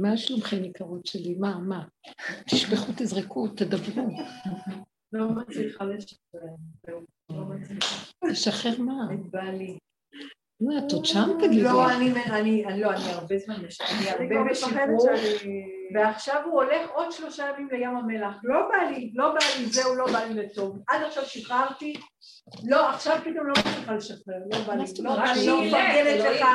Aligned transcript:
מה 0.00 0.16
שלומכם 0.16 0.64
יקרות 0.64 1.06
שלי? 1.06 1.34
מה, 1.34 1.58
מה? 1.58 1.84
תשפכו, 2.50 2.92
תזרקו, 2.96 3.48
תדברו. 3.48 4.08
לא 5.12 5.28
מצליחה 5.28 5.84
לשחרר. 5.84 6.54
לא 7.30 8.30
לשחרר 8.30 8.82
מה? 8.82 9.14
את 9.14 9.30
בעלי. 9.30 9.78
מה, 10.60 10.78
את 10.78 10.92
עוד 10.92 11.04
שם 11.04 11.28
תגידי? 11.38 11.62
לא, 11.62 11.90
אני, 11.90 12.12
אני, 12.26 12.64
אני, 12.66 12.80
לא, 12.80 12.90
אני 12.90 13.10
הרבה 13.10 13.38
זמן, 13.38 13.54
אני 13.54 14.10
הרבה 14.10 14.50
בשחרור, 14.50 15.08
ועכשיו 15.94 16.42
הוא 16.44 16.62
הולך 16.62 16.90
עוד 16.94 17.12
שלושה 17.12 17.44
ימים 17.48 17.68
לים 17.72 17.96
המלח. 17.96 18.34
לא 18.42 18.68
בא 18.68 18.90
לי, 18.90 19.12
לא 19.14 19.28
בא 19.28 19.38
לי, 19.58 19.66
זהו, 19.66 19.94
לא 19.94 20.06
בא 20.12 20.24
לי 20.24 20.34
לטוב. 20.34 20.78
עד 20.88 21.02
עכשיו 21.02 21.24
שחררתי, 21.24 21.94
לא, 22.64 22.90
עכשיו 22.90 23.18
פתאום 23.20 23.46
לא 23.46 23.52
מצליחה 23.58 23.94
לשחרר, 23.94 24.34
לא 24.52 24.58
בא 24.66 24.74
לי, 24.74 24.84
לא 25.02 25.16
בא 25.16 25.32
לי, 25.32 25.46
לא 25.46 25.62
מפרגנת 25.64 26.24
לך, 26.24 26.46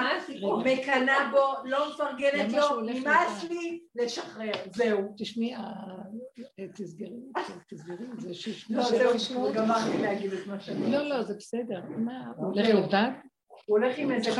מקנאה 0.65 1.31
בו, 1.31 1.69
לא 1.69 1.89
מפרגנת 1.89 2.53
לו, 2.53 2.81
נמאס 2.81 3.43
לי 3.49 3.79
לשחרר, 3.95 4.51
זהו. 4.75 5.13
תשמעי, 5.17 5.53
תסגרי, 6.73 7.09
תסגרי, 7.69 8.05
זה 8.17 8.33
שישמעו. 8.33 8.81
לא, 8.81 9.17
זהו, 9.17 9.53
גמרתי 9.53 9.97
להגיד 10.01 10.33
את 10.33 10.47
מה 10.47 10.59
שאני... 10.59 10.91
לא, 10.91 11.09
לא, 11.09 11.23
זה 11.23 11.33
בסדר. 11.37 11.81
מה, 11.97 12.31
הוא 12.37 12.45
הולך 12.45 12.69
לבד? 12.69 13.09
הוא 13.65 13.77
הולך 13.79 13.97
עם 13.97 14.11
איזה 14.11 14.31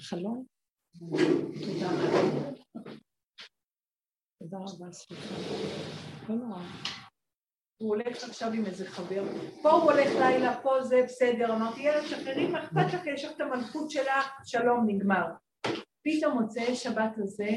חלום. 0.00 0.44
תודה. 4.38 4.58
רבה, 4.58 4.92
סליחה. 4.92 5.34
לא 6.28 6.34
נורא. 6.34 6.62
הוא 7.76 7.88
הולך 7.88 8.24
עכשיו 8.24 8.52
עם 8.52 8.66
איזה 8.66 8.86
חבר, 8.86 9.24
פה 9.62 9.70
הוא 9.70 9.92
הולך 9.92 10.08
לילה, 10.18 10.62
פה 10.62 10.82
זה 10.82 10.96
בסדר, 11.04 11.54
אמרתי 11.56 11.80
ילד 11.80 12.02
שחררי, 12.06 12.46
מה 12.46 12.64
אכפת 12.64 12.94
לך, 12.94 13.06
יש 13.06 13.24
לך 13.24 13.32
את 13.36 13.40
המלכות 13.40 13.90
שלך, 13.90 14.40
שלום, 14.44 14.84
נגמר. 14.86 15.24
פתאום 16.02 16.42
מוצאי 16.42 16.76
שבת 16.76 17.18
הזה 17.18 17.48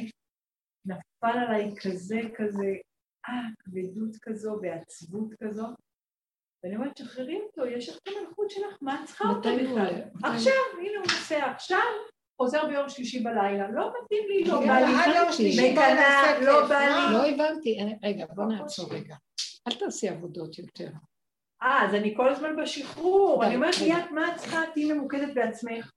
נפל 0.85 1.37
עליי 1.47 1.75
כזה 1.83 2.19
כזה, 2.35 2.67
אה, 3.29 3.33
כבדות 3.59 4.15
כזו 4.21 4.59
ועצבות 4.61 5.33
כזו, 5.43 5.67
ואני 6.63 6.75
אומרת, 6.75 6.97
שחררי 6.97 7.39
אותו, 7.41 7.65
יש 7.65 7.89
לך 7.89 7.97
את 7.97 8.07
המלכות 8.07 8.49
שלך, 8.49 8.77
מה 8.81 9.01
את 9.01 9.07
צריכה 9.07 9.29
אותו 9.29 9.49
בכלל? 9.55 10.01
עכשיו, 10.23 10.53
הנה 10.79 10.97
הוא 10.97 11.05
נוסע 11.11 11.51
עכשיו, 11.51 11.79
חוזר 12.41 12.65
ביום 12.65 12.89
שלישי 12.89 13.19
בלילה, 13.19 13.71
לא 13.71 13.91
מתאים 14.03 14.23
לי, 14.29 14.43
לא 14.43 14.59
בא 14.59 14.79
לי, 14.79 15.71
מקנאה, 15.71 16.39
לא 16.41 16.67
בא 16.67 16.79
לי. 16.79 17.13
לא 17.13 17.27
הבנתי, 17.27 17.77
רגע, 18.03 18.25
בוא 18.35 18.45
נעצור 18.45 18.93
רגע. 18.93 19.15
אל 19.67 19.73
תעשי 19.73 20.09
עבודות 20.09 20.59
יותר. 20.59 20.89
אה, 21.63 21.85
אז 21.85 21.95
אני 21.95 22.13
כל 22.15 22.29
הזמן 22.29 22.55
בשחרור, 22.61 23.45
אני 23.45 23.55
אומרת 23.55 23.77
ליאת, 23.81 24.11
מה 24.11 24.31
את 24.31 24.35
צריכה? 24.35 24.61
תהיי 24.73 24.93
ממוקדת 24.93 25.33
בעצמך. 25.33 25.91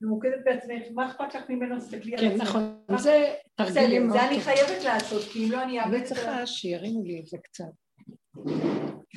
ממוקדת 0.00 0.44
בעצמך, 0.44 0.82
מה 0.94 1.10
אכפת 1.10 1.34
לך 1.34 1.42
ממנו? 1.48 1.78
תסתכלי 1.78 2.16
על 2.16 2.26
עצמך. 2.26 2.38
כן, 2.38 2.44
נכון, 2.44 2.82
זה 2.96 3.34
תרגילים 3.54 4.06
מאוד 4.06 4.20
טובים. 4.20 4.40
זה 4.40 4.50
אני 4.50 4.56
חייבת 4.56 4.84
לעשות, 4.84 5.22
כי 5.22 5.46
אם 5.46 5.52
לא 5.52 5.62
אני 5.62 5.80
אאבד 5.80 5.94
את 5.94 6.06
זה. 6.06 6.14
אני 6.14 6.22
צריכה 6.24 6.46
שירימו 6.46 7.04
לי 7.04 7.20
את 7.20 7.26
זה 7.26 7.38
קצת. 7.42 7.64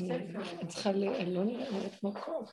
אני 0.02 0.68
צריכה 0.68 0.92
ל... 0.92 1.10
אני 1.10 1.34
לא 1.34 1.44
נראית 1.44 1.96
כמו 2.00 2.14
קוף. 2.14 2.52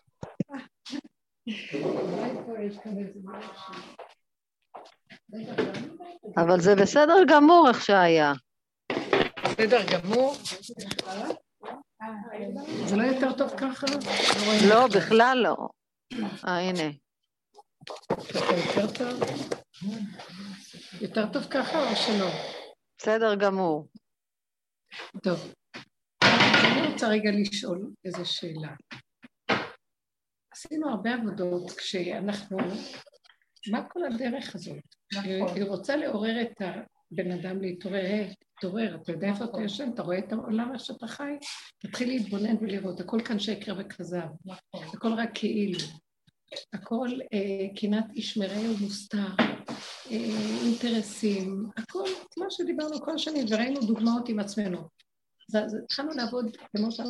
אבל 6.36 6.60
זה 6.60 6.74
בסדר 6.74 7.14
גמור 7.28 7.68
איך 7.68 7.84
שהיה. 7.84 8.32
בסדר 9.44 9.80
גמור. 9.92 10.34
זה 12.86 12.96
לא 12.96 13.02
יותר 13.02 13.32
טוב 13.32 13.50
ככה? 13.56 13.86
לא, 14.68 14.86
בכלל 14.96 15.38
לא. 15.42 15.56
אה, 16.48 16.58
הנה. 16.58 16.90
יותר 18.66 18.92
טוב? 18.98 19.20
יותר 21.00 21.32
טוב 21.32 21.44
ככה 21.50 21.90
או 21.90 21.96
שלא? 21.96 22.28
בסדר 22.98 23.34
גמור. 23.34 23.88
טוב. 25.22 25.54
רוצה 27.02 27.14
רגע 27.14 27.30
לשאול 27.30 27.90
איזו 28.04 28.24
שאלה. 28.24 28.74
עשינו 30.52 30.90
הרבה 30.90 31.14
עבודות 31.14 31.70
כשאנחנו... 31.70 32.58
מה 33.70 33.88
כל 33.88 34.00
הדרך 34.04 34.54
הזאת? 34.54 34.76
נכון. 35.12 35.56
היא 35.56 35.64
רוצה 35.64 35.96
לעורר 35.96 36.42
את 36.42 36.60
הבן 36.60 37.30
אדם 37.30 37.60
להתעורר, 37.60 38.00
היי, 38.00 38.34
תתעורר, 38.56 38.98
אתה 39.02 39.12
יודע 39.12 39.28
איפה 39.28 39.44
אתה 39.44 39.52
נכון. 39.52 39.64
ישן, 39.64 39.90
אתה 39.94 40.02
רואה 40.02 40.18
את 40.18 40.32
העולם 40.32 40.70
איך 40.74 40.84
שאתה 40.84 41.06
חי? 41.06 41.32
תתחיל 41.78 42.08
להתבונן 42.08 42.56
ולראות, 42.60 43.00
הכל 43.00 43.20
כאן 43.24 43.38
שקר 43.38 43.74
וכזב, 43.78 44.28
נכון. 44.44 44.86
הכל 44.96 45.12
רק 45.12 45.30
כאילו. 45.34 45.78
הכל 46.72 47.08
אה, 47.32 47.66
קנאת 47.80 48.04
איש 48.14 48.36
מרעהו 48.36 48.74
מוסתר, 48.80 49.28
אה, 50.10 50.16
אינטרסים, 50.64 51.70
הכל 51.76 52.04
כמו 52.30 52.44
שדיברנו 52.50 53.00
כל 53.00 53.14
השנים 53.14 53.46
וראינו 53.50 53.80
דוגמאות 53.80 54.28
עם 54.28 54.38
עצמנו. 54.38 55.01
אז 55.48 55.74
התחלנו 55.84 56.10
לעבוד 56.16 56.56
כמו 56.76 56.92
ש... 56.92 57.00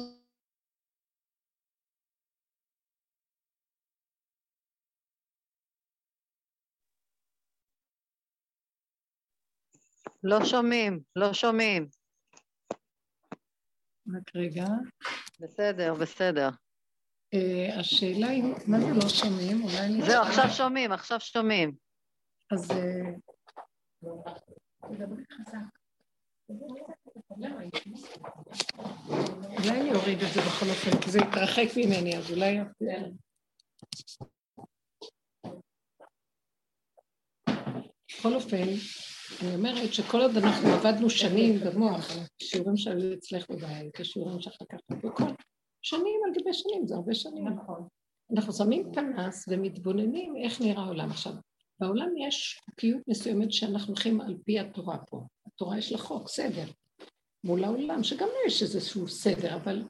לא 10.23 10.45
שומעים, 10.45 11.01
לא 11.17 11.33
שומעים. 11.33 11.89
רק 14.15 14.37
רגע. 14.37 14.65
בסדר, 15.41 15.95
בסדר. 15.95 16.49
Uh, 17.35 17.79
השאלה 17.81 18.29
היא, 18.29 18.43
מה 18.67 18.81
זה 18.81 18.95
לא 18.95 19.09
שומעים? 19.09 19.63
אולי... 19.63 20.07
זהו, 20.07 20.23
עכשיו 20.23 20.45
שומעים, 20.57 20.93
עכשיו 20.93 21.21
שומעים. 21.21 21.75
אז... 22.53 22.69
תדברי 24.81 25.25
חזק. 25.33 25.82
אולי 29.59 29.81
אני 29.81 29.93
אוריד 29.95 30.23
את 30.23 30.33
זה 30.35 30.41
בכל 30.41 30.67
אופן, 30.67 31.01
כי 31.01 31.11
זה 31.11 31.19
יתרחק 31.19 31.67
ממני, 31.77 32.17
אז 32.19 32.31
אולי... 32.31 32.59
בכל 38.19 38.35
אופן, 38.35 38.67
אני 39.43 39.55
אומרת 39.55 39.95
שכל 39.95 40.21
עוד 40.21 40.37
אנחנו 40.37 40.69
עבדנו 40.69 41.11
שנים 41.11 41.61
במוח, 41.61 42.11
שיעורים 42.43 42.77
שהיו 42.77 43.15
אצלך 43.15 43.51
בבית, 43.51 44.01
השיעורים 44.01 44.41
שאחר 44.41 44.65
כך 44.73 44.79
בכל 44.91 45.25
שנים 45.83 46.21
על 46.27 46.33
גבי 46.41 46.53
שנים, 46.53 46.87
זה 46.87 46.95
הרבה 46.95 47.15
שנים. 47.15 47.49
נכון. 47.49 47.89
אנחנו 48.37 48.53
שמים 48.53 48.93
פנס 48.95 49.45
ומתבוננים 49.49 50.37
איך 50.37 50.61
נראה 50.61 50.83
העולם 50.83 51.11
עכשיו. 51.11 51.33
בעולם 51.81 52.09
יש 52.29 52.61
חוקיות 52.65 53.03
מסוימת 53.09 53.53
שאנחנו 53.53 53.89
הולכים 53.89 54.21
על 54.21 54.37
פי 54.45 54.59
התורה 54.59 54.99
פה. 54.99 55.21
התורה 55.55 55.79
יש 55.79 55.93
לה 55.93 55.99
חוק, 55.99 56.29
סדר. 56.29 56.65
מול 57.45 57.65
העולם, 57.65 58.05
שגם 58.05 58.29
לו 58.29 58.47
יש 58.47 58.63
איזשהו 58.63 59.09
סדר, 59.09 59.55
אבל 59.55 59.83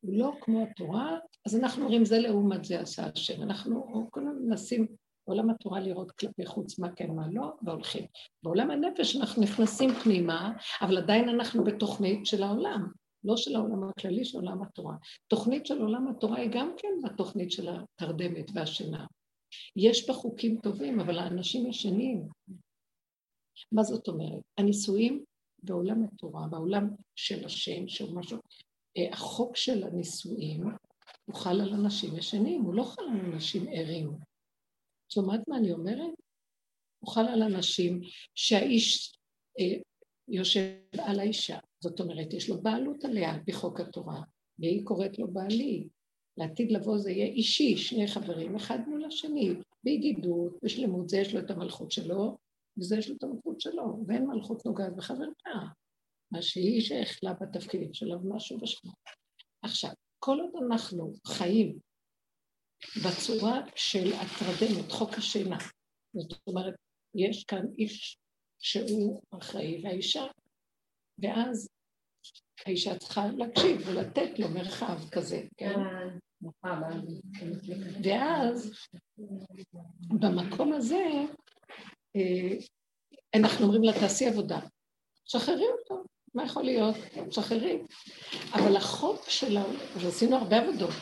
הוא 0.00 0.14
לא 0.18 0.32
כמו 0.40 0.62
התורה, 0.62 1.18
אז 1.46 1.56
אנחנו 1.56 1.82
אומרים 1.82 2.04
זה 2.04 2.18
לעומת 2.18 2.64
זה 2.64 2.80
עשה 2.80 3.06
השם. 3.14 3.42
אנחנו 3.42 4.08
כל 4.10 4.20
הזמן 4.20 4.42
מנסים 4.42 4.86
בעולם 5.26 5.50
התורה 5.50 5.80
לראות 5.80 6.10
כלפי 6.10 6.46
חוץ 6.46 6.78
מה 6.78 6.92
כן 6.96 7.10
מה 7.10 7.28
לא, 7.32 7.52
והולכים. 7.62 8.04
בעולם 8.42 8.70
הנפש 8.70 9.16
אנחנו 9.16 9.42
נכנסים 9.42 9.90
פנימה, 9.90 10.52
אבל 10.80 10.98
עדיין 10.98 11.28
אנחנו 11.28 11.64
בתוכנית 11.64 12.26
של 12.26 12.42
העולם, 12.42 12.88
לא 13.24 13.36
של 13.36 13.56
העולם 13.56 13.88
הכללי, 13.88 14.24
של 14.24 14.38
עולם 14.38 14.62
התורה. 14.62 14.96
תוכנית 15.28 15.66
של 15.66 15.82
עולם 15.82 16.08
התורה 16.08 16.38
היא 16.38 16.50
גם 16.52 16.72
כן 16.76 16.88
בתוכנית 17.04 17.52
של 17.52 17.68
התרדמת 17.68 18.50
והשינה. 18.54 19.06
יש 19.76 20.08
בה 20.08 20.14
חוקים 20.14 20.60
טובים, 20.62 21.00
אבל 21.00 21.18
האנשים 21.18 21.66
ישנים. 21.66 22.28
מה 23.72 23.82
זאת 23.82 24.08
אומרת? 24.08 24.42
הנישואים 24.58 25.24
בעולם 25.62 26.04
התורה, 26.04 26.48
בעולם 26.48 26.88
של 27.16 27.44
השם, 27.44 27.88
של 27.88 28.14
משהו, 28.14 28.38
אה, 28.96 29.12
החוק 29.12 29.56
של 29.56 29.84
הנישואים 29.84 30.64
הוא 31.24 31.36
חל 31.36 31.60
על 31.60 31.74
אנשים 31.74 32.16
ישנים, 32.16 32.62
הוא 32.62 32.74
לא 32.74 32.82
חל 32.82 33.02
על 33.02 33.32
אנשים 33.32 33.66
ערים. 33.72 34.10
שומעת 35.08 35.40
מה 35.48 35.56
אני 35.56 35.72
אומרת? 35.72 36.12
הוא 36.98 37.10
חל 37.10 37.28
על 37.28 37.42
אנשים 37.42 38.00
שהאיש 38.34 39.18
אה, 39.60 39.80
יושב 40.28 40.70
על 40.98 41.20
האישה, 41.20 41.58
זאת 41.80 42.00
אומרת, 42.00 42.32
יש 42.32 42.48
לו 42.48 42.62
בעלות 42.62 43.04
עליה 43.04 43.34
על 43.34 43.40
פי 43.44 43.52
חוק 43.52 43.80
התורה, 43.80 44.22
והיא 44.58 44.84
קוראת 44.84 45.18
לו 45.18 45.28
בעלי. 45.28 45.88
לעתיד 46.36 46.72
לבוא 46.72 46.98
זה 46.98 47.10
יהיה 47.10 47.26
אישי, 47.26 47.76
שני 47.76 48.08
חברים, 48.08 48.56
אחד 48.56 48.78
מול 48.88 49.04
השני, 49.04 49.50
בידידות, 49.84 50.52
בשלמות, 50.62 51.08
זה 51.08 51.18
יש 51.18 51.34
לו 51.34 51.40
את 51.40 51.50
המלכות 51.50 51.90
שלו, 51.90 52.36
וזה 52.78 52.96
יש 52.96 53.08
לו 53.10 53.16
את 53.16 53.22
המלכות 53.22 53.60
שלו, 53.60 54.04
ואין 54.06 54.26
מלכות 54.26 54.66
נוגעת 54.66 54.96
בחברתה, 54.96 55.50
מה 56.30 56.42
שהיא 56.42 56.80
שהחלה 56.80 57.32
בתפקידים 57.40 57.94
שלה 57.94 58.16
ומשהו 58.16 58.58
בשמה. 58.58 58.92
עכשיו, 59.62 59.90
כל 60.18 60.40
עוד 60.40 60.62
אנחנו 60.66 61.12
חיים 61.26 61.78
בצורה 63.06 63.60
של 63.76 64.12
הטרדמת, 64.12 64.92
חוק 64.92 65.10
השינה, 65.18 65.58
זאת 66.16 66.40
אומרת, 66.46 66.74
יש 67.14 67.44
כאן 67.44 67.66
איש 67.78 68.18
שהוא 68.58 69.22
אחראי 69.30 69.82
והאישה, 69.84 70.24
ואז 71.22 71.68
האישה 72.66 72.98
צריכה 72.98 73.26
להקשיב 73.26 73.80
ולתת 73.86 74.38
לו 74.38 74.48
מרחב 74.48 75.10
כזה, 75.12 75.42
כן? 75.56 75.74
ואז 78.04 78.72
במקום 80.20 80.72
הזה 80.72 80.96
אה, 80.96 81.24
אנחנו 83.34 83.64
אומרים 83.64 83.82
לה, 83.82 83.92
תעשי 83.92 84.26
עבודה. 84.26 84.60
שחררי 85.24 85.66
אותו, 85.80 86.04
מה 86.34 86.44
יכול 86.44 86.62
להיות? 86.62 86.96
שחררי. 87.30 87.82
אבל 88.52 88.76
החוק 88.76 89.28
שלה, 89.28 89.64
ועשינו 89.96 90.36
הרבה 90.36 90.58
עבודות, 90.58 90.94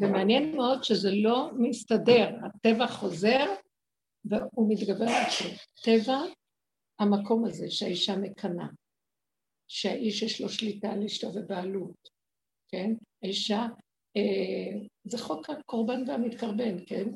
ומעניין 0.00 0.56
מאוד 0.56 0.84
שזה 0.84 1.10
לא 1.10 1.50
מסתדר, 1.58 2.28
הטבע 2.44 2.86
חוזר 2.86 3.44
והוא 4.24 4.72
מתגבר 4.72 5.08
על 5.08 5.30
זה. 5.30 5.56
טבע, 5.82 6.18
המקום 6.98 7.44
הזה 7.44 7.70
שהאישה 7.70 8.16
מקנאה, 8.16 8.66
שהאיש 9.68 10.22
יש 10.22 10.40
לו 10.40 10.48
שליטה 10.48 10.92
על 10.92 11.04
אשתו 11.04 11.26
ובעלות, 11.34 12.08
כן? 12.68 12.90
האישה, 13.22 13.66
אה, 14.16 14.86
זה 15.04 15.18
חוק 15.18 15.50
הקורבן 15.50 16.08
והמתקרבן, 16.08 16.84
כן? 16.86 17.08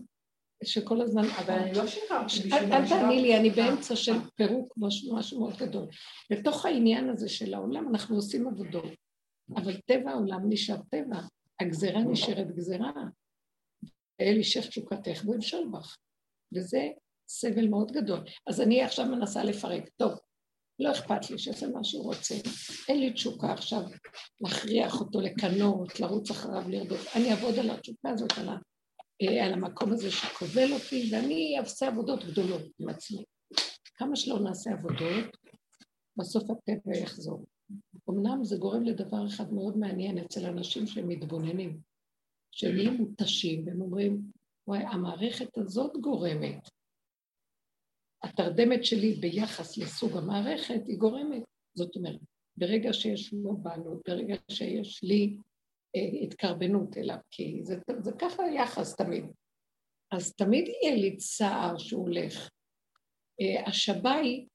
שכל 0.64 1.00
הזמן... 1.00 1.24
אבל 1.24 1.54
אני 1.54 1.72
לא 1.72 1.86
שחררתי 1.86 2.24
בשביל... 2.24 2.54
אל 2.54 2.88
תעני 2.88 3.22
לי, 3.22 3.36
אני 3.36 3.50
באמצע 3.50 3.96
של 3.96 4.12
פירוק 4.34 4.74
משהו 4.76 5.40
מאוד 5.40 5.56
גדול. 5.56 5.86
בתוך 6.30 6.66
העניין 6.66 7.08
הזה 7.08 7.28
של 7.28 7.54
העולם 7.54 7.88
אנחנו 7.88 8.16
עושים 8.16 8.48
עבודות, 8.48 8.92
אבל 9.56 9.80
טבע 9.80 10.10
העולם 10.10 10.40
נשאר 10.48 10.76
טבע, 10.90 11.20
הגזרה 11.60 12.00
נשארת 12.00 12.56
גזרה. 12.56 12.92
אל 14.20 14.36
אישך 14.36 14.66
תשוקתך 14.66 15.20
והוא 15.24 15.34
ימשול 15.34 15.68
בך. 15.72 15.96
וזה 16.54 16.88
סבל 17.28 17.68
מאוד 17.68 17.92
גדול. 17.92 18.24
אז 18.46 18.60
אני 18.60 18.82
עכשיו 18.82 19.06
מנסה 19.06 19.44
לפרק. 19.44 19.88
טוב, 19.96 20.12
לא 20.78 20.92
אכפת 20.92 21.30
לי 21.30 21.38
שיעשה 21.38 21.68
מה 21.68 21.84
שהוא 21.84 22.04
רוצה. 22.04 22.34
אין 22.88 23.00
לי 23.00 23.12
תשוקה 23.12 23.52
עכשיו 23.52 23.80
להכריח 24.40 25.00
אותו 25.00 25.20
לקנות, 25.20 26.00
לרוץ 26.00 26.30
אחריו, 26.30 26.68
לרדוף. 26.68 27.16
אני 27.16 27.30
אעבוד 27.30 27.58
על 27.58 27.70
התשוקה 27.70 28.10
הזאת, 28.10 28.32
על, 28.38 28.48
ה, 28.48 28.56
על 29.28 29.52
המקום 29.52 29.92
הזה 29.92 30.10
שכובל 30.10 30.72
אותי, 30.72 31.10
ואני 31.12 31.56
אעשה 31.58 31.88
עבודות 31.88 32.24
גדולות 32.24 32.62
עם 32.78 32.88
עצמי. 32.88 33.24
כמה 33.94 34.16
שלא 34.16 34.38
נעשה 34.38 34.70
עבודות, 34.72 35.36
בסוף 36.16 36.50
הטבע 36.50 36.96
יחזור. 36.96 37.46
אמנם 38.10 38.44
זה 38.44 38.56
גורם 38.56 38.82
לדבר 38.82 39.26
אחד 39.26 39.52
מאוד 39.52 39.78
מעניין 39.78 40.18
אצל 40.18 40.46
אנשים 40.46 40.86
שהם 40.86 41.08
מתבוננים, 41.08 41.80
שהם 42.50 42.74
נהיים 42.74 42.94
מותשים, 42.94 43.66
והם 43.66 43.80
אומרים, 43.80 44.22
וואי, 44.66 44.78
המערכת 44.78 45.58
הזאת 45.58 45.92
גורמת. 46.00 46.68
התרדמת 48.22 48.84
שלי 48.84 49.14
ביחס 49.14 49.78
לסוג 49.78 50.16
המערכת 50.16 50.80
היא 50.86 50.98
גורמת. 50.98 51.42
זאת 51.74 51.96
אומרת, 51.96 52.20
ברגע 52.56 52.92
שיש 52.92 53.32
לו 53.32 53.56
בעלות, 53.56 54.02
ברגע 54.08 54.34
שיש 54.50 55.02
לי 55.02 55.36
אה, 55.36 55.49
התקרבנות 56.22 56.96
אליו, 56.96 57.16
כי 57.30 57.60
זה, 57.62 57.78
זה 57.98 58.12
ככה 58.18 58.44
היחס 58.44 58.96
תמיד. 58.96 59.24
אז 60.12 60.34
תמיד 60.34 60.68
יהיה 60.68 60.94
לי 60.96 61.16
צער 61.16 61.78
שהוא 61.78 62.02
הולך. 62.02 62.50
אה, 63.40 63.66
השבאי, 63.66 64.46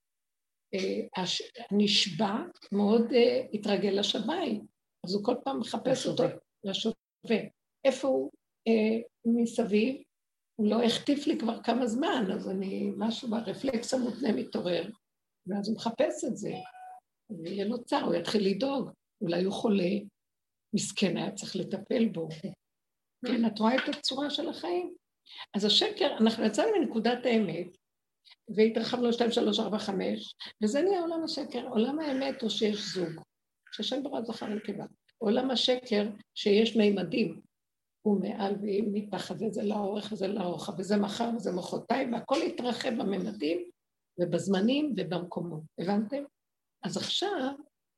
אה, 0.74 1.22
הש, 1.22 1.42
הנשבע, 1.70 2.36
מאוד 2.72 3.12
אה, 3.12 3.46
התרגל 3.52 3.98
לשבאי, 3.98 4.60
אז 5.06 5.14
הוא 5.14 5.24
כל 5.24 5.34
פעם 5.44 5.60
מחפש 5.60 6.06
אותו, 6.06 6.24
לשווה. 6.64 7.40
איפה 7.84 8.08
הוא? 8.08 8.30
מסביב, 9.26 10.02
הוא 10.56 10.70
לא 10.70 10.82
החטיף 10.82 11.26
לי 11.26 11.38
כבר 11.38 11.62
כמה 11.62 11.86
זמן, 11.86 12.24
אז 12.34 12.50
אני, 12.50 12.90
משהו 12.96 13.30
ברפלקס 13.30 13.94
המותנה 13.94 14.32
מתעורר, 14.32 14.90
ואז 15.46 15.68
הוא 15.68 15.76
מחפש 15.76 16.24
את 16.24 16.36
זה. 16.36 16.52
ויהיה 17.30 17.64
לו 17.64 17.84
צער, 17.84 18.04
הוא 18.04 18.14
יתחיל 18.14 18.48
לדאוג, 18.48 18.90
אולי 19.20 19.44
הוא 19.44 19.52
חולה, 19.52 19.90
מסכן, 20.76 21.16
היה 21.16 21.30
צריך 21.30 21.56
לטפל 21.56 22.08
בו. 22.08 22.28
כן, 23.26 23.46
את 23.46 23.58
רואה 23.58 23.74
את 23.74 23.94
הצורה 23.94 24.30
של 24.30 24.48
החיים? 24.48 24.94
אז 25.54 25.64
השקר, 25.64 26.16
אנחנו 26.20 26.44
יצאנו 26.44 26.68
מנקודת 26.78 27.26
האמת, 27.26 27.66
והתרחבנו 28.56 29.12
2, 29.12 29.32
3, 29.32 29.60
4, 29.60 29.78
5, 29.78 30.34
וזה 30.62 30.82
נהיה 30.82 31.00
עולם 31.00 31.24
השקר. 31.24 31.68
עולם 31.68 31.98
האמת 31.98 32.42
הוא 32.42 32.50
שיש 32.50 32.94
זוג, 32.94 33.20
שהשם 33.72 34.02
ברא 34.02 34.22
זכר 34.22 34.46
ונקבה. 34.46 34.84
עולם 35.18 35.50
השקר 35.50 36.08
שיש 36.34 36.76
מימדים, 36.76 37.40
הוא 38.02 38.20
מעל 38.20 38.54
ומתחת, 38.62 39.36
וזה 39.40 39.62
לאורך 39.62 40.12
וזה 40.12 40.28
לאורך, 40.28 40.70
וזה 40.78 40.96
מחר 40.96 41.30
וזה 41.36 41.52
מחרתיים, 41.52 42.12
והכל 42.12 42.36
יתרחב 42.46 42.90
בממדים 42.90 43.70
ובזמנים 44.20 44.94
ובמקומות, 44.96 45.62
הבנתם? 45.78 46.22
אז 46.82 46.96
עכשיו, 46.96 47.52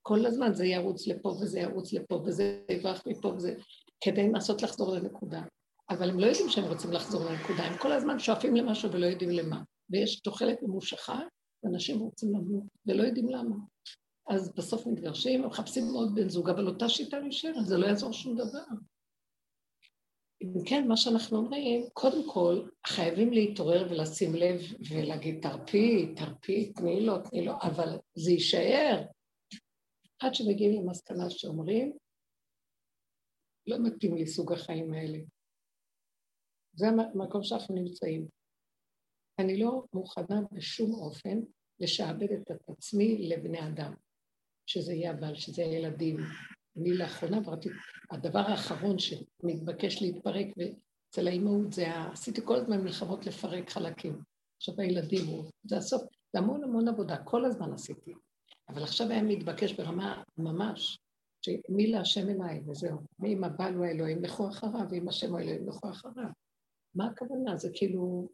כל 0.08 0.26
הזמן 0.26 0.55
זה 0.55 0.66
ירוץ 0.66 1.06
לפה 1.06 1.28
וזה 1.28 1.60
ירוץ 1.60 1.93
לפה 1.93 2.22
וזה 2.26 2.62
יברח 2.70 3.02
מפה 3.06 3.28
וזה, 3.28 3.55
כדי 4.00 4.22
לנסות 4.22 4.62
לחזור 4.62 4.94
לנקודה. 4.94 5.43
אבל 5.90 6.10
הם 6.10 6.20
לא 6.20 6.26
יודעים 6.26 6.49
שהם 6.49 6.64
רוצים 6.64 6.93
לחזור 6.93 7.25
לנקודה, 7.25 7.62
הם 7.62 7.78
כל 7.78 7.93
הזמן 7.93 8.19
שואפים 8.19 8.56
למשהו 8.56 8.93
ולא 8.93 9.06
יודעים 9.06 9.31
למה. 9.31 9.62
ויש 9.90 10.20
תוחלת 10.20 10.58
ממושכה, 10.62 11.20
ואנשים 11.62 11.99
רוצים 11.99 12.28
למות, 12.32 12.62
ולא 12.87 13.02
יודעים 13.02 13.28
למה. 13.28 13.56
אז 14.28 14.52
בסוף 14.56 14.87
מתגרשים, 14.87 15.46
מחפשים 15.46 15.84
מאוד 15.93 16.14
בן 16.14 16.28
זוג, 16.28 16.50
אבל 16.50 16.66
אותה 16.66 16.88
שיטה 16.88 17.20
נשארת, 17.20 17.66
זה 17.66 17.78
לא 17.78 17.87
יעזור 17.87 18.12
שום 18.12 18.37
דבר. 18.37 18.64
אם 20.43 20.64
כן, 20.66 20.88
מה 20.88 20.96
שאנחנו 20.96 21.38
אומרים, 21.38 21.87
קודם 21.93 22.31
כל, 22.31 22.62
חייבים 22.87 23.32
להתעורר 23.32 23.87
ולשים 23.90 24.34
לב 24.34 24.60
ולהגיד, 24.90 25.38
תרפי, 25.43 26.14
תרפי, 26.16 26.72
תני 26.72 27.00
לו, 27.00 27.19
תני 27.19 27.44
לו, 27.44 27.52
אבל 27.62 27.99
זה 28.14 28.31
יישאר. 28.31 29.02
עד 30.20 30.35
שמגיעים 30.35 30.82
למסקנה 30.82 31.31
שאומרים, 31.31 31.97
לא 33.67 33.76
מתאים 33.79 34.17
לי 34.17 34.26
סוג 34.26 34.53
החיים 34.53 34.93
האלה. 34.93 35.19
זה 36.73 36.87
המקום 36.88 37.43
שאנחנו 37.43 37.75
נמצאים. 37.75 38.29
אני 39.38 39.61
לא 39.61 39.85
מוכנה 39.93 40.41
בשום 40.53 40.94
אופן 40.94 41.38
לשעבד 41.81 42.32
את 42.32 42.50
עצמי 42.69 43.29
לבני 43.29 43.67
אדם, 43.69 43.94
שזה 44.67 44.93
יהיה 44.93 45.11
הבעל, 45.11 45.35
שזה 45.35 45.62
יהיה 45.62 45.79
ילדים, 45.79 46.17
אני 46.76 46.94
לאחרונה 46.94 47.37
עברתי, 47.37 47.69
הדבר 48.11 48.38
האחרון 48.38 48.97
שמתבקש 48.99 50.03
להתפרק 50.03 50.47
אצל 51.11 51.29
האימהות 51.29 51.73
זה, 51.73 51.87
עשיתי 52.12 52.41
כל 52.44 52.56
הזמן 52.56 52.81
מלחמות 52.81 53.26
לפרק 53.26 53.70
חלקים. 53.70 54.23
עכשיו 54.56 54.81
הילדים, 54.81 55.25
זה 55.65 55.76
הסוף, 55.76 56.03
זה 56.32 56.38
המון 56.38 56.65
המון 56.65 56.88
עבודה, 56.88 57.17
כל 57.25 57.44
הזמן 57.44 57.73
עשיתי. 57.73 58.15
אבל 58.69 58.82
עכשיו 58.82 59.11
היה 59.11 59.23
מתבקש 59.23 59.73
ברמה 59.73 60.23
ממש, 60.37 60.99
שמי 61.44 61.87
להשם 61.87 62.29
אליי 62.29 62.62
וזהו. 62.67 62.99
ואם 63.19 63.44
הבעל 63.44 63.75
הוא 63.75 63.85
האלוהים, 63.85 64.23
לכו 64.23 64.49
אחריו, 64.49 64.87
ואם 64.91 65.09
השם 65.09 65.31
הוא 65.31 65.38
האלוהים, 65.38 65.69
לכו 65.69 65.91
אחריו. 65.91 66.31
מה 66.94 67.06
הכוונה? 67.06 67.56
זה 67.56 67.70
כאילו, 67.75 68.29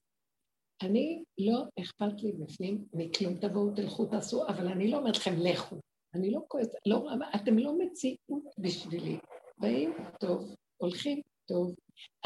אני 0.83 1.25
לא 1.39 1.65
אכפת 1.81 2.23
לי 2.23 2.33
בפנים 2.33 2.85
מכלום, 2.93 3.35
תבואו, 3.39 3.75
תלכו, 3.75 4.07
תעשו, 4.07 4.49
אבל 4.49 4.67
אני 4.67 4.91
לא 4.91 4.99
אומרת 4.99 5.17
לכם, 5.17 5.35
לכו. 5.39 5.77
אני 6.15 6.31
לא 6.31 6.41
כועסת, 6.49 6.73
לא, 6.87 7.09
אתם 7.35 7.59
לא 7.59 7.79
מציאות 7.79 8.45
בשבילי. 8.59 9.19
באים, 9.59 9.93
טוב, 10.21 10.55
הולכים, 10.76 11.21
טוב. 11.49 11.75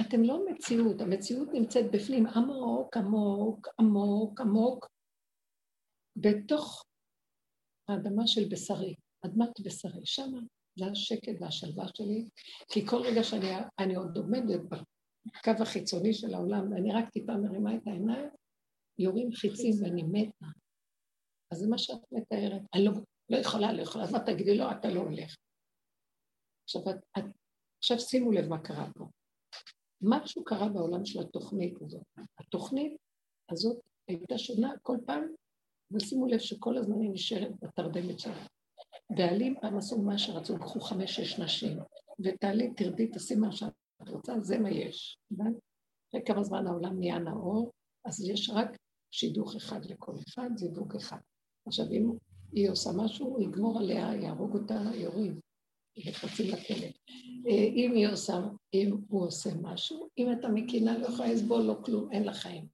אתם 0.00 0.22
לא 0.22 0.46
מציאות, 0.50 1.00
המציאות 1.00 1.48
נמצאת 1.52 1.90
בפנים 1.90 2.26
עמוק, 2.26 2.96
עמוק, 2.96 3.68
עמוק, 3.80 4.40
עמוק, 4.40 4.86
בתוך 6.16 6.84
האדמה 7.88 8.26
של 8.26 8.48
בשרי, 8.50 8.94
אדמת 9.26 9.60
בשרי, 9.60 10.06
שמה 10.06 10.38
זה 10.78 10.86
השקט 10.86 11.40
והשלווה 11.40 11.84
שלי, 11.94 12.28
כי 12.68 12.86
כל 12.86 13.02
רגע 13.02 13.22
שאני 13.24 13.94
עוד 13.94 14.16
עומדת 14.16 14.60
בקו 14.60 15.62
החיצוני 15.62 16.14
של 16.14 16.34
העולם, 16.34 16.72
ואני 16.72 16.92
רק 16.92 17.10
טיפה 17.10 17.36
מרימה 17.36 17.76
את 17.76 17.86
העיניים, 17.86 18.28
יורים 18.98 19.32
חיצים 19.32 19.74
ואני 19.82 20.02
מתה. 20.02 20.46
אז 21.52 21.58
זה 21.58 21.68
מה 21.68 21.78
שאת 21.78 22.12
מתארת. 22.12 22.62
אני 22.74 22.84
לא, 22.84 22.92
לא 23.28 23.36
יכולה, 23.36 23.72
לא 23.72 23.82
יכולה, 23.82 24.04
אז 24.04 24.12
מה 24.12 24.20
תגידי 24.26 24.58
לו, 24.58 24.70
אתה 24.70 24.88
לא 24.88 25.00
הולך. 25.00 25.36
עכשיו, 26.64 26.82
את, 26.90 26.96
את, 27.18 27.24
עכשיו 27.78 27.98
שימו 27.98 28.32
לב 28.32 28.48
מה 28.48 28.58
קרה 28.58 28.88
פה. 28.94 29.08
משהו 30.02 30.44
קרה 30.44 30.68
בעולם 30.68 31.04
של 31.04 31.20
התוכנית 31.20 31.82
הזאת. 31.82 32.02
התוכנית 32.38 32.96
הזאת 33.50 33.78
הייתה 34.08 34.38
שונה 34.38 34.72
כל 34.82 34.96
פעם, 35.06 35.34
ושימו 35.92 36.26
לב 36.26 36.38
שכל 36.38 36.76
הזמן 36.76 37.00
היא 37.00 37.10
נשארת 37.12 37.52
בתרדמת 37.62 38.18
שלה. 38.18 38.46
בעלים 39.16 39.54
פעם 39.60 39.78
עשו 39.78 40.02
מה 40.02 40.18
שרצו, 40.18 40.58
קחו 40.58 40.80
חמש-שש 40.80 41.38
נשים, 41.38 41.78
ותעלי, 42.24 42.74
תרדי, 42.74 43.06
תעשי 43.06 43.34
מה 43.34 43.52
שאת 43.52 43.72
רוצה, 44.08 44.40
זה 44.40 44.58
מה 44.58 44.70
יש. 44.70 45.18
אחרי 46.08 46.24
כמה 46.26 46.44
זמן 46.44 46.66
העולם 46.66 46.98
נהיה 46.98 47.18
נאור, 47.18 47.72
אז 48.04 48.28
יש 48.28 48.50
רק 48.50 48.76
שידוך 49.10 49.56
אחד 49.56 49.84
לכל 49.84 50.12
אחד, 50.28 50.50
זיווג 50.56 50.96
אחד. 50.96 51.18
עכשיו, 51.66 51.86
אם 51.92 52.10
היא 52.52 52.70
עושה 52.70 52.90
משהו, 52.96 53.26
הוא 53.26 53.42
יגמור 53.42 53.78
עליה, 53.78 54.14
יהרוג 54.14 54.54
אותה, 54.54 54.82
יורים, 54.94 55.40
וחצי 56.06 56.50
לכלא. 56.50 56.86
אה, 57.46 57.68
אם 57.76 57.92
היא 57.94 58.08
עושה, 58.08 58.40
אם 58.74 58.96
הוא 59.08 59.26
עושה 59.26 59.50
משהו, 59.62 60.08
אם 60.18 60.32
אתה 60.32 60.48
מקינה, 60.48 60.98
לא 60.98 61.06
יכולה 61.06 61.32
לסבול, 61.32 61.62
לא 61.62 61.76
כלום, 61.84 62.12
אין 62.12 62.24
לה 62.24 62.32
חיים. 62.32 62.66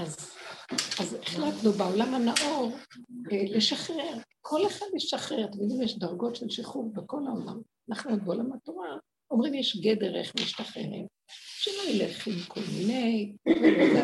אז, 0.00 0.36
אז 1.00 1.14
החלטנו 1.22 1.72
בעולם 1.72 2.14
הנאור 2.14 2.72
אה, 3.32 3.44
לשחרר, 3.56 4.18
כל 4.40 4.66
אחד 4.66 4.86
ישחרר, 4.96 5.44
אתם 5.44 5.60
יודעים, 5.60 5.82
יש 5.82 5.98
דרגות 5.98 6.36
של 6.36 6.48
שחרור 6.48 6.92
בכל 6.94 7.26
העולם. 7.26 7.60
אנחנו 7.90 8.10
עוד 8.10 8.24
בעולם 8.24 8.52
התורה 8.52 8.96
אומרים 9.30 9.54
יש 9.54 9.80
גדר 9.80 10.16
איך 10.16 10.32
משתחררים. 10.40 11.06
שלא 11.32 11.82
ילך 11.90 12.26
עם 12.26 12.34
כל 12.48 12.60
מיני, 12.78 13.36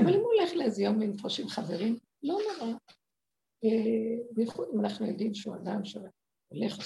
אבל 0.01 0.15
אם 0.15 0.21
הוא 0.21 0.33
הולך 0.33 0.53
לאיזה 0.55 0.83
יום 0.83 1.01
לנפוש 1.01 1.41
עם 1.41 1.49
חברים, 1.49 1.99
לא 2.23 2.39
נורא. 2.59 2.73
אה, 3.65 4.25
בייחוד 4.33 4.69
אם 4.75 4.81
אנחנו 4.81 5.07
יודעים 5.07 5.35
שהוא 5.35 5.57
אדם 5.57 5.85
שהולך 5.85 6.79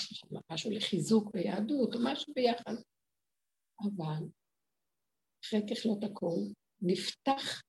משהו 0.51 0.71
לחיזוק 0.71 1.31
ביהדות 1.33 1.95
או 1.95 2.01
משהו 2.03 2.33
ביחד. 2.35 2.75
אבל 3.83 4.25
אחרי 5.45 5.61
ככלות 5.71 6.05
הכל, 6.05 6.37
נפתח 6.83 7.63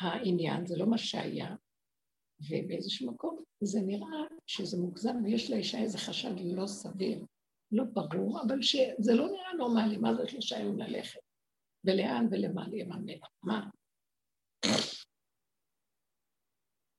העניין, 0.00 0.66
זה 0.66 0.76
לא 0.76 0.86
מה 0.86 0.98
שהיה, 0.98 1.56
ובאיזשהו 2.40 3.12
מקום 3.12 3.42
זה 3.60 3.80
נראה 3.80 4.24
שזה 4.46 4.76
מוגזם 4.76 5.24
ויש 5.24 5.50
לאישה 5.50 5.78
איזה 5.78 5.98
חשד 5.98 6.34
לא 6.40 6.66
סביר, 6.66 7.24
לא 7.72 7.84
ברור, 7.84 8.42
אבל 8.42 8.62
שזה 8.62 9.14
לא 9.14 9.26
נראה 9.26 9.52
נורמלי, 9.58 9.96
מה 9.96 10.14
זה 10.14 10.28
שלושה 10.28 10.58
יום 10.58 10.78
ללכת? 10.78 11.20
ולאן 11.84 12.26
ולמה 12.30 12.68
ליממן? 12.68 13.04
מה? 13.42 13.70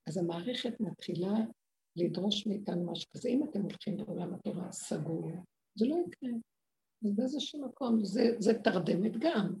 אז 0.08 0.16
המערכת 0.16 0.80
מתחילה 0.80 1.34
לדרוש 1.96 2.46
מאיתנו 2.46 2.92
משהו 2.92 3.10
כזה. 3.10 3.28
אם 3.28 3.44
אתם 3.50 3.60
הולכים 3.62 3.96
בעולם 3.96 4.34
התורה 4.34 4.72
סגור, 4.72 5.30
זה 5.74 5.86
לא 5.86 5.96
יקרה. 6.06 6.30
אז 7.04 7.16
באיזשהו 7.16 7.68
מקום, 7.68 8.04
זה, 8.04 8.22
זה 8.38 8.52
תרדמת 8.64 9.12
גם, 9.18 9.54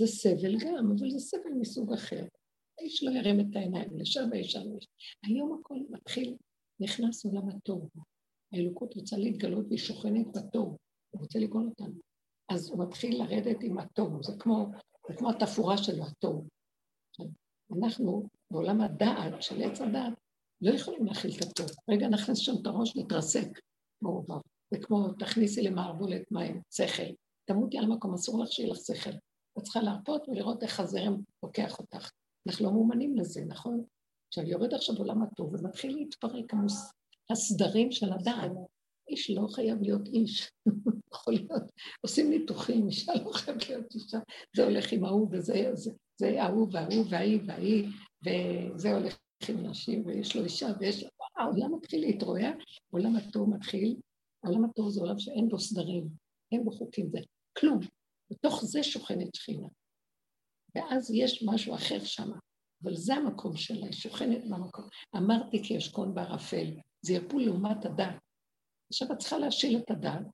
זה 0.00 0.06
סבל 0.06 0.58
גם, 0.58 0.92
אבל 0.98 1.10
זה 1.10 1.18
סבל 1.18 1.52
מסוג 1.60 1.92
אחר. 1.92 2.24
האיש 2.78 3.04
לא 3.04 3.10
ירים 3.10 3.40
את 3.40 3.56
העיניים 3.56 3.98
לשם 3.98 4.28
וישר 4.30 4.58
לשם. 4.58 4.90
היום 5.24 5.60
הכל 5.60 5.78
מתחיל, 5.90 6.36
נכנס 6.80 7.24
עולם 7.24 7.48
התוהו. 7.48 7.88
האלוקות 8.52 8.94
רוצה 8.94 9.16
להתגלות 9.16 9.66
והיא 9.68 9.78
שוכנת 9.78 10.26
בתוהו, 10.36 10.76
הוא 11.10 11.20
רוצה 11.20 11.38
לגאול 11.38 11.68
אותנו. 11.68 11.94
אז 12.48 12.70
הוא 12.70 12.84
מתחיל 12.84 13.22
לרדת 13.22 13.56
עם 13.62 13.78
התוהו, 13.78 14.22
זה 14.22 14.32
כמו, 14.38 14.66
זה 15.08 15.14
כמו 15.14 15.30
התפאורה 15.30 15.78
של 15.78 16.02
התוהו. 16.02 16.44
אנחנו 17.78 18.28
בעולם 18.50 18.80
הדעת 18.80 19.42
של 19.42 19.62
עץ 19.62 19.80
הדעת 19.80 20.12
לא 20.60 20.74
יכולים 20.74 21.06
להכיל 21.06 21.30
את 21.30 21.44
התוהו. 21.44 21.68
רגע 21.90 22.08
נכניס 22.08 22.38
שם 22.38 22.52
את 22.62 22.66
הראש, 22.66 22.96
נתרסק. 22.96 23.48
זה 24.70 24.78
כמו 24.80 25.12
תכניסי 25.18 25.62
למערבולת 25.62 26.32
מים, 26.32 26.60
שכל. 26.70 27.12
תמותי 27.44 27.78
על 27.78 27.86
מקום, 27.86 28.14
אסור 28.14 28.42
לך 28.42 28.52
שיהיה 28.52 28.72
לך 28.72 28.78
שכל. 28.78 29.10
את 29.58 29.62
צריכה 29.62 29.80
להרפות 29.80 30.28
ולראות 30.28 30.62
איך 30.62 30.80
הזרם 30.80 31.16
לוקח 31.42 31.78
אותך. 31.78 32.10
אנחנו 32.46 32.64
לא 32.64 32.72
מאומנים 32.72 33.16
לזה, 33.16 33.44
נכון? 33.48 33.84
עכשיו, 34.28 34.44
יורד 34.44 34.74
עכשיו 34.74 34.96
עולם 34.96 35.22
הטוב 35.22 35.54
ומתחיל 35.54 35.94
להתפרק 35.96 36.54
המוס... 36.54 36.92
הסדרים 37.30 37.92
של 37.92 38.12
הדעת. 38.12 38.52
איש 39.08 39.30
לא 39.30 39.46
חייב 39.48 39.82
להיות 39.82 40.08
איש, 40.08 40.50
יכול 41.14 41.34
להיות, 41.34 41.62
עושים 42.00 42.30
ניתוחים, 42.30 42.86
אישה 42.86 43.12
לא 43.24 43.32
חייבת 43.32 43.68
להיות 43.68 43.94
אישה, 43.94 44.18
זה 44.56 44.64
הולך 44.64 44.92
עם 44.92 45.04
ההוא 45.04 45.28
וזה, 45.32 45.70
זה, 46.20 46.42
ההוא 46.42 46.68
וההוא 46.72 47.04
וההיא 47.10 47.40
וההיא, 47.46 47.88
וזה 48.24 48.94
הולך 48.94 49.18
עם 49.48 49.66
נשים 49.66 50.06
ויש 50.06 50.36
לו 50.36 50.44
אישה 50.44 50.68
ויש 50.80 51.02
לו, 51.02 51.08
העולם 51.36 51.74
מתחיל 51.74 52.00
להתרועע, 52.00 52.50
עולם 52.90 53.16
הטוב 53.16 53.50
מתחיל, 53.50 53.96
עולם 54.46 54.64
הטוב 54.64 54.90
זה 54.90 55.00
עולם 55.00 55.18
שאין 55.18 55.48
בו 55.48 55.58
סדרים, 55.58 56.08
אין 56.52 56.64
בו 56.64 56.70
חוקים, 56.70 57.10
זה 57.10 57.18
כלום, 57.58 57.78
בתוך 58.30 58.64
זה 58.64 58.82
שוכנת 58.82 59.34
שכינה. 59.34 59.68
ואז 60.74 61.10
יש 61.10 61.44
משהו 61.46 61.74
אחר 61.74 62.04
שם, 62.04 62.30
אבל 62.82 62.94
זה 62.94 63.14
המקום 63.14 63.56
שלה, 63.56 63.86
היא 63.86 63.92
שוכנת 63.92 64.44
במקום. 64.50 64.88
אמרתי 65.16 65.64
כי 65.64 65.78
אשכון 65.78 66.14
בערפל, 66.14 66.66
זה 67.02 67.12
יפול 67.12 67.42
לעומת 67.42 67.84
הדת. 67.84 68.14
עכשיו 68.92 69.12
את 69.12 69.18
צריכה 69.18 69.38
להשיל 69.38 69.78
את 69.78 69.90
הדת, 69.90 70.26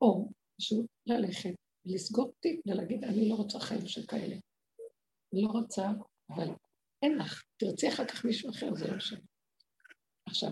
או 0.00 0.28
פשוט 0.60 0.86
ללכת, 1.06 1.54
לסגור 1.84 2.32
תיק 2.40 2.60
ולהגיד, 2.66 3.04
אני 3.04 3.28
לא 3.28 3.34
רוצה 3.34 3.60
חיים 3.60 3.86
שכאלה. 3.86 4.36
לא 5.32 5.48
רוצה, 5.48 5.86
אבל 6.30 6.48
אין 7.02 7.18
לך. 7.18 7.42
תרצי 7.56 7.88
אחר 7.88 8.04
כך 8.06 8.24
מישהו 8.24 8.50
אחר, 8.50 8.74
זה 8.74 8.92
לא 8.92 9.00
שם. 9.00 9.16
עכשיו. 10.28 10.50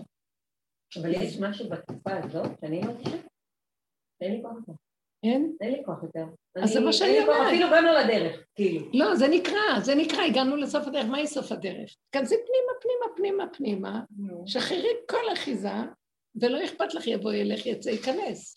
אבל 1.00 1.10
יש 1.14 1.36
משהו 1.40 1.68
בתקופה 1.70 2.10
הזאת 2.24 2.50
שאני 2.60 2.80
מרגישה? 2.80 3.16
אין 4.20 4.32
לי 4.32 4.42
כוח. 4.42 4.76
אין? 5.24 5.56
אין 5.60 5.72
לי 5.72 5.82
כוח 5.84 6.02
יותר. 6.02 6.24
אז 6.62 6.70
זה 6.70 6.80
מה 6.80 6.92
שאני 6.92 7.20
אומרת. 7.20 7.46
אפילו 7.48 7.68
גם 7.76 7.84
לא 7.84 8.00
לדרך, 8.00 8.44
כאילו. 8.54 8.86
לא, 8.94 9.14
זה 9.14 9.28
נקרא, 9.28 9.80
זה 9.82 9.94
נקרא, 9.94 10.22
הגענו 10.22 10.56
לסוף 10.56 10.86
הדרך, 10.86 11.06
מהי 11.06 11.26
סוף 11.26 11.52
הדרך? 11.52 11.94
כנסי 12.12 12.34
פנימה, 12.34 12.72
פנימה, 12.80 13.16
פנימה, 13.16 13.52
פנימה, 13.52 14.00
שחררי 14.46 14.92
כל 15.10 15.32
אחיזה, 15.32 15.68
ולא 16.40 16.64
אכפת 16.64 16.94
לך 16.94 17.06
יבוא, 17.06 17.32
ילך, 17.32 17.66
יצא, 17.66 17.90
ייכנס. 17.90 18.56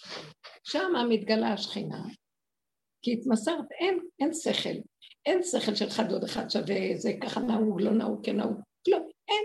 שם 0.63 0.93
מתגלה 1.09 1.53
השכינה, 1.53 2.03
כי 3.01 3.13
התמסרת, 3.13 3.71
אין, 3.79 3.99
אין 4.19 4.33
שכל. 4.33 4.79
אין 5.25 5.43
שכל 5.43 5.75
של 5.75 5.87
אחד 5.87 6.11
עוד 6.11 6.23
אחד 6.23 6.49
שווה, 6.49 6.75
זה 6.95 7.11
ככה 7.23 7.39
נהוג, 7.39 7.81
לא 7.81 7.91
נהוג, 7.91 8.25
כן 8.25 8.37
נהוג. 8.37 8.61
לא, 8.87 8.97
אין. 9.29 9.43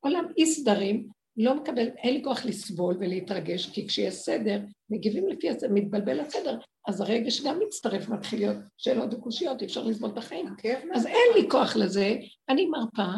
עולם 0.00 0.24
אי 0.38 0.46
סדרים, 0.46 1.08
לא 1.36 1.54
מקבל, 1.54 1.88
אין 1.88 2.14
לי 2.14 2.24
כוח 2.24 2.44
לסבול 2.44 2.96
ולהתרגש, 3.00 3.70
כי 3.70 3.88
כשיש 3.88 4.14
סדר, 4.14 4.60
מגיבים 4.90 5.28
לפי 5.28 5.50
הסדר, 5.50 5.68
מתבלבל 5.70 6.20
הסדר, 6.20 6.58
אז 6.88 7.00
הרגש 7.00 7.40
גם 7.40 7.58
מצטרף, 7.58 8.08
מתחיל 8.08 8.40
להיות 8.40 8.56
שאלות 8.78 9.14
וקושיות, 9.14 9.60
אי 9.60 9.66
אפשר 9.66 9.84
לסבול 9.84 10.10
את 10.10 10.18
החיים. 10.18 10.46
כן. 10.58 10.88
אז 10.94 11.06
אין 11.06 11.34
לי 11.36 11.50
כוח 11.50 11.76
לזה, 11.76 12.16
אני 12.48 12.66
מרפה, 12.66 13.12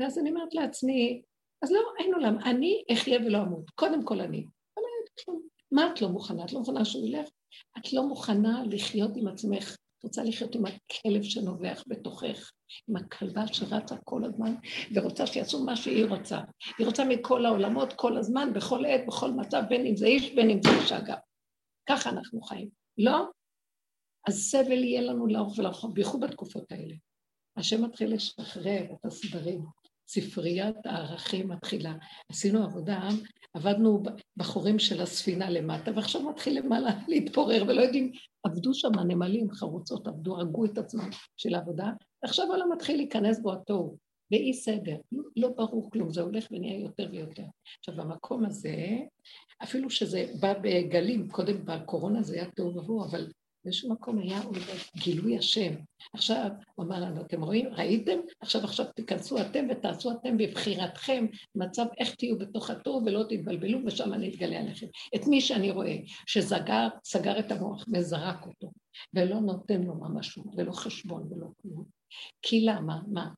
ואז 0.00 0.18
אני 0.18 0.30
אומרת 0.30 0.54
לעצמי, 0.54 1.22
אז 1.62 1.72
לא, 1.72 1.80
אין 1.98 2.14
עולם, 2.14 2.38
אני 2.44 2.84
אחיה 2.92 3.18
ולא 3.26 3.38
אמות, 3.38 3.70
קודם 3.70 4.04
כל 4.04 4.20
אני. 4.20 4.46
מה 5.72 5.92
את 5.92 6.02
לא 6.02 6.08
מוכנה? 6.08 6.44
את 6.44 6.52
לא 6.52 6.58
מוכנה 6.58 6.84
שהוא 6.84 7.06
ילך? 7.06 7.28
את 7.78 7.92
לא 7.92 8.02
מוכנה 8.02 8.62
לחיות 8.70 9.10
עם 9.16 9.28
עצמך 9.28 9.76
את 9.98 10.04
רוצה 10.04 10.22
לחיות 10.22 10.54
עם 10.54 10.64
הכלב 10.66 11.22
שנובח 11.22 11.84
בתוכך, 11.86 12.50
עם 12.88 12.96
הכלבה 12.96 13.46
שרצה 13.46 13.96
כל 14.04 14.24
הזמן 14.24 14.54
ורוצה 14.94 15.26
שיעשו 15.26 15.64
מה 15.64 15.76
שהיא 15.76 16.04
רוצה. 16.04 16.40
היא 16.78 16.86
רוצה 16.86 17.04
מכל 17.04 17.46
העולמות, 17.46 17.92
כל 17.92 18.16
הזמן, 18.16 18.52
בכל 18.54 18.84
עת, 18.86 19.00
בכל 19.06 19.30
מצב, 19.30 19.62
בין 19.68 19.86
אם 19.86 19.96
זה 19.96 20.06
איש, 20.06 20.34
בין 20.34 20.50
אם 20.50 20.60
זה 20.62 20.68
אישה 20.82 21.00
גם. 21.00 21.18
ככה 21.88 22.10
אנחנו 22.10 22.42
חיים. 22.42 22.68
לא? 22.98 23.26
אז 24.28 24.34
סבל 24.34 24.84
יהיה 24.84 25.00
לנו 25.00 25.26
לאורך 25.26 25.58
ולרחוב, 25.58 25.94
בייחוד 25.94 26.20
בתקופות 26.20 26.72
האלה. 26.72 26.94
השם 27.56 27.84
מתחיל 27.84 28.14
לשחרר 28.14 28.82
את 28.92 29.04
הסדרים. 29.04 29.64
ספריית 30.08 30.76
הערכים 30.84 31.48
מתחילה. 31.48 31.94
עשינו 32.30 32.64
עבודה, 32.64 33.08
עבדנו 33.54 34.02
בחורים 34.36 34.78
של 34.78 35.02
הספינה 35.02 35.50
למטה, 35.50 35.90
ועכשיו 35.94 36.30
מתחיל 36.30 36.58
למעלה 36.58 36.90
להתפורר, 37.08 37.64
ולא 37.68 37.80
יודעים, 37.80 38.12
עבדו 38.42 38.74
שם 38.74 38.98
הנמלים, 38.98 39.50
חרוצות, 39.50 40.06
עבדו, 40.06 40.36
הרגו 40.36 40.64
את 40.64 40.78
עצמם 40.78 41.10
של 41.36 41.54
העבודה, 41.54 41.90
ועכשיו 42.22 42.46
העולם 42.46 42.72
מתחיל 42.72 42.96
להיכנס 42.96 43.40
בו 43.40 43.52
התוהו, 43.52 43.96
באי 44.30 44.54
סדר, 44.54 44.96
לא, 45.36 45.48
ברור 45.48 45.90
כלום, 45.90 46.12
זה 46.12 46.20
הולך 46.20 46.46
ונהיה 46.50 46.80
יותר 46.80 47.08
ויותר. 47.12 47.44
עכשיו, 47.78 47.94
במקום 47.96 48.44
הזה, 48.44 48.76
אפילו 49.62 49.90
שזה 49.90 50.26
בא 50.40 50.54
בגלים, 50.62 51.28
קודם 51.28 51.64
בקורונה 51.64 52.22
זה 52.22 52.34
היה 52.34 52.50
תוהו 52.50 52.76
ובוהו, 52.76 53.04
אבל 53.04 53.26
באיזשהו 53.66 53.90
מקום 53.90 54.18
היה 54.18 54.42
עוד 54.42 54.58
גילוי 54.96 55.38
השם. 55.38 55.74
עכשיו, 56.12 56.50
הוא 56.74 56.86
אמר 56.86 57.00
לנו, 57.00 57.20
אתם 57.20 57.42
רואים, 57.42 57.68
ראיתם? 57.72 58.18
עכשיו 58.40 58.64
עכשיו 58.64 58.86
תיכנסו 58.94 59.40
אתם 59.40 59.66
ותעשו 59.70 60.12
אתם 60.12 60.36
בבחירתכם 60.36 61.26
מצב 61.54 61.86
איך 61.98 62.14
תהיו 62.14 62.38
בתוך 62.38 62.70
התור 62.70 63.02
ולא 63.06 63.22
תתבלבלו 63.28 63.78
ושם 63.86 64.12
אני 64.12 64.28
אתגלה 64.28 64.58
עליכם. 64.60 64.86
את 65.14 65.26
מי 65.26 65.40
שאני 65.40 65.70
רואה 65.70 65.96
שסגר 66.26 66.88
סגר 67.04 67.38
את 67.38 67.52
המוח 67.52 67.84
וזרק 67.94 68.46
אותו 68.46 68.72
ולא 69.14 69.40
נותן 69.40 69.82
לו 69.82 69.94
ממש 69.94 70.38
ולא 70.56 70.72
חשבון 70.72 71.32
ולא 71.32 71.46
כלום. 71.62 71.84
כי 72.42 72.60
למה? 72.60 72.98
מה? 73.06 73.28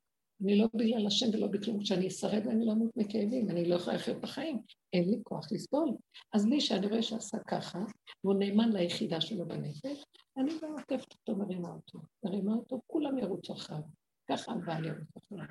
אני 0.43 0.57
לא 0.57 0.67
בגלל 0.73 1.07
השם 1.07 1.25
ולא 1.33 1.47
בכלום, 1.47 1.79
כשאני 1.83 2.07
אשרד 2.07 2.47
ואני 2.47 2.65
לא 2.65 2.71
אמות 2.71 2.97
מכאבים, 2.97 3.49
אני 3.49 3.69
לא 3.69 3.75
יכולה 3.75 3.95
לחיות 3.95 4.21
בחיים, 4.21 4.61
אין 4.93 5.09
לי 5.09 5.17
כוח 5.23 5.51
לסבול. 5.51 5.89
אז 6.33 6.45
מי 6.45 6.61
שאני 6.61 6.87
רואה 6.87 7.01
שעשה 7.01 7.37
ככה, 7.47 7.79
והוא 8.23 8.35
נאמן 8.39 8.71
ליחידה 8.71 9.21
שלו 9.21 9.47
בנפש, 9.47 10.03
אני 10.37 10.51
גם 10.61 10.71
עוטפת 10.71 11.13
אותו, 11.13 11.35
מרימה 11.35 11.69
אותו. 11.69 11.99
מרימה 12.23 12.53
אותו, 12.53 12.81
כולם 12.87 13.17
ירוצו 13.17 13.53
אחריו. 13.53 13.81
ככה 14.31 14.51
הבעל 14.51 14.85
ירוץ 14.85 15.17
אחריו. 15.17 15.45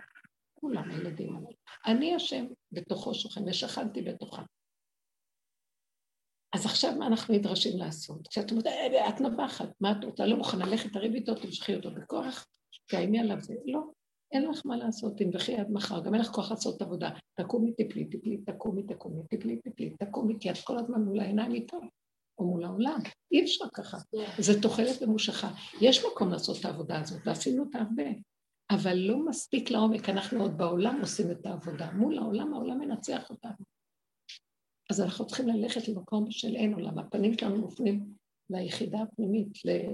כולם 0.55 0.91
הילדים. 0.91 1.45
אני 1.87 2.15
השם 2.15 2.47
בתוכו 2.73 3.15
שוכן, 3.15 3.49
ושכנתי 3.49 4.03
בתוכה. 4.03 4.43
אז 6.55 6.67
עכשיו 6.67 6.95
מה 6.99 7.07
אנחנו 7.07 7.35
נדרשים 7.35 7.79
לעשות? 7.79 8.29
כשאת 8.29 8.51
אומרת, 8.51 8.67
אה, 8.67 9.09
את 9.09 9.21
נבחת, 9.21 9.69
מה 9.81 9.93
את 9.93 10.05
רוצה? 10.05 10.27
לא 10.27 10.37
מוכנה 10.37 10.67
ללכת, 10.67 10.93
תריבי 10.93 11.19
איתו, 11.19 11.35
תמשכי 11.35 11.75
אותו 11.75 11.91
בכוח, 11.95 12.47
תאיימי 12.87 13.19
עליו 13.19 13.41
זה. 13.41 13.55
לא, 13.67 13.81
אין 14.33 14.49
לך 14.49 14.67
מה 14.67 14.77
לעשות, 14.77 15.17
תנבחי 15.17 15.57
עד 15.57 15.71
מחר, 15.71 16.01
גם 16.01 16.15
אין 16.15 16.23
לך 16.23 16.29
כוח 16.29 16.51
לעשות 16.51 16.83
עבודה. 16.83 17.11
תקומי, 17.35 17.73
תפלי, 17.73 18.05
תפלי, 18.05 18.37
תקומי, 18.37 18.83
תקומי, 18.83 19.23
תפלי, 19.31 19.57
תפלי, 19.57 19.91
תקומי, 19.91 20.35
כי 20.41 20.51
את 20.51 20.59
כל 20.65 20.79
הזמן 20.79 21.01
מול 21.01 21.21
העיניים 21.21 21.55
איתו, 21.55 21.81
או 22.39 22.45
מול 22.45 22.65
העולם. 22.65 22.99
אי 23.33 23.43
אפשר 23.45 23.65
ככה. 23.75 23.99
זה 24.39 24.63
תוחלת 24.63 25.03
ממושכה. 25.03 25.51
יש 25.81 26.05
מקום 26.05 26.31
לעשות 26.31 26.61
את 26.61 26.65
העבודה 26.65 27.01
הזאת, 27.01 27.21
ועשינו 27.27 27.63
אותה 27.65 27.79
הרבה. 27.79 28.05
אבל 28.71 28.97
לא 28.97 29.27
מספיק 29.27 29.71
לעומק, 29.71 30.09
אנחנו 30.09 30.43
עוד 30.43 30.59
בעולם 30.59 30.99
עושים 31.01 31.31
את 31.31 31.47
העבודה. 31.47 31.93
מול 31.93 32.19
העולם, 32.19 32.55
העולם 32.55 32.79
מנצח 32.79 33.31
אותנו. 33.31 33.65
אז 34.91 35.01
אנחנו 35.01 35.27
צריכים 35.27 35.49
ללכת 35.49 35.89
למקום 35.89 36.31
של 36.31 36.57
אין 36.57 36.75
עולם, 36.75 36.99
הפנים 36.99 37.39
שלנו 37.39 37.57
מופנים 37.57 38.15
ליחידה 38.51 38.99
הפנימית, 39.03 39.49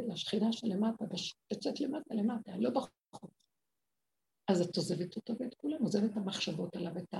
לשכינה 0.08 0.52
שלמטה, 0.52 1.04
יוצאת 1.52 1.80
למטה 1.80 2.14
למטה, 2.14 2.52
לא 2.58 2.70
בחוץ. 2.70 3.43
אז 4.48 4.60
את 4.60 4.76
עוזבת 4.76 5.16
אותו 5.16 5.34
ואת 5.40 5.54
כולם, 5.54 5.82
עוזבת 5.82 6.10
את 6.10 6.16
המחשבות 6.16 6.76
עליו, 6.76 6.98
את 6.98 7.14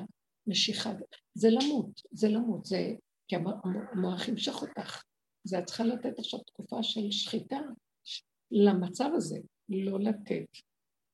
המשיכה. 0.47 0.93
זה 1.35 1.49
למות, 1.51 2.03
זה 2.13 2.29
למות, 2.29 2.65
זה... 2.65 2.95
כי 3.29 3.37
המוח 3.37 4.29
ימשך 4.29 4.63
אותך. 4.63 5.03
זה 5.45 5.59
את 5.59 5.65
צריכה 5.65 5.85
לתת 5.85 6.19
עכשיו 6.19 6.41
תקופה 6.41 6.83
של 6.83 7.11
שחיטה 7.11 7.61
למצב 8.51 9.11
הזה, 9.15 9.39
לא 9.69 10.01
לתת 10.01 10.47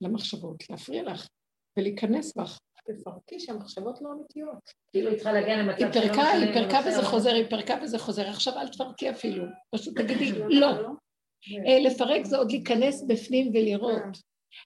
למחשבות, 0.01 0.71
להפריע 0.71 1.03
לך 1.03 1.29
ולהיכנס 1.77 2.37
בך. 2.37 2.59
תפרקי 2.87 3.41
שהמחשבות 3.41 4.03
לא 4.03 4.13
אמיתיות. 4.13 4.71
כאילו 4.91 5.11
היא 5.11 5.17
צריכה 5.17 5.33
להגיע 5.33 5.57
למצב 5.57 5.85
היא 5.85 5.93
פרקה, 5.93 6.31
היא 6.31 6.55
פרקה 6.55 6.81
וזה 6.89 7.03
חוזר, 7.03 7.31
היא 7.31 7.51
פרקה 7.51 7.75
וזה 7.83 7.99
חוזר. 7.99 8.29
עכשיו 8.29 8.55
אל 8.59 8.69
תפרקי 8.69 9.11
אפילו, 9.11 9.45
פשוט 9.75 9.95
תגידי 10.01 10.33
לא. 10.49 10.69
אה, 11.67 11.79
לפרק 11.81 12.25
זה 12.25 12.37
עוד 12.37 12.51
להיכנס 12.51 13.05
בפנים 13.09 13.51
ולראות. 13.55 14.19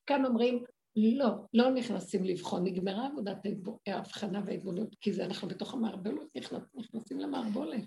כאן 0.06 0.24
אומרים, 0.24 0.64
לא, 0.96 1.28
לא 1.54 1.70
נכנסים 1.70 2.24
לבחון, 2.24 2.64
נגמרה 2.64 3.06
עבודת 3.06 3.36
ההבחנה 3.86 4.42
וההתבוננות, 4.46 4.94
כי 5.00 5.12
זה 5.12 5.24
אנחנו 5.24 5.48
בתוך 5.48 5.74
המערבולות 5.74 6.36
נכנסים 6.74 7.20
למערבולת. 7.20 7.84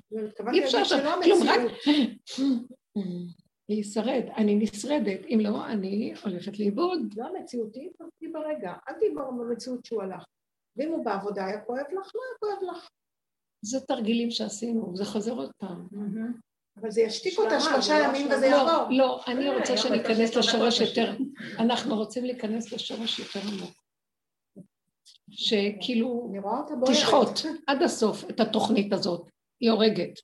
אי 0.54 0.64
אפשר 0.64 0.78
עכשיו, 0.78 1.20
כלום, 1.24 1.40
רק 1.44 1.60
להישרד, 3.70 4.24
אני 4.38 4.56
נשרדת, 4.56 5.20
אם 5.26 5.40
לא, 5.42 5.66
אני 5.66 6.14
הולכת 6.24 6.60
לאיבוד. 6.60 7.14
לא 7.18 7.26
המציאותי, 7.26 7.90
תהיי 8.20 8.32
ברגע, 8.32 8.74
אל 8.90 8.94
תהיי 9.00 9.10
במציאות 9.16 9.86
שהוא 9.86 10.02
הלך. 10.02 10.24
ואם 10.76 10.92
הוא 10.92 11.06
בעבודה 11.06 11.46
היה 11.46 11.62
כואב 11.62 11.86
לך, 11.92 12.12
לא 12.16 12.22
היה 12.22 12.38
כואב 12.40 12.70
לך. 12.72 12.88
זה 13.62 13.80
תרגילים 13.80 14.32
שעשינו, 14.32 14.96
זה 14.96 15.06
חוזר 15.06 15.32
עוד 15.32 15.52
פעם. 15.58 15.88
אבל 16.82 16.92
זה 16.92 17.02
ישתיק 17.02 17.40
אותה 17.40 17.60
שלושה 17.60 17.94
ימים 18.04 18.28
וזה 18.32 18.46
יעבור. 18.46 18.72
לא, 18.90 18.98
לא, 18.98 19.22
אני 19.28 19.50
רוצה 19.50 19.78
שניכנס 19.78 20.36
לשורש 20.36 20.82
יותר, 20.82 21.16
אנחנו 21.60 21.96
רוצים 21.96 22.26
להיכנס 22.26 22.74
לשורש 22.74 23.20
יותר 23.20 23.40
עמוק. 23.40 23.74
שכאילו 25.30 26.32
תשחוט 26.92 27.40
עד 27.68 27.84
הסוף 27.84 28.30
את 28.30 28.40
התוכנית 28.40 28.94
הזאת, 28.94 29.30
היא 29.60 29.72
הורגת. 29.72 30.20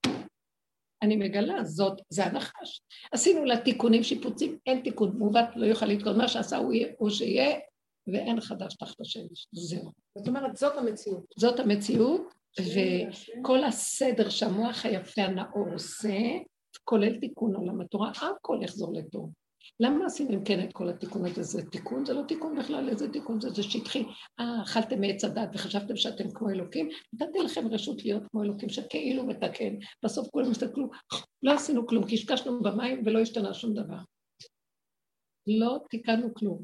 אני 1.02 1.16
מגלה, 1.16 1.64
זאת, 1.64 2.02
זה 2.10 2.26
הנחש. 2.26 2.82
עשינו 3.12 3.46
לה 3.46 3.58
תיקונים, 3.58 4.04
שיפוצים, 4.04 4.58
אין 4.66 4.82
תיקון, 4.84 5.18
מעוות 5.18 5.46
לא 5.56 5.66
יוכל 5.66 5.86
לתקון, 5.86 6.18
מה 6.18 6.28
שעשה 6.28 6.58
הוא, 6.58 6.74
יהיה, 6.74 6.88
הוא 6.98 7.10
שיהיה, 7.10 7.60
ואין 8.08 8.42
חדש 8.42 8.76
תחת 8.76 9.02
השמש, 9.02 9.48
זהו. 9.52 9.92
זאת 10.18 10.28
אומרת, 10.28 10.58
זאת 10.58 10.78
המציאות. 10.78 11.26
זאת 11.38 11.60
המציאות, 11.60 12.34
וכל 12.60 13.64
הסדר 13.64 14.30
שהמוח 14.30 14.86
היפה 14.86 15.22
הנאור 15.22 15.68
עושה, 15.74 16.20
כולל 16.84 17.20
תיקון 17.20 17.56
עולם 17.56 17.82
התורה, 17.82 18.12
הכל 18.12 18.60
יחזור 18.62 18.94
לטוב. 18.94 19.32
למה 19.80 20.06
עשינו 20.06 20.34
אם 20.34 20.44
כן 20.44 20.64
את 20.64 20.74
כל 20.74 20.90
התיקון 20.90 21.26
הזה? 21.26 21.44
זה 21.44 21.62
תיקון? 21.72 22.06
זה 22.06 22.14
לא 22.14 22.22
תיקון 22.28 22.60
בכלל, 22.60 22.90
איזה 22.90 23.12
תיקון 23.12 23.42
זה? 23.42 23.50
זה 23.50 23.64
שטחי. 23.64 24.04
אה, 24.40 24.62
אכלתם 24.64 25.02
מעץ 25.02 25.24
הדת 25.24 25.50
וחשבתם 25.54 25.96
שאתם 25.96 26.32
כמו 26.34 26.50
אלוקים? 26.50 26.90
נתתי 27.14 27.40
לכם 27.40 27.68
רשות 27.68 28.06
להיות 28.06 28.24
כמו 28.32 28.44
אלוקים, 28.44 28.70
שכאילו 28.70 29.26
מתקן. 29.26 29.76
בסוף 30.04 30.28
כולם 30.32 30.52
הסתכלו, 30.52 30.90
לא 31.44 31.54
עשינו 31.54 31.88
כלום, 31.88 32.04
קשקשנו 32.04 32.62
במים 32.64 33.02
ולא 33.06 33.20
השתנה 33.20 33.54
שום 33.54 33.74
דבר. 33.74 33.98
לא 35.48 35.78
תיקנו 35.90 36.34
כלום. 36.34 36.64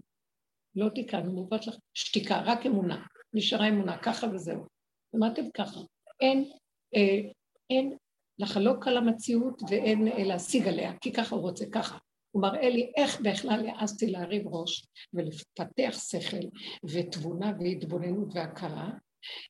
לא 0.75 0.89
תיקנו, 0.89 1.34
מעוות 1.34 1.67
לך 1.67 1.75
שתיקה, 1.93 2.41
רק 2.46 2.65
אמונה. 2.65 3.05
נשארה 3.34 3.69
אמונה, 3.69 3.98
ככה 3.98 4.27
וזהו. 4.34 4.78
למדתם 5.13 5.50
ככה. 5.54 5.80
אין, 6.22 6.51
אה, 6.96 7.32
אין 7.70 7.98
לחלוק 8.39 8.88
על 8.88 8.98
המציאות 8.98 9.62
ואין 9.70 10.08
אה, 10.08 10.24
להשיג 10.24 10.68
עליה, 10.68 10.98
כי 11.01 11.13
ככה 11.13 11.36
הוא 11.36 11.42
רוצה, 11.42 11.66
ככה. 11.72 11.98
הוא 12.32 12.42
מראה 12.42 12.70
לי 12.70 12.92
איך 12.98 13.22
בכלל 13.22 13.68
העזתי 13.68 14.08
להרים 14.08 14.48
ראש 14.48 14.86
ולפתח 15.13 16.00
שכל 16.10 16.48
ותבונה 16.84 17.54
והתבוננות 17.60 18.28
והכרה, 18.34 18.89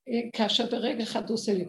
אה, 0.09 0.29
כאשר 0.33 0.65
ברגע 0.71 1.03
אחד 1.03 1.29
הוא 1.29 1.33
עושה 1.33 1.53
לי 1.53 1.65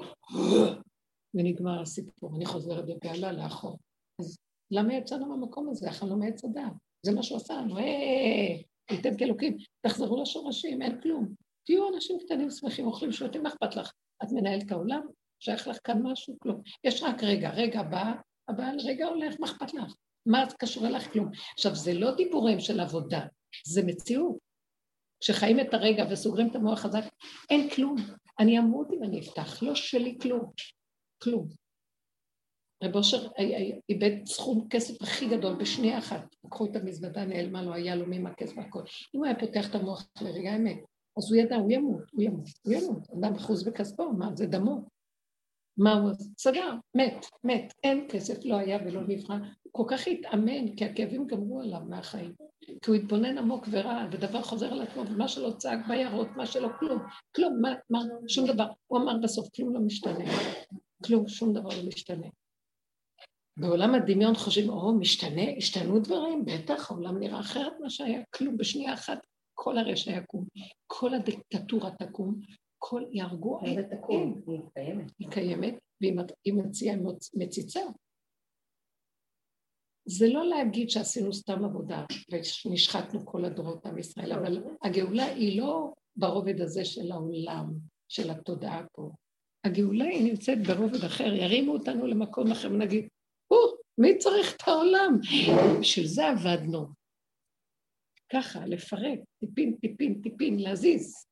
ונגמר 1.35 1.83
הסיפור, 1.83 2.37
אני 2.37 2.47
חוזרת 2.47 2.85
בבהלה 2.87 3.33
לאחור. 3.33 3.79
אז 4.21 4.39
למה 4.71 4.95
יצאנו 4.95 5.27
מהמקום 5.27 5.69
הזה? 5.71 5.91
אכלנו 5.91 6.17
מעץ 6.17 6.45
הדעת. 6.45 6.73
זה 7.07 7.13
מה 7.13 7.23
שהוא 7.23 7.37
עשה 7.37 7.55
לנו, 7.55 7.77
היי, 7.77 8.63
ניתן 8.91 9.19
כאלוקים, 9.19 9.57
תחזרו 9.81 10.23
לשורשים, 10.23 10.83
אין 10.83 11.01
כלום. 11.01 11.35
תהיו 11.65 11.95
אנשים 11.95 12.19
קטנים 12.25 12.51
שמחים, 12.51 12.87
אוכלים 12.87 13.13
שותים, 13.13 13.43
מה 13.43 13.49
אכפת 13.49 13.77
לך? 13.77 13.93
את 14.23 14.29
מנהלת 14.33 14.63
את 14.67 14.73
העולם? 14.73 15.01
שייך 15.41 15.69
לך 15.69 15.79
כאן 15.85 16.03
משהו? 16.03 16.37
כלום. 16.39 16.63
יש 16.85 17.03
רק 17.03 17.23
רגע, 17.23 17.51
רגע 17.51 17.83
בא, 17.83 18.13
הבעל 18.49 18.77
רגע 18.85 19.07
הולך, 19.07 19.35
מה 19.41 19.47
אכפת 19.47 19.75
לך? 19.75 19.95
מה 20.27 20.47
זה 20.49 20.57
קשור 20.59 20.87
אליך? 20.87 21.13
כלום. 21.13 21.31
עכשיו, 21.55 21.75
זה 21.75 21.95
לא 21.95 22.15
דיבורים 22.15 22.61
של 22.61 22.81
עבודה, 22.81 23.21
זה 23.67 23.83
מציאות. 23.87 24.39
כשחיים 25.21 25.61
את 25.61 25.75
הרגע 25.75 26.05
וסוגרים 26.11 26.51
את 26.51 26.57
המוח 26.57 26.81
חזק, 26.81 27.03
אין 27.51 27.71
כלום. 27.71 27.97
אני 28.41 28.59
אמות 28.59 28.93
אם 28.93 29.05
אני 29.05 29.21
אפתח, 29.21 29.63
לא 29.63 29.75
שלי 29.75 30.19
כלום. 30.23 30.53
כלום. 31.23 31.49
רב 32.85 32.97
אושר 32.97 33.29
איבד 33.89 34.27
סכום 34.27 34.69
כסף 34.71 35.03
הכי 35.03 35.29
גדול 35.29 35.55
בשנייה 35.55 35.99
אחת. 35.99 36.35
לקחו 36.45 36.67
את 36.67 36.77
המזוודה, 36.77 37.25
נעלמה 37.25 37.63
לו, 37.63 37.75
היה 37.75 37.97
לו 37.97 38.07
ממכס 38.07 38.53
והכל. 38.57 38.83
אם 39.15 39.21
הוא 39.21 39.27
היה 39.27 39.41
פותח 39.41 39.71
את 39.71 39.75
המוח 39.75 40.09
לרגע 40.21 40.53
האמת, 40.53 40.79
אז 41.17 41.33
הוא 41.33 41.41
ידע, 41.41 41.57
הוא 41.57 41.71
ימות, 41.71 42.03
הוא 42.13 42.23
ימות, 42.23 42.49
הוא 42.63 42.75
ימות. 42.75 43.11
אדם 43.11 43.35
אחוז 43.35 43.65
בכספו, 43.65 44.13
מה, 44.13 44.31
זה 44.35 44.47
דמו. 44.47 44.85
מה 45.77 45.93
הוא 45.93 46.11
סגר, 46.39 46.75
מת, 46.95 47.27
מת, 47.45 47.75
אין 47.85 48.07
כסף, 48.11 48.45
לא 48.45 48.57
היה 48.57 48.79
ולא 48.87 49.01
נברא. 49.09 49.37
הוא 49.63 49.73
כל 49.73 49.85
כך 49.89 50.09
התאמן, 50.09 50.77
כי 50.77 50.85
הכאבים 50.85 51.27
גמרו 51.27 51.61
עליו 51.61 51.81
מהחיים. 51.89 52.35
כי 52.61 52.91
הוא 52.91 52.95
התבונן 52.95 53.39
עמוק 53.39 53.67
ורע, 53.71 54.07
ודבר 54.13 54.43
חוזר 54.43 54.73
על 54.73 54.83
עצמו, 54.83 55.03
ומה 55.11 55.29
שלא 55.29 55.51
צעק 55.59 55.79
ביערות, 55.89 56.29
מה 56.37 56.47
שלא 56.47 56.69
כלום, 56.79 56.99
כלום, 57.37 57.61
מה, 57.61 57.75
מה, 57.91 57.99
שום 58.29 58.47
דבר. 58.47 58.67
הוא 58.87 58.99
אמר 58.99 59.19
בסוף, 59.23 59.49
כלום 59.57 59.75
לא 59.75 59.81
משתנה. 59.81 60.25
כלום, 61.05 61.29
שום 61.29 61.53
דבר 61.53 61.69
לא 61.69 61.89
משתנה. 61.89 62.27
בעולם 63.57 63.95
הדמיון 63.95 64.35
חושבים, 64.35 64.71
או, 64.71 64.93
משתנה, 64.93 65.43
השתנו 65.57 65.99
דברים, 65.99 66.45
בטח, 66.45 66.91
העולם 66.91 67.19
נראה 67.19 67.41
אחרת 67.41 67.73
ממה 67.81 67.91
שהיה, 67.91 68.23
כלום, 68.31 68.57
בשנייה 68.57 68.95
אחת 68.95 69.19
כל 69.63 69.79
הרשע 69.79 70.11
יקום, 70.11 70.45
כל 70.87 71.15
הדיקטטורה 71.15 71.91
תקום, 71.91 72.41
כל 72.79 73.03
יהרגו... 73.13 73.61
היא 73.63 73.81
תקום, 73.83 74.43
היא 74.47 74.61
קיימת. 74.75 75.13
היא 75.19 75.29
קיימת, 75.29 75.75
והיא 76.01 76.55
מציעה 76.55 76.97
מציצה. 77.35 77.81
זה 80.05 80.29
לא 80.29 80.47
להגיד 80.47 80.91
שעשינו 80.91 81.33
סתם 81.33 81.65
עבודה 81.65 82.05
ונשחטנו 82.67 83.27
כל 83.27 83.45
הדורות 83.45 83.87
עם 83.87 83.99
ישראל, 83.99 84.33
אבל 84.33 84.63
הגאולה 84.83 85.25
היא 85.25 85.61
לא 85.61 85.93
ברובד 86.17 86.61
הזה 86.61 86.85
של 86.85 87.13
העולם, 87.13 87.73
של 88.09 88.31
התודעה 88.31 88.85
פה. 88.93 89.11
הגאולה 89.65 90.05
היא 90.05 90.31
נמצאת 90.31 90.67
ברובד 90.67 91.05
אחר, 91.05 91.33
ירימו 91.35 91.73
אותנו 91.73 92.07
למקום 92.07 92.53
אחר 92.53 92.69
ונגיד, 92.71 93.09
או, 93.51 93.57
מי 93.99 94.19
צריך 94.19 94.57
את 94.57 94.69
העולם? 94.69 95.19
בשביל 95.81 96.07
זה 96.07 96.29
עבדנו. 96.29 97.00
ככה, 98.33 98.67
לפרק, 98.67 99.19
טיפין, 99.41 99.77
טיפין, 99.81 100.21
טיפין, 100.23 100.59
להזיז 100.59 101.27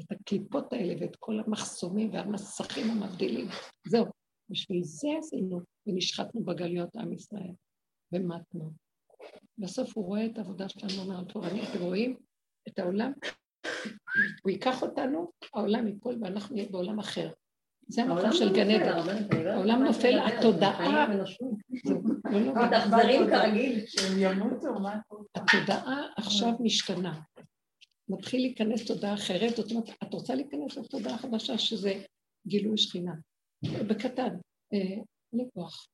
את 0.00 0.12
הקליפות 0.12 0.72
האלה 0.72 0.94
ואת 1.00 1.16
כל 1.16 1.40
המחסומים 1.40 2.12
והמסכים 2.12 2.90
המבדילים. 2.90 3.46
זהו, 3.86 4.04
בשביל 4.50 4.82
זה 4.82 5.08
עשינו 5.18 5.60
ונשחטנו 5.86 6.44
בגלויות 6.44 6.96
עם 6.96 7.12
ישראל, 7.12 7.52
ומתנו. 8.12 8.72
בסוף 9.58 9.96
הוא 9.96 10.04
רואה 10.04 10.26
את 10.26 10.38
העבודה 10.38 10.68
שלנו, 10.68 11.02
אומר, 11.02 11.24
טוב, 11.24 11.44
אני, 11.44 11.62
אתם 11.62 11.82
רואים 11.82 12.16
את 12.68 12.78
העולם? 12.78 13.12
הוא 14.42 14.50
ייקח 14.50 14.82
אותנו, 14.82 15.30
העולם 15.54 15.86
ייפול 15.86 16.18
ואנחנו 16.20 16.54
נהיה 16.54 16.68
בעולם 16.70 16.98
אחר. 16.98 17.30
זה 17.88 18.02
המקום 18.02 18.32
של 18.32 18.54
גן 18.54 18.70
עדן. 18.70 19.48
העולם 19.48 19.84
נופל, 19.84 20.18
התודעה... 20.18 21.06
תחזרים 22.70 23.26
כרגיל. 23.26 23.86
שהם 23.86 24.18
ימותו, 24.18 24.80
מה? 24.80 24.98
התודעה 25.38 26.06
עכשיו 26.16 26.52
משתנה. 26.60 27.20
מתחיל 28.08 28.40
להיכנס 28.40 28.86
תודעה 28.86 29.14
אחרת, 29.14 29.56
זאת 29.56 29.70
אומרת, 29.70 29.88
את 30.02 30.14
רוצה 30.14 30.34
להיכנס 30.34 30.76
לתודעה 30.76 31.18
חדשה 31.18 31.58
שזה 31.58 32.02
גילוי 32.46 32.78
שכינה. 32.78 33.14
בקטן, 33.62 34.34
אה, 34.72 34.78
אין 35.32 35.40
לי 35.40 35.44
כוח. 35.54 35.86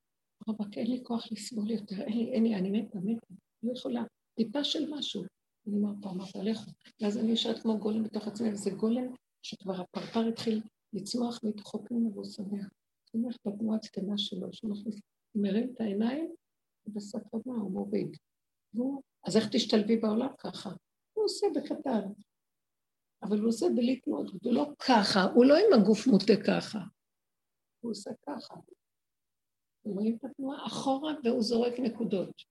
רבק, 0.48 0.78
אין 0.78 0.90
לי 0.90 1.00
כוח 1.02 1.32
לסבול 1.32 1.70
יותר, 1.70 2.00
אין 2.00 2.18
לי, 2.18 2.32
אין 2.32 2.44
לי, 2.44 2.54
אני 2.54 2.70
מתה, 2.70 2.98
מתה, 2.98 3.26
לא 3.62 3.72
יכולה. 3.72 4.02
טיפה 4.34 4.64
של 4.64 4.90
משהו. 4.90 5.22
אני 5.66 5.76
אומר 5.76 5.92
פה, 6.02 6.10
אמרת, 6.10 6.36
לכו. 6.36 6.70
ואז 7.00 7.18
אני 7.18 7.32
נשארת 7.32 7.58
כמו 7.62 7.78
גולם 7.78 8.02
בתוך 8.02 8.26
עצמי, 8.26 8.52
וזה 8.52 8.70
גולם 8.70 9.06
שכבר 9.42 9.80
הפרפר 9.80 10.28
התחיל 10.28 10.62
לצמוח 10.92 11.40
מתוכו 11.44 11.84
פנימה 11.84 12.08
והוא 12.08 12.24
שמח. 12.24 12.68
שמח 13.12 13.36
בתנועה 13.46 13.76
הקטנה 13.76 14.18
שלו, 14.18 14.52
שהוא 14.52 14.70
מכניס, 14.70 15.00
מרים 15.34 15.72
את 15.74 15.80
העיניים, 15.80 16.34
ובסכנה 16.86 17.30
הוא 17.44 17.70
מוריד. 17.70 18.16
והוא, 18.74 19.02
אז 19.26 19.36
איך 19.36 19.48
תשתלבי 19.52 19.96
בעולם 19.96 20.36
ככה? 20.38 20.70
הוא 21.12 21.24
עושה 21.24 21.46
בקטן. 21.54 22.08
אבל 23.22 23.38
הוא 23.38 23.48
עושה 23.48 23.66
בלי 23.76 24.00
תנועות, 24.00 24.26
הוא 24.42 24.54
לא 24.54 24.66
ככה, 24.78 25.22
הוא 25.34 25.44
לא 25.44 25.54
עם 25.54 25.80
הגוף 25.80 26.06
מוטה 26.06 26.32
ככה. 26.46 26.78
הוא 27.80 27.90
עושה 27.90 28.10
ככה. 28.26 28.54
רואים 29.84 30.16
את 30.16 30.24
התנועה? 30.24 30.66
אחורה 30.66 31.12
והוא 31.24 31.42
זורק 31.42 31.72
נקודות. 31.78 32.42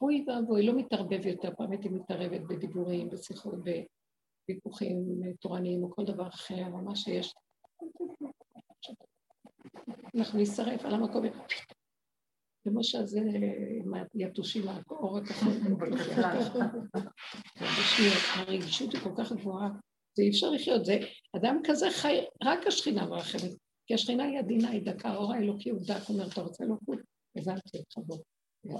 אוי 0.00 0.24
ואבוי, 0.26 0.66
לא 0.66 0.72
מתערבב 0.76 1.26
יותר, 1.26 1.54
פעם 1.56 1.70
הייתי 1.70 1.88
מתערבת 1.88 2.40
בדיבורים, 2.40 3.08
בשיחות, 3.08 3.54
בוויכוחים 4.48 4.96
תורניים 5.40 5.82
או 5.82 5.90
כל 5.90 6.04
דבר 6.04 6.28
אחר, 6.28 6.66
אבל 6.66 6.80
מה 6.80 6.96
שיש... 6.96 7.34
אנחנו 10.14 10.38
נשרף 10.38 10.84
על 10.84 10.94
המקום, 10.94 11.24
שזה 12.82 13.20
עם 13.84 13.94
היתושים, 14.14 14.62
האור 14.68 15.18
הכחול. 15.18 15.52
הרגישות 18.34 18.92
היא 18.92 19.00
כל 19.00 19.12
כך 19.16 19.32
גבוהה, 19.32 19.68
זה 20.16 20.22
אי 20.22 20.30
אפשר 20.30 20.50
לחיות, 20.50 20.84
זה 20.84 20.98
אדם 21.36 21.60
כזה 21.64 21.90
חי, 21.90 22.18
רק 22.44 22.66
השכינה 22.66 23.06
מרחמת, 23.06 23.50
כי 23.86 23.94
השכינה 23.94 24.24
היא 24.24 24.38
עדינה, 24.38 24.68
היא 24.68 24.82
דקה, 24.82 25.08
האור 25.08 25.32
האלוקי 25.32 25.70
הוא 25.70 25.80
דק, 25.86 26.08
אומר, 26.08 26.26
אתה 26.26 26.40
רוצה 26.40 26.64
אלוקות? 26.64 26.98
הבנתי 27.36 27.78
אותך 27.78 27.98
בו. 28.06 28.22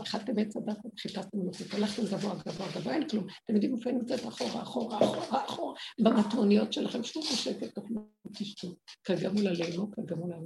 אכלתם 0.02 0.38
עץ 0.38 0.56
הדת 0.56 0.78
וחיפשתם 0.94 1.40
אלוקות, 1.42 1.66
הלכתם 1.74 2.02
גבוה, 2.02 2.34
גבוה, 2.46 2.66
גבוה, 2.76 2.94
אין 2.94 3.08
כלום. 3.08 3.26
אתם 3.44 3.54
יודעים 3.54 3.74
איפה 3.74 3.92
נמצאת 3.92 4.28
אחורה, 4.28 4.62
אחורה, 4.62 4.98
אחורה, 4.98 5.44
אחורה, 5.46 5.74
במטרוניות 6.02 6.72
שלכם, 6.72 7.04
שוב 7.04 7.24
בשקט, 7.32 7.74
תאכלו, 7.74 8.00
תשתו, 8.38 8.68
כגמול 9.04 9.46
עלינו, 9.46 9.90
כגמול 9.90 10.32
על. 10.32 10.40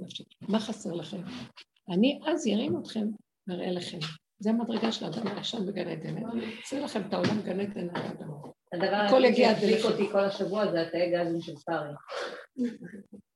מה 0.49 0.59
חסר 0.59 0.91
לכם? 0.91 1.21
אני 1.89 2.19
אז 2.25 2.47
ארים 2.47 2.79
אתכם 2.79 3.07
ואראה 3.47 3.71
לכם. 3.71 3.97
זה 4.39 4.49
המדרגה 4.49 4.91
של 4.91 5.05
האדם 5.05 5.27
הראשון 5.27 5.65
בגן 5.65 5.87
עדן. 5.87 6.23
עושה 6.61 6.79
לכם 6.79 7.01
את 7.07 7.13
העולם 7.13 7.41
גן 7.41 7.59
עדן 7.59 7.89
על 7.95 8.01
האדם. 8.01 8.29
הדבר 8.73 8.95
היחיד 9.25 9.35
שהחזיק. 9.35 9.85
אותי 9.85 10.09
כל 10.11 10.19
השבוע 10.19 10.71
זה 10.71 10.81
התאי 10.81 11.11
גזים 11.11 11.41
של 11.41 11.53
שרי. 11.57 11.93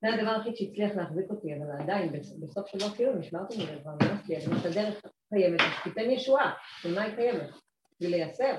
זה 0.01 0.13
הדבר 0.13 0.29
היחיד 0.29 0.55
שהצליח 0.55 0.91
להחזיק 0.95 1.25
אותי, 1.29 1.47
אבל 1.55 1.81
עדיין, 1.83 2.11
בס- 2.11 2.37
בסוף 2.39 2.67
שבוע 2.67 2.95
כאילו 2.95 3.15
נשמרתי 3.15 3.53
מזה, 3.63 3.75
כבר 3.81 3.91
נמאס 4.01 4.27
לי, 4.29 4.37
אז 4.37 4.47
אמרת 4.47 4.65
הדרך 4.65 5.01
קיימת, 5.33 5.59
אז 5.61 5.67
תיתן 5.83 6.09
ישועה, 6.11 6.53
של 6.81 6.95
מה 6.95 7.01
היא 7.01 7.15
קיימת? 7.15 7.49
בשביל 8.01 8.15
לייסר. 8.15 8.57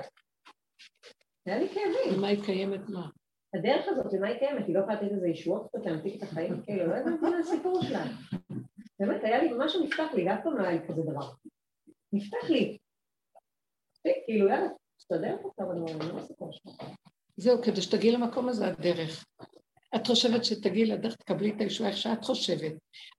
היה 1.45 1.57
לי 1.59 1.67
כאבים. 1.69 2.17
ומה 2.19 2.27
היא 2.27 2.43
קיימת 2.45 2.89
מה? 2.89 3.07
הדרך 3.55 3.85
הזאת, 3.87 4.13
למה 4.13 4.27
היא 4.27 4.39
קיימת? 4.39 4.67
היא 4.67 4.75
לא 4.75 4.79
יכולה 4.79 4.95
לתת 5.01 5.11
איזה 5.11 5.27
ישועות 5.27 5.67
קצת 5.69 5.85
להמתיק 5.85 6.15
את 6.17 6.23
החיים, 6.23 6.61
כאילו, 6.65 6.87
לא 6.87 6.95
הבנתי 6.95 7.25
מה 7.29 7.37
הסיפור 7.37 7.81
שלה. 7.83 8.05
באמת, 8.99 9.23
היה 9.23 9.43
לי, 9.43 9.49
משהו 9.57 9.83
נפתח 9.83 10.07
לי, 10.13 10.33
אף 10.33 10.39
פעם 10.43 10.57
לא 10.57 10.63
היה 10.63 10.71
לי 10.71 10.87
כזה 10.87 11.01
דבר. 11.01 11.31
נפתח 12.13 12.49
לי. 12.49 12.77
כאילו, 14.25 14.47
יאללה, 14.47 14.67
תסתדר 14.97 15.37
פה 15.41 15.51
כמה 15.57 15.73
דברים, 15.73 15.99
לא 16.01 16.19
הסיפור 16.19 16.51
שלך. 16.51 16.89
זהו, 17.37 17.61
כדי 17.61 17.81
שתגיעי 17.81 18.13
למקום 18.13 18.49
הזה, 18.49 18.67
הדרך. 18.67 19.25
את 19.95 20.07
חושבת 20.07 20.45
שתגיעי 20.45 20.85
לדרך, 20.85 21.15
תקבלי 21.15 21.49
את 21.49 21.61
הישועה 21.61 21.89
איך 21.89 21.97
שאת 21.97 22.23
חושבת. 22.23 22.71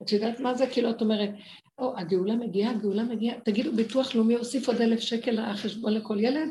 את 0.03 0.13
יודעת 0.13 0.41
מה 0.41 0.55
זה? 0.55 0.67
כאילו, 0.73 0.91
את 0.91 1.01
אומרת, 1.01 1.31
או, 1.79 1.99
הגאולה 1.99 2.37
מגיעה, 2.37 2.71
הגאולה 2.71 3.03
מגיעה. 3.05 3.41
תגידו, 3.41 3.73
ביטוח 3.73 4.15
לאומי 4.15 4.35
הוסיף 4.35 4.69
עוד 4.69 4.81
אלף 4.81 5.01
שקל 5.01 5.31
לחשבון 5.31 5.95
לכל 5.95 6.21
ילד? 6.21 6.49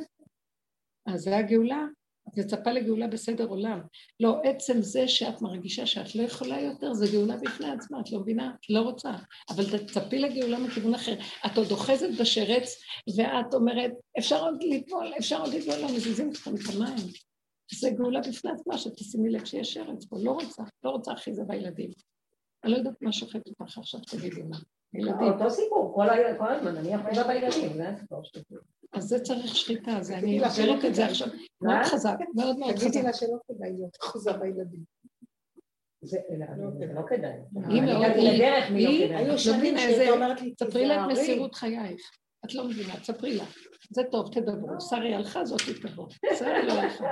אז 1.06 1.22
זה 1.22 1.38
הגאולה? 1.38 1.86
את 2.34 2.38
מצפה 2.38 2.72
לגאולה 2.72 3.08
בסדר 3.08 3.46
עולם. 3.46 3.80
לא, 4.20 4.42
עצם 4.44 4.82
זה 4.82 5.08
שאת 5.08 5.42
מרגישה 5.42 5.86
שאת 5.86 6.15
לא 6.15 6.22
יכולה 6.22 6.62
יותר, 6.62 6.94
זה 6.94 7.08
גאולה 7.12 7.38
בפני 7.38 7.72
עצמה, 7.72 8.00
את 8.00 8.12
לא 8.12 8.20
מבינה? 8.20 8.52
את 8.60 8.70
לא 8.70 8.82
רוצה. 8.82 9.12
אבל 9.50 9.78
תצפי 9.78 10.20
לגאולה 10.20 10.60
מכיוון 10.60 10.94
אחר. 10.94 11.15
את 11.46 11.58
עוד 11.58 11.72
אוחזת 11.72 12.10
בשרץ, 12.22 12.82
ואת 13.18 13.54
אומרת, 13.54 13.92
אפשר 14.20 14.44
עוד 14.44 14.63
ליפול, 14.63 15.12
אפשר 15.20 15.42
עוד 15.42 15.54
ליפול, 15.54 15.76
לא 15.76 15.88
מזיזים 15.96 16.30
אתכם 16.30 16.56
את 16.56 16.76
המים. 16.76 17.08
זה 17.72 17.89
גאולה 17.89 18.20
בפני 18.20 18.52
עצמה, 18.52 18.78
שתשימי 18.78 19.30
לב 19.30 19.46
שיש 19.46 19.74
שרץ 19.74 20.06
פה, 20.06 20.18
לא 20.20 20.32
רוצה, 20.32 20.63
לא 20.84 20.89
רוצה 20.89 21.13
אחיזה 21.13 21.44
בילדים. 21.44 21.89
אני 22.63 22.72
לא 22.72 22.78
יודעת 22.78 23.02
מה 23.02 23.12
שוחט 23.12 23.48
אותך 23.48 23.78
עכשיו, 23.78 24.00
תגידי 24.00 24.42
מה. 24.44 24.58
ילדים. 24.94 25.28
אותו 25.28 25.50
סיפור, 25.50 25.94
כל 25.96 26.10
הזמן, 26.10 26.78
אני 26.78 26.96
אחוזה 26.96 27.24
בילדים, 27.24 27.74
זה 27.74 27.89
הסיפור 27.89 28.24
שלי. 28.24 28.42
אז 28.93 29.04
זה 29.04 29.19
צריך 29.19 29.56
שחיטה, 29.56 29.97
זה 30.02 30.13
אני 30.17 30.21
תגידי 30.39 30.45
עוברת 30.69 30.86
את 30.86 30.95
זה. 30.95 31.06
עכשיו. 31.06 31.28
מאוד 31.62 31.78
חזק, 31.86 32.15
מאוד 32.36 32.58
מאוד 32.60 32.71
תגידי 32.75 32.89
חזק. 32.89 33.04
לה 33.04 33.13
שלא 33.13 33.38
כדאי 33.47 33.71
להיות 33.73 33.97
אחוזה 34.02 34.34
בילדים. 34.34 34.84
זה 36.04 36.17
זה 36.80 36.86
לא 36.93 37.02
כדאי. 37.08 37.32
היא 37.69 37.82
מאוד- 37.82 38.06
לדרך 38.17 38.71
מי 38.71 38.86
היא- 38.88 39.02
לא 39.02 39.08
כדאי. 39.08 39.17
היו 39.17 39.28
לא 39.32 39.38
שנים 39.38 39.78
איזה- 39.78 40.10
אומרת 40.12 40.41
לי, 40.41 40.54
ספרי 40.60 40.86
לה 40.86 41.06
את. 41.06 41.12
מסירות 41.12 41.56
חייך. 41.56 42.02
את 42.45 42.56
לא 42.56 42.63
מבינה, 42.67 42.99
תספרי 42.99 43.36
לה. 43.38 43.43
זה 43.91 44.02
טוב, 44.12 44.34
תדברו. 44.34 44.82
שרי 44.82 45.13
הלכה, 45.15 45.45
זאת 45.45 45.62
היא 45.62 45.75
תבוא. 45.82 46.08
שרי 46.39 46.65
לא 46.67 46.73
הלכה. 46.73 47.06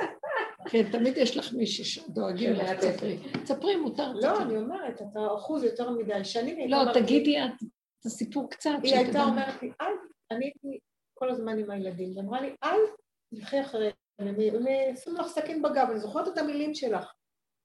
כן, 0.69 0.91
תמיד 0.91 1.17
יש 1.17 1.37
לך 1.37 1.53
מישהי 1.53 1.85
שדואגים 1.85 2.51
לך, 2.53 2.69
תספרי. 2.71 3.17
תספרי, 3.43 3.75
מותר. 3.75 4.13
לא, 4.13 4.21
תספרי. 4.21 4.43
אני 4.43 4.57
אומרת, 4.57 5.01
אתה 5.01 5.19
אחוז 5.37 5.63
יותר 5.63 5.89
מדי. 5.89 6.23
שנים 6.25 6.57
היא 6.57 6.69
לא, 6.69 6.77
תגידי 6.93 7.37
את 7.43 7.49
הסיפור 8.05 8.49
קצת. 8.49 8.69
היא 8.83 8.95
הייתה 8.95 9.23
אומרת 9.23 9.61
לי, 9.63 9.71
אל, 9.81 9.87
אני 10.31 10.45
הייתי 10.45 10.79
כל 11.17 11.29
הזמן 11.29 11.57
עם 11.57 11.71
הילדים, 11.71 12.09
היא 12.09 12.19
אמרה 12.19 12.41
לי, 12.41 12.55
אל 12.63 12.79
תלכי 13.35 13.61
אחריהם, 13.61 13.93
הם 14.19 14.35
ישימו 14.93 15.17
לך 15.19 15.27
סכין 15.27 15.61
בגב, 15.61 15.87
אני 15.89 15.99
זוכרת 15.99 16.27
את 16.27 16.37
המילים 16.37 16.73
שלך. 16.73 17.13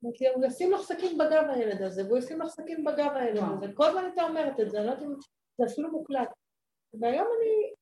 אמרתי 0.04 0.28
הוא 0.28 0.44
ישים 0.46 0.72
לך 0.72 0.80
סכין 0.80 1.18
בגב 1.18 1.44
הילד 1.48 1.82
הזה, 1.82 2.06
והוא 2.06 2.18
ישים 2.18 2.40
לך 2.40 2.48
סכין 2.48 2.84
בגב 2.84 3.10
הילד 3.14 3.38
הזה, 3.38 3.72
כל 3.74 3.84
הזמן 3.84 4.04
הייתה 4.04 4.22
אומרת 4.22 4.60
את 4.60 4.70
זה, 4.70 4.78
אני 4.78 4.86
לא 4.86 4.90
יודעת 4.90 5.06
אם 5.06 5.14
זה 5.58 5.66
אפילו 5.66 5.90
מוקלט. 5.90 6.28
והיום 7.00 7.26
אני 7.38 7.72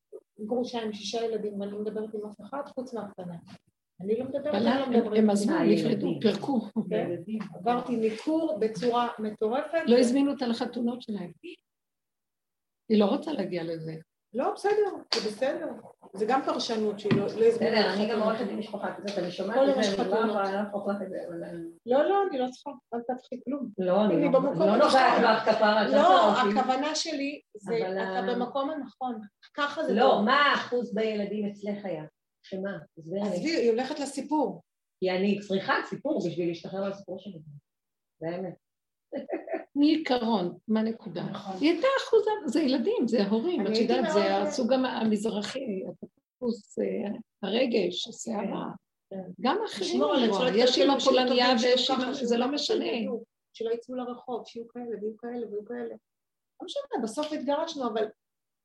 גרושה 0.47 0.83
עם 0.83 0.93
שישה 0.93 1.25
ילדים, 1.25 1.61
ואני 1.61 1.73
לא 1.73 1.79
מדברת 1.79 2.15
עם 2.15 2.27
אף 2.27 2.41
אחד 2.41 2.63
חוץ 2.75 2.95
מהקטנה. 2.95 3.37
אני 4.01 4.19
לא 4.19 4.25
מדברת, 4.25 4.55
אבל 4.55 4.67
הם 4.67 4.93
לא 4.93 4.99
מדברים. 4.99 5.23
הם 5.23 5.31
עזבו, 5.31 5.53
נפרדו. 5.53 6.21
פירקו. 6.21 6.61
כן? 6.91 7.11
עברתי 7.55 7.97
ניכור 7.97 8.59
בצורה 8.61 9.09
מטורפת. 9.19 9.83
לא 9.87 9.99
הזמינו 9.99 10.31
אותה 10.31 10.47
לחתונות 10.47 11.03
שלהם. 11.03 11.33
היא 12.89 13.01
לא 13.01 13.05
רוצה 13.05 13.33
להגיע 13.33 13.65
לזה. 13.65 13.93
לא, 14.35 14.53
בסדר, 14.55 14.91
זה 15.15 15.31
בסדר. 15.31 15.67
זה 16.15 16.25
גם 16.29 16.43
פרשנות 16.47 16.99
שהיא 17.01 17.13
לא 17.13 17.19
לא. 17.27 17.49
בסדר, 17.49 17.93
אני 17.95 18.09
גם. 18.11 18.23
עורכת 18.23 18.45
דין 18.47 18.57
משפחה 18.59 18.95
כזאת, 18.97 19.19
אני 19.19 19.31
שומעת 19.31 19.57
את 19.69 19.75
זה, 19.85 20.03
אני 20.03 20.11
לא. 20.11 20.17
יכולה 20.17 20.63
לך 20.97 21.03
את 21.03 21.09
זה, 21.11 21.17
אבל... 21.29 21.37
לא, 21.87 22.03
לא, 22.09 22.23
אני 22.31 22.39
לא 22.39 22.47
צריכה, 22.51 22.71
אל 22.95 23.01
תהפכי 23.07 23.41
כלום. 23.45 23.69
לא, 23.79 24.05
אני 24.05 24.25
לא 24.25 24.31
לא 24.43 24.77
נוגעת. 24.77 25.23
בך 25.23 25.51
כפרה, 25.55 25.89
לא. 25.89 26.33
הכוונה 26.61 26.95
שלי 26.95 27.41
זה, 27.57 27.75
אתה 27.93 28.19
ה- 28.19 28.23
במקום 28.35 28.71
הנכון. 28.71 29.21
ככה 29.55 29.83
זה 29.85 29.95
לא. 29.95 30.23
מה 30.25 30.35
האחוז 30.37 30.95
בילדים 30.95 31.47
אצלך 31.47 31.85
היה? 31.85 32.05
שמה? 32.43 32.71
עזבי, 32.99 33.51
היא 33.51 33.71
הולכת 33.71 34.01
לסיפור. 34.01 34.63
כי 35.01 35.11
אני 35.11 35.39
צריכה 35.41 35.75
סיפור 35.89 36.27
בשביל 36.27 36.49
להשתחרר 36.49 36.85
מהסיפור 36.85 37.19
שלי. 37.19 37.39
זה 38.21 38.27
האמת. 38.29 38.55
מעיקרון, 39.81 40.59
מה 40.69 40.81
הנקודה? 40.81 41.23
נכון. 41.23 41.55
היא 41.61 41.71
הייתה 41.73 41.87
אחוזה, 42.07 42.31
זה 42.47 42.61
ילדים, 42.61 43.09
זה 43.09 43.27
הורים, 43.29 43.67
את 43.67 43.77
יודעת, 43.77 44.13
זה 44.13 44.37
הסוג 44.37 44.73
המ- 44.73 44.85
המזרחי, 44.85 45.83
הטיפוס, 45.89 46.79
אה, 46.79 47.19
הרגש, 47.43 48.09
הסערה. 48.09 48.67
כן. 49.11 49.23
גם 49.41 49.57
אחרים, 49.67 50.03
יש 50.55 50.79
אימא 50.79 50.99
פולניה 50.99 51.49
ויש 51.63 51.91
אימא, 51.91 52.13
זה 52.13 52.37
לא 52.37 52.49
משנה. 52.49 52.85
שלא 53.53 53.71
יצאו 53.71 53.95
לרחוב, 53.95 54.43
שיהיו 54.47 54.69
כאלה 54.69 54.85
ויהיו 55.01 55.17
כאלה 55.17 55.47
ויהיו 55.51 55.65
כאלה. 55.65 55.95
לא 56.61 56.65
משנה, 56.65 57.03
בסוף 57.03 57.33
התגרשנו, 57.33 57.87
אבל 57.87 58.05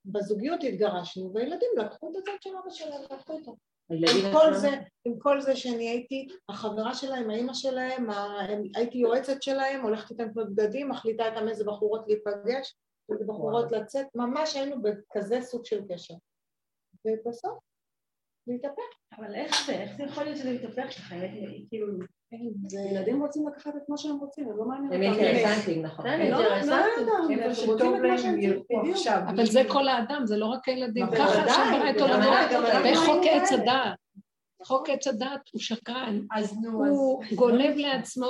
בזוגיות 0.06 0.64
התגרשנו, 0.64 1.34
והילדים 1.34 1.70
לקחו 1.78 2.12
את 2.12 2.16
הצד 2.16 2.32
של 2.42 2.50
אבא 2.64 2.70
שלהם, 2.70 3.02
לקחו 3.12 3.34
אותו. 3.34 3.56
עם 3.90 4.34
כל 4.34 4.54
זה, 4.54 4.70
עם 5.06 5.20
כל 5.20 5.42
זה 5.42 5.56
שאני 5.56 5.90
הייתי 5.90 6.28
החברה 6.50 6.94
שלהם, 6.94 7.30
האימא 7.30 7.54
שלהם, 7.54 8.08
הייתי 8.76 8.98
יועצת 8.98 9.42
שלהם, 9.42 9.82
הולכת 9.82 10.12
איתם 10.12 10.30
לקנות 10.30 10.56
בגדים, 10.56 10.90
מחליטה 10.90 11.26
איתם 11.26 11.48
איזה 11.48 11.64
בחורות 11.64 12.08
להיפגש, 12.08 12.76
איזה 13.12 13.26
בחורות 13.26 13.72
לצאת, 13.72 14.08
ממש 14.16 14.56
היינו 14.56 14.82
בכזה 14.82 15.42
סוג 15.42 15.66
של 15.66 15.82
קשר. 15.90 16.14
ובסוף, 17.06 17.60
להתהפך. 18.48 18.82
אבל 19.18 19.36
איך 19.36 19.66
זה? 19.66 19.74
איך 19.74 19.98
זה 19.98 20.04
יכול 20.04 20.24
להיות 20.24 20.38
שזה 20.38 20.54
מתהפך 20.54 20.98
ככה? 20.98 21.16
כאילו... 21.70 21.88
זה- 22.68 22.80
ילדים 22.92 23.22
רוצים 23.22 23.48
לקחת 23.48 23.76
את 23.76 23.90
מה 23.90 23.98
שהם 23.98 24.18
רוצים, 24.20 24.50
הם 24.50 24.58
לא 24.58 24.66
מעניין 24.66 24.94
הם 25.04 25.14
אותם. 25.14 25.24
אינטרסנטים, 25.24 25.82
נכון. 25.86 26.06
בסדר, 26.06 26.30
לא, 26.30 26.56
אינטרסנטים. 26.56 27.08
לא, 27.08 27.44
הם 27.46 27.54
שטוב 27.54 27.70
רוצים 27.70 27.96
את 27.96 28.02
מה 28.12 28.18
שהם 28.18 28.40
ילכו. 28.40 28.82
עכשיו. 28.92 29.22
אבל 29.28 29.46
זה 29.46 29.62
כל 29.68 29.88
האדם, 29.88 30.22
זה 30.26 30.38
לא 30.38 30.46
רק 30.46 30.68
הילדים. 30.68 31.06
ככה 31.08 31.24
השם 31.24 31.80
ברא 31.80 31.90
את 31.90 32.02
עולמו. 32.02 32.32
בחוק 32.92 33.26
עץ. 33.32 33.52
הדעת. 33.52 33.98
חוק 34.64 34.90
עץ 34.90 35.08
הדעת 35.08 35.50
הוא 35.52 35.62
שקרן. 35.62 36.20
אז 36.36 36.58
נו, 36.64 36.86
הוא 36.86 37.24
אז... 37.24 37.34
גונב 37.34 37.76
לעצמו 37.76 38.26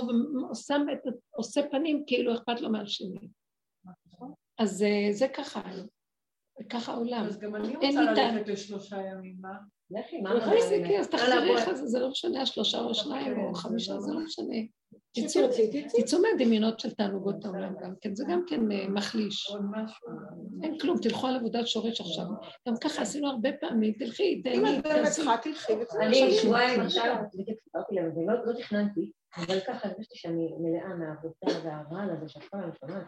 ושם 0.51 0.85
את, 0.93 0.99
עושה 1.31 1.61
פנים 1.71 2.03
כאילו 2.07 2.33
אכפת 2.33 2.61
לו 2.61 2.69
מהשני. 2.69 3.27
אז 4.59 4.83
אה, 4.83 5.07
זה 5.11 5.27
ככה, 5.27 5.61
ככה 6.69 6.91
העולם. 6.93 7.25
אז 7.27 7.39
גם 7.39 7.55
אני 7.55 7.75
רוצה. 7.75 8.01
ללכת 8.01 8.47
לשלושה 8.47 8.97
ימים, 8.97 9.35
מה? 9.41 9.49
לכי, 9.91 10.21
מה 10.21 10.39
תכניסי 10.39 10.75
אמרת? 10.75 10.81
אותי, 10.85 10.99
אז 10.99 11.07
תחזרי 11.09 11.53
לך, 11.55 11.71
זה 11.73 11.85
זה 11.87 11.99
לא 11.99 12.09
משנה, 12.09 12.41
השלושה 12.41 12.79
או 12.79 12.91
השניים 12.91 13.39
או 13.39 13.53
חמישה, 13.53 13.93
לא- 13.93 13.99
זה 14.01 14.13
לא 14.13 14.19
משנה. 14.19 14.55
תצאו- 15.97 16.21
מהדמיונות 16.21 16.79
של 16.79 16.91
תענוגות 16.93 17.45
העולם 17.45 17.73
גם 17.83 17.93
כן, 18.01 18.15
זה 18.15 18.23
גם 18.29 18.41
כן 18.47 18.71
אה, 18.71 18.87
מחליש. 18.89 19.51
אין 20.63 20.79
כלום, 20.79 20.97
תלכו 21.01 21.27
על 21.27 21.35
עבודת 21.35 21.67
שורש 21.67 22.01
עכשיו. 22.01 22.25
גם 22.67 22.73
ככה 22.83 23.01
עשינו 23.01 23.27
הרבה 23.29 23.49
פעמים, 23.61 23.93
תלכי, 23.93 24.23
אם 24.23 24.41
תהני, 24.43 24.79
את 24.79 24.83
באמת. 24.83 25.07
צריכה, 25.07 25.35
תלכי. 25.43 25.73
אני 26.01 26.31
שבועיים 26.41 26.81
עכשיו, 26.81 27.15
סיפרתי 27.63 27.95
להם, 27.95 28.17
ולא 28.17 28.45
לא 28.45 28.53
תכננתי, 28.59 29.11
אבל 29.37 29.59
ככה 29.67 29.87
הרגשתי 29.87 30.17
שאני 30.17 30.49
מלאה 30.59 30.95
מהעבודה 30.95 31.59
והרעל 31.67 32.09
הזה 32.09 32.29
שאת 32.29 32.43
כל 32.43 32.57
הזמן 32.57 32.71
שומעת, 32.79 33.05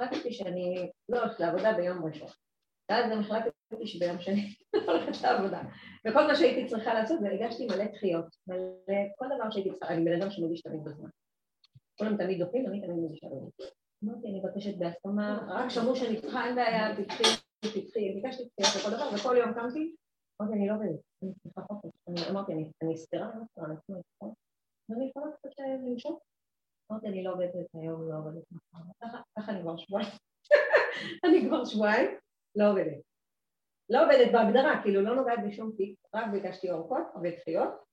החלטתי 0.00 0.32
שאני 0.32 0.90
לא 1.08 1.20
הולכת 1.20 1.40
לעבודה 1.40 1.72
ביום 1.72 2.04
ראשון. 2.04 2.28
ואז 2.90 3.12
גם 3.12 3.20
החלטתי 3.20 3.86
שביום 3.86 4.20
שני 4.20 4.54
הולכת 4.86 5.22
לעבודה. 5.22 5.62
וכל 6.08 6.26
מה 6.26 6.36
שהייתי 6.36 6.66
צריכה 6.66 6.94
לעשות 6.94 7.20
זה 7.20 7.28
הגשתי 7.30 7.66
מלא 7.66 7.84
דחיות. 7.84 8.26
מלא, 8.46 8.96
כל 9.16 9.26
דבר 9.36 9.50
שהייתי 9.50 9.70
צריכה, 9.70 9.94
אני 9.94 10.04
בן 10.04 10.22
אדם 10.22 10.30
שמגיש 10.30 10.62
תמיד 10.62 10.84
בזמן. 10.84 11.08
כולם 11.98 12.16
תמיד 12.16 12.38
דוחים, 12.38 12.66
אני 12.66 12.80
תמיד 12.80 12.96
מגישה 12.96 13.26
בזמן. 13.26 13.66
אמרתי, 14.04 14.28
אני 14.28 14.40
מבקשת 14.40 14.78
בהסכמה, 14.78 15.46
רק 15.48 15.70
שמעו 15.70 15.96
שאני 15.96 16.20
צריכה, 16.20 16.46
אין 16.46 16.54
בעיה, 16.54 16.96
תקחי, 16.96 17.22
תקחי, 17.60 18.12
ביקשתי 18.14 18.42
דחיות 18.60 18.84
וכל 18.84 18.96
דבר, 18.96 19.10
וכל 19.14 19.36
יום 19.36 19.54
קמתי, 19.54 19.94
אמרתי, 20.42 20.54
אני 20.54 20.68
לא 20.68 20.74
עובדת, 20.74 21.00
אני 21.22 21.32
צריכה 21.42 21.60
חופש. 21.60 21.90
אני 22.08 22.30
אמרתי, 22.30 22.52
אני 22.52 22.70
אני 22.82 22.96
סתירה, 22.96 23.30
אני 23.32 23.40
לא 23.40 23.44
סתירה, 23.44 23.66
אני 23.66 23.76
צריכה. 23.86 24.26
ואני 24.88 25.08
יכולה 25.08 25.26
קצת 25.32 25.50
למשוך. 25.58 26.22
אמרתי, 26.92 27.06
אני 27.08 27.24
לא 27.24 27.32
עובדת 27.32 27.50
היום, 27.74 28.08
לא 28.10 28.16
עובדת 28.18 28.42
מחר. 28.52 28.84
ככה- 29.36 29.52
אני 29.52 29.62
כבר 29.62 29.76
שבועיים. 29.76 30.08
אני 31.24 31.46
כבר 31.48 31.64
שבועיים 31.64 32.10
לא 32.56 32.70
עובדת. 32.70 33.02
לא 33.90 34.04
עובדת 34.04 34.32
בהגדרה, 34.32 34.82
כאילו 34.82 35.02
לא 35.02 35.14
נוגעת 35.16 35.38
בשום 35.46 35.72
תיק, 35.76 35.98
רק 36.14 36.24
ביקשתי 36.32 36.70
אורכות 36.70 37.02
ודחיות. 37.22 37.85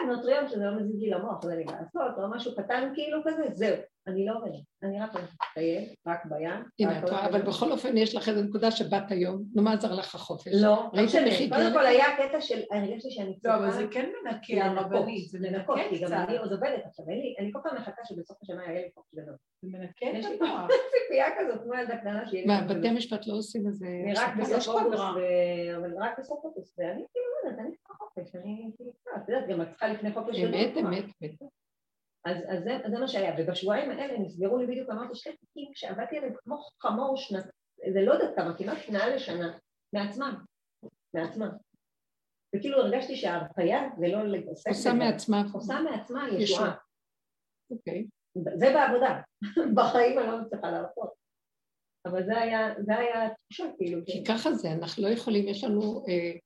ומדי 0.00 0.06
פעם 0.06 0.16
נוטריון 0.16 0.48
שזה 0.48 0.64
לא 0.64 0.76
מזיז 0.76 1.00
לי 1.00 1.10
למוח, 1.10 1.42
זה 1.44 1.54
לי 1.54 1.64
לעשות, 1.64 2.18
או 2.18 2.30
משהו 2.30 2.56
קטן 2.56 2.92
כאילו 2.94 3.20
כזה, 3.24 3.42
זהו. 3.52 3.76
אני 4.06 4.26
לא 4.26 4.36
עובדת. 4.36 4.60
אני 4.82 5.00
רק 5.00 5.12
הולכת 5.12 5.36
לטייל, 5.50 5.84
רק 6.06 6.26
בים. 6.26 6.90
את 7.04 7.10
אבל 7.10 7.42
בכל 7.42 7.72
אופן 7.72 7.96
יש 7.96 8.14
לך 8.14 8.28
איזו 8.28 8.42
נקודה 8.42 8.70
שבאת 8.70 9.10
היום, 9.10 9.42
נו 9.54 9.62
מה 9.62 9.72
עזר 9.72 9.94
לך 9.94 10.14
החופש? 10.14 10.52
לא, 10.54 10.90
לא 10.92 11.02
קודם 11.48 11.72
כל? 11.72 11.86
היה 11.86 12.06
קטע 12.16 12.40
של, 12.40 12.60
הרגשתי 12.72 13.10
שאני 13.10 13.28
לא, 13.28 13.34
צריכה... 13.34 13.56
אבל 13.56 13.70
זה 13.70 13.86
כן 13.90 14.10
מנקה 14.24 14.66
לנקות, 14.66 14.92
הרבנית, 14.92 15.28
זה 15.28 15.38
לנקות, 15.40 15.76
מנקה 15.76 15.88
כי 15.90 15.98
גם 15.98 16.06
קצת, 16.06 16.16
אני 16.28 16.38
עוד 16.38 16.52
עובדת 16.52 16.82
עכשיו, 16.86 17.08
אין 17.08 17.18
לי, 17.18 17.34
אני 17.38 17.50
כל 17.52 17.58
פעם 17.62 17.76
מחכה 17.76 18.02
שבסוף 18.04 18.36
השנה 18.42 18.62
יהיה 18.66 18.80
לי 18.82 18.88
חופש 18.94 19.14
גדול. 19.14 19.34
זה 19.62 19.68
מנקה 19.68 20.06
יש 20.18 20.26
לי 20.26 20.36
את 20.36 20.42
המוח. 20.42 20.70
ציפייה 20.92 21.26
כזאת, 21.38 21.62
כמו 21.64 21.74
ילדה 21.74 21.96
קטנה 21.96 22.26
שיהיה 22.30 22.42
לי 22.42 22.46
מה, 22.46 22.74
בתי. 22.74 22.88
המשפט 22.88 23.26
לא 23.26 23.34
עושים 23.34 23.66
איזה... 23.66 23.86
אני 23.86 24.14
רק? 24.14 24.36
בסוף 24.36 24.58
יש 24.58 24.68
אוגוסט, 24.68 25.02
אבל 25.76 25.92
רק 25.98 26.18
בסוף 26.18 26.44
אוגוסט, 26.44 26.78
ואני 26.78 27.04
כאילו 27.12 27.31
יודעת, 27.44 27.58
אני 27.58 27.76
צריכה 27.76 27.94
חופש, 27.94 28.34
אני 28.34 28.70
כאילו, 28.76 28.92
את 29.16 29.28
יודעת, 29.28 29.48
גם 29.48 29.62
את 29.62 29.68
צריכה 29.68 29.88
לפני 29.88 30.12
חופש 30.12 30.38
גדול. 30.38 30.54
אמת. 30.54 30.76
אמת, 30.76 31.04
אמת. 31.22 31.50
אז, 32.24 32.36
זה, 32.64 32.78
זה 32.90 32.98
מה 32.98 33.08
שהיה, 33.08 33.34
ובשבועיים 33.38 33.90
האלה 33.90 34.18
נסגרו 34.18 34.58
לי 34.58 34.66
בדיוק, 34.66 34.90
אמרתי 34.90 35.14
שתי 35.14 35.36
תיקים 35.36 35.70
שעבדתי 35.74 36.18
עליהם 36.18 36.34
כמו 36.36 36.56
חמור 36.80 37.16
שנת, 37.16 37.44
זה 37.92 38.00
לא 38.00 38.12
יודעת 38.12 38.36
כמה, 38.36 38.58
כמעט 38.58 38.88
מעל 38.88 39.14
לשנה, 39.14 39.58
מעצמם, 39.94 40.44
מעצמם. 41.14 41.50
וכאילו 42.56 42.78
הרגשתי 42.78 43.16
שההרפאיה 43.16 43.80
זה 43.98 44.08
לא 44.08 44.28
להתעסק 44.28 44.68
עושה. 44.68 44.92
מעצמה. 44.92 45.42
עושה 45.54 45.80
מעצמה 45.80 46.28
ישועה. 46.28 46.42
ישועה. 46.42 46.74
אוקיי. 47.70 48.06
זה 48.34 48.66
בעבודה, 48.74 49.20
בחיים 49.76 50.18
אני 50.18 50.26
לא 50.26 50.40
מצליחה 50.40 50.70
להרפות. 50.70 51.12
אבל 52.06 52.26
זה 52.26 52.38
היה, 52.38 52.74
זה 52.86 52.98
היה 52.98 53.26
התחושה, 53.26 53.64
כאילו, 53.78 54.00
כי 54.06 54.24
ככה 54.24 54.52
זה, 54.52 54.72
אנחנו 54.72 55.02
לא 55.02 55.08
יכולים, 55.08 55.48
יש 55.48 55.64
לנו 55.64 56.04
אה, 56.08 56.38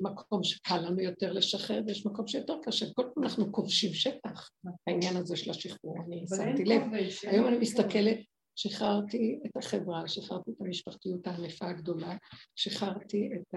מקום 0.00 0.44
שקל 0.44 0.78
לנו 0.78 1.00
יותר 1.00 1.32
לשחרר, 1.32 1.82
ויש 1.86 2.06
מקום 2.06 2.26
שיותר 2.26 2.54
קשה. 2.62 2.86
כל 2.94 3.02
פעם 3.14 3.24
אנחנו 3.24 3.52
כובשים 3.52 3.94
שטח, 3.94 4.50
העניין 4.86 5.16
הזה 5.16 5.36
של 5.36 5.50
השחרור, 5.50 5.96
אני 6.06 6.24
שמתי 6.36 6.64
לב. 6.64 6.82
היום 7.22 7.46
אני. 7.46 7.58
מסתכלת, 7.58 8.18
שחררתי 8.56 9.40
את 9.46 9.56
החברה, 9.56 10.08
שחררתי 10.08 10.50
את 10.50 10.60
המשפחתיות 10.60 11.26
הענפה 11.26 11.68
הגדולה, 11.68 12.16
שחררתי 12.56 13.30
את 13.34 13.54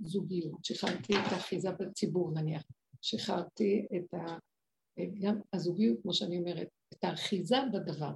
הזוגיות, 0.00 0.64
שחררתי 0.64 1.12
את 1.12 1.32
האחיזה 1.32 1.70
בציבור 1.72 2.30
נניח, 2.34 2.62
שחררתי 3.02 3.86
את 3.96 4.14
ה... 4.14 4.38
גם 5.20 5.40
הזוגיות, 5.52 5.98
כמו 6.02 6.14
שאני 6.14 6.38
אומרת, 6.38 6.68
את 6.94 7.04
האחיזה 7.04 7.56
בדבר. 7.72 8.12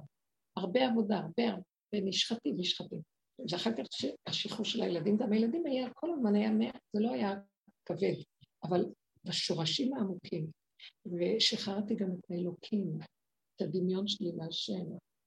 הרבה 0.57 0.87
עבודה, 0.87 1.17
הרבה 1.17 1.43
הרבה 1.43 2.05
נשחטים, 2.05 2.55
נשחטים. 2.57 3.01
ואחר 3.51 3.71
כך 3.71 3.85
השחרור 4.27 4.65
של 4.65 4.81
הילדים, 4.81 5.17
גם 5.17 5.33
הילדים 5.33 5.65
היה, 5.65 5.93
כל 5.93 6.11
הזמן 6.13 6.35
היה 6.35 6.51
מעט, 6.51 6.81
זה 6.93 7.01
לא 7.01 7.13
היה 7.13 7.33
כבד, 7.85 8.15
אבל 8.63 8.85
בשורשים 9.25 9.93
העמוקים. 9.93 10.47
ושחררתי 11.05 11.95
גם 11.95 12.09
את 12.11 12.31
האלוקים, 12.31 12.99
את 13.55 13.61
הדמיון 13.61 14.07
שלי 14.07 14.31
מהשם, 14.31 14.85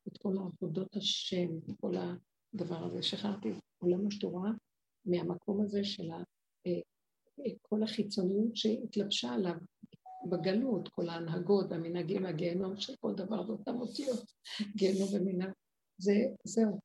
את 0.08 0.18
כל 0.18 0.38
העבודות 0.38 0.96
השם, 0.96 1.58
את 1.58 1.76
כל 1.80 1.94
הדבר 1.96 2.84
הזה. 2.84 3.02
שחררתי 3.02 3.50
את 3.50 3.56
עולם 3.78 4.06
התורה 4.06 4.50
מהמקום 5.04 5.60
הזה 5.60 5.84
של 5.84 6.10
אה, 6.10 6.22
אה, 6.66 7.52
כל 7.62 7.82
החיצוניות 7.82 8.56
שהתלבשה 8.56 9.32
עליו 9.32 9.54
בגלות, 10.30 10.88
כל 10.88 11.08
ההנהגות 11.08 11.66
והמנהגים, 11.70 12.26
הגיהנום 12.26 12.76
של 12.76 12.96
כל 12.96 13.14
דבר 13.14 13.50
ואותן 13.50 13.74
אותיות, 13.74 14.32
גיהנום 14.76 15.08
ומנהג. 15.14 15.52
זה, 15.98 16.14
זהו. 16.44 16.78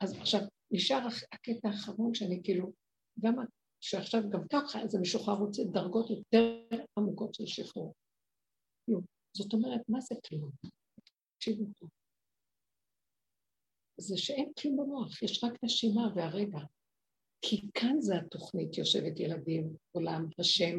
אז 0.00 0.18
עכשיו, 0.18 0.40
נשאר 0.70 1.06
הקטע 1.32 1.68
האחרון 1.68 2.14
שאני 2.14 2.40
כאילו, 2.44 2.72
גם 3.20 3.34
שעכשיו 3.80 4.22
גם 4.30 4.40
ככה 4.52 4.80
איזה 4.82 4.98
משוחרר 5.00 5.34
רוצה 5.34 5.62
דרגות 5.64 6.10
יותר 6.10 6.84
עמוקות 6.98 7.34
של 7.34 7.46
שחרור. 7.46 7.94
זאת 9.36 9.52
אומרת, 9.52 9.80
מה 9.88 10.00
זה 10.00 10.14
כלום? 10.28 10.50
תקשיבו 11.36 11.64
טוב. 11.78 11.88
זה 14.00 14.16
שאין 14.16 14.52
כלום 14.60 14.76
במוח, 14.76 15.22
יש 15.22 15.44
רק 15.44 15.52
נשימה 15.64 16.02
והרגע. 16.14 16.58
כי 17.42 17.60
כאן 17.74 18.00
זה 18.00 18.16
התוכנית, 18.16 18.78
יושבת 18.78 19.20
ילדים, 19.20 19.76
עולם, 19.92 20.26
השם, 20.38 20.78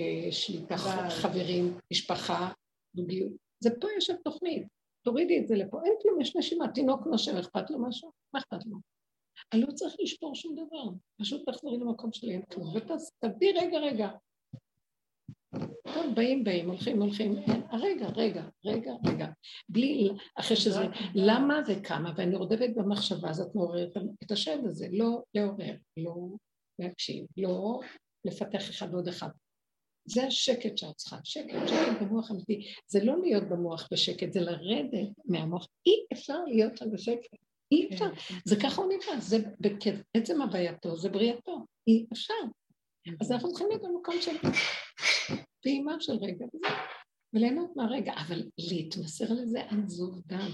אה, 0.00 0.32
שליטה. 0.32 0.76
חברים, 1.22 1.78
משפחה, 1.92 2.52
זוגיות. 2.96 3.32
זה 3.60 3.70
פה 3.80 3.88
יושב 3.94 4.14
תוכנית. 4.24 4.66
תורידי 5.04 5.40
את 5.40 5.48
זה 5.48 5.54
לפה, 5.54 5.80
אין 5.84 5.94
כלום, 6.02 6.20
יש 6.20 6.36
נשימה, 6.36 6.72
תינוק 6.74 7.06
נושם, 7.06 7.36
אכפת 7.36 7.70
לו 7.70 7.82
משהו? 7.88 8.12
מה 8.34 8.40
אכפת 8.40 8.66
לו? 8.66 8.93
אני 9.52 9.60
לא 9.60 9.72
צריך 9.72 9.96
לשבור 9.98 10.34
שום 10.34 10.54
דבר, 10.54 10.84
פשוט 11.20 11.48
תחזרי 11.48 11.76
למקום 11.78 12.12
שלי, 12.12 12.32
אין 12.32 12.42
כלום, 12.42 12.74
ותביא 12.76 13.52
רגע, 13.56 13.78
רגע. 13.78 14.08
טוב, 15.94 16.14
באים, 16.14 16.44
באים, 16.44 16.70
הולכים, 16.70 17.02
הולכים, 17.02 17.38
אין, 17.38 17.62
רגע, 17.72 18.06
רגע, 18.06 18.44
רגע, 18.64 18.92
רגע. 19.06 19.26
בלי, 19.68 20.10
אחרי 20.34 20.56
שזה, 20.56 20.80
למה 21.14 21.60
וכמה, 21.68 22.12
ואני 22.16 22.36
רודפת 22.36 22.70
במחשבה, 22.76 23.30
אז 23.30 23.40
את 23.40 23.54
מעוררת 23.54 23.96
את 24.24 24.30
השד 24.30 24.58
הזה, 24.64 24.86
לא 24.92 25.22
לעורר, 25.34 25.74
לא 25.96 26.14
להקשיב, 26.78 27.26
לא 27.36 27.80
לפתח 28.24 28.70
אחד 28.70 28.94
עוד 28.94 29.08
אחד. 29.08 29.28
זה 30.06 30.26
השקט 30.26 30.78
שאת 30.78 30.96
צריכה, 30.96 31.16
שקט, 31.24 31.68
שקט 31.68 32.02
במוח 32.02 32.30
אמיתי. 32.30 32.72
זה 32.86 33.04
לא 33.04 33.20
להיות 33.20 33.44
במוח 33.48 33.88
בשקט, 33.92 34.32
זה 34.32 34.40
לרדת 34.40 35.08
מהמוח. 35.24 35.68
אי 35.86 36.04
אפשר 36.12 36.44
להיות 36.44 36.76
שם 36.76 36.90
בשקט, 36.92 37.38
אי 37.74 37.88
אפשר. 37.92 38.06
זה 38.44 38.56
ככה 38.62 38.82
הוא 38.82 38.92
נברא, 38.92 39.20
זה 39.20 39.36
בעצם 40.14 40.42
הווייתו, 40.42 40.96
זה 40.96 41.08
בריאתו, 41.08 41.66
אי 41.86 42.06
אפשר. 42.12 42.34
אז 43.20 43.32
אנחנו 43.32 43.48
צריכים 43.48 43.68
להיות 43.68 43.82
במקום 43.82 44.14
של 44.20 44.36
פעימה 45.62 46.00
של 46.00 46.12
רגע 46.12 46.46
וזהו, 46.54 46.76
וליהנות 47.34 47.76
מהרגע, 47.76 48.12
אבל 48.26 48.42
להתמסר 48.58 49.24
לזה 49.30 49.60
עד 49.62 49.88
זוב 49.88 50.22
דם. 50.26 50.50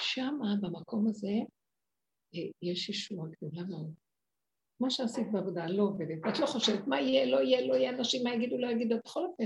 שמה, 0.00 0.54
במקום 0.60 1.06
הזה, 1.08 1.32
אה, 2.34 2.50
יש 2.62 2.88
ישועה 2.88 3.28
גדולה 3.28 3.66
מאוד. 3.68 3.94
מה 4.80 4.90
שעשית 4.90 5.32
בעבודה 5.32 5.66
לא 5.66 5.82
עובדת, 5.82 6.18
את 6.28 6.38
לא 6.38 6.46
חושבת 6.46 6.86
מה 6.86 7.00
יהיה, 7.00 7.26
לא 7.26 7.42
יהיה, 7.42 7.66
לא 7.66 7.74
יהיה, 7.74 7.90
אנשים 7.90 8.22
מה 8.24 8.34
יגידו, 8.34 8.58
לא 8.58 8.70
יגידו, 8.70 8.96
בכל 9.04 9.24
אופן. 9.24 9.44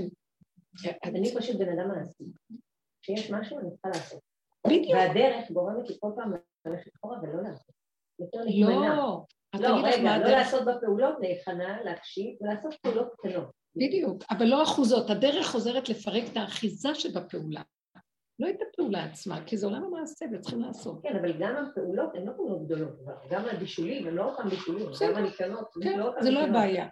אני 1.04 1.34
פשוט 1.34 1.56
בן 1.56 1.68
אדם 1.68 1.88
מעשי. 1.88 2.24
כשיש 3.02 3.30
משהו 3.30 3.58
אני 3.58 3.70
צריכה 3.70 3.88
לעשות. 3.88 4.20
בדיוק. 4.66 4.94
והדרך 4.94 5.50
גורמת 5.50 5.88
לי 5.88 5.96
כל 6.00 6.10
פעם 6.16 6.32
ללכת 6.66 6.90
אחורה 6.96 7.18
ולא 7.22 7.42
לעשות. 7.42 7.74
יותר 8.20 8.38
להימנע. 8.44 8.96
לא, 8.96 9.24
לא, 9.60 9.80
רגע, 9.84 10.18
לא 10.18 10.30
לעשות 10.30 10.64
בפעולות, 10.64 11.14
להיכנע, 11.20 11.82
להקשיב, 11.84 12.36
ולעשות 12.40 12.74
פעולות 12.82 13.08
קטנות. 13.18 13.50
בדיוק, 13.76 14.22
אבל 14.30 14.46
לא 14.46 14.62
אחוזות, 14.62 15.10
הדרך 15.10 15.46
חוזרת 15.46 15.88
לפרק 15.88 16.24
את 16.32 16.36
האחיזה 16.36 16.94
שבפעולה. 16.94 17.62
לא 18.38 18.50
את 18.50 18.56
הפעולה 18.68 19.04
עצמה, 19.04 19.44
כי 19.46 19.56
זה 19.56 19.66
עולם 19.66 19.84
המעשה 19.84 20.24
וצריכים 20.32 20.60
לעשות. 20.60 21.02
כן, 21.02 21.16
אבל 21.16 21.32
גם 21.40 21.56
הפעולות 21.56 22.10
הן 22.14 22.26
לא 22.26 22.32
פעולות 22.36 22.66
גדולות. 22.66 22.92
גם 23.30 23.44
הבישולים 23.52 24.06
הם 24.06 24.16
לא 24.16 24.24
אותם 24.24 24.48
בישולים. 24.48 24.86
גם 25.00 25.16
הניקיונות, 25.16 25.68
כן, 25.82 25.98
לא 25.98 26.12
זה 26.20 26.30
לא. 26.30 26.40
הבעיה. 26.40 26.88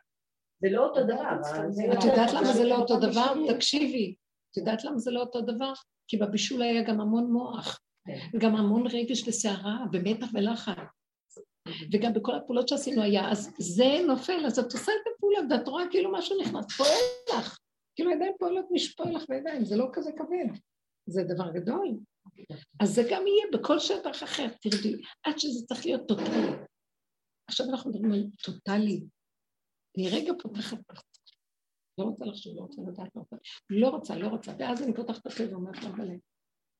זה 0.63 0.69
לא 0.71 0.87
אותו 0.87 1.05
דבר. 1.05 1.41
את 1.99 2.05
יודעת 2.05 2.33
למה 2.33 2.53
זה 2.53 2.65
לא 2.65 2.77
אותו 2.77 3.01
דבר? 3.01 3.55
תקשיבי. 3.55 4.15
את 4.51 4.57
יודעת 4.57 4.85
למה 4.85 4.99
זה 4.99 5.11
לא 5.11 5.21
אותו 5.21 5.41
דבר? 5.41 5.73
כי 6.09 6.17
בבישול 6.17 6.63
היה 6.63 6.83
גם 6.83 7.01
המון 7.01 7.33
מוח. 7.33 7.81
וגם 8.35 8.57
המון 8.57 8.87
רגש 8.87 9.29
וסערה, 9.29 9.85
ומתח 9.93 10.27
ולחץ. 10.35 10.79
וגם 11.93 12.13
בכל 12.13 12.35
הפעולות 12.35 12.69
שעשינו 12.69 13.03
היה, 13.03 13.31
אז 13.31 13.51
זה 13.59 13.85
נופל, 14.07 14.47
אז 14.47 14.59
את 14.59 14.73
עושה 14.73 14.93
את 14.93 15.13
הפעולה, 15.17 15.39
ואת 15.51 15.69
רואה 15.69 15.85
כאילו 15.91 16.13
משהו 16.13 16.41
נכנס, 16.41 16.77
פועל 16.77 17.39
לך. 17.39 17.59
כאילו 17.97 18.11
ידיים 18.11 18.33
פועלות 18.39 18.67
משפוע 18.71 19.11
לך 19.11 19.25
בידיים, 19.29 19.65
זה 19.65 19.77
לא 19.77 19.89
כזה 19.93 20.11
כבד. 20.17 20.61
זה 21.07 21.23
דבר 21.23 21.51
גדול. 21.53 21.99
אז 22.81 22.95
זה 22.95 23.03
גם 23.11 23.27
יהיה 23.27 23.47
בכל 23.53 23.79
שטח 23.79 24.23
אחר, 24.23 24.49
תרדי, 24.49 25.03
עד 25.27 25.39
שזה 25.39 25.67
צריך 25.67 25.87
להיות 25.87 26.09
טוטאלי. 26.09 26.53
עכשיו 27.49 27.67
אנחנו 27.71 27.91
מדברים 27.91 28.13
על 28.13 28.25
טוטאלי. 28.45 29.05
אני 29.97 30.09
רגע 30.09 30.33
פותחת. 30.43 30.79
לא 31.99 32.05
רוצה 32.05 32.25
לחשוב, 32.25 32.57
לא 32.57 32.61
רוצה 32.61 32.83
לדעת, 32.89 33.17
לא 33.17 33.21
רוצה, 33.21 33.37
לא 33.71 33.89
רוצה, 33.89 34.17
לא 34.17 34.29
רוצה, 34.29 34.53
ואז 34.59 34.83
אני 34.83 34.95
פותחת 34.95 35.21
את 35.21 35.27
הפה 35.27 35.45
ואומרת 35.51 35.83
לה. 35.83 35.91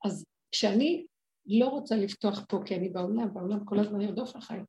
אז 0.05 0.25
כשאני 0.53 1.07
לא 1.47 1.69
רוצה 1.69 1.97
לפתוח 1.97 2.45
פה 2.49 2.59
כי 2.65 2.75
אני 2.75 2.89
בעולם, 2.89 3.35
בעולם 3.35 3.65
כל 3.65 3.79
הזמן 3.79 4.01
ירדוף 4.01 4.37
אחריי. 4.37 4.61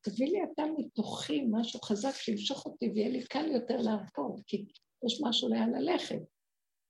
תביא 0.00 0.26
לי 0.26 0.38
אתה 0.52 0.62
מתוכי 0.78 1.44
משהו 1.50 1.80
חזק 1.80 2.14
שימשוך 2.14 2.66
אותי 2.66 2.90
ויהיה 2.94 3.08
לי 3.08 3.24
קל 3.24 3.46
יותר 3.46 3.76
לעקוב, 3.76 4.42
כי 4.46 4.64
יש 5.06 5.20
משהו 5.22 5.48
לאן 5.48 5.74
ללכת. 5.74 6.18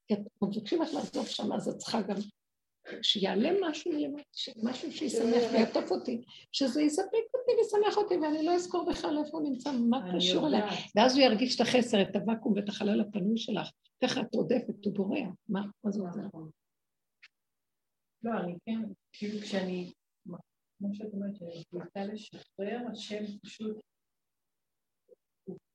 כי 0.09 0.15
אתם 0.15 0.23
מבקשים 0.43 0.83
לך 0.83 0.95
לעזוב 0.95 1.27
שם, 1.27 1.53
אז 1.53 1.69
את 1.69 1.77
צריכה 1.77 2.03
גם 2.03 2.17
שיעלה 3.03 3.51
משהו 3.63 3.93
מלמטה, 3.93 4.23
משהו 4.63 4.93
שישמח 4.93 5.43
ויעטוף 5.53 5.91
אותי, 5.91 6.25
שזה 6.53 6.83
יספק 6.83 7.07
אותי 7.35 7.53
וישמח 7.59 7.97
אותי, 7.97 8.17
ואני 8.17 8.47
לא 8.47 8.55
אזכור 8.55 8.87
בכלל 8.91 9.19
איפה 9.25 9.39
הוא 9.39 9.49
נמצא, 9.49 9.73
מה 9.73 10.17
קשור 10.17 10.47
אליי. 10.47 10.63
ואז 10.97 11.17
הוא 11.17 11.25
ירגיש 11.25 11.57
את 11.57 11.61
החסר, 11.61 12.03
את 12.03 12.17
הוואקום 12.17 12.53
ואת 12.53 12.69
החלל 12.69 13.01
הפנוי 13.01 13.39
שלך. 13.39 13.71
ככה 14.05 14.21
את 14.21 14.35
רודפת, 14.35 14.85
הוא 14.85 14.95
בורח. 14.95 15.29
מה 15.49 15.61
זה 15.89 16.03
עוזר? 16.03 16.21
לא, 18.27 18.41
אני 18.41 18.57
כן, 18.65 18.81
כאילו 19.13 19.41
כשאני, 19.41 19.93
כמו 20.79 20.95
שאת 20.95 21.13
אומרת, 21.13 21.37
שאני 21.37 21.63
מחליטה 21.73 22.05
לשחרר, 22.05 22.79
השם 22.93 23.25
פשוט, 23.43 23.77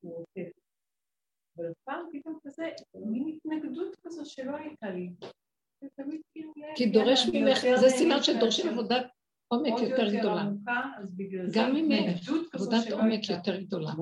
הוא 0.00 0.16
עוטף. 0.16 0.52
אבל 1.56 1.72
פעם 1.84 2.06
פתאום 2.12 2.38
כזה, 2.46 2.68
מין 2.94 3.28
התנגדות 3.36 3.96
כזו 4.02 4.26
שלא 4.26 4.56
הייתה 4.56 4.90
לי. 4.90 5.12
כאילו, 6.32 6.52
כי 6.76 6.86
דורש 6.90 7.26
ממך, 7.32 7.58
זה 7.80 7.88
סימן 7.88 8.22
שדורשים 8.22 8.68
עבודת 8.68 9.06
עומק 9.48 9.80
יותר 9.82 10.18
גדולה. 10.18 10.44
גם 11.54 11.76
אם 11.76 11.88
עבודת 12.54 12.90
עומק 12.92 13.30
יותר 13.30 13.60
גדולה. 13.60 13.92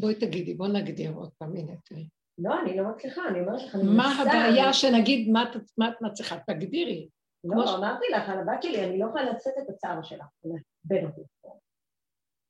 בואי 0.00 0.14
תגידי, 0.14 0.54
בואי 0.54 0.70
נגדיר 0.72 1.12
עוד 1.12 1.32
פעם, 1.38 1.56
הנה 1.56 1.72
תראי. 1.84 2.08
לא, 2.38 2.60
אני 2.60 2.76
לא 2.76 2.84
מצליחה, 2.84 3.28
אני 3.28 3.40
אומרת 3.40 3.62
לך, 3.62 3.74
אני 3.74 3.82
מנסה. 3.82 3.96
מה 3.96 4.22
הבעיה 4.22 4.72
שנגיד 4.72 5.30
מה 5.78 5.88
את 5.88 6.00
מצליחה? 6.00 6.36
תגדירי. 6.46 7.08
לא, 7.44 7.76
אמרתי 7.76 8.04
לך, 8.16 8.28
על 8.28 8.38
הבת 8.38 8.62
שלי, 8.62 8.84
אני 8.84 8.98
לא 8.98 9.06
יכולה 9.06 9.24
לשאת 9.24 9.54
את 9.62 9.68
הצער 9.70 10.02
שלה, 10.02 10.24
לעצבן 10.44 11.06
אותי. 11.06 11.20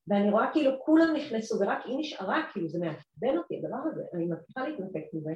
ואני 0.08 0.30
רואה 0.30 0.52
כאילו 0.52 0.70
כולם 0.84 1.16
נכנסו, 1.16 1.60
ורק 1.60 1.78
היא 1.84 1.98
נשארה, 1.98 2.42
כאילו 2.52 2.68
זה 2.68 2.78
מעצבן 2.78 3.38
אותי, 3.38 3.58
הדבר 3.58 3.76
הזה, 3.84 4.02
אני 4.14 4.26
מצליחה 4.26 4.68
להתנתק 4.68 5.04
מזה. 5.12 5.32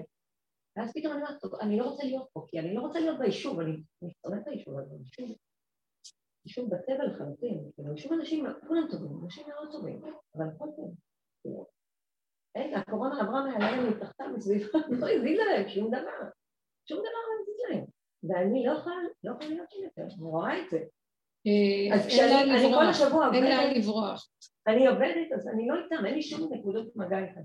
ואז 0.76 0.92
פתאום 0.94 1.12
אני 1.12 1.22
אומרת, 1.22 1.40
טוב, 1.40 1.54
אני 1.54 1.78
לא 1.78 1.84
רוצה 1.84 2.04
להיות 2.04 2.28
פה, 2.32 2.44
כי 2.48 2.58
אני 2.58 2.74
לא 2.74 2.80
רוצה 2.80 3.00
להיות 3.00 3.18
ביישוב, 3.18 3.60
אני 3.60 3.82
שונאת 4.22 4.42
את 4.42 4.48
היישוב 4.48 4.78
הזה, 4.78 4.94
יישוב, 4.94 5.36
יישוב 6.46 6.70
בטבע 6.74 7.04
לחלוטין, 7.04 7.70
כאילו 7.74 7.92
יישוב 7.92 8.12
אנשים, 8.12 8.46
כולם 8.68 8.86
טובים, 8.90 9.20
אנשים 9.24 9.46
מאוד 9.48 9.72
טובים, 9.72 10.02
אבל 10.36 10.46
הכל 10.48 10.68
טוב. 10.76 10.94
אין, 12.54 12.74
הקורונה 12.74 13.20
עברה 13.20 13.44
מעליהם 13.44 13.90
מתחתם 13.90 14.32
מסביבם, 14.36 14.78
לא 15.00 15.08
הזיז 15.08 15.38
להם 15.38 15.68
שום 15.68 15.88
דבר, 15.88 16.28
שום 16.88 16.98
דבר 16.98 17.22
לא 17.28 17.40
הזיז 17.40 17.56
להם. 17.70 17.84
ואני 18.22 18.66
לא 18.66 18.72
יכולה, 18.72 18.96
לא 19.24 19.30
יכולה 19.32 19.48
להיות 19.48 19.70
שם 19.70 19.82
יותר, 19.82 20.02
אני 20.02 20.22
רואה 20.22 20.58
את 20.58 20.70
זה. 20.70 20.78
אה, 21.46 21.94
אז 21.94 22.06
כשאני 22.06 22.74
כל 22.74 22.86
השבוע 22.86 23.26
עובדת, 23.26 23.42
אין 23.42 23.56
לאן 23.56 23.74
לברוח. 23.74 24.28
אני 24.66 24.86
עובדת, 24.86 25.32
אז 25.34 25.48
אני 25.48 25.68
לא 25.68 25.74
איתם, 25.84 26.06
אין 26.06 26.14
לי 26.14 26.22
שום 26.22 26.52
נקודות 26.52 26.96
מגע 26.96 27.18
איתם. 27.18 27.40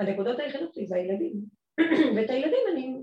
הנקודות 0.00 0.38
היחידות 0.38 0.74
שלי 0.74 0.86
זה 0.86 0.96
הילדים. 0.96 1.34
ואת 2.16 2.30
הילדים 2.30 2.60
אני, 2.72 2.94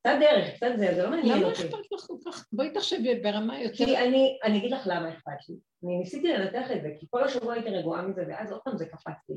קצת 0.00 0.12
דרך, 0.20 0.54
קצת 0.54 0.72
זה, 0.76 0.94
זה 0.94 1.02
לא 1.02 1.10
מעניין 1.10 1.44
אותי. 1.44 1.62
למה 1.62 1.70
אכפת 1.70 1.92
לך 1.92 2.00
כל 2.00 2.16
כך? 2.26 2.46
בואי 2.52 2.70
תחשבי 2.70 3.20
ברמה 3.20 3.62
יותר... 3.62 3.76
כי 3.76 3.98
אני, 3.98 4.38
אני 4.44 4.58
אגיד 4.58 4.72
לך 4.72 4.82
למה 4.86 5.08
אכפת 5.08 5.48
לי. 5.48 5.56
אני 5.84 5.98
ניסיתי 5.98 6.28
לנתח 6.28 6.70
את 6.76 6.82
זה, 6.82 6.88
כי 7.00 7.06
כל 7.10 7.24
השבוע 7.24 7.54
הייתי 7.54 7.70
רגועה 7.70 8.02
מזה, 8.02 8.24
ואז 8.28 8.52
עוד 8.52 8.60
פעם 8.64 8.76
זה 8.76 8.86
קפץ 8.86 9.28
לי. 9.28 9.36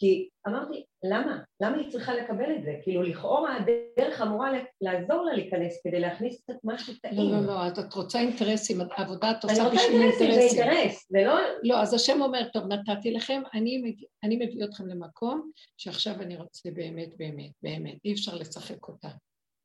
כי 0.00 0.28
אמרתי, 0.48 0.84
למה? 1.04 1.38
למה 1.62 1.76
היא 1.76 1.90
צריכה 1.90 2.14
לקבל 2.14 2.56
את 2.56 2.64
זה? 2.64 2.74
כאילו 2.82 3.02
לכאורה 3.02 3.56
הדרך 3.56 4.20
אמורה 4.20 4.50
לעזור 4.80 5.24
לה 5.24 5.34
להיכנס 5.34 5.80
כדי 5.84 6.00
להכניס 6.00 6.42
קצת 6.42 6.54
משהו 6.64 6.94
טעים. 7.02 7.32
לא, 7.32 7.40
לא, 7.40 7.46
לא, 7.46 7.68
את 7.68 7.94
רוצה 7.94 8.20
אינטרסים, 8.20 8.80
עבודה 8.96 9.30
את 9.30 9.44
עושה 9.44 9.68
בשביל 9.68 10.02
אינטרסים. 10.02 10.02
אני 10.02 10.10
רוצה 10.10 10.24
אינטרסים, 10.24 10.58
זה 10.58 10.70
אינטרס, 10.70 11.06
זה 11.10 11.18
לא... 11.24 11.38
לא, 11.62 11.82
אז 11.82 11.94
השם 11.94 12.20
אומר, 12.22 12.48
טוב, 12.52 12.64
נתתי 12.72 13.12
לכם, 13.12 13.42
אני, 13.54 13.96
אני 14.24 14.36
מביא 14.36 14.64
אתכם 14.64 14.86
למקום 14.86 15.50
שעכשיו 15.76 16.14
אני 16.14 16.36
רוצה 16.36 16.70
באמת, 16.70 17.08
באמת, 17.16 17.50
באמת, 17.62 17.96
אי 18.04 18.12
אפשר 18.12 18.34
לשחק 18.34 18.88
אותה. 18.88 19.08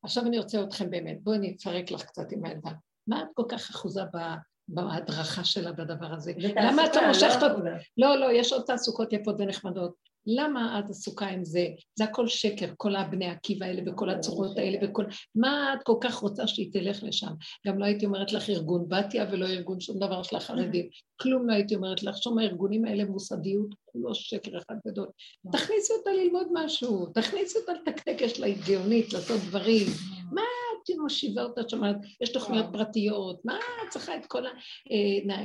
עכשיו 0.04 0.26
אני 0.26 0.38
רוצה 0.38 0.64
אתכם 0.64 0.90
באמת, 0.90 1.18
בואי 1.24 1.38
אני 1.38 1.56
אפרק 1.60 1.92
לך 1.92 2.04
קצת 2.04 2.32
עם 2.32 2.46
הילדה. 2.46 2.72
מה 3.08 3.22
את 3.22 3.28
כל 3.34 3.44
כך 3.50 3.70
אחוזה 3.70 4.02
ב... 4.04 4.18
בהדרכה 4.68 5.44
שלה 5.44 5.72
בדבר 5.72 6.14
הזה. 6.14 6.34
למה 6.38 6.86
את 6.86 6.96
לא 6.96 7.08
מושכת 7.08 7.44
אותה? 7.44 7.70
לא, 7.98 8.16
לא, 8.16 8.32
יש 8.32 8.54
עוד 8.54 8.64
תעסוקות 8.66 9.14
יפות 9.14 9.36
ונחמדות. 9.40 10.15
למה 10.28 10.80
את 10.80 10.90
עסוקה 10.90 11.28
עם 11.28 11.46
זה? 11.46 11.68
זה 11.96 12.04
הכל 12.04 12.28
שקר, 12.28 12.74
כל 12.78 12.96
הבני 12.96 13.26
עקיבא 13.26 13.66
האלה 13.66 13.82
וכל 13.86 14.10
הצורות 14.10 14.58
האלה 14.58 14.78
וכל... 14.82 15.04
מה 15.36 15.74
את 15.74 15.84
כל 15.84 15.98
כך 16.02 16.16
רוצה 16.16 16.48
שהיא 16.48 16.72
תלך 16.74 17.04
לשם? 17.04 17.32
גם 17.68 17.80
לא 17.80 17.86
הייתי 17.86 18.06
אומרת 18.06 18.34
לך 18.34 18.50
ארגון 18.50 18.86
בתיה 18.88 19.26
ולא 19.32 19.46
ארגון 19.46 19.80
שום 19.80 20.00
דבר 20.00 20.24
של 20.24 20.36
החרדים. 20.36 20.88
כלום 21.22 21.50
לא 21.50 21.54
הייתי 21.54 21.76
אומרת 21.76 22.04
לך, 22.04 22.18
שום 22.18 22.40
הארגונים 22.40 22.86
האלה 22.86 23.06
מוסדיות, 23.06 23.76
כולו 23.86 24.16
שקר 24.16 24.58
אחד 24.58 24.76
גדול. 24.88 25.08
תכניסי 25.52 25.94
אותה 25.94 26.10
ללמוד 26.12 26.48
משהו, 26.54 27.06
תכניסי 27.06 27.58
אותה 27.58 27.72
לתקתק, 27.74 28.18
יש 28.22 28.40
לה 28.40 28.48
גאונית, 28.68 29.14
לעשות 29.14 29.42
דברים. 29.42 29.88
מה 30.32 30.42
את 30.92 30.96
מושיבה 31.02 31.44
אותה 31.44 31.62
שם, 31.68 31.82
יש 32.22 32.30
תוכניות 32.30 32.66
פרטיות, 32.74 33.46
מה 33.46 33.58
את 33.58 33.90
צריכה 33.90 34.16
את 34.16 34.26
כל 34.26 34.46
אה, 34.46 35.38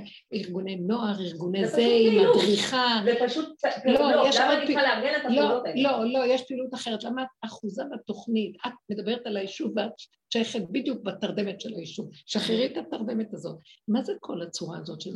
נוער, 0.81 1.21
ארגוני 1.21 1.69
זה, 1.69 1.83
עם 1.83 2.19
הדריכה. 2.19 3.01
זה 3.05 3.15
פשוט, 3.27 3.49
לא, 3.85 3.93
לא, 3.93 4.29
למה 4.39 4.53
אני 4.53 4.67
צריכה 4.67 4.83
לארגן 4.83 5.17
את 5.17 5.25
הפעולות 5.25 5.63
לא, 5.77 5.91
האלה? 5.91 6.05
לא, 6.05 6.13
לא, 6.13 6.27
יש 6.27 6.43
פעילות 6.43 6.75
אחרת. 6.75 7.05
למה 7.05 7.23
את 7.23 7.29
אחוזה 7.45 7.83
בתוכנית? 7.95 8.57
את 8.67 8.73
מדברת 8.91 9.27
על 9.27 9.37
היישוב 9.37 9.73
ואת 9.77 9.93
שייכת 10.33 10.63
בדיוק 10.71 11.03
בתרדמת 11.03 11.61
של 11.61 11.75
היישוב. 11.77 12.11
שחררי 12.27 12.67
את 12.67 12.77
התרדמת 12.77 13.35
הזאת. 13.35 13.59
מה 13.89 14.03
זה 14.03 14.13
כל 14.21 14.43
הצורה 14.43 14.79
הזאת 14.79 15.01
של 15.01 15.11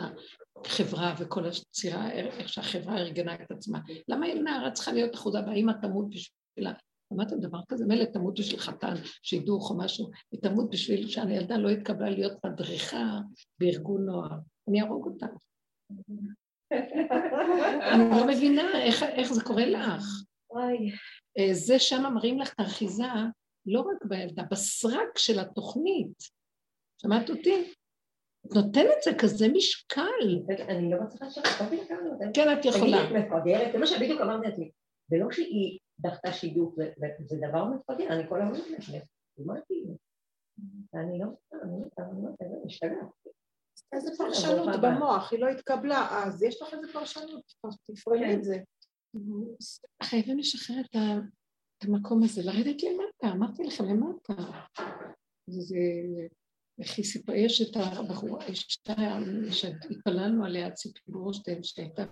החברה 0.65 1.15
וכל 1.19 1.47
הצירה, 1.47 2.11
איך 2.11 2.49
שהחברה 2.49 2.99
ארגנה 2.99 3.35
את 3.35 3.51
עצמה? 3.51 3.79
למה 4.09 4.35
נערה 4.35 4.71
צריכה 4.71 4.93
להיות 4.93 5.15
אחוזה 5.15 5.39
והאמא 5.47 5.73
תמות 5.83 6.07
בשבילה? 6.11 6.73
שמעתם 7.09 7.41
דבר 7.41 7.59
כזה? 7.69 7.87
מילא 7.87 8.05
תמות 8.05 8.39
בשביל 8.39 8.61
חתן, 8.61 8.95
שידוך 9.23 9.71
או 9.71 9.79
משהו, 9.79 10.11
היא 10.33 10.41
תמות 10.43 10.71
בשביל 10.71 11.09
שהילדה 11.09 11.57
לא 11.57 11.69
התקבלה 11.69 12.11
להיות 12.11 12.45
מדריכה 12.47 13.19
בארגון 13.61 14.05
נוער. 14.05 14.31
אני 14.69 14.83
אהרוג 14.83 15.07
אותה. 15.07 15.27
אני 17.93 18.11
לא 18.11 18.27
מבינה 18.27 18.83
איך, 18.83 19.03
איך 19.03 19.33
זה 19.33 19.45
קורה 19.45 19.67
לך. 19.67 20.05
אה, 21.39 21.55
זה 21.55 21.79
שם 21.79 22.03
מראים 22.15 22.41
לך 22.41 22.53
את 22.53 22.61
האחיזה, 22.61 23.05
לא 23.67 23.81
רק 23.81 24.05
בילדה, 24.05 24.43
בסרק 24.51 25.19
של 25.19 25.39
התוכנית. 25.39 26.23
שמעת 27.03 27.31
אותי? 27.31 27.73
את 28.47 28.55
נותנת 28.55 29.03
זה 29.05 29.11
כזה 29.19 29.49
משקל. 29.49 30.43
אני 30.69 30.91
לא 30.91 31.01
מצליחה 31.03 31.27
לשאול, 31.27 31.47
כן, 32.35 32.53
את 32.53 32.65
יכולה. 32.65 33.07
תגידי, 33.07 33.19
את 33.19 33.25
מפגרת, 33.25 33.73
זה 33.73 33.79
מה 33.79 33.87
שבדיוק 33.87 34.21
אמרתי 34.21 34.49
לעצמי. 34.49 34.71
ולא 35.11 35.27
שהיא 35.31 35.79
דחתה 36.01 36.33
שידוך, 36.33 36.75
זה 37.27 37.37
דבר 37.49 37.65
מפגר, 37.65 38.09
אני 38.09 38.29
כל 38.29 38.43
הזמן 38.43 38.59
אומרת, 38.89 39.05
אמרתי, 39.41 39.85
ואני 40.93 41.19
לא, 41.19 41.27
אני 41.63 42.65
משתגעת. 42.67 43.09
איזה 43.93 44.11
פרשנות 44.19 44.69
במוח, 44.83 45.33
היא 45.33 45.41
לא 45.41 45.49
התקבלה. 45.49 46.09
אז, 46.11 46.43
יש 46.43 46.63
לך 46.63 46.75
איזה 46.75 46.93
פרשנות, 46.93 47.53
תפרמי 47.87 48.35
את 48.35 48.45
זה. 48.45 48.59
חייבים 50.03 50.39
לשחרר 50.39 50.81
את 50.81 50.97
המקום 51.85 52.23
הזה, 52.23 52.43
לרדת 52.45 52.83
למטה, 52.83 53.37
אמרתי 53.37 53.63
לכם 53.65 53.85
למטה. 53.85 54.35
זה, 55.47 55.77
איך 56.81 56.99
היא 56.99 57.05
סיפרה, 57.05 57.37
יש 57.37 57.63
את 57.63 57.77
הבחורה, 57.77 58.47
אשתה 58.53 58.95
שהתפללנו 59.51 60.45
עליה, 60.45 60.71
ציפי 60.71 61.01
ברושטיין, 61.07 61.63
שהייתה 61.63 62.05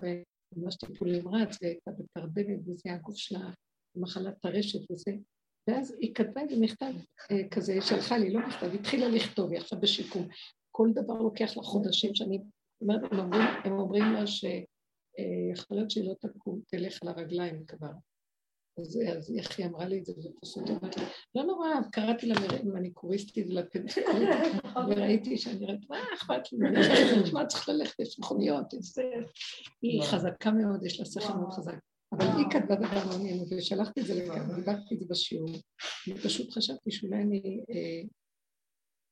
ממש 0.55 0.75
טיפול 0.75 1.11
נמרץ, 1.11 1.57
והייתה 1.61 1.91
בתרדמת, 1.91 2.59
וזה 2.67 2.93
הגוף 2.93 3.15
שלה, 3.15 3.49
מחלת 3.95 4.41
טרשת 4.41 4.91
וזה. 4.91 5.11
ואז 5.67 5.95
היא 5.99 6.15
כתבה 6.15 6.41
איזה 6.41 6.55
מכתב 6.59 6.93
אה, 7.31 7.49
כזה, 7.51 7.81
שלחה 7.81 8.17
לי, 8.17 8.33
לא 8.33 8.47
מכתב, 8.47 8.73
התחילה 8.73 9.07
לכתוב, 9.07 9.51
היא 9.51 9.59
עכשיו 9.59 9.79
בשיקום. 9.79 10.27
כל 10.71 10.89
דבר 10.93 11.13
לוקח 11.13 11.57
לה 11.57 11.63
חודשים 11.63 12.15
שאני 12.15 12.39
אומרת, 12.81 13.11
הם 13.11 13.19
אומרים, 13.19 13.47
הם 13.63 13.79
אומרים 13.79 14.13
לה 14.13 14.27
שיכול 14.27 15.77
להיות 15.77 15.91
שהיא 15.91 16.07
לא 16.09 16.13
תקום, 16.19 16.61
תלך 16.67 16.99
על 17.03 17.09
הרגליים 17.09 17.65
כבר. 17.65 17.91
אז, 18.79 18.99
אז 19.17 19.35
איך 19.37 19.59
היא 19.59 19.65
אמרה 19.65 19.85
לי 19.85 19.99
את 19.99 20.05
זה, 20.05 20.13
ופשוט 20.17 20.69
אמרתי 20.69 20.99
לה, 20.99 21.07
לא 21.35 21.43
נורא, 21.43 21.67
קראתי 21.91 22.25
לה 22.25 22.35
מניקוריסטית 22.63 23.47
לפנטקול, 23.49 24.23
וראיתי 24.89 25.37
שאני 25.37 25.63
אומרת, 25.63 25.79
מה 25.89 25.97
אכפת 26.13 26.51
לי, 26.51 26.69
חושבת 27.23 27.47
צריך 27.47 27.69
ללכת, 27.69 27.99
יש 27.99 28.19
מכוניות, 28.19 28.73
היא 29.81 30.01
חזקה 30.03 30.51
מאוד, 30.51 30.85
יש 30.85 30.99
לה 30.99 31.05
שכל 31.05 31.33
מאוד 31.33 31.51
חזק. 31.51 31.77
אבל 32.17 32.25
היא 32.37 32.45
כתבה 32.51 32.75
דבר 32.75 33.07
מעניין, 33.09 33.39
ושלחתי 33.49 34.01
את 34.01 34.05
זה 34.05 34.13
לכאן, 34.13 34.55
דיברתי 34.55 34.95
את 34.95 34.99
זה 34.99 35.05
בשיעור, 35.09 35.49
אני 36.07 36.21
פשוט 36.23 36.51
חשבתי 36.51 36.91
שאולי 36.91 37.21
אני, 37.21 37.63
אה, 37.69 38.01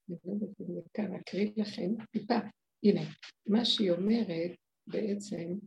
אני 0.10 0.18
לא 0.26 0.34
יודעת 0.34 0.62
אם 0.62 0.82
כאן 0.94 1.16
אקריא 1.16 1.52
לכם 1.58 2.06
טיפה, 2.12 2.40
הנה, 2.84 3.02
מה 3.48 3.66
שהיא 3.66 3.92
אומרת 3.92 4.52
בעצם, 4.88 5.60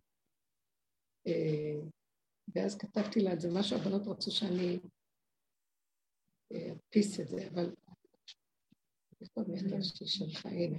אה, 1.26 1.80
ואז 2.54 2.78
כתבתי 2.78 3.20
לה 3.20 3.32
את 3.32 3.40
זה, 3.40 3.48
משהו, 3.58 3.76
הבנות 3.76 4.02
רצו 4.06 4.30
שאני 4.30 4.78
אדפיס 6.52 7.20
את 7.20 7.28
זה, 7.28 7.48
אבל 7.48 7.74
איפה 9.20 9.40
המכתב 9.40 9.82
שלך? 10.06 10.46
הנה. 10.46 10.78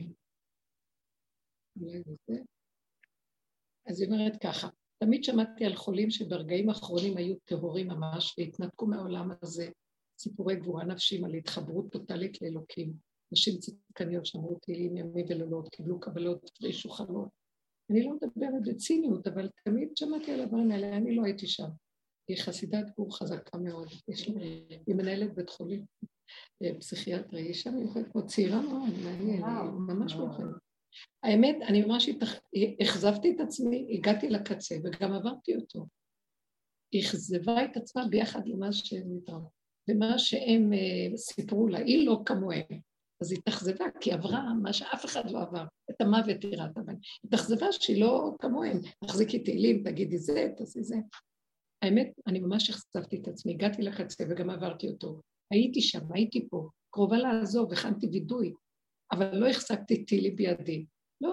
אז 3.88 4.02
היא 4.02 4.10
אומרת 4.10 4.34
ככה, 4.44 4.68
תמיד 5.06 5.24
שמעתי 5.24 5.66
על 5.66 5.76
חולים 5.76 6.12
שברגעים 6.12 6.70
האחרונים 6.70 7.18
היו 7.18 7.36
טהורים 7.46 7.88
ממש 7.88 8.36
והתנתקו 8.38 8.88
מהעולם 8.88 9.32
הזה, 9.42 9.70
סיפורי 10.20 10.56
גבורה 10.56 10.86
נפשיים 10.86 11.26
על 11.26 11.34
התחברות 11.34 11.92
טוטאלית 11.92 12.42
לאלוקים. 12.42 12.94
נשים 13.32 13.58
צדקניות 13.58 14.26
שאמרו 14.26 14.60
תהילים 14.62 14.98
ימים 14.98 15.26
ולילות, 15.30 15.70
קיבלו 15.70 16.00
קבלות, 16.00 16.50
הפרישו. 16.50 16.90
אני 17.92 18.04
לא 18.04 18.14
מדברת 18.14 18.68
בציניות, 18.68 19.28
אבל 19.28 19.50
תמיד 19.66 19.90
שמעתי 19.98 20.32
על 20.32 20.40
הדברים 20.40 20.72
האלה, 20.72 20.98
אני 20.98 21.16
לא 21.16 21.24
הייתי 21.24 21.48
שם. 21.48 21.70
היא 22.28 22.38
חסידת 22.38 22.86
גור 22.98 23.18
חזקה 23.18 23.58
מאוד, 23.58 23.88
יש 24.08 24.30
לה, 24.30 24.42
היא 24.88 24.96
מנהלת 24.96 25.36
בית 25.36 25.50
חולים 25.50 25.86
אה, 26.64 26.80
פסיכיאטרי, 26.80 27.42
היא 27.42 27.50
אישה 27.50 27.72
מיוחדת, 27.72 28.12
כמו 28.12 28.26
צעירה 28.26 28.62
מאוד, 28.62 28.94
מעניין, 29.04 29.42
ממש 29.78 30.16
מיוחדת. 30.16 30.56
האמת, 31.24 31.56
אני 31.68 31.82
ממש 31.82 32.10
אכזבתי 32.84 33.32
את 33.32 33.40
עצמי, 33.40 33.88
הגעתי 33.98 34.30
לקצה 34.30 34.76
וגם 34.84 35.14
עברתי 35.14 35.56
אותו. 35.56 35.86
היא 36.92 37.02
אכזבה 37.02 37.66
את 37.66 37.78
עצמה 37.78 38.08
ביחד 38.10 38.48
למה 38.48 38.74
שהם 38.74 39.04
נתרמו, 39.08 39.50
למה 39.88 40.20
שהם 40.20 40.74
uh, 40.74 41.18
סיפרו 41.18 41.68
לה, 41.68 41.80
היא 41.80 42.06
לא 42.06 42.22
כמוהם. 42.26 42.80
אז 43.22 43.32
היא 43.32 43.40
התאכזבה, 43.40 43.86
כי 44.00 44.12
עברה 44.12 44.54
מה 44.54 44.74
שאף 44.74 45.06
אחד 45.06 45.32
לא 45.32 45.42
עבר, 45.42 45.64
את 45.92 46.02
המוות 46.02 46.44
היא 46.44 46.58
ראתה 46.58 46.82
בהם. 46.82 46.96
היא 46.96 47.28
התאכזבה 47.28 47.72
שהיא 47.72 48.02
לא 48.02 48.32
כמוהם, 48.40 48.80
תחזיקי 49.06 49.40
תהילים, 49.40 49.84
תגידי 49.84 50.18
זה, 50.18 50.50
תעשי 50.58 50.84
זה. 50.84 50.96
האמת, 51.82 52.12
אני 52.28 52.40
ממש 52.40 52.70
אכזבתי 52.70 53.22
את 53.22 53.28
עצמי, 53.28 53.54
הגעתי 53.54 53.82
לקצה 53.82 54.24
וגם 54.30 54.50
עברתי 54.50 54.88
אותו. 54.88 55.22
הייתי 55.52 55.82
שם, 55.82 56.14
הייתי 56.14 56.48
פה, 56.50 56.70
קרובה 56.94 57.18
לעזוב, 57.18 57.74
הכנתי 57.74 58.08
וידוי, 58.08 58.54
אבל 59.12 59.38
לא 59.38 59.48
החזקתי 59.48 60.06
טילי 60.06 60.32
בידי. 60.32 60.86
לא, 61.22 61.32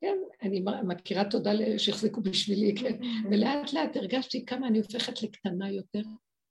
כן, 0.00 0.16
אני 0.42 0.64
מכירה 0.86 1.30
תודה 1.30 1.50
שהחזיקו 1.78 2.20
בשבילי, 2.20 2.74
כן, 2.76 2.98
ולאט 3.30 3.72
לאט 3.72 3.96
הרגשתי 3.96 4.44
כמה 4.46 4.68
אני 4.68 4.78
הופכת 4.78 5.22
לקטנה 5.22 5.70
יותר, 5.70 6.02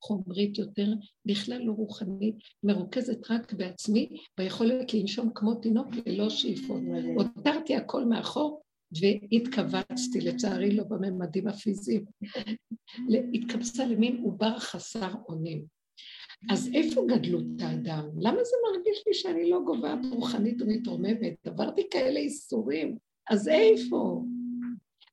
חומרית 0.03 0.57
יותר, 0.57 0.87
בכלל 1.25 1.61
לא 1.61 1.71
רוחנית, 1.71 2.35
מרוכזת 2.63 3.31
רק 3.31 3.53
בעצמי, 3.53 4.09
ביכולת 4.37 4.93
לנשום 4.93 5.29
כמו 5.35 5.55
תינוק 5.55 5.87
ללא 6.05 6.29
שאיפות. 6.29 6.81
הותרתי 7.15 7.75
הכל 7.75 8.05
מאחור 8.05 8.61
והתכווצתי, 9.01 10.21
לצערי 10.21 10.71
לא 10.71 10.83
בממדים 10.83 11.47
הפיזיים. 11.47 12.05
התכווצה 13.33 13.85
למין 13.85 14.21
עובר 14.23 14.59
חסר 14.59 15.13
אונים. 15.29 15.65
אז 16.49 16.69
איפה 16.73 17.01
גדלות 17.07 17.45
האדם? 17.59 18.09
למה 18.19 18.43
זה 18.43 18.55
מרגיש 18.71 19.03
לי 19.07 19.13
שאני 19.13 19.49
לא 19.49 19.61
גובהת 19.65 19.99
רוחנית 20.11 20.61
ומתרוממת? 20.61 21.47
עברתי 21.47 21.89
כאלה 21.91 22.19
איסורים, 22.19 22.97
אז 23.29 23.47
איפה? 23.47 24.23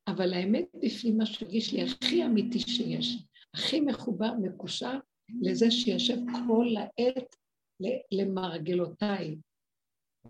אבל 0.07 0.35
האמת 0.35 0.67
בפנים 0.83 1.19
מה 1.19 1.27
שהרגיש 1.27 1.73
לי 1.73 1.83
הכי 1.83 2.25
אמיתי 2.25 2.59
שיש, 2.59 3.25
הכי 3.55 3.81
מחובר, 3.81 4.33
מקושר, 4.43 4.99
לזה 5.43 5.71
שיושב 5.71 6.17
כל 6.47 6.67
העת 6.77 7.37
למרגלותיי. 8.13 9.37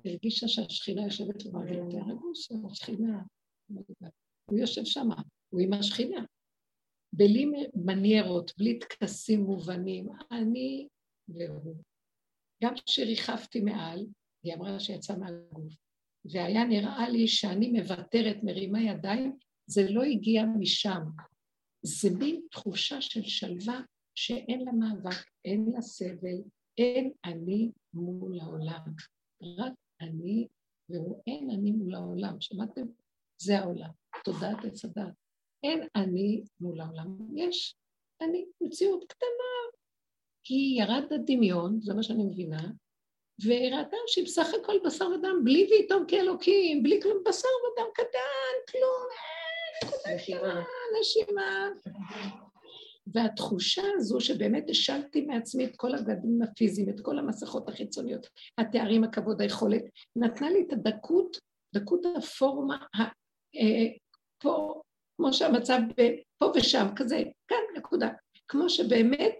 הרגישה 0.04 0.48
שהשכינה 0.48 1.02
יושבת 1.02 1.44
למרגלותיי, 1.44 2.00
הרגו 2.00 2.30
שהשכינה, 2.34 3.22
הוא 4.50 4.58
יושב 4.58 4.84
שמה, 4.84 5.16
הוא 5.48 5.60
עם 5.60 5.72
השכינה. 5.72 6.24
בלי 7.12 7.46
מניירות, 7.74 8.52
בלי 8.58 8.78
טקסים 8.78 9.40
מובנים, 9.40 10.08
אני 10.32 10.88
והוא. 11.28 11.76
גם 12.64 12.74
כשריחפתי 12.86 13.60
מעל, 13.60 14.06
היא 14.44 14.54
אמרה 14.54 14.80
שיצא 14.80 15.16
מהגוף, 15.16 15.74
והיה 16.24 16.64
נראה 16.64 17.08
לי 17.08 17.28
שאני 17.28 17.70
מוותרת, 17.70 18.36
מרימה 18.42 18.82
ידיים, 18.82 19.38
זה 19.66 19.90
לא 19.90 20.02
הגיע 20.02 20.44
משם. 20.58 21.02
זה 21.82 22.08
מין 22.18 22.40
תחושה 22.50 23.00
של 23.00 23.22
שלווה 23.22 23.80
שאין 24.14 24.64
לה 24.64 24.72
מאבק, 24.72 25.24
אין 25.44 25.70
לה 25.74 25.80
סבל, 25.80 26.42
אין 26.78 27.12
אני 27.24 27.70
מול 27.94 28.40
העולם. 28.40 28.94
רק 29.42 29.72
אני 30.00 30.46
והוא 30.88 31.22
אין 31.26 31.50
אני 31.50 31.70
מול 31.72 31.94
העולם. 31.94 32.40
שמעתם? 32.40 32.86
זה 33.42 33.58
העולם. 33.58 33.90
תודעת 34.24 34.64
עץ 34.64 34.84
הדת. 34.84 35.19
אין 35.62 35.88
אני 35.96 36.42
מול 36.60 36.80
העולם. 36.80 37.16
יש 37.34 37.74
אני 38.20 38.46
מציאות 38.60 39.04
קטנה, 39.04 39.78
כי 40.44 40.76
ירד 40.78 41.12
הדמיון, 41.12 41.80
זה 41.80 41.94
מה 41.94 42.02
שאני 42.02 42.24
מבינה, 42.24 42.62
וראתה 43.44 43.96
שהיא 44.06 44.24
בסך 44.24 44.46
הכל 44.62 44.78
בשר 44.84 45.06
ודם, 45.06 45.40
בלי 45.44 45.68
ויתום 45.70 46.04
כאלוקים, 46.08 46.82
בלי 46.82 47.02
כלום, 47.02 47.18
בשר 47.28 47.48
ודם 47.48 47.90
קטן, 47.94 48.70
כלום, 48.70 49.06
אין, 49.82 50.14
נשימה, 50.16 50.64
נשימה. 51.00 51.68
והתחושה 53.06 53.82
הזו 53.96 54.20
שבאמת 54.20 54.70
השלתי 54.70 55.20
מעצמי 55.20 55.64
את 55.64 55.76
כל 55.76 55.94
הגדים 55.94 56.42
הפיזיים, 56.42 56.88
את 56.88 57.00
כל 57.00 57.18
המסכות 57.18 57.68
החיצוניות, 57.68 58.26
התארים, 58.58 59.04
הכבוד, 59.04 59.40
היכולת, 59.40 59.82
נתנה 60.16 60.50
לי 60.50 60.64
את 60.66 60.72
הדקות, 60.72 61.36
דקות 61.74 62.00
הפורמה, 62.16 62.84
אה, 63.56 63.86
פה, 64.42 64.82
כמו 65.20 65.32
שהמצב 65.32 65.78
פה 66.38 66.52
ושם, 66.56 66.86
כזה, 66.96 67.22
כאן 67.48 67.56
נקודה. 67.76 68.08
כמו 68.48 68.70
שבאמת 68.70 69.34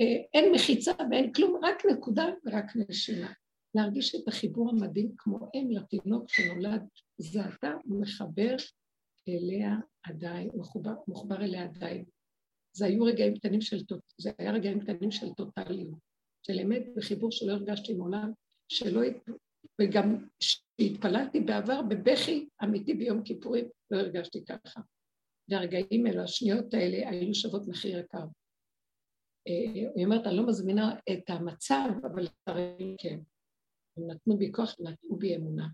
אה, 0.00 0.22
אין 0.34 0.54
מחיצה 0.54 0.92
ואין 1.10 1.32
כלום, 1.32 1.60
רק 1.64 1.86
נקודה 1.92 2.24
ורק 2.46 2.64
נשימה. 2.76 3.32
להרגיש 3.74 4.14
את 4.14 4.28
החיבור 4.28 4.70
המדהים 4.70 5.14
כמו 5.18 5.50
אם 5.54 5.68
לתינוק 5.70 6.28
שנולד 6.28 6.82
זה 7.18 7.40
אתה, 7.48 7.72
הוא 7.84 8.00
מחבר 8.00 8.56
אליה 9.28 9.74
עדיין, 10.02 10.50
מחובר, 10.54 10.94
מחובר 11.08 11.36
אליה 11.36 11.64
עדיין. 11.64 12.04
זה 12.76 12.86
היו 12.86 13.04
רגעים 13.04 13.34
קטנים 13.34 13.60
של, 13.60 13.76
זה 14.20 14.30
היה 14.38 14.52
רגעים 14.52 14.80
קטנים 14.80 15.10
של 15.10 15.32
טוטליות, 15.32 15.98
של 16.46 16.60
אמת 16.60 16.82
וחיבור 16.96 17.32
שלא 17.32 17.52
הרגשתי 17.52 17.94
מעולם, 17.94 18.32
שלא, 18.68 19.00
וגם 19.80 20.26
כשהתפללתי 20.40 21.40
בעבר 21.40 21.82
בבכי 21.82 22.48
אמיתי 22.64 22.94
ביום 22.94 23.22
כיפורים, 23.22 23.68
לא 23.90 23.98
הרגשתי 23.98 24.44
ככה. 24.44 24.80
והרגעים 25.48 26.06
האלו, 26.06 26.22
השניות 26.22 26.74
האלה, 26.74 27.10
היו 27.10 27.34
שוות 27.34 27.68
מחיר 27.68 27.98
יקר. 27.98 28.24
היא 29.46 29.86
אה, 29.86 30.04
אומרת, 30.04 30.26
אני 30.26 30.36
לא 30.36 30.46
מזמינה 30.46 30.94
את 31.12 31.30
המצב, 31.30 31.88
אבל 32.02 32.26
הרגעים 32.46 32.96
כן. 32.98 33.18
הם 33.96 34.10
נתנו 34.10 34.38
בי 34.38 34.52
כוח, 34.52 34.74
נתנו 34.80 35.16
בי 35.16 35.36
אמונה. 35.36 35.66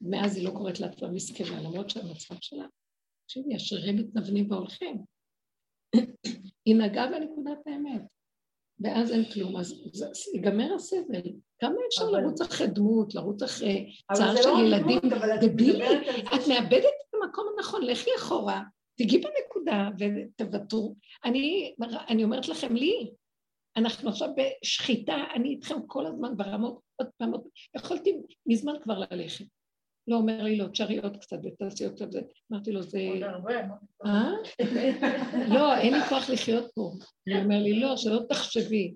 מאז 0.00 0.36
היא 0.36 0.44
לא 0.44 0.50
קוראת 0.50 0.80
לעצמה 0.80 1.08
מסכנה, 1.08 1.62
למרות 1.62 1.90
שהמצב 1.90 2.34
שלה, 2.40 2.66
תקשיבי, 3.24 3.54
השרירים 3.54 3.96
מתנוונים 3.96 4.50
והולכים. 4.50 5.04
היא 6.66 6.76
נגעה 6.76 7.06
בנקודת 7.06 7.58
האמת, 7.66 8.02
ואז 8.80 9.12
אין 9.12 9.24
כלום, 9.34 9.56
אז 9.56 9.72
ייגמר 10.34 10.74
הסבל. 10.74 11.22
כמה 11.58 11.74
אפשר. 11.88 12.10
לרוץ 12.10 12.40
אחרי 12.40 12.66
דמות, 12.66 13.14
לרוץ 13.14 13.42
אחרי 13.42 13.96
צער 14.14 14.36
של 14.36 14.48
לא 14.48 14.58
ילדים? 14.66 15.00
דבילי, 15.40 15.86
את 16.20 16.48
מאבדת 16.48 16.84
את 16.84 17.14
המקום 17.14 17.46
הנכון, 17.56 17.82
לכי 17.82 18.10
אחורה, 18.18 18.62
תגיעי 18.98 19.22
בנקודה 19.22 19.88
ותוותרו. 19.98 20.94
אני, 21.24 21.74
אני 22.08 22.24
אומרת 22.24 22.48
לכם, 22.48 22.76
לי, 22.76 23.10
אנחנו 23.76 24.10
עכשיו 24.10 24.28
בשחיטה, 24.36 25.24
אני 25.34 25.48
איתכם 25.48 25.86
כל 25.86 26.06
הזמן 26.06 26.36
ברמות, 26.36 26.80
עוד 26.96 27.08
פעם, 27.16 27.32
עוד 27.32 27.42
יכולתי 27.76 28.16
מזמן 28.46 28.72
כבר 28.82 28.98
ללכת. 28.98 29.44
לא 30.08 30.16
אומר 30.16 30.42
לי, 30.42 30.56
לא, 30.56 30.66
תשארי 30.66 30.98
עוד 30.98 31.16
קצת 31.16 31.36
ותעשי 31.44 31.84
עוד 31.84 31.94
קצת. 31.94 32.08
אמרתי 32.52 32.72
לו, 32.72 32.82
זה... 32.82 32.98
עוד 33.08 33.22
הרבה. 33.22 33.54
אה? 34.06 34.30
לא, 35.54 35.76
אין 35.76 35.94
לי 35.94 36.00
כוח 36.08 36.30
לחיות 36.30 36.70
פה. 36.74 36.82
הוא 37.28 37.36
אומר 37.44 37.58
לי, 37.58 37.80
לא, 37.80 37.96
שלא 37.96 38.20
תחשבי. 38.28 38.94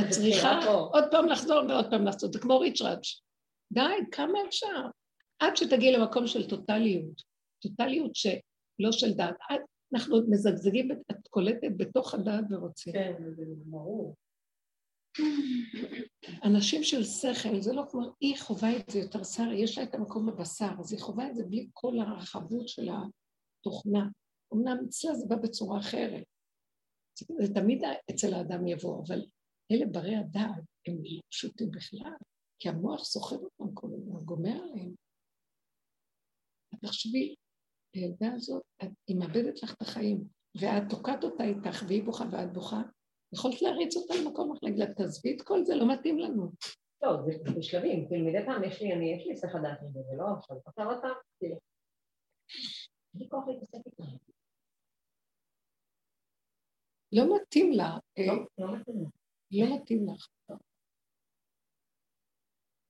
את 0.00 0.10
צריכה 0.10 0.64
עוד 0.66 1.04
פעם 1.10 1.26
לחזור 1.26 1.62
ועוד 1.68 1.90
פעם 1.90 2.04
לעשות, 2.04 2.32
זה 2.32 2.38
כמו 2.38 2.58
ריצ'ראץ'. 2.58 3.20
די, 3.72 3.80
כמה 4.12 4.38
אפשר? 4.48 4.86
עד 5.38 5.56
שתגיעי 5.56 5.92
למקום 5.92 6.26
של 6.26 6.48
טוטליות. 6.48 7.22
טוטליות 7.62 8.16
ש... 8.16 8.26
לא 8.78 8.92
של 8.92 9.14
דעת. 9.14 9.36
אנחנו 9.94 10.14
עוד 10.14 10.30
מזגזגים, 10.30 10.92
את 10.92 11.28
קולטת 11.30 11.70
בתוך 11.76 12.14
הדעת 12.14 12.44
ורוצים. 12.50 12.92
כן, 12.92 13.22
זה 13.36 13.44
ברור. 13.66 14.14
אנשים 16.44 16.82
של 16.82 17.04
שכל, 17.04 17.60
זה 17.60 17.72
לא 17.72 17.82
כמו, 17.90 18.00
היא 18.20 18.38
חווה 18.38 18.76
את 18.76 18.90
זה 18.90 18.98
יותר 18.98 19.24
שר, 19.24 19.52
יש 19.52 19.78
לה 19.78 19.84
את 19.84 19.94
המקום 19.94 20.26
בבשר, 20.26 20.70
אז 20.78 20.92
היא 20.92 21.00
חווה 21.00 21.30
את 21.30 21.36
זה 21.36 21.44
בלי 21.44 21.68
כל 21.72 21.98
הרחבות 22.00 22.68
של 22.68 22.88
התוכנה. 22.88 24.08
אמנם 24.54 24.76
אצלה 24.88 25.14
זה 25.14 25.26
בא 25.28 25.36
בצורה 25.36 25.80
אחרת. 25.80 26.24
זה, 27.18 27.26
זה 27.38 27.54
תמיד 27.54 27.82
אצל 28.10 28.34
האדם 28.34 28.66
יבוא, 28.66 29.02
אבל 29.06 29.24
אלה 29.72 29.86
ברי 29.86 30.16
הדעת, 30.16 30.64
הם 30.86 30.94
לא 31.04 31.20
פשוטים 31.30 31.70
בכלל, 31.70 32.12
כי 32.58 32.68
המוח 32.68 33.04
סוחב 33.04 33.36
אותם 33.36 33.74
כל 33.74 33.88
הזמן, 33.94 34.20
גומר 34.24 34.62
עליהם. 34.62 34.94
תחשבי, 36.82 37.34
הילדה 37.94 38.32
הזאת, 38.34 38.62
היא 39.08 39.16
מאבדת 39.18 39.62
לך 39.62 39.74
את 39.74 39.82
החיים, 39.82 40.24
ואת 40.60 40.82
תוקעת 40.90 41.24
אותה 41.24 41.44
איתך, 41.44 41.82
והיא 41.88 42.02
בוכה 42.02 42.24
ואת 42.32 42.52
בוכה, 42.52 42.82
יכולת 43.34 43.62
להריץ 43.62 43.96
אותה 43.96 44.14
למקום 44.14 44.52
אחר, 44.52 44.58
להגיד 44.62 44.78
לה, 44.78 44.94
תעזבי 44.94 45.36
את 45.36 45.42
כל 45.42 45.64
זה, 45.64 45.74
לא 45.74 45.92
מתאים 45.92 46.18
לנו. 46.18 46.52
לא, 47.02 47.16
זה 47.24 47.52
בשלבים, 47.58 48.08
כאילו 48.08 48.26
מדי 48.26 48.46
פעם 48.46 48.64
יש 48.64 48.82
לי, 48.82 48.92
אני, 48.92 49.12
יש 49.12 49.26
לי 49.26 49.30
היסח 49.30 49.54
הדעת 49.54 49.82
מזה, 49.82 50.00
זה 50.10 50.16
לא 50.16 50.24
עכשיו, 50.38 50.56
עכשיו 50.66 50.86
עוד 50.90 50.98
פעם, 51.02 51.14
כאילו. 51.38 51.56
אין 53.14 53.22
לי 53.22 53.28
כוח 53.28 53.44
להתעסק 53.48 53.86
איתם. 53.86 54.04
לא 57.12 57.36
מתאים 57.36 57.72
לה. 57.72 57.98
אה, 58.18 58.26
לא, 58.26 58.34
לא 58.58 58.76
מתאים. 58.76 59.04
לא 59.50 59.76
מתאים 59.76 60.06
לך. 60.08 60.28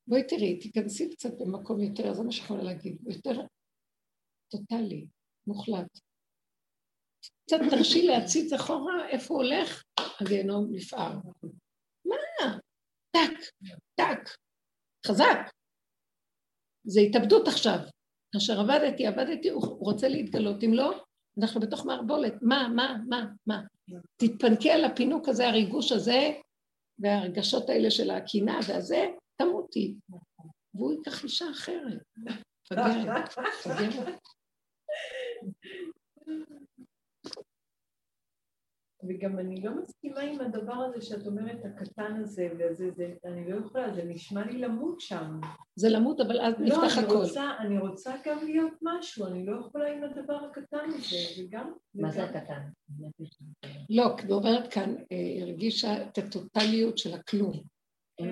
בואי 0.07 0.23
תראי, 0.27 0.59
תיכנסי 0.59 1.11
קצת 1.11 1.31
במקום 1.41 1.81
יותר, 1.81 2.15
זה 2.15 2.23
מה 2.23 2.33
שיכולה 2.33 2.63
להגיד, 2.63 2.99
יותר 3.07 3.41
טוטאלי, 4.53 5.07
מוחלט. 5.47 5.99
קצת 7.45 7.57
תרשי 7.71 8.07
להציץ 8.07 8.53
אחורה, 8.53 9.09
איפה 9.09 9.35
הולך? 9.35 9.83
הגיהנום 10.21 10.69
נפער. 10.71 11.13
מה? 12.05 12.59
טק, 13.11 13.67
טק, 13.95 14.37
חזק. 15.07 15.39
זה 16.85 17.01
התאבדות 17.01 17.49
עכשיו. 17.49 17.79
כאשר 18.33 18.61
עבדתי, 18.61 19.07
עבדתי, 19.07 19.51
הוא 19.51 19.87
רוצה 19.87 20.09
להתגלות. 20.09 20.65
אם 20.65 20.75
לא, 20.75 21.05
אנחנו 21.41 21.61
בתוך 21.61 21.87
מערבולת. 21.87 22.35
מה, 22.43 22.69
מה, 22.77 22.97
מה, 23.09 23.25
מה? 23.47 23.63
תתפנקי 24.17 24.71
על 24.71 24.85
הפינוק 24.85 25.29
הזה, 25.29 25.49
הריגוש 25.49 25.93
הזה, 25.93 26.31
והרגשות 26.99 27.69
האלה 27.69 27.91
של 27.91 28.11
הקינה 28.11 28.59
והזה, 28.69 29.07
תמותי. 29.37 29.95
והוא 30.75 30.93
ייקח 30.93 31.25
אישה 31.25 31.51
אחרת. 31.51 32.03
מפגרת, 32.73 33.39
מפגרת. 33.39 34.19
וגם 39.09 39.39
אני 39.39 39.61
לא 39.63 39.71
מסכימה 39.83 40.21
עם 40.21 40.41
הדבר 40.41 40.73
הזה 40.73 41.07
שאת 41.07 41.27
אומרת, 41.27 41.65
הקטן 41.65 42.17
הזה, 42.21 42.49
וזה, 42.59 42.91
זה, 42.91 43.15
אני 43.25 43.51
לא 43.51 43.57
יכולה, 43.57 43.95
זה 43.95 44.05
נשמע 44.05 44.47
לי 44.47 44.59
למות 44.59 45.01
שם. 45.01 45.41
זה 45.77 45.89
למות, 45.89 46.21
אבל 46.21 46.41
אז 46.41 46.55
לא, 46.59 46.67
נפתח 46.67 46.99
אני 46.99 47.07
הכל. 47.07 47.17
רוצה, 47.17 47.51
אני 47.59 47.79
רוצה 47.79 48.15
גם 48.27 48.39
להיות 48.45 48.73
משהו, 48.83 49.27
אני 49.27 49.47
לא 49.47 49.61
יכולה 49.61 49.93
עם 49.93 50.05
הדבר 50.05 50.35
הקטן 50.51 50.89
הזה, 50.89 51.17
וגם... 51.43 51.73
מה 51.95 52.11
זה 52.11 52.25
הקטן? 52.25 52.61
לא, 53.91 54.05
כי 54.17 54.33
אומרת 54.33 54.73
כאן, 54.73 54.95
אה, 55.13 55.43
הרגישה 55.43 56.03
את 56.03 56.19
הטוטליות 56.19 56.99
של 56.99 57.15
הכלום. 57.15 57.63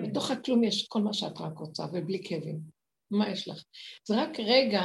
בתוך 0.02 0.30
הכלום 0.30 0.64
יש 0.64 0.88
כל 0.88 1.02
מה 1.02 1.12
שאת 1.12 1.40
רק 1.40 1.58
רוצה, 1.58 1.84
ובלי 1.92 2.22
כאבים. 2.24 2.60
מה 3.10 3.28
יש 3.30 3.48
לך? 3.48 3.64
זה 4.04 4.22
רק 4.22 4.40
רגע, 4.40 4.80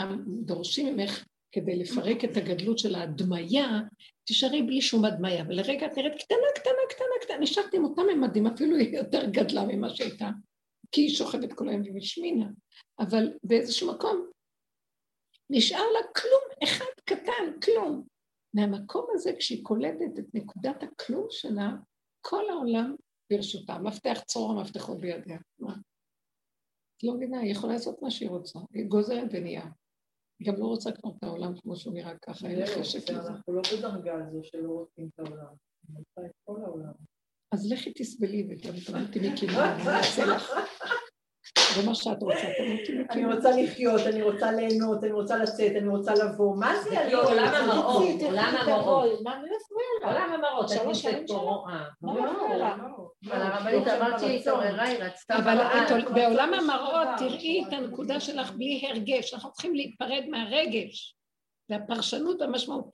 דורשים 0.45 0.95
ממך, 0.95 1.26
כדי 1.56 1.76
לפרק 1.76 2.24
את 2.26 2.38
הגדלות 2.38 2.80
של 2.80 2.95
ההדמיה, 2.95 3.82
תישארי 4.24 4.62
בלי 4.62 4.82
שום 4.82 5.06
הדמיה, 5.06 5.43
ולרגע 5.47 5.86
את 5.86 5.97
נראית 5.97 6.22
קטנה, 6.22 6.38
קטנה, 6.56 6.74
קטנה, 6.89 7.16
קטנה, 7.22 7.38
נשארת 7.38 7.74
עם 7.74 7.84
אותם 7.84 8.01
ממדים, 8.16 8.47
אפילו 8.47 8.78
היא 8.78 8.97
יותר 8.97 9.26
גדלה 9.26 9.66
ממה 9.66 9.89
שהייתה, 9.89 10.30
כי 10.91 11.01
היא 11.01 11.10
שוכבת 11.10 11.53
כל 11.53 11.70
היום 11.70 11.82
והשמינה, 11.93 12.45
אבל 12.99 13.34
באיזשהו 13.43 13.93
מקום 13.93 14.30
נשאר 15.49 15.91
לה 15.93 15.99
כלום, 16.16 16.41
אחד 16.64 17.01
קטן, 17.06 17.60
כלום. 17.64 18.03
מהמקום 18.53 19.08
הזה, 19.14 19.32
כשהיא 19.39 19.64
קולטת 19.64 20.20
את 20.20 20.26
נקודת 20.34 20.84
הכלום 20.84 21.28
שלה, 21.30 21.72
כל 22.22 22.49
העולם 22.49 22.95
ברשותה. 23.32 23.80
מפתח 23.80 24.22
צרור 24.26 24.51
המפתחות 24.51 25.01
בידיה. 25.01 25.38
מה? 25.60 25.74
את 26.97 27.03
לא 27.03 27.14
מבינה, 27.14 27.39
היא 27.39 27.51
יכולה 27.51 27.74
לעשות 27.74 28.01
מה 28.01 28.12
שהיא 28.12 28.30
רוצה. 28.30 28.60
היא 28.74 28.86
גוזרת 28.86 29.28
ונהיה. 29.32 29.66
היא 30.39 30.47
גם 30.47 30.59
לא 30.59 30.65
רוצה 30.65 30.91
כבר 30.91 31.09
את 31.17 31.23
העולם 31.23 31.53
כמו 31.61 31.75
שהוא 31.75 31.93
נראה 31.93 32.13
ככה, 32.21 32.47
אין 32.47 32.59
לה 32.59 32.65
זהו, 32.65 32.79
חשק 32.81 32.99
זה- 33.07 33.13
לזה. 33.13 33.29
אנחנו 33.29 33.53
לא 33.53 33.61
בדרגה 33.77 34.13
הזו 34.27 34.39
שלא 34.43 34.69
רוצים 34.71 35.09
את 35.13 35.19
העולם. 35.19 35.53
אני 35.89 35.97
רוצה 35.97 36.21
את 36.25 36.31
כל 36.43 36.61
העולם. 36.65 36.91
אז 37.51 37.71
לכי 37.71 37.93
תסבלי 37.93 38.47
וגם 38.49 38.73
מקימה, 38.75 39.75
אני 39.75 39.88
אעשה 39.97 40.25
לך. 40.25 40.51
זה 41.76 41.86
מה 41.89 41.96
שאת 41.96 42.22
רוצה, 42.24 42.39
אני 42.58 43.02
מקימה. 43.04 43.36
רוצה 43.36 43.50
לחיות, 43.52 44.02
אני 44.02 44.22
רוצה 44.22 44.52
ליהנות, 44.52 45.04
אני 45.04 45.12
רוצה 45.12 45.38
לצאת, 45.38 45.72
אני 45.82 45.88
רוצה 45.88 46.14
לבוא. 46.14 46.56
מה 46.58 46.76
זה 46.84 46.89
זה 46.89 47.00
הלא? 47.00 47.30
עולם 47.32 47.48
המראות, 47.56 48.04
עולם 48.22 48.56
המראות. 48.62 49.22
מה, 49.24 49.36
מי 49.36 49.50
מפריע 49.50 49.86
לך? 50.02 50.06
עולם 50.18 50.34
המראות, 50.34 50.70
שלוש 50.70 51.02
שנים 51.02 51.28
שלו? 51.28 51.64
מה 52.02 52.16
לא, 52.16 52.34
מפריע 52.34 52.68
לך? 52.68 52.74
לא. 52.78 53.34
אבל 53.34 53.41
הרבנית 53.41 53.88
אמרת 53.88 54.20
שהיא 54.20 54.39
התעוררה, 54.39 54.84
היא 54.84 54.98
רצתה 55.00 55.36
אבל 55.38 55.56
ברעב. 55.56 55.91
את- 56.00 56.12
בעולם 56.12 56.54
המראות 56.54 57.08
תראי 57.18 57.64
את 57.68 57.74
הנקודה. 57.74 58.20
שלך 58.20 58.52
בלי 58.52 58.88
הרגש, 58.89 59.34
אנחנו 59.34 59.52
צריכים 59.52 59.76
להיפרד 59.76 60.24
מהרגש. 60.30 61.16
זה 61.70 61.76
הפרשנות 61.76 62.41
והמשמעות. 62.41 62.86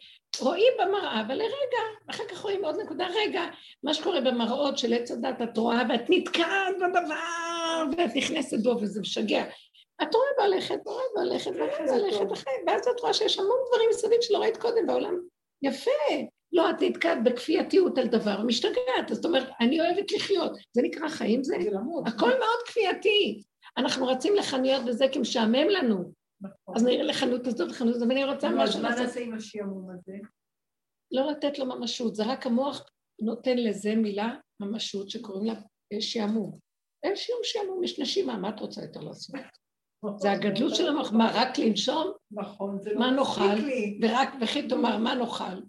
רואים 0.42 0.74
במראה, 0.82 1.22
אבל 1.22 1.36
לרגע, 1.36 1.82
אחר 2.10 2.24
כך 2.30 2.38
רואים 2.42 2.66
עוד 2.66 2.76
נקודה, 2.86 3.08
רגע, 3.16 3.42
מה 3.84 3.94
שקורה 3.94 4.22
במראות 4.22 4.78
של 4.78 4.94
עץ 4.94 5.12
הדת, 5.12 5.42
את 5.42 5.58
רואה 5.58 5.82
ואת 5.90 6.02
נתקעת 6.10 6.76
בדבר, 6.78 7.16
ואת 7.98 8.16
נכנסת 8.16 8.64
בו 8.64 8.70
וזה 8.82 9.02
משגע. 9.02 9.44
את 10.04 10.16
רואה 10.16 10.28
והולכת, 10.40 10.80
רואה 10.86 11.04
ואחרי 11.16 11.88
זה 11.88 11.96
הולכת 11.96 12.32
אחרי, 12.34 12.54
ואז 12.68 12.88
את 12.88 13.00
רואה 13.00 13.14
שיש 13.14 13.40
המון 13.40 13.58
דברים 13.68 13.90
מסביב 13.90 14.22
שלא 14.22 14.38
ראית 14.38 14.58
קודם 14.58 14.88
בעולם. 14.88 15.16
יפה. 15.62 15.92
לא, 16.54 16.70
את 16.70 16.76
נתקעת 16.82 17.24
בכפייתיות 17.24 17.98
על 17.98 18.08
דבר, 18.08 18.42
משתגעת. 18.44 19.08
זאת 19.10 19.26
אומרת, 19.26 19.50
אני 19.60 19.82
אוהבת 19.82 20.12
לחיות. 20.12 20.52
זה 20.74 20.82
נקרא 20.82 21.08
חיים 21.08 21.44
זה? 21.44 21.56
זה 21.64 21.70
למות. 21.72 22.08
הכל 22.08 22.30
מאוד 22.30 22.60
כפייתי. 22.66 23.44
אנחנו 23.78 24.08
רצים 24.08 24.36
לחנויות 24.36 24.86
בזה 24.86 25.06
כי 25.12 25.20
משעמם 25.20 25.70
לנו. 25.70 26.12
נכון. 26.42 26.76
אז 26.76 26.84
נראה 26.84 27.04
לחנות 27.04 27.48
הזאת 27.48 27.72
וחנות 27.72 27.96
הזאת, 27.96 28.10
ואני 28.10 28.26
רוצה 28.26 28.50
משהו 28.50 28.82
מה 28.82 28.90
לעשות. 28.90 29.06
נעשה 29.06 29.20
עם 29.20 29.34
השעמום 29.34 29.90
הזה? 29.90 30.14
לא 31.12 31.32
לתת 31.32 31.60
לו 31.60 31.66
ממשות, 31.66 32.16
זה 32.16 32.24
רק 32.26 32.46
המוח 32.46 32.86
נותן 33.22 33.58
לזה 33.58 33.96
מילה 33.96 34.36
ממשות 34.60 35.10
שקוראים 35.10 35.46
לה 35.46 35.54
אה, 35.94 36.02
שעמום. 36.02 36.71
אין 37.04 37.16
שום 37.16 37.40
שעמום, 37.44 37.84
יש 37.84 38.00
נשימה, 38.00 38.38
מה 38.38 38.50
את 38.50 38.60
רוצה 38.60 38.82
יותר 38.82 39.00
לעשות? 39.00 39.36
זה 40.16 40.32
הגדלות 40.32 40.76
של 40.76 40.88
המוח, 40.88 41.12
מה, 41.12 41.32
רק 41.34 41.60
לנשום? 41.60 42.12
נכון, 42.32 42.80
זה 42.82 42.94
לא 42.94 43.00
מה 43.00 43.12
מספיק 43.12 43.44
נאכל? 43.44 43.62
ורק, 44.02 44.30
וכי 44.42 44.68
תאמר, 44.68 44.98
מה 44.98 45.16
נאכל? 45.16 45.62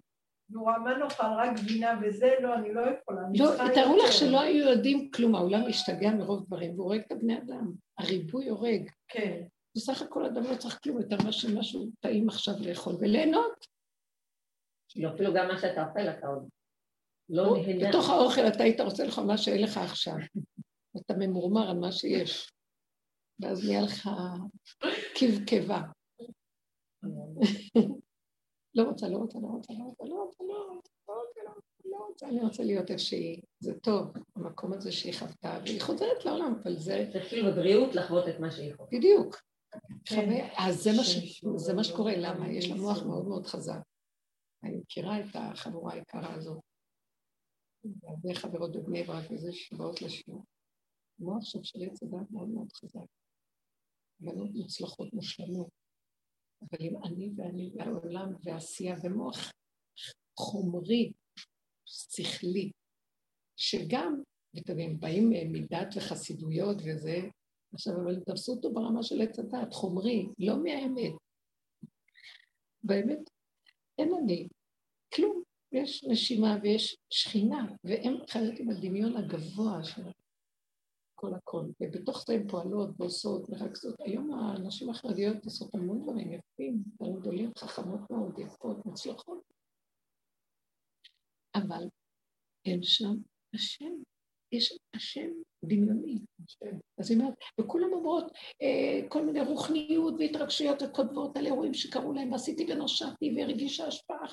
נורא, 0.50 0.78
מה 0.78 0.94
נאכל? 0.98 1.26
רק 1.38 1.56
גבינה 1.56 2.00
וזה? 2.02 2.34
לא, 2.42 2.54
אני 2.54 2.74
לא 2.74 2.80
יכולה. 2.80 3.20
אני 3.28 3.38
לא, 3.38 3.74
תארו. 3.74 3.96
לך 3.96 4.12
שלא 4.12 4.40
היו 4.40 4.68
יודעים 4.68 5.10
כלום, 5.10 5.34
העולם 5.34 5.68
משתגע 5.68 6.10
מרוב 6.10 6.46
דברים, 6.46 6.74
והוא 6.74 6.84
הורג 6.84 7.00
את 7.06 7.12
הבני 7.12 7.38
אדם. 7.38 7.72
הריבוי 7.98 8.48
הורג. 8.48 8.90
כן. 9.08 9.42
בסך 9.76 10.02
הכל 10.02 10.24
אדם 10.24 10.42
לא 10.42 10.56
צריך 10.56 10.78
כלום 10.82 11.00
יותר 11.00 11.16
מאשר 11.24 11.48
משהו 11.58 11.86
טעים 12.00 12.28
עכשיו 12.28 12.54
לאכול 12.60 12.94
וליהנות. 13.00 13.66
לא, 14.96 15.08
אפילו 15.14 15.34
גם 15.34 15.48
מה 15.48 15.58
שאתה 15.58 15.86
אוכל 15.88 16.08
אתה 16.08 16.26
עוד 16.26 16.48
לא 17.28 17.56
נהנה. 17.56 17.88
בתוך 17.88 18.10
האוכל 18.10 18.40
אתה 18.48 18.62
היית 18.62 18.80
רוצה 18.80 19.04
לאכול 19.04 19.24
מה 19.24 19.38
שאין 19.38 19.62
לך 19.62 19.76
עכשיו. 19.76 20.14
אתה 20.96 21.14
ממורמר 21.18 21.70
על 21.70 21.78
מה 21.78 21.92
שיש. 21.92 22.52
ואז 23.40 23.64
נהיה 23.64 23.82
לך 23.82 24.10
קבקבה. 25.14 25.82
לא 28.74 28.82
רוצה, 28.82 29.08
לא 29.08 29.16
רוצה, 29.16 29.38
לא 29.38 29.46
רוצה, 29.46 29.72
לא 29.72 29.84
רוצה, 29.84 30.04
לא 30.04 30.14
רוצה, 30.14 30.44
לא 30.44 30.54
רוצה, 30.54 30.68
לא 30.68 30.74
רוצה, 30.74 30.90
לא 31.84 32.06
רוצה, 32.08 32.28
אני 32.28 32.40
רוצה 32.40 32.62
להיות 32.62 32.90
איפה 32.90 33.02
שהיא. 33.02 33.42
זה 33.60 33.80
טוב, 33.80 34.12
המקום 34.36 34.72
הזה 34.72 34.92
שהיא 34.92 35.14
חוותה, 35.14 35.58
והיא 35.64 35.80
חוזרת 35.80 36.24
לעולם, 36.24 36.54
אבל 36.62 36.76
זה 36.76 37.08
צריך 37.12 37.28
כאילו 37.28 37.52
בבריאות 37.52 37.94
לחוות 37.94 38.28
את 38.28 38.40
מה 38.40 38.50
שהיא 38.50 38.72
יכולה. 38.72 38.88
בדיוק. 38.92 39.42
כן. 40.04 40.48
אז 40.56 40.82
זה 40.82 40.90
מה 40.96 41.04
שמישהו 41.04 41.58
זה 41.58 41.74
מה 41.74 41.84
שקורה, 41.84 42.12
למה? 42.16 42.52
יש 42.52 42.70
לה 42.70 42.76
מוח. 42.76 43.02
מאוד 43.02 43.28
מאוד 43.28 43.46
חזק. 43.46 43.80
אני 44.64 44.76
מכירה 44.76 45.20
את 45.20 45.26
החבורה 45.34 45.92
היקרה 45.92 46.34
הזאת. 46.34 46.60
הרבה 48.02 48.34
חברות 48.34 48.76
בבני 48.76 49.02
ברק 49.02 49.30
וזה 49.30 49.52
שבאות 49.52 50.02
לשיעור. 50.02 50.44
המוח 51.22 51.44
שם 51.44 51.64
של 51.64 51.78
עץ 51.82 52.02
הדת 52.02 52.30
מאוד 52.30 52.48
מאוד 52.48 52.72
חזק. 52.72 53.06
בנות 54.20 54.50
מוצלחות 54.54 55.12
מושלמות. 55.12 55.68
אבל 56.62 56.78
אם 56.80 56.96
אני 57.04 57.30
ואני 57.36 57.70
והעולם 57.74 58.28
ועשייה 58.44 58.96
ומוח 59.02 59.52
חומרי, 60.38 61.12
שכלי, 61.86 62.70
שגם, 63.56 64.22
ותבין, 64.56 65.00
באים 65.00 65.30
מדת 65.52 65.88
וחסידויות 65.96 66.76
וזה, 66.76 67.16
עכשיו, 67.74 67.94
אבל 68.04 68.20
תפסו 68.20 68.52
אותו 68.52 68.72
ברמה 68.72 69.02
של 69.02 69.20
עץ 69.20 69.38
הדת, 69.38 69.72
חומרי, 69.72 70.26
לא 70.38 70.62
מהאמת. 70.62 71.12
באמת, 72.82 73.30
אין 73.98 74.10
אני, 74.22 74.48
כלום. 75.14 75.42
יש 75.72 76.04
נשימה 76.04 76.56
ויש 76.62 76.96
שכינה, 77.10 77.66
והם 77.84 78.14
חיות 78.28 78.54
עם 78.58 78.70
הדמיון 78.70 79.16
הגבוה 79.16 79.84
של 79.84 80.02
כל 81.22 81.34
הכל. 81.34 81.64
ובתוך 81.80 82.24
זה 82.26 82.34
הן 82.34 82.48
פועלות 82.48 82.90
ועושות, 82.98 83.48
מרכזות. 83.48 83.94
היום 84.00 84.32
הנשים 84.34 84.90
החרדיות 84.90 85.44
עושות 85.44 85.74
המון 85.74 86.02
דברים 86.02 86.32
יפים, 86.32 86.82
דברים 86.86 87.20
גדולים, 87.20 87.50
חכמות 87.58 88.10
מאוד, 88.10 88.38
יפות, 88.38 88.86
מוצלחות. 88.86 89.42
אבל 91.54 91.84
אין 92.64 92.82
שם 92.82 93.14
השם. 93.54 94.11
יש 94.52 94.78
השם 94.94 95.28
דמיוני. 95.64 96.18
אז 96.98 97.10
היא 97.10 97.18
אומרת, 97.18 97.34
וכולם 97.60 97.92
אומרות 97.92 98.32
אה, 98.62 99.08
כל 99.08 99.24
מיני 99.24 99.40
רוחניות 99.40 100.14
והתרגשויות 100.18 100.82
וכותבות 100.82 101.36
על 101.36 101.46
אירועים 101.46 101.74
שקרו 101.74 102.12
להם, 102.12 102.32
ועשיתי 102.32 102.72
ונושעתי 102.72 103.34
והרגישה 103.36 103.86
השפעה, 103.86 104.26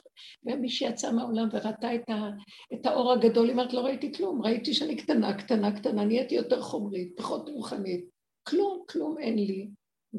ומי 0.46 0.70
שיצא 0.70 1.12
מהעולם 1.12 1.50
וראתה 1.52 1.96
את, 1.96 2.10
ה, 2.10 2.30
את 2.74 2.86
האור 2.86 3.12
הגדול, 3.12 3.46
היא 3.46 3.52
אומרת, 3.52 3.74
לא 3.74 3.80
ראיתי 3.80 4.14
כלום, 4.14 4.42
ראיתי 4.42 4.74
שאני 4.74 4.96
קטנה, 4.96 5.38
קטנה, 5.38 5.80
קטנה, 5.80 6.06
נהייתי 6.06 6.36
יותר 6.36 6.62
חומרית, 6.62 7.18
פחות 7.18 7.50
רוחנית, 7.50 8.06
כלום, 8.48 8.84
כלום 8.90 9.18
אין 9.18 9.36
לי, 9.36 9.70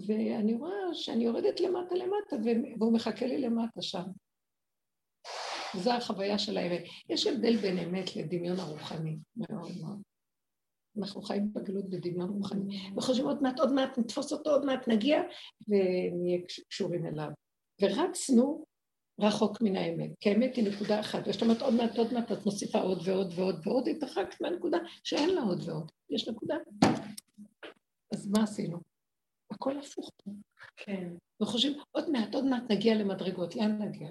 ואני 0.06 0.54
רואה 0.54 0.94
שאני 0.94 1.24
יורדת 1.24 1.60
למטה 1.60 1.94
למטה, 1.94 2.36
והוא 2.78 2.92
מחכה 2.92 3.26
לי 3.26 3.38
למטה 3.38 3.82
שם. 3.82 4.02
זו 5.78 5.92
החוויה 5.92 6.38
של 6.38 6.56
האמת. 6.56 6.82
יש 7.08 7.26
הבדל 7.26 7.56
בין 7.56 7.78
אמת 7.78 8.16
לדמיון 8.16 8.58
הרוחני, 8.58 9.16
מאוד 9.36 9.72
מאוד. 9.80 10.02
אנחנו 10.98 11.22
חיים 11.22 11.52
בגלות 11.52 11.90
בדמיון 11.90 12.30
רוחני, 12.30 12.92
וחושבים 12.96 13.26
עוד 13.26 13.42
מעט, 13.42 13.60
עוד 13.60 13.72
מעט 13.72 13.98
נתפוס 13.98 14.32
אותו, 14.32 14.50
עוד 14.50 14.64
מעט 14.64 14.88
נגיע, 14.88 15.22
ונהיה 15.68 16.38
קשורים 16.68 17.06
אליו. 17.06 17.28
ורצנו 17.82 18.64
רחוק 19.20 19.62
מן 19.62 19.76
האמת, 19.76 20.10
כי 20.20 20.30
האמת 20.30 20.56
היא 20.56 20.72
נקודה 20.72 21.00
אחת, 21.00 21.22
ושאת 21.26 21.42
אומרת 21.42 21.62
עוד 21.62 21.74
מעט, 21.74 21.98
עוד 21.98 22.12
מעט, 22.12 22.32
את 22.32 22.46
מוסיפה 22.46 22.78
עוד 22.78 23.02
ועוד 23.04 23.32
ועוד 23.36 23.66
ועוד, 23.66 23.88
התרחקת 23.88 24.40
מהנקודה 24.40 24.78
שאין 25.04 25.30
לה 25.30 25.42
עוד 25.42 25.68
ועוד, 25.68 25.92
יש 26.10 26.28
נקודה. 26.28 26.56
אז 28.12 28.28
מה 28.28 28.42
עשינו? 28.42 28.78
הכל 29.50 29.78
הפוך 29.78 30.10
פה. 30.24 30.30
כן. 30.76 31.08
וחושבים, 31.42 31.78
עוד 31.90 32.10
מעט, 32.10 32.34
עוד 32.34 32.44
מעט 32.44 32.62
נגיע 32.70 32.94
למדרגות, 32.94 33.56
לאן 33.56 33.82
נגיע? 33.82 34.08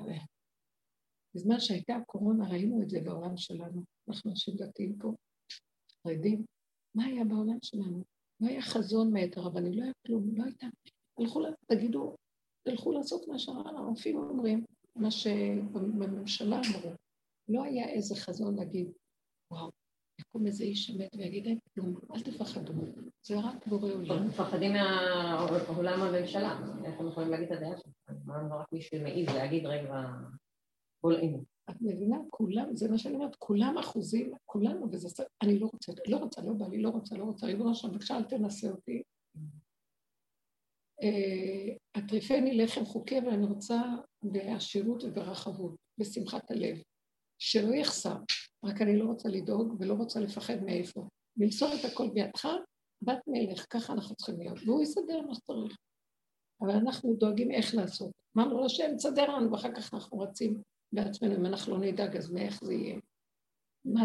בזמן 1.35 1.59
שהייתה 1.59 1.95
הקורונה 1.95 2.49
ראינו 2.49 2.81
את 2.81 2.89
זה 2.89 3.01
בעולם 3.01 3.37
שלנו, 3.37 3.83
אנחנו 4.09 4.31
אנשים 4.31 4.55
דתיים 4.57 4.97
פה, 4.97 5.13
חרדים, 6.03 6.45
מה 6.95 7.05
היה 7.05 7.25
בעולם 7.25 7.57
שלנו? 7.61 8.03
לא 8.39 8.47
היה 8.47 8.61
חזון 8.61 9.13
מאת 9.13 9.37
הרבנים, 9.37 9.73
לא 9.73 9.83
היה 9.83 9.93
כלום, 10.07 10.35
לא 10.35 10.43
הייתה. 10.43 10.67
הלכו, 11.19 11.41
תגידו, 11.65 12.15
תלכו 12.63 12.91
לעשות 12.91 13.27
מה 13.27 13.39
שהרופאים 13.39 14.17
אומרים, 14.17 14.65
מה 14.95 15.11
שבממשלה 15.11 16.55
אמרו. 16.55 16.91
לא 17.49 17.63
היה 17.63 17.89
איזה 17.89 18.15
חזון 18.15 18.55
להגיד, 18.55 18.91
וואו, 19.51 19.69
יקום 20.19 20.45
איזה 20.45 20.63
איש 20.63 20.87
שמת 20.87 21.15
ויגיד, 21.17 21.45
אין 21.45 21.59
כלום, 21.73 21.95
אל 22.15 22.21
תפחדו, 22.21 22.73
זה 23.27 23.39
רק 23.39 23.67
בורא 23.67 23.91
עולם. 23.91 24.27
מפחדים 24.27 24.73
מהעולם 24.73 26.01
הממשלה, 26.01 26.59
איך 26.85 26.99
הם 26.99 27.07
יכולים 27.07 27.29
להגיד 27.29 27.51
את 27.51 27.57
הדעה 27.57 27.77
שלהם? 27.77 28.53
רק 28.53 28.67
מישהו 28.71 29.01
מעיז 29.01 29.29
להגיד 29.29 29.65
רגע, 29.65 30.05
בולעים. 31.03 31.43
את 31.69 31.75
מבינה? 31.81 32.17
כולם, 32.29 32.75
זה 32.75 32.91
מה 32.91 32.97
שאני 32.97 33.15
אומרת, 33.15 33.35
כולם 33.35 33.77
אחוזים, 33.77 34.33
כולנו, 34.45 34.91
וזה, 34.91 35.23
אני 35.43 35.59
לא 35.59 35.69
רוצה, 35.73 35.91
לא 36.07 36.17
רוצה, 36.17 36.41
לא 36.41 36.53
בא 36.53 36.67
לי, 36.67 36.81
לא 36.81 36.89
רוצה, 36.89 37.17
לא 37.17 37.23
רוצה, 37.23 37.45
ריבונו 37.45 37.75
שלום, 37.75 37.93
בבקשה 37.93 38.17
אל 38.17 38.23
תנסה 38.23 38.69
אותי. 38.69 39.03
הטריפני 41.95 42.51
אה, 42.51 42.63
לחם 42.63 42.85
חוקי, 42.85 43.19
ואני 43.19 43.45
רוצה 43.45 43.81
בעשירות 44.23 45.03
וברחבות, 45.03 45.75
בשמחת 45.97 46.51
הלב, 46.51 46.77
שלא 47.41 47.75
יחסר, 47.75 48.15
רק 48.65 48.81
אני 48.81 48.97
לא 48.97 49.05
רוצה 49.05 49.29
לדאוג 49.29 49.75
ולא 49.79 49.93
רוצה 49.93 50.19
לפחד 50.19 50.63
מאיפה. 50.63 51.07
למסור 51.37 51.69
את 51.79 51.91
הכל 51.91 52.09
בידך, 52.13 52.47
בת 53.01 53.19
מלך, 53.27 53.65
ככה 53.69 53.93
אנחנו 53.93 54.15
צריכים 54.15 54.39
להיות, 54.39 54.57
והוא 54.65 54.81
יסדר 54.81 55.21
מה 55.21 55.35
שצריך. 55.35 55.77
אבל 56.61 56.71
אנחנו 56.71 57.13
דואגים 57.13 57.51
איך 57.51 57.75
לעשות. 57.75 58.11
אמרנו 58.37 58.61
לו 58.61 58.69
שהם 58.69 58.95
תסדר 58.95 59.35
לנו, 59.35 59.51
ואחר 59.51 59.71
כך 59.75 59.93
אנחנו 59.93 60.19
רצים 60.19 60.61
בעצמנו, 60.93 61.35
אם 61.35 61.45
אנחנו 61.45 61.73
לא 61.73 61.79
נדאג, 61.79 62.17
אז 62.17 62.31
מאיך 62.31 62.63
זה 62.63 62.73
יהיה? 62.73 62.99
מה 63.85 64.03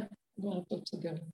אתה 0.59 0.77
תסדר 0.85 1.13
לנו? 1.13 1.31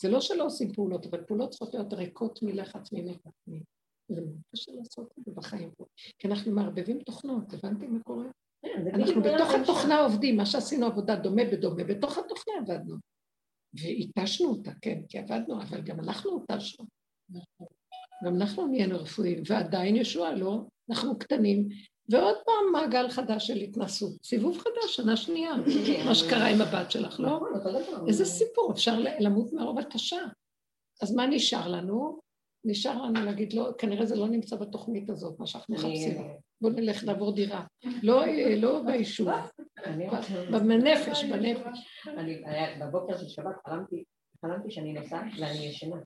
זה 0.00 0.08
לא 0.08 0.20
שלא 0.20 0.46
עושים 0.46 0.72
פעולות, 0.72 1.06
אבל 1.06 1.24
פעולות 1.24 1.50
צריכות 1.50 1.74
להיות 1.74 1.92
ריקות 1.92 2.42
מלחץ 2.42 2.92
ממך 2.92 3.16
עצמי. 3.26 3.62
זה 4.08 4.20
מאוד 4.20 4.40
קשה 4.52 4.72
לעשות 4.72 5.12
את 5.18 5.24
זה 5.24 5.32
בחיים 5.32 5.70
פה. 5.76 5.84
כי 6.18 6.28
אנחנו 6.28 6.52
מערבבים 6.52 6.98
תוכנות, 6.98 7.52
הבנתי 7.52 7.86
מה 7.86 8.02
קורה? 8.02 8.24
כן, 8.62 8.84
אנחנו 8.94 9.22
בתוך 9.22 9.50
התוכנה 9.62 10.00
עובדים, 10.00 10.36
מה 10.36 10.46
שעשינו 10.46 10.86
עבודה 10.86 11.16
דומה 11.16 11.42
בדומה, 11.52 11.84
בתוך 11.84 12.18
התוכנה 12.18 12.54
עבדנו. 12.60 12.96
והתשנו 13.74 14.48
אותה, 14.48 14.70
כן, 14.80 15.02
כי 15.08 15.18
עבדנו, 15.18 15.62
אבל 15.62 15.80
גם 15.80 16.00
אנחנו 16.00 16.44
התשנו. 16.50 16.86
גם 18.24 18.36
אנחנו 18.36 18.66
נהיינו 18.66 18.98
רפואיים, 18.98 19.42
ועדיין 19.46 19.96
ישוע 19.96 20.34
לא, 20.34 20.64
אנחנו 20.90 21.18
קטנים, 21.18 21.68
ועוד 22.08 22.36
פעם 22.46 22.72
מעגל 22.72 23.08
חדש 23.08 23.46
של 23.46 23.56
התנסות, 23.56 24.24
סיבוב 24.24 24.58
חדש, 24.58 24.96
שנה 24.96 25.16
שנייה, 25.16 25.52
כן. 25.86 26.06
מה 26.06 26.14
שקרה 26.14 26.46
עם 26.46 26.60
הבת 26.60 26.90
שלך, 26.90 27.20
לא? 27.20 27.28
נכון, 27.28 28.08
איזה 28.08 28.24
סיפור, 28.24 28.72
אפשר 28.72 28.98
למות 29.20 29.52
מרוב 29.52 29.78
התשה. 29.78 30.18
אז 31.02 31.14
מה 31.14 31.26
נשאר 31.26 31.68
לנו? 31.68 32.20
נשאר 32.64 33.02
לנו 33.02 33.24
להגיד, 33.24 33.52
לא, 33.52 33.70
כנראה 33.78 34.06
זה 34.06 34.16
לא 34.16 34.28
נמצא 34.28 34.56
בתוכנית 34.56 35.10
הזאת, 35.10 35.38
מה 35.38 35.46
שאנחנו 35.46 35.74
מחפשים. 35.74 36.28
בואו 36.60 36.72
נלך 36.72 37.04
לעבור 37.04 37.34
דירה. 37.34 37.64
לא, 38.02 38.22
לא 38.56 38.82
ביישוב, 38.86 39.28
בנפש, 40.50 41.24
בנפש. 41.24 41.78
בבוקר 42.80 43.16
של 43.18 43.28
שבת 43.28 43.56
חלמתי 44.42 44.70
שאני 44.70 44.92
נוסעת 44.92 45.24
ואני 45.40 45.66
ישנה. 45.66 45.96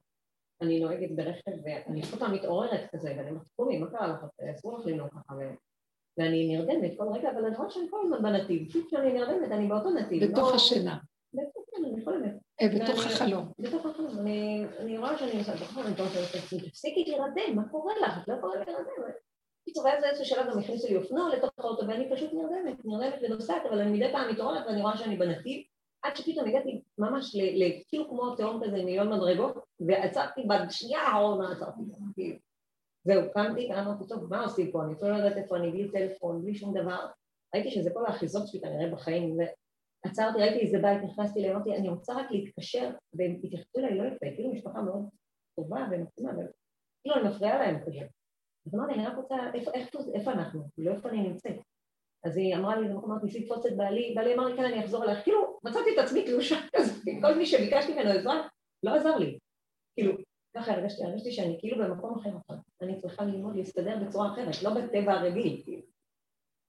אני 0.63 0.81
נוהגת 0.81 1.11
ברכב 1.17 1.53
ואני 1.65 2.03
כל 2.03 2.17
פעם 2.17 2.35
מתעוררת 2.35 2.81
כזה, 2.93 3.15
ואני 3.17 3.31
אומרת, 3.31 3.47
קומי, 3.57 3.79
מה 3.79 3.91
קרה 3.91 4.07
לך? 4.07 4.25
אסור 4.55 4.79
לך 4.79 4.87
לנהוג 4.87 5.11
ככה. 5.11 5.35
ואני 6.19 6.57
נרדמת 6.57 6.99
כל 6.99 7.05
רגע, 7.15 7.31
אבל 7.31 7.45
אני 7.45 7.57
רואה 7.57 7.71
שאני 7.71 7.87
כל 7.91 8.01
הזמן 8.05 8.23
בנתיב. 8.23 8.69
פשוט 8.69 8.87
כשאני 8.87 9.13
נרדמת, 9.13 9.53
אני 9.53 9.67
באותו 9.69 9.91
נתיב. 9.91 10.25
בתוך 10.25 10.49
לא- 10.49 10.55
השינה. 10.55 10.99
אה, 12.61 12.69
בתוך 12.69 13.07
החלום. 13.07 13.53
בתוך 13.59 13.87
החלום. 13.87 14.19
אני 14.81 14.99
רואה 14.99 15.19
שאני 15.19 15.39
נוסעת 15.39 15.61
בחלום, 15.61 15.87
אני 15.87 15.95
אומרת, 15.99 16.13
תפסיקי 16.69 17.05
להירדם, 17.07 17.57
מה 17.57 17.69
קורה 17.69 17.95
לך? 18.03 18.19
את 18.23 18.29
לא 18.29 18.35
יכולה 18.35 18.55
להירדם. 18.55 19.13
בקיצור, 19.63 19.85
ואז 19.85 20.05
איזשהו 20.05 20.25
שלב 20.25 20.51
גם 20.53 20.59
הכניסו 20.59 20.89
לי 20.89 20.97
אופנוע 20.97 21.37
לתוך 21.37 21.51
האוטו, 21.59 21.87
ואני 21.89 22.11
פשוט 22.11 22.31
נרדמת, 22.33 22.85
נרדמת 22.85 23.15
ונוסעת, 23.23 23.67
אבל 23.69 23.79
אני 23.79 23.93
מדי 23.93 24.13
פעם 24.13 24.31
מתעוררת 24.33 24.67
ואני 24.67 24.83
רואה 24.83 24.97
שאני 24.97 25.17
בנתיב, 25.17 25.63
עד 26.03 26.17
שפתאום 26.17 26.49
הגעתי 26.49 26.83
ממש 26.99 27.37
כאילו 27.89 28.09
כמו 28.09 28.37
תהום 28.37 28.61
כזה 28.65 28.77
מיליון 28.77 29.13
מדרגות, 29.13 29.59
ועצרתי 29.81 30.41
בשנייה 30.49 31.01
האחרונה 31.01 31.53
עצרתי. 31.53 31.83
זהו, 33.07 33.33
קמתי, 33.33 33.69
ואמרתי, 33.71 34.05
טוב, 34.09 34.31
מה 34.31 34.45
עושים 34.45 34.73
פה? 34.73 34.85
אני 34.85 34.93
אפילו 34.93 35.11
לא 35.11 35.17
יודעת 35.17 35.37
איפה 35.37 35.57
אני, 35.57 35.71
בלי 35.71 35.91
טלפון, 35.91 36.43
בלי 36.43 36.55
שום 36.55 36.79
דבר. 36.79 37.07
ראיתי 37.55 37.71
שזה 37.71 37.91
כל 37.95 38.07
האחיזות 38.07 38.49
שלי 38.49 38.61
כנראה 38.61 38.91
בחיים, 38.91 39.39
ועצרתי, 39.39 40.39
ראיתי 40.39 40.61
איזה 40.61 40.79
בית, 40.79 41.03
נכנסתי 41.03 41.41
אליהם, 41.41 41.57
אמרתי, 41.57 41.77
אני 41.77 41.89
רוצה 41.89 42.15
רק 42.15 42.31
להתקשר, 42.31 42.91
והם 43.15 43.37
התייחסו 43.45 43.79
אליי 43.79 43.99
לא 43.99 44.05
יפה, 44.05 44.27
כאילו 44.35 44.53
משפחה 44.53 44.83
מאוד 44.83 45.09
טובה 45.57 45.87
ומתאימה, 45.91 46.33
כאילו 47.03 47.17
אני 47.17 47.29
מפריעה 47.29 47.59
להם 47.59 47.81
כזה. 47.87 48.01
אז 48.67 48.75
אמרתי, 48.75 48.95
אני 48.95 49.07
רק 49.07 49.17
רוצה, 49.17 49.37
איפה, 50.15 50.33
אנחנו? 50.33 50.69
לא 50.79 50.93
איפה 50.93 51.09
אני 51.09 51.29
נמצאת. 51.29 51.57
אז 52.25 52.37
היא 52.37 52.57
אמרה 52.57 52.81
לי, 52.81 52.89
אמרת, 52.91 53.23
ניסי 53.23 53.41
לתפוס 53.41 53.67
את 53.67 53.77
בעלי, 53.77 54.13
בעלי 54.17 54.35
אמר 54.35 54.47
לי, 54.47 54.57
כן, 54.57 54.65
אני 54.65 54.85
אחזור 54.85 55.05
אלייך, 55.05 55.25
כאילו, 55.25 55.59
מצאתי 55.65 55.91
את 55.95 56.05
עצמי 56.05 56.25
תלושה 56.25 56.57
כזה, 56.77 56.93
כל 57.21 57.35
מי 57.35 57.47
שביקשתי 57.47 57.95
ממנו 57.95 58.11
עזרה, 58.11 58.49
לא 58.83 58.95
עזר 58.95 59.17
לי. 59.17 59.39
כאילו, 59.95 60.13
ככה 60.57 60.73
הרגשתי, 60.73 61.05
הרגשתי 61.05 61.33
שאני 61.33 61.57
כאילו 61.61 61.85
במקום 61.85 62.19
אחר 62.19 62.31
עכשיו, 62.37 62.57
אני 62.83 63.01
צריכה 63.01 63.25
ללמוד 63.25 63.57
להסתדר 63.57 63.97
בצורה 64.07 64.33
אחרת, 64.33 64.63
לא 64.63 64.71
בטבע 64.75 65.13
הרגיל, 65.13 65.63
כאילו. 65.65 65.83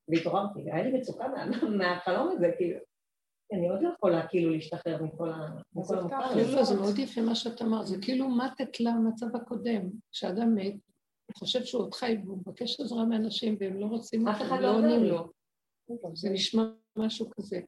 והתעוררתי, 0.08 0.60
והיה 0.66 0.84
לי 0.84 0.98
מצוקה 0.98 1.28
מהחלום 1.80 2.30
הזה, 2.32 2.52
כאילו. 2.58 2.80
אני 3.54 3.70
עוד 3.70 3.82
לא 3.82 3.90
יכולה 3.98 4.28
כאילו 4.28 4.52
להשתחרר 4.52 5.04
מכל 5.04 5.32
המוכר. 5.32 6.02
לא, 6.36 6.64
זה 6.64 6.76
מאוד 6.76 7.00
יפה 7.00 7.22
מה 7.22 7.36
שאת 7.36 7.62
אמרת, 7.62 7.88
זה 7.88 7.98
כאילו 8.02 8.30
מתת 8.30 8.80
למצב 8.80 9.36
הקודם, 9.36 9.90
כשאדם 10.12 10.56
מת, 10.56 10.74
הוא 11.26 11.36
חושב 11.36 11.64
שהוא 11.64 11.82
עוד 11.82 11.94
חי 11.94 12.18
והוא 12.26 12.38
מבקש 12.38 12.80
עזרה 12.80 13.06
מאנשים 13.06 13.58
והם 13.60 13.80
לא 13.80 13.86
רוצים 13.86 14.28
אותו, 14.28 14.44
לא, 14.46 14.60
לא 14.60 14.76
עונים 14.76 15.04
לו. 15.04 15.32
זה 16.14 16.30
נשמע 16.30 16.64
משהו 16.98 17.30
כזה, 17.30 17.60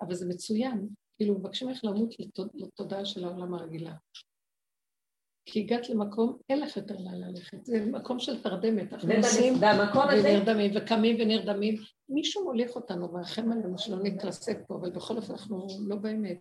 אבל 0.00 0.14
זה 0.14 0.26
מצוין, 0.28 0.88
כאילו 1.16 1.38
מבקשים 1.38 1.68
איך 1.68 1.84
למות 1.84 2.14
לתודעה 2.54 3.04
של 3.04 3.24
העולם 3.24 3.54
הרגילה. 3.54 3.94
כי 5.50 5.60
הגעת 5.60 5.88
למקום, 5.88 6.36
אין 6.48 6.60
לך 6.60 6.76
יותר 6.76 6.94
לאן 6.98 7.20
ללכת, 7.20 7.64
זה 7.64 7.86
מקום 7.86 8.18
של 8.18 8.42
תרדמת, 8.42 8.92
אנחנו 8.92 9.08
נוסעים 9.16 9.54
ונרדמים 10.24 10.70
וקמים 10.74 11.16
ונרדמים, 11.20 11.74
מישהו 12.08 12.44
מוליך 12.44 12.76
אותנו 12.76 13.12
מרחם 13.12 13.52
עלינו 13.52 13.78
שלא 13.78 13.96
נתרסק 14.02 14.58
פה, 14.66 14.74
אבל 14.74 14.90
בכל 14.90 15.16
אופן 15.16 15.32
אנחנו 15.32 15.66
לא 15.86 15.96
באמת. 15.96 16.38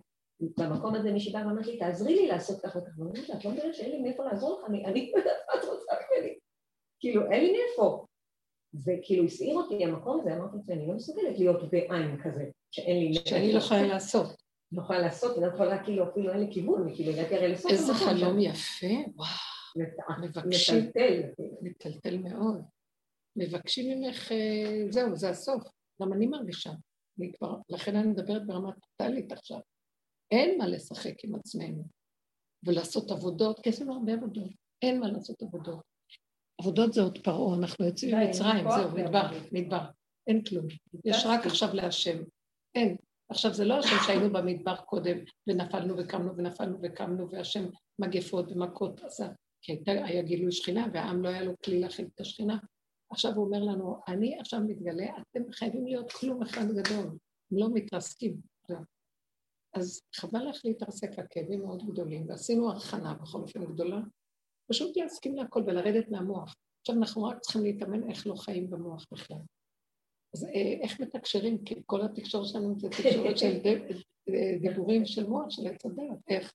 במקום 0.58 0.95
הזה 0.95 1.12
מישהי 1.12 1.34
באה 1.34 1.47
ואמרת 1.47 1.68
לי, 1.68 1.78
תעזרי 1.78 2.16
לי 2.16 2.28
לעשות 2.28 2.62
ככה 2.62 2.80
וככה, 2.80 3.01
ואני 3.01 3.20
אומרת, 3.20 3.30
את 3.39 3.45
לא 3.45 3.51
מבינה 3.51 3.74
שאין 3.74 3.91
לי 3.91 3.99
מאיפה 3.99 4.24
לעזור 4.24 4.60
לך, 4.60 4.70
אני 4.70 5.12
לא 5.14 5.20
יודעת 5.20 5.38
מה 5.47 5.60
את 5.60 5.66
רוצה 5.66 5.93
ממני, 6.12 6.34
כאילו 6.99 7.32
אין 7.32 7.43
לי 7.43 7.51
מאיפה. 7.51 8.05
וכאילו 8.86 9.24
הסעיר 9.24 9.55
אותי 9.55 9.86
המקום 9.86 10.20
הזה, 10.20 10.36
אמרתי 10.36 10.58
לעצמי, 10.58 10.76
אני 10.76 10.88
לא 10.88 10.93
מסוגלת 10.93 11.39
להיות 11.39 11.72
בעין 11.72 12.18
כזה, 12.24 12.45
שאין 12.72 12.99
לי 12.99 13.10
מאיפה. 13.10 13.30
שאני 13.30 13.53
לא 13.53 13.58
יכולה 13.58 13.88
לעשות. 13.88 14.47
לא 14.72 14.82
יכולה 14.82 14.99
לעשות, 14.99 15.38
אני 15.38 15.45
לא 15.45 15.51
יכולה 15.53 15.84
כאילו, 15.84 16.09
אפילו 16.11 16.32
אין 16.32 16.39
לי 16.39 16.53
כיוון, 16.53 16.95
כאילו 16.95 17.11
הגעתי 17.11 17.36
הרי 17.36 17.51
לסוף. 17.51 17.72
איזה 17.72 17.93
חלום 17.93 18.39
יפה, 18.39 18.88
וואו. 19.15 19.28
מבקשים. 20.22 20.80
מטלטל. 20.80 21.22
מטלטל 21.61 22.18
מאוד. 22.18 22.61
מבקשים 23.36 23.99
ממך, 23.99 24.32
אה, 24.32 24.86
זהו, 24.89 25.15
זה 25.15 25.30
הסוף. 25.30 25.63
גם 26.01 26.13
אני 26.13 26.28
מרגישה. 26.28 26.72
אני 27.20 27.32
כבר, 27.34 27.55
לכן 27.70 27.95
אני 27.95 28.07
מדברת 28.07 28.47
ברמה 28.47 28.72
טוטאלית 28.72 29.32
עכשיו. 29.32 29.59
אין 30.32 30.57
מה 30.57 30.68
לשחק 30.68 31.24
עם 31.24 31.36
עצמנו. 31.36 31.84
ולעשות 32.65 33.11
עבודות, 33.11 33.59
כי 33.59 33.70
עשינו 33.70 33.93
הרבה 33.93 34.13
עבודות, 34.13 34.51
אין 34.82 34.99
מה 34.99 35.07
לעשות 35.07 35.41
עבודות. 35.41 35.82
עבודות 36.61 36.93
זה 36.93 37.01
עוד 37.01 37.18
פרעה, 37.24 37.57
אנחנו 37.57 37.86
יוצאים 37.86 38.18
ממצרים, 38.18 38.63
כוח 38.63 38.78
זהו, 38.78 38.91
מדבר, 38.91 39.24
לעבוד. 39.24 39.47
מדבר, 39.51 39.86
אין 40.28 40.43
כלום. 40.43 40.65
יש 41.05 41.24
רק 41.26 41.45
עכשיו 41.45 41.70
להשם, 41.74 42.18
אין. 42.76 42.97
עכשיו 43.30 43.54
זה 43.54 43.66
לא 43.66 43.74
השם 43.74 43.96
שהיינו 44.06 44.34
במדבר 44.34 44.76
קודם, 44.76 45.18
ונפלנו 45.48 45.98
וקמנו 45.98 46.38
ונפלנו 46.38 46.78
וקמנו, 46.82 47.30
והשם 47.32 47.66
מגפות 48.00 48.52
ומכות 48.52 49.04
עשה, 49.04 49.28
כי 49.62 49.72
הייתה, 49.72 49.92
היה 49.92 50.22
גילוי 50.22 50.52
שכינה, 50.52 50.88
והעם 50.94 51.24
לא 51.24 51.30
היה 51.30 51.44
לו 51.44 51.54
כלי 51.66 51.80
להכיל 51.80 52.08
את 52.16 52.20
השכינה. 52.20 52.58
עכשיו 53.12 53.32
הוא 53.36 53.46
אומר 53.46 53.60
לנו, 53.60 54.00
אני 54.08 54.40
עכשיו 54.40 54.60
מתגלה, 54.68 55.06
אתם 55.22 55.52
חייבים 55.52 55.88
להיות 55.88 56.12
כלום 56.12 56.42
אחד 56.42 56.66
גדול, 56.68 57.06
הם 57.52 57.58
לא 57.58 57.70
מתרסקים. 57.74 58.38
אז 59.74 60.02
חבל 60.16 60.50
לך 60.50 60.62
להתרסק, 60.66 61.20
הכאבים 61.20 61.62
מאוד 61.62 61.84
גדולים, 61.92 62.30
ועשינו 62.30 62.72
הכנה 62.72 63.14
בכל 63.14 63.42
אופן 63.42 63.66
גדולה, 63.66 64.00
פשוט 64.72 64.98
להסכים 64.98 65.36
להכל 65.36 65.64
ולרדת 65.68 66.10
מהמוח. 66.10 66.56
עכשיו 66.82 66.96
אנחנו 66.96 67.24
רק 67.24 67.40
צריכים 67.40 67.64
להתאמן 67.64 68.10
איך 68.10 68.28
לא 68.28 68.36
חיים 68.36 68.70
במוח 68.70 69.06
בכלל. 69.12 69.38
אז 70.38 70.44
אה, 70.44 70.84
איך 70.84 71.00
מתקשרים? 71.00 71.64
כי 71.66 71.76
כל 71.86 72.02
התקשורת 72.02 72.48
שלנו 72.48 72.80
זה 72.80 72.90
תקשורת 72.90 73.38
של 73.38 73.62
אה, 74.30 74.58
דיבורים 74.62 75.06
של 75.06 75.28
מוח, 75.28 75.50
של 75.50 75.68
עץ 75.68 75.86
הדעת, 75.86 76.18
איך? 76.30 76.54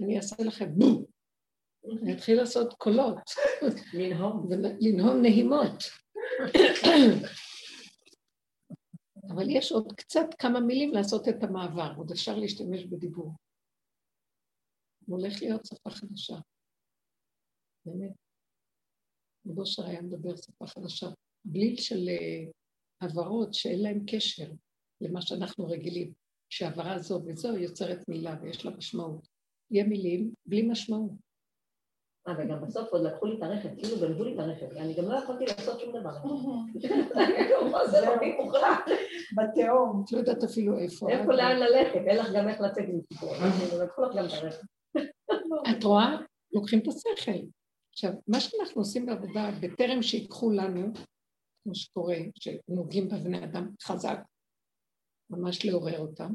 אני 0.00 0.16
אעשה 0.16 0.36
לכם 0.44 0.74
בום, 0.74 1.04
אני 2.02 2.14
אתחיל 2.14 2.36
לעשות 2.36 2.72
קולות, 2.72 3.30
לנהום. 3.94 4.48
ולנהום 4.50 5.22
נהימות. 5.22 5.82
אבל 9.28 9.50
יש 9.50 9.72
עוד 9.72 9.92
קצת 9.96 10.26
כמה 10.38 10.60
מילים 10.60 10.92
לעשות 10.92 11.28
את 11.28 11.42
המעבר, 11.42 11.92
עוד 11.96 12.10
אפשר 12.10 12.36
להשתמש 12.36 12.84
בדיבור. 12.84 13.32
הולך 15.06 15.42
להיות 15.42 15.66
שפה 15.66 15.90
חדשה. 15.90 16.36
באמת. 17.86 18.12
רב 19.46 19.58
אושר 19.58 19.86
היה 19.86 20.02
מדבר 20.02 20.36
שפה 20.36 20.66
חדשה. 20.66 21.06
בליל 21.44 21.76
של 21.76 22.08
אה, 23.02 23.06
הברות 23.06 23.54
שאין 23.54 23.82
להם 23.82 24.00
קשר 24.06 24.46
למה 25.00 25.22
שאנחנו 25.22 25.66
רגילים, 25.66 26.12
שהברה 26.48 26.98
זו 26.98 27.22
וזו 27.26 27.56
יוצרת 27.56 28.08
מילה 28.08 28.36
ויש 28.42 28.64
לה 28.64 28.70
משמעות. 28.70 29.28
יהיה 29.70 29.84
מילים 29.84 30.32
בלי 30.46 30.62
משמעות. 30.62 31.12
אה, 32.28 32.32
וגם 32.38 32.62
בסוף 32.62 32.88
עוד 32.92 33.06
לקחו 33.06 33.26
לי 33.26 33.36
את 33.36 33.42
הרכב, 33.42 33.68
כאילו 33.78 34.00
גנבו 34.00 34.24
לי 34.24 34.34
את 34.34 34.38
הרכב, 34.38 34.76
אני 34.76 34.94
גם 34.94 35.04
לא 35.04 35.16
יכולתי 35.16 35.44
לעשות 35.44 35.80
שום 35.80 36.00
דבר. 36.00 36.12
זה 37.90 38.00
לא 38.00 38.14
מוכרח. 38.44 38.78
בתהום. 39.36 40.04
את 40.04 40.12
לא 40.12 40.18
יודעת 40.18 40.44
אפילו 40.44 40.78
איפה. 40.78 41.10
איפה 41.10 41.32
לאן 41.32 41.56
ללכת, 41.56 42.00
אין 42.06 42.16
לך 42.16 42.28
גם 42.34 42.48
איך 42.48 42.60
לצאת 42.60 42.84
עם 42.88 43.00
סיפור. 43.12 43.32
לקחו 43.82 44.02
לך 44.02 44.16
גם 44.16 44.26
את 44.26 44.30
הרכב. 44.32 44.56
את 45.70 45.84
רואה? 45.84 46.16
לוקחים 46.52 46.78
את 46.78 46.88
השכל. 46.88 47.46
עכשיו, 47.92 48.12
מה 48.28 48.40
שאנחנו 48.40 48.80
עושים 48.80 49.06
בעבודה, 49.06 49.50
בטרם 49.60 50.02
שיקחו 50.02 50.50
לנו, 50.50 50.92
כמו 51.62 51.74
שקורה, 51.74 52.16
שנוגעים 52.34 53.08
בבני 53.08 53.44
אדם 53.44 53.70
חזק, 53.82 54.18
ממש 55.30 55.66
לעורר 55.66 55.98
אותם, 55.98 56.32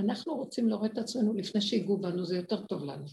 אנחנו 0.00 0.34
רוצים 0.34 0.68
לעורר 0.68 0.86
את 0.86 0.98
עצמנו 0.98 1.34
לפני 1.34 1.60
שיגעו 1.60 1.96
בנו, 1.96 2.24
זה 2.24 2.36
יותר 2.36 2.66
טוב 2.66 2.84
לנו. 2.84 3.04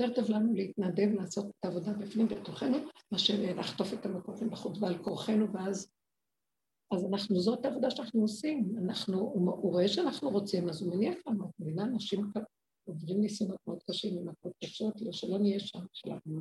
יותר 0.00 0.14
טוב 0.14 0.30
לנו 0.30 0.54
להתנדב 0.54 1.12
לעשות 1.14 1.46
את 1.46 1.64
העבודה 1.64 1.92
בפנים 1.92 2.28
בתוכנו, 2.28 2.78
מאשר 3.12 3.34
לחטוף 3.56 3.92
את 3.92 4.06
המכות 4.06 4.42
בחוץ 4.42 4.78
ועל 4.80 4.98
כורחנו, 4.98 5.52
ואז... 5.52 5.90
אז 6.92 7.04
אנחנו, 7.12 7.40
זאת 7.40 7.64
העבודה 7.64 7.90
שאנחנו 7.90 8.20
עושים. 8.20 8.74
אנחנו, 8.84 9.18
הוא, 9.18 9.72
רואה 9.72 9.88
שאנחנו 9.88 10.30
רוצים, 10.30 10.68
אז 10.68 10.82
הוא 10.82 10.94
מניח 10.94 11.18
לנו. 11.26 11.44
את 11.44 11.60
מבינה, 11.60 11.82
אנשים 11.84 12.30
עוברים 12.84 13.20
ניסיונות 13.20 13.56
מאוד 13.66 13.82
קשים 13.90 14.18
עם 14.18 14.28
מכות 14.28 14.52
קשות, 14.64 15.00
לא 15.00 15.12
שלא 15.12 15.38
נהיה 15.38 15.60
שם 15.60 15.84
שלנו. 15.92 16.40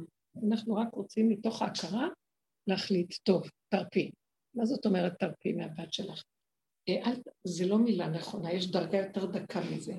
אנחנו 0.49 0.75
רק 0.75 0.93
רוצים 0.93 1.29
מתוך 1.29 1.61
ההכרה 1.61 2.07
להחליט, 2.67 3.13
טוב, 3.23 3.43
תרפי. 3.69 4.11
מה 4.55 4.65
זאת 4.65 4.85
אומרת 4.85 5.19
תרפי 5.19 5.53
מהבת 5.53 5.93
שלך? 5.93 6.23
אה, 6.89 7.05
אל, 7.05 7.21
זה 7.43 7.65
לא 7.67 7.77
מילה 7.77 8.07
נכונה, 8.07 8.53
יש 8.53 8.71
דרגה 8.71 8.97
יותר 8.97 9.25
דקה 9.25 9.59
מזה. 9.75 9.93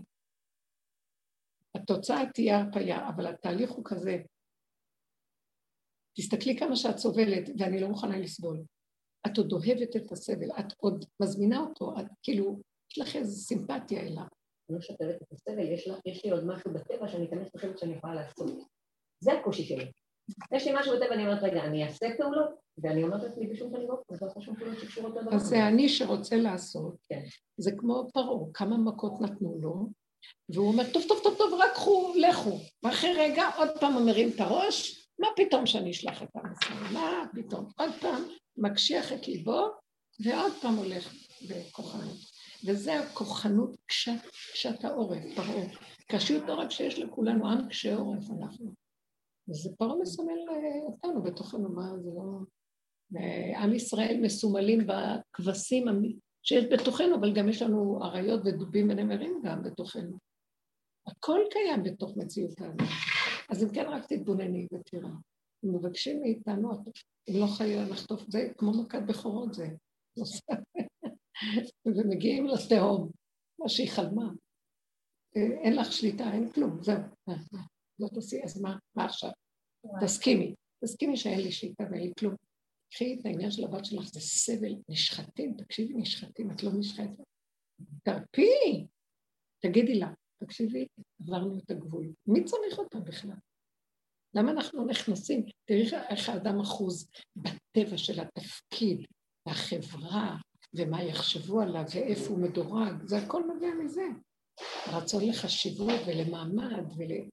התוצאה 1.75 2.31
תהיה 2.35 2.59
הרפאיה, 2.59 3.09
אבל 3.09 3.27
התהליך 3.27 3.71
הוא 3.71 3.85
כזה. 3.85 4.17
תסתכלי 6.17 6.57
כמה 6.59 6.77
שאת 6.77 6.99
סובלת, 6.99 7.49
ואני 7.59 7.81
לא 7.81 7.89
מוכנה 7.89 8.19
לסבול. 8.19 8.65
את 9.27 9.39
עוד 9.39 9.53
אוהבת 9.53 9.97
את 9.97 10.13
הסבל, 10.13 10.51
את 10.61 10.73
עוד 10.77 11.05
מזמינה 11.23 11.61
אותו, 11.61 11.95
את 12.01 12.07
כאילו, 12.23 12.61
יש 12.91 12.99
לך 12.99 13.17
איזו 13.17 13.41
סימפתיה 13.41 14.01
אליו. 14.01 14.27
אני 14.69 14.77
לא 14.77 14.81
שותלת 14.81 15.23
את 15.23 15.33
הסבל, 15.33 15.73
יש, 15.73 15.89
לה, 15.89 15.95
יש 16.07 16.25
לי 16.25 16.31
עוד 16.31 16.45
משהו 16.47 16.73
בטבע 16.73 17.09
שאני 17.09 17.29
אכנס 17.29 17.55
לחשבת 17.55 17.79
שאני 17.79 17.95
יכולה 17.95 18.15
לעשות. 18.15 18.51
זה 19.21 19.33
הקושי 19.33 19.63
שלי. 19.65 19.93
יש 20.53 20.67
לי 20.67 20.73
משהו 20.77 20.93
בטבע, 20.97 21.15
אני 21.15 21.27
אומרת, 21.27 21.43
רגע, 21.43 21.65
אני 21.65 21.85
אעשה 21.85 22.07
פעולות, 22.17 22.64
ואני 22.79 23.03
אומרת 23.03 23.22
לעצמי 23.22 23.47
בשום 23.47 23.70
פנים 23.70 23.89
ואופן, 23.89 24.14
אני 24.14 24.31
לא 24.37 24.43
שום 24.43 24.57
פעולות 24.57 24.79
שקשורות 24.79 25.16
לדבר. 25.16 25.35
אז 25.35 25.43
זה 25.43 25.68
אני 25.68 25.89
שרוצה 25.89 26.37
לעשות. 26.37 26.97
כן. 27.09 27.22
זה 27.57 27.70
כמו 27.79 28.07
פרעה, 28.12 28.53
כמה 28.55 28.79
מכות 28.79 29.20
נתנו 29.20 29.59
לו, 29.61 29.89
והוא 30.49 30.68
אומר, 30.68 30.85
טוב, 30.93 31.03
טוב, 31.09 31.18
טוב, 31.22 31.35
טוב, 31.39 31.61
רק 31.61 31.72
קחו, 31.75 32.12
לכו. 32.16 32.59
ואחרי 32.83 33.12
רגע 33.16 33.51
עוד 33.57 33.68
פעם 33.81 34.07
מרים 34.07 34.31
את 34.35 34.41
הראש, 34.41 35.09
מה 35.18 35.29
פתאום 35.37 35.66
שאני 35.66 35.91
אשלח 35.91 36.22
את 36.22 36.29
ישראל? 36.35 36.93
מה 36.93 37.25
פתאום? 37.35 37.68
עוד 37.79 37.91
פעם 38.01 38.22
מקשיח 38.57 39.12
את 39.12 39.29
ליבו, 39.29 39.68
ועוד 40.25 40.53
פעם 40.62 40.75
הולך 40.77 41.14
בכוחנות. 41.49 42.18
וזה 42.66 43.01
הכוחנות 43.01 43.77
קשת, 43.87 44.20
קשת 44.53 44.85
העורף, 44.85 45.22
פרעה. 45.37 45.66
קשיות 46.09 46.49
עורף 46.49 46.70
שיש 46.70 46.99
לכולנו, 46.99 47.49
עם 47.49 47.68
קשה 47.68 47.97
עורף 47.97 48.25
אנחנו. 48.31 48.72
וזה 49.49 49.70
פרעה 49.79 49.97
מסמל 50.03 50.33
אה, 50.51 50.87
אותנו 50.87 51.22
בתוכנו, 51.22 51.68
מה 51.68 51.91
זה 51.99 52.11
לא... 52.16 52.39
עם 53.57 53.75
ישראל 53.75 54.19
מסומלים 54.23 54.87
בכבשים 54.87 55.85
שיש 56.43 56.65
בתוכנו, 56.73 57.17
אבל 57.17 57.35
גם 57.35 57.49
יש 57.49 57.63
לנו 57.63 58.05
אריות 58.05 58.41
ודובים 58.45 58.91
ונמרים 58.91 59.41
גם 59.45 59.63
בתוכנו. 59.63 60.19
הכל 61.07 61.41
קיים 61.51 61.83
בתוך 61.83 62.17
מציאות 62.17 62.61
האדם. 62.61 62.87
אז 63.51 63.65
אם 63.65 63.69
כן, 63.69 63.87
רק 63.89 64.07
תתבונני 64.07 64.67
ותראי. 64.73 65.11
הם 65.63 65.75
מבקשים 65.75 66.21
מאיתנו, 66.21 66.71
אם 67.29 67.35
לא 67.41 67.47
חלילה 67.47 67.89
לחטוף, 67.89 68.23
זה 68.29 68.49
כמו 68.59 68.83
מכת 68.83 69.03
בכורות 69.07 69.55
זה. 69.55 69.69
ומגיעים 71.87 72.47
לתהום, 72.47 73.11
מה 73.59 73.69
שהיא 73.69 73.91
חלמה. 73.91 74.31
אה, 75.37 75.61
אין 75.63 75.77
לך 75.77 75.93
שליטה, 75.93 76.33
אין 76.33 76.53
כלום, 76.53 76.83
זהו. 76.83 76.97
אה, 77.29 77.35
אה, 77.55 77.61
לא 77.99 78.09
תעשי, 78.15 78.45
אז 78.45 78.61
מה, 78.61 78.77
מה 78.97 79.05
עכשיו? 79.05 79.31
תסכימי, 80.01 80.55
תסכימי 80.85 81.17
שאין 81.17 81.41
לי 81.41 81.53
שליטה 81.53 81.85
ואין 81.91 82.03
לי 82.03 82.13
כלום. 82.19 82.35
קחי 82.95 83.17
את 83.21 83.27
העניין 83.27 83.51
של 83.51 83.65
הבת 83.65 83.85
שלך, 83.85 84.05
זה 84.05 84.21
סבל, 84.21 84.75
נשחטים, 84.89 85.55
תקשיבי, 85.59 85.95
נשחטים, 85.95 86.51
את 86.51 86.63
לא 86.63 86.71
נשחטת. 86.79 87.25
תרפי, 88.05 88.87
תגידי 89.63 89.99
לה, 89.99 90.13
תקשיבי, 90.45 90.87
עברנו 91.21 91.59
את 91.59 91.71
הגבול. 91.71 92.13
מי 92.27 92.45
צריך 92.45 92.79
אותה 92.79 93.01
בכלל? 93.01 93.37
למה 94.35 94.51
אנחנו 94.51 94.87
נכנסים? 94.87 95.47
תראי 95.65 95.83
איך 96.11 96.29
האדם 96.29 96.61
אחוז 96.61 97.11
בטבע 97.37 97.99
של 97.99 98.21
התפקיד, 98.21 99.07
והחברה, 99.47 100.37
ומה 100.75 101.03
יחשבו 101.03 101.61
עליו, 101.61 101.85
ואיפה 101.95 102.31
הוא 102.31 102.39
מדורג, 102.39 103.03
זה 103.05 103.19
הכל 103.19 103.43
נובע 103.47 103.75
מזה. 103.85 104.07
רצון 104.93 105.29
לחשיבות 105.29 106.01
ולמעמד 106.07 106.85
ול... 106.97 107.29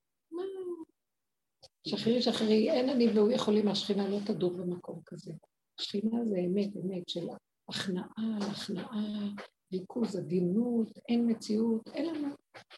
שחררי, 1.88 2.22
שחררי, 2.22 2.72
אין 2.72 2.90
אני 2.90 3.08
והוא 3.08 3.32
יכולים, 3.32 3.68
השכינה 3.68 4.08
לא 4.08 4.18
תדור 4.26 4.58
במקום 4.58 5.02
כזה. 5.06 5.34
השכינה 5.80 6.18
זה 6.30 6.38
אמת, 6.40 6.70
אמת 6.78 7.10
של 7.10 7.28
הכנעה 7.70 8.06
על 8.18 8.50
הכנעה, 8.52 9.30
ריכוז, 9.74 10.16
עדינות, 10.16 10.98
אין 11.10 11.32
מציאות, 11.32 11.88
אין 11.88 12.06
לנו, 12.06 12.28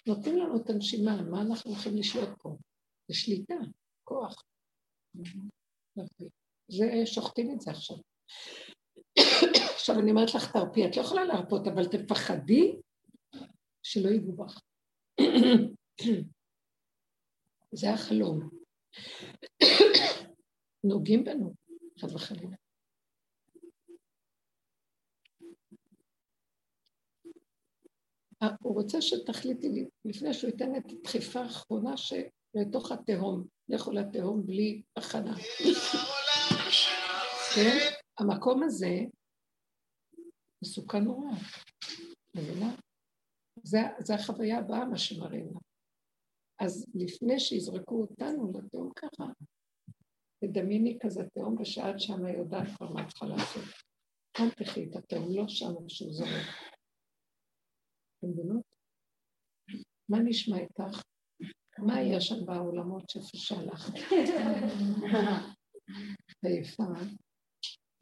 נותנים 0.08 0.38
לנו 0.38 0.58
את 0.58 0.70
הנשימה, 0.70 1.22
מה 1.22 1.42
אנחנו 1.42 1.72
הולכים 1.72 1.98
לשלוט 1.98 2.30
פה? 2.42 2.58
זה 3.08 3.16
שליטה, 3.16 3.56
כוח. 4.04 4.44
זה, 6.68 6.86
שוחטים 7.06 7.52
את 7.52 7.62
זה 7.62 7.72
עכשיו. 7.72 7.98
עכשיו 9.76 10.00
אני 10.00 10.12
אומרת 10.12 10.36
לך, 10.36 10.52
תרפי, 10.52 10.88
את 10.88 10.98
לא 10.98 11.02
יכולה 11.02 11.26
להרפות, 11.26 11.68
אבל 11.68 11.86
תפחדי 11.86 12.76
שלא 13.84 14.10
ייגעו 14.10 14.34
בך. 14.34 14.62
זה 17.72 17.94
החלום. 17.94 18.50
נוגעים 20.84 21.24
בנו, 21.24 21.54
חס 22.00 22.14
וחלילה. 22.14 22.56
הוא 28.62 28.74
רוצה 28.74 29.02
שתחליטי 29.02 29.70
לי, 29.70 29.88
לפני 30.06 30.34
שהוא 30.34 30.50
ייתן 30.50 30.76
את 30.76 30.92
הדחיפה 30.92 31.40
האחרונה 31.40 31.98
שלתוך 31.98 32.92
התהום, 32.92 33.48
לכו 33.70 33.92
לתהום 33.92 34.46
בלי 34.46 34.82
הכנה. 34.98 35.36
כן? 37.56 37.78
המקום 38.20 38.64
הזה 38.64 39.00
מסוכן 40.64 41.04
נורא, 41.04 41.32
מבינה? 42.36 42.76
זה, 43.64 43.80
זה 44.00 44.16
החוויה 44.16 44.58
הבאה, 44.60 44.86
מה 44.86 44.98
שמראים 44.98 45.46
לה. 45.46 45.60
אז 46.60 46.86
לפני 46.96 47.40
שיזרקו 47.40 48.02
אותנו 48.02 48.52
לתהום 48.56 48.92
ככה, 48.96 49.24
תדמייני 50.44 50.98
כזה 51.02 51.24
תהום, 51.34 51.62
ושאת 51.62 52.00
שמה 52.00 52.32
יודעת 52.32 52.68
כבר 52.78 52.90
מה 52.94 53.08
צריכה 53.08 53.26
לעשות. 53.26 53.64
אל 54.40 54.50
תחי 54.50 54.84
את 54.84 54.96
התהום, 54.96 55.36
לא 55.36 55.48
שם 55.48 55.74
שהוא 55.88 56.14
זורק. 56.14 56.73
אתם 58.24 58.32
מבינות? 58.32 58.64
מה 60.10 60.20
נשמע 60.20 60.58
איתך? 60.58 61.02
מה 61.78 61.96
היה 61.96 62.22
שם 62.22 62.46
בעולמות 62.46 63.10
שפשלך? 63.10 63.90
עייפה. 66.44 66.84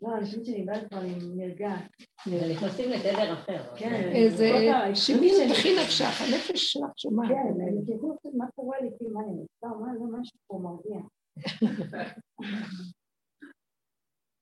לא, 0.01 0.17
אני 0.17 0.26
חושבת 0.26 0.45
שאני 0.45 0.63
באה 0.63 0.89
כבר 0.89 1.01
נרגעת. 1.36 1.91
נכנסים 2.28 2.89
לתדר 2.89 3.34
אחר. 3.34 3.76
כן. 3.78 4.11
איזה 4.15 4.49
שימי 4.95 5.32
וכי 5.51 5.76
נפשך, 5.84 6.22
הנפש 6.22 6.74
שלך 6.74 6.91
שומעת. 6.97 7.30
כן, 7.30 7.61
אני 7.61 7.86
כאילו, 7.86 8.17
מה 8.38 8.51
קורה 8.55 8.82
לי, 8.82 8.89
כאילו, 8.97 9.13
מה 9.13 9.22
אני 9.22 9.43
נפטר, 9.43 9.78
מה 9.78 9.97
זה 9.97 10.05
משהו 10.19 10.39
פה 10.47 10.59
מרגיע. 10.63 11.01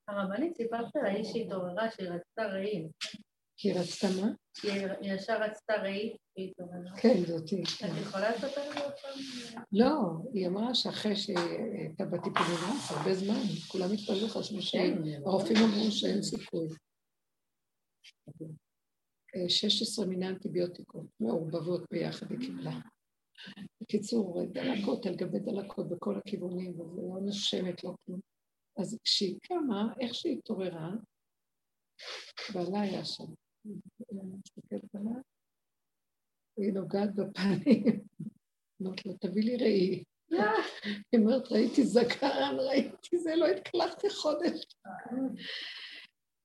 הרבנית 0.07 0.55
סיפרת 0.55 0.95
לה, 0.95 1.09
היא 1.09 1.23
שהתעוררה, 1.23 1.91
שהיא 1.91 2.09
רצתה 2.09 2.43
רעים. 2.43 2.89
כי 3.61 3.73
רצתה 3.73 4.07
מה? 4.21 4.27
היא 4.63 5.13
ישר 5.13 5.41
רצתה 5.41 5.73
רעים, 5.73 6.15
והיא 6.37 6.51
התעוררה. 6.51 6.97
כן, 7.01 7.25
זאתי. 7.27 7.61
את 7.63 8.01
יכולה 8.01 8.35
לספר 8.35 8.69
לי 8.73 8.79
עכשיו? 8.79 9.11
לא, 9.71 9.95
היא 10.33 10.47
אמרה 10.47 10.75
שאחרי 10.75 11.15
שהיא 11.15 11.37
הייתה 11.77 12.05
בטיפול 12.05 12.41
נמרץ 12.41 12.91
הרבה 12.91 13.13
זמן, 13.13 13.41
כולם 13.67 13.91
התפללו, 13.93 14.27
חשבו 14.27 14.61
שהרופאים 14.61 15.57
אמרו 15.57 15.91
שאין 15.91 16.21
סיכוי. 16.23 16.67
אה, 19.35 19.49
16 19.49 20.05
מיני 20.05 20.27
אנטיביוטיקות 20.27 21.05
מעורבבות 21.19 21.83
ביחד 21.91 22.31
היא 22.31 22.39
קיבלה. 22.39 22.79
בקיצור, 23.81 24.43
דלקות 24.51 25.05
על 25.05 25.15
גבי 25.15 25.39
דלקות 25.39 25.89
בכל 25.89 26.17
הכיוונים, 26.17 26.79
וזה 26.79 27.01
לא 27.01 27.19
נשמת, 27.25 27.83
לא 27.83 27.93
כלום. 28.05 28.19
אז 28.77 28.97
כשהיא 29.03 29.37
קמה, 29.41 29.93
איך 29.99 30.15
שהיא 30.15 30.37
התעוררה, 30.37 30.91
בעלה 32.53 32.81
היה 32.81 33.05
שם. 33.05 33.33
היא 36.57 36.73
נוגעת 36.73 37.15
בפנים. 37.15 37.83
אמרת 38.81 39.05
לו, 39.05 39.13
תביא 39.13 39.43
לי 39.43 39.57
ראי. 39.57 40.03
היא 41.11 41.21
אומרת, 41.21 41.51
ראיתי 41.51 41.83
זקן, 41.83 42.55
ראיתי 42.59 43.17
זה, 43.17 43.35
לא 43.35 43.47
התקלחתי 43.47 44.09
חודש. 44.09 44.65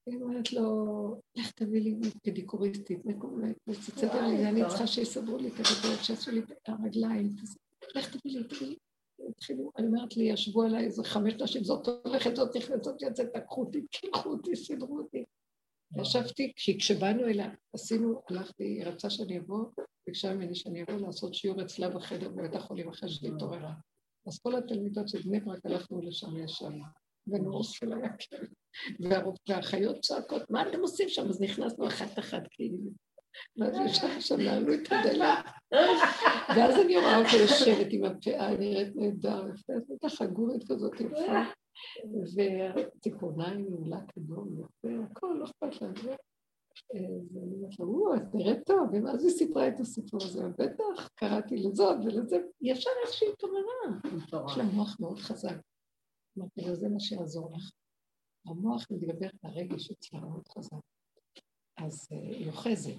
היא 0.07 0.23
אומרת 0.23 0.53
לו, 0.53 1.21
לך 1.37 1.51
תביא 1.51 1.81
לי 1.81 1.95
פדיקוריסטית, 2.23 3.05
לי, 4.27 4.49
אני 4.49 4.61
צריכה 4.69 4.87
שיסדרו 4.87 5.39
לי 5.39 5.49
את 5.49 5.53
הגדול, 5.53 5.97
שיעשו 6.03 6.31
לי 6.31 6.41
את 6.41 6.69
הרגליים. 6.69 7.37
לך 7.95 8.17
תביא 8.17 8.39
לי, 8.39 8.45
תביא 8.45 8.69
לי. 8.69 8.77
התחילו, 9.29 9.71
אני 9.79 9.87
אומרת 9.87 10.17
לי, 10.17 10.25
ישבו 10.25 10.63
עליי 10.63 10.85
איזה 10.85 11.05
חמש 11.05 11.33
נשים, 11.33 11.65
זאת 11.65 11.89
הולכת, 12.05 12.37
זאת 12.37 12.57
נכנסת, 12.57 12.85
זאת 12.85 13.03
יוצאת, 13.03 13.33
תקחו 13.33 13.61
אותי, 13.61 13.87
קילחו 13.91 14.29
אותי, 14.29 14.57
סידרו 14.57 14.99
אותי. 14.99 15.25
ישבתי, 16.01 16.53
כי 16.57 16.79
כשבאנו 16.79 17.25
אליה, 17.27 17.51
עשינו, 17.75 18.23
הלכתי, 18.31 18.65
היא 18.65 18.85
רצה 18.85 19.11
שאני 19.11 19.39
אבוא, 19.39 19.65
ביקשה 20.07 20.35
ממני 20.35 20.55
שאני 20.55 20.83
אבוא 20.83 21.07
לעשות 21.07 21.35
שיעור 21.35 21.63
אצלה 21.63 21.91
בחדר 21.91 22.29
בבית 22.29 22.55
החולים 22.55 22.89
אחרי 22.89 23.09
שהיא 23.09 23.33
התעוררה. 23.35 23.73
אז 24.27 24.39
כל 24.39 24.57
התלמידות 24.57 25.09
של 25.09 25.23
בני 25.23 25.41
ברק 25.41 25.67
הלכנו 25.67 26.01
לשם 26.01 26.37
ישר, 26.37 26.69
ונורסל 27.27 27.93
היה 27.93 28.13
כן. 28.19 28.45
והאחיות 29.49 30.01
צועקות, 30.01 30.51
מה 30.51 30.69
אתם 30.69 30.81
עושים 30.81 31.09
שם? 31.09 31.29
אז 31.29 31.41
נכנסנו 31.41 31.89
אחת-אחת, 31.89 32.43
כאילו. 32.51 32.79
ואז 33.57 33.77
ישבנו 33.87 34.21
שם, 34.21 34.41
נעלו 34.41 34.75
את 34.75 34.89
הדלת. 34.93 35.45
ואז 36.57 36.85
אני 36.85 36.97
רואה 36.97 37.19
אותה 37.19 37.37
יושבת 37.37 37.87
עם 37.91 38.05
הפאה, 38.05 38.57
נראית 38.57 38.97
נהדר, 38.97 39.45
ככה 40.03 40.27
גורית 40.27 40.65
כזאת 40.73 41.01
יפה. 41.01 41.41
וציפורניים 42.77 43.67
מעולה 43.71 44.01
כדום, 44.09 44.49
יפה, 44.61 45.05
הכל, 45.11 45.37
לא 45.39 45.45
אכפת 45.45 45.83
לה. 45.83 46.17
ואני 46.95 47.55
אומרת 47.55 47.79
לה, 47.79 47.85
או, 47.87 48.15
את 48.15 48.35
נראית 48.35 48.67
טוב, 48.67 49.05
ואז 49.05 49.25
היא 49.25 49.33
סיפרה 49.33 49.69
את 49.69 49.81
הסיפור 49.81 50.21
הזה, 50.23 50.49
בטח, 50.59 51.09
קראתי 51.15 51.57
לזאת 51.57 51.97
ולזה, 52.05 52.37
ישר 52.61 52.91
איך 53.05 53.13
שהיא 53.13 53.31
התעוררה. 53.33 54.47
יש 54.47 54.59
לה 54.59 54.65
מוח 54.65 54.97
מאוד 55.01 55.19
חזק. 55.19 55.57
אמרתי 56.39 56.61
לה, 56.61 56.75
זה 56.75 56.89
מה 56.89 57.01
שיעזור 57.01 57.51
לך. 57.57 57.71
המוח 58.47 58.87
מתגבר 58.91 59.27
את 59.27 59.45
הרגש 59.45 59.91
אצלה 59.91 60.21
מאוד 60.21 60.49
חזק. 60.49 60.77
אז 61.77 62.09
היא 62.11 62.47
אוחזת. 62.47 62.93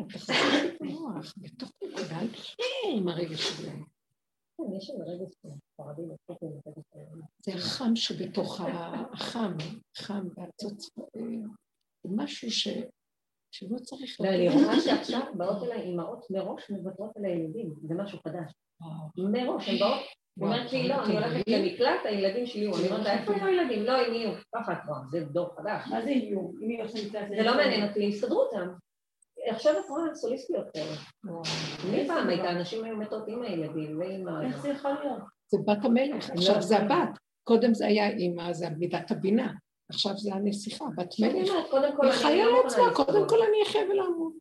את, 0.00 0.12
תחזקי 0.12 0.32
את 0.76 0.80
המוח, 0.80 1.34
בתוך 1.36 1.70
נקודה, 1.82 2.20
אל 2.20 2.28
תחיה 2.28 2.96
עם 2.96 3.08
הרגש 3.08 3.40
שלהם. 3.40 3.84
כן, 4.56 4.62
זה 7.44 7.52
החם 7.54 7.96
שבתוך 7.96 8.60
החם, 8.60 9.56
חם. 9.96 10.28
זה 12.02 12.10
משהו 12.16 12.50
ש... 12.50 12.68
שלא 13.50 13.78
צריך... 13.78 14.20
ואני 14.20 14.48
רואה 14.48 14.80
שעכשיו 14.80 15.32
באות 15.36 15.62
אליי 15.62 15.80
אימהות 15.80 16.30
מראש 16.30 16.70
מוותרות 16.70 17.16
על 17.16 17.24
הילדים, 17.24 17.74
זה 17.82 17.94
משהו 17.94 18.18
חדש. 18.18 18.52
מראש, 19.16 19.68
הן 19.68 19.78
באות, 19.78 20.00
היא 20.36 20.44
אומרת 20.44 20.72
לי, 20.72 20.88
לא, 20.88 21.04
אני 21.04 21.14
הולכת 21.14 21.48
למקלט, 21.48 22.00
הילדים 22.04 22.46
שלי 22.46 22.60
יהיו. 22.60 22.76
אני 22.76 22.88
אומרת 22.88 23.04
לה, 23.04 23.20
איפה 23.20 23.32
יהיו 23.32 23.46
הילדים? 23.46 23.82
לא, 23.82 23.92
הם 23.92 24.14
יהיו. 24.14 24.30
ככה 24.54 24.72
רואה, 24.88 25.00
זה 25.10 25.24
דור 25.24 25.54
חדש. 25.56 25.82
מה 25.90 26.02
זה 26.02 26.08
איום? 26.08 26.54
אם 26.62 26.68
היא 26.68 26.82
עכשיו 26.82 27.02
נמצאת... 27.02 27.28
זה 27.28 27.42
לא 27.42 27.56
מעניין 27.56 27.88
אותי, 27.88 28.00
יסתדרו 28.00 28.40
אותם. 28.42 28.68
עכשיו 29.46 29.72
את 29.72 29.88
רואה 29.88 30.14
סוליסטיות 30.14 30.66
כאלה. 30.74 30.96
מי 31.90 32.06
פעם 32.06 32.28
הייתה, 32.28 32.50
אנשים 32.50 32.84
היו 32.84 32.96
מתות 32.96 33.28
עם 33.28 33.42
הילדים 33.42 33.98
ועם 33.98 34.28
ה... 34.28 34.46
איך 34.46 34.62
זה 34.62 34.68
יכול 34.68 34.90
להיות? 34.90 35.22
זה 35.46 35.58
בת 35.66 35.84
המלך, 35.84 36.30
עכשיו 36.30 36.62
זה 36.62 36.78
הבת. 36.78 37.18
קודם 37.44 37.74
זה 37.74 37.86
היה 37.86 38.08
אימא, 38.08 38.52
זה 38.52 38.66
מידת 38.78 39.10
הבינה. 39.10 39.52
עכשיו 39.90 40.16
זה 40.16 40.34
הנסיכה, 40.34 40.84
בת 40.96 41.14
מלך. 41.20 41.50
היא 42.02 42.12
חיה 42.12 42.46
לא 42.46 42.62
לעצמה, 42.64 42.94
קודם. 42.94 43.28
כל 43.28 43.42
אני 43.42 43.62
אחיה 43.66 43.82
ולעמוד. 43.90 44.32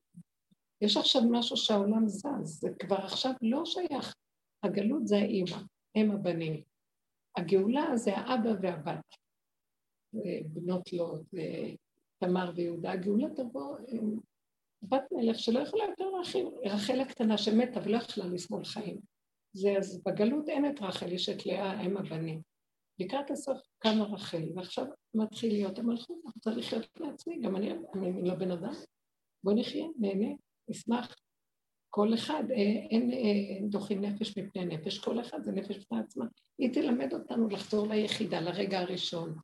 יש 0.82 0.98
עכשיו 0.98 1.22
משהו 1.32 1.58
שהעולם 1.58 2.08
זז, 2.08 2.26
זה 2.44 2.70
כבר 2.80 2.96
עכשיו 2.98 3.32
לא 3.42 3.66
שייך. 3.66 4.16
הגלות 4.64 5.08
זה 5.08 5.16
האימא, 5.16 5.58
הם 5.96 6.12
הבנים. 6.12 6.62
הגאולה 7.38 7.98
זה 7.98 8.18
האבא 8.18 8.50
והבת. 8.62 9.16
בנות 10.46 10.94
לוט, 10.94 11.26
תמר 12.20 12.52
ויהודה. 12.56 12.92
הגאולה 12.92 13.28
תבוא 13.36 13.78
עם 13.88 14.20
בת 14.82 15.04
מלך 15.12 15.39
שלא 15.39 15.60
יכולה 15.60 15.84
יותר 15.84 16.10
להכין, 16.10 16.48
רחל 16.66 17.00
הקטנה 17.00 17.38
שמתה 17.38 17.80
ולא 17.84 17.98
יכלה 17.98 18.26
לסבול 18.26 18.66
חיים. 18.66 19.00
זה, 19.54 19.78
אז 19.78 20.04
בגלות 20.06 20.50
אין 20.50 20.66
את 20.66 20.82
רחל, 20.82 21.12
יש 21.12 21.30
את 21.30 21.46
לאה, 21.46 21.72
הם 21.72 21.98
הבנים. 21.98 22.42
לקראת 23.00 23.32
הסוף 23.32 23.58
קמה 23.80 24.04
רחל, 24.04 24.44
ועכשיו 24.56 24.86
מתחיל 25.14 25.54
להיות 25.54 25.80
המלכות, 25.80 26.18
אני 26.26 26.32
רוצה 26.36 26.52
לחיות 26.52 26.88
לעצמי, 27.00 27.39
גם 27.39 27.56
אני, 27.56 27.72
אני 27.72 28.22
לא 28.24 28.36
בן 28.36 28.52
אדם. 28.52 28.74
בוא 29.44 29.54
נחיה, 29.56 29.86
נהנה, 30.00 30.36
נשמח. 30.68 31.16
כל 31.94 32.14
אחד, 32.14 32.44
אה, 32.52 32.56
אין, 32.89 33.12
אין 33.12 33.70
דוחים 33.70 34.02
נפש 34.02 34.38
מפני 34.38 34.66
נפש, 34.66 35.00
כל 35.00 35.22
אחד 35.22 35.44
זה 35.44 35.52
נפש 35.52 35.78
בפני 35.78 36.00
עצמה. 36.00 36.26
היא 36.60 36.74
תלמד 36.74 37.14
אותנו 37.14 37.48
לחזור 37.48 37.88
ליחידה, 37.88 38.42
לרגע 38.42 38.80
הראשון, 38.80 39.36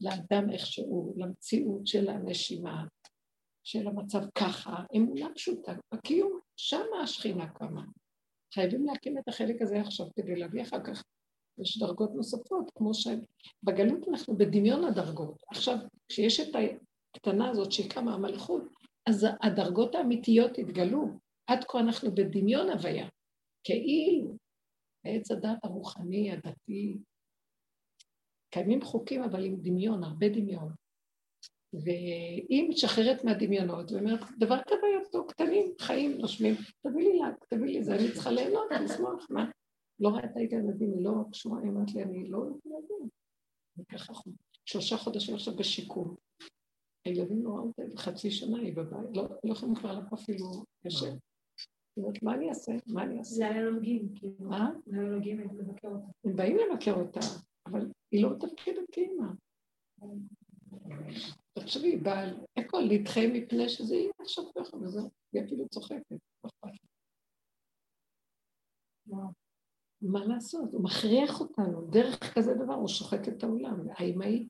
לאדם 0.00 0.50
איכשהו, 0.50 1.14
למציאות 1.16 1.86
של 1.86 2.08
הנשימה, 2.08 2.84
של 3.64 3.88
המצב 3.88 4.20
ככה, 4.34 4.76
אמונה 4.96 5.34
פשוטה, 5.34 5.72
בקיום, 5.94 6.40
שמה 6.56 7.00
השכינה 7.02 7.48
קמה. 7.48 7.82
חייבים 8.54 8.86
להקים 8.86 9.18
את 9.18 9.28
החלק 9.28 9.62
הזה 9.62 9.80
עכשיו 9.80 10.06
כדי 10.16 10.36
להביא 10.36 10.62
אחר 10.62 10.84
כך. 10.84 11.02
יש 11.58 11.78
דרגות 11.78 12.14
נוספות, 12.14 12.70
כמו 12.74 12.90
שבגלות 12.94 14.08
אנחנו 14.08 14.36
בדמיון 14.36 14.84
הדרגות. 14.84 15.42
עכשיו, 15.48 15.76
כשיש 16.08 16.40
את 16.40 16.56
הקטנה 17.16 17.50
הזאת 17.50 17.72
שהיא 17.72 17.90
קמה 17.90 18.14
המלכות, 18.14 18.62
אז 19.06 19.26
הדרגות 19.42 19.94
האמיתיות 19.94 20.58
התגלו. 20.58 21.25
עד 21.46 21.64
כה 21.68 21.80
אנחנו 21.80 22.14
בדמיון 22.14 22.70
הוויה, 22.70 23.08
כאילו, 23.64 24.36
בעץ 25.04 25.30
הדת 25.30 25.64
הרוחני, 25.64 26.32
הדתי, 26.32 26.98
קיימים 28.50 28.82
חוקים 28.82 29.22
אבל 29.22 29.44
עם 29.44 29.56
דמיון, 29.56 30.04
הרבה 30.04 30.28
דמיון. 30.28 30.72
והיא 31.72 32.68
משחררת 32.68 33.24
מהדמיונות 33.24 33.92
ואומרת, 33.92 34.20
דבר 34.38 34.56
כוויותו, 34.68 35.26
קטנים, 35.26 35.66
חיים, 35.80 36.18
נושמים, 36.18 36.54
תביא 36.82 37.04
לי 37.04 37.18
לה, 37.18 37.26
תביא 37.48 37.66
לי 37.66 37.84
זה, 37.84 37.94
אני 37.94 38.12
צריכה 38.12 38.30
ליהנות, 38.30 38.64
לשמוח, 38.84 39.26
מה? 39.30 39.50
לא 40.00 40.08
ראית 40.08 40.30
את 40.30 40.36
הילדים, 40.36 40.92
היא 40.92 41.04
לא 41.04 41.12
קשורה, 41.30 41.60
היא 41.60 41.70
אמרת 41.70 41.94
לי, 41.94 42.02
אני 42.02 42.28
לא 42.28 42.38
ילדים. 42.38 43.08
וככה 43.78 44.12
שלושה 44.64 44.96
חודשים 44.96 45.34
עכשיו 45.34 45.56
בשיקום. 45.56 46.16
הילדים 47.04 47.44
לא 47.44 47.50
ראו 47.50 47.58
אותה, 47.58 47.82
חצי 47.96 48.30
שנה 48.30 48.58
היא 48.58 48.76
בבית, 48.76 49.08
לא, 49.14 49.28
לא 49.44 49.52
יכולים 49.52 49.74
כבר 49.74 49.92
לבוא 49.92 50.18
אפילו 50.18 50.46
יושב. 50.84 51.12
אומרת, 51.96 52.22
מה 52.22 52.34
אני 52.34 52.48
אעשה? 52.48 52.72
מה 52.86 53.02
אני 53.02 53.18
אעשה? 53.18 53.34
זה 53.34 53.48
היה 53.48 53.70
נוגעים, 53.70 54.14
כאילו. 54.14 54.34
מה? 54.38 54.70
זה 54.86 55.00
היה 55.00 55.08
נוגעים 55.08 55.40
לבקר 55.40 55.88
אותה. 55.88 56.06
הם 56.24 56.36
באים 56.36 56.56
לבקר 56.56 56.94
אותה, 56.94 57.20
אבל 57.66 57.90
היא 58.12 58.22
לא 58.22 58.30
מתפקדת 58.30 58.90
כאימא. 58.92 59.26
תחשבי, 61.52 61.88
היא 61.88 62.02
באה, 62.02 62.32
הכל, 62.56 62.80
להתחיים 62.80 63.32
מפני 63.32 63.68
שזה 63.68 63.94
יהיה 63.94 64.10
עכשיו 64.20 64.44
ככה 64.58 64.76
וזהו, 64.76 65.10
היא 65.32 65.42
אפילו 65.44 65.68
צוחקת. 65.68 66.16
מה 70.02 70.24
לעשות? 70.24 70.72
הוא 70.72 70.84
מכריח 70.84 71.40
אותנו, 71.40 71.86
דרך 71.90 72.34
כזה 72.34 72.54
דבר 72.54 72.74
הוא 72.74 72.88
שוחק 72.88 73.28
את 73.28 73.42
העולם, 73.42 73.80
האמהי. 73.90 74.48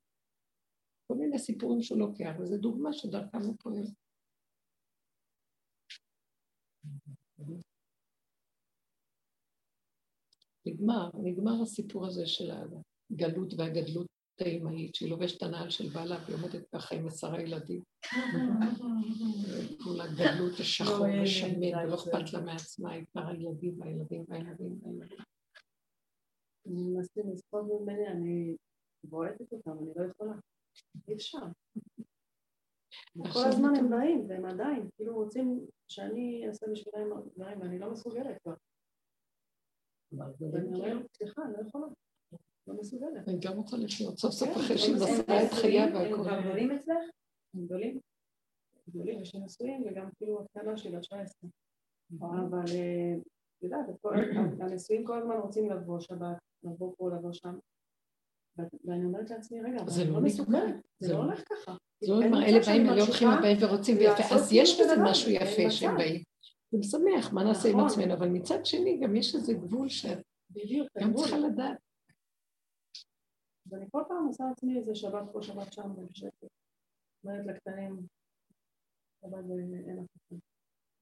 כל 1.07 1.15
מיני 1.15 1.39
סיפורים 1.39 1.83
שהוא 1.83 1.99
לוקח, 1.99 2.35
וזו 2.41 2.59
דוגמה 2.59 2.93
שדרכם 2.93 3.39
הוא 3.39 3.57
פועל. 3.61 3.87
נגמר, 10.67 11.11
נגמר 11.23 11.63
הסיפור 11.63 12.07
הזה 12.07 12.27
של 12.27 12.51
הגלות 12.51 13.55
והגדלות 13.59 14.07
האמהית, 14.41 14.95
שהיא 14.95 15.11
לובשת 15.11 15.43
הנעל 15.43 15.71
של 15.71 15.89
בעלה 15.89 16.17
והיא 16.25 16.37
עומדת 16.37 16.69
ככה 16.75 16.95
עם 16.95 17.07
עשרה 17.07 17.43
ילדים. 17.43 17.83
כל 19.85 20.01
הגדלות 20.01 20.61
השחור 20.61 21.07
ושמן, 21.23 21.85
ולא 21.85 21.95
אכפת 21.95 22.33
לה 22.33 22.41
מעצמה, 22.41 22.93
היא 22.93 23.05
כבר 23.13 23.27
הילדים 23.27 23.81
והילדים 23.81 24.25
והילדים 24.29 24.79
והילדים. 24.83 25.19
אני 26.67 26.83
מנסה 26.83 27.21
לסחוב 27.33 27.83
ממני, 27.83 28.09
אני 28.09 28.57
בועטת 29.05 29.53
אותם, 29.53 29.71
אני 29.71 29.91
לא 29.97 30.11
יכולה. 30.11 30.33
אי 31.09 31.15
אפשר. 31.15 31.39
כל 33.33 33.49
הזמן 33.49 33.75
הם 33.77 33.91
באים, 33.91 34.27
והם 34.29 34.45
עדיין, 34.45 34.89
כאילו 34.97 35.15
רוצים 35.15 35.67
שאני 35.89 36.49
אעשה 36.49 36.67
בשבילם 36.73 37.21
דברים, 37.37 37.61
ואני 37.61 37.79
לא 37.79 37.91
מסוגלת 37.91 38.43
כבר. 38.43 38.55
ואני 40.53 40.79
אומרת, 40.79 41.07
סליחה, 41.17 41.43
אני 41.45 41.53
לא 41.53 41.69
יכולה. 41.69 41.87
לא 42.67 42.75
מסוגלת. 42.75 43.29
אני 43.29 43.39
גם 43.41 43.57
רוצה 43.57 43.77
לחיות, 43.77 44.19
סוף 44.19 44.33
סוף 44.33 44.49
אחרי 44.57 44.79
שהיא 44.79 44.95
מסרה 44.95 45.45
את 45.45 45.53
חייה 45.53 45.85
והכל. 45.85 46.29
הם 46.29 46.45
גדולים 46.45 46.71
אצלך? 46.71 47.03
הם 47.55 47.65
גדולים? 47.65 48.01
גדולים, 48.89 49.21
יש 49.21 49.35
לי 49.35 49.41
נשואים, 49.41 49.85
וגם 49.87 50.09
כאילו 50.17 50.41
הקטנה 50.41 50.77
שלי, 50.77 50.97
בת 50.97 51.01
19. 51.01 51.51
אבל, 52.21 52.65
את 53.59 53.63
יודעת, 53.63 53.87
הנשואים 54.63 55.07
כל 55.07 55.19
הזמן 55.19 55.37
רוצים 55.37 55.71
לבוא 55.71 56.01
שבת, 56.01 56.37
לבוא 56.63 56.95
פה, 56.97 57.11
לבוא 57.11 57.33
שם. 57.33 57.59
ואני 58.85 59.05
אומרת 59.05 59.31
לעצמי, 59.31 59.61
רגע, 59.61 59.83
אבל 59.83 60.03
אני 60.03 60.11
לא 60.11 60.21
מסוגלת, 60.21 60.75
זה 60.99 61.13
לא 61.13 61.19
הולך 61.19 61.43
ככה. 61.49 61.77
זה 62.01 62.13
לא 62.13 62.21
נגמר, 62.21 62.43
אלה 62.43 62.59
באים, 62.67 62.87
אלה 62.87 63.03
הולכים, 63.03 63.29
הבאים 63.29 63.57
ורוצים 63.61 63.97
ויפה, 63.97 64.35
אז 64.35 64.53
יש 64.53 64.81
בזה 64.81 64.95
משהו 65.05 65.31
יפה 65.31 65.71
שהם 65.71 65.97
באים. 65.97 66.23
זה 66.71 66.79
משמח, 66.79 67.33
מה 67.33 67.45
נעשה 67.45 67.69
עם 67.69 67.81
עצמנו, 67.81 68.15
אבל 68.15 68.29
מצד 68.29 68.67
שני 68.67 69.01
גם 69.03 69.17
יש 69.17 69.35
איזה 69.35 69.53
גבול 69.55 69.89
שאת 69.89 70.19
גם 70.99 71.15
צריכה 71.15 71.39
לדעת. 71.39 71.79
אז 73.67 73.75
אני 73.75 73.87
כל 73.91 74.03
פעם 74.09 74.27
עושה 74.27 74.45
לעצמי 74.49 74.79
איזה 74.79 74.95
שבת 74.95 75.25
פה, 75.33 75.43
שבת 75.43 75.73
שם, 75.73 75.91
בשקט. 76.11 76.45
אומרת 77.25 77.47
לקטנים, 77.47 78.07
שבת 79.21 79.45
אין 79.89 79.99
אף 79.99 80.17
אחד. 80.17 80.37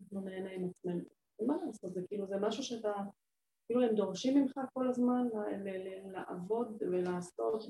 אנחנו 0.02 0.20
נהנה 0.20 0.50
עם 0.50 0.70
עצמנו. 0.70 1.04
ומה 1.40 1.56
לעשות, 1.66 1.94
זה 1.94 2.00
כאילו, 2.08 2.26
זה 2.26 2.36
משהו 2.40 2.62
שאתה, 2.62 2.92
כאילו 3.66 3.82
הם 3.82 3.94
דורשים 3.94 4.42
ממך 4.42 4.60
כל 4.72 4.88
הזמן 4.88 5.28
לעבוד 6.12 6.82
ולעשות. 6.82 7.62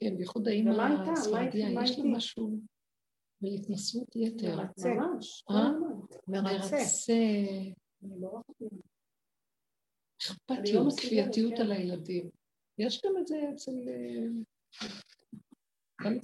כן, 0.00 0.16
בייחוד 0.16 0.48
האמא 0.48 1.12
הספרדיה, 1.12 1.82
יש 1.82 1.98
לה 1.98 2.04
משהו 2.04 2.60
בהתנסות 3.40 4.16
יתר. 4.16 4.56
מרצה. 4.56 4.94
ממש, 4.94 5.44
מרצה. 6.28 6.76
אכפתיות, 10.22 10.92
כפייתיות 11.00 11.58
על 11.58 11.72
הילדים. 11.72 12.30
יש 12.78 13.02
גם 13.04 13.12
את 13.20 13.26
זה 13.26 13.36
אצל... 13.54 13.72
גם 16.04 16.16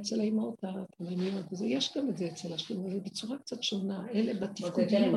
אצל, 0.00 0.20
האימהות 0.20 0.64
התימניות, 0.64 1.46
יש 1.64 1.96
גם 1.96 2.10
את 2.10 2.16
זה 2.16 2.28
אצל 2.32 2.52
השלום, 2.52 2.90
זה 2.90 3.00
בצורה 3.00 3.38
קצת 3.38 3.62
שונה, 3.62 4.08
אלה 4.10 4.40
בתפקודים, 4.40 5.12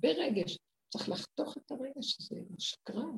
ברגש, 0.00 0.58
צריך 0.88 1.08
לחתוך 1.08 1.56
את 1.56 1.70
הרגש 1.70 2.16
הזה, 2.20 2.40
שקרן. 2.58 3.16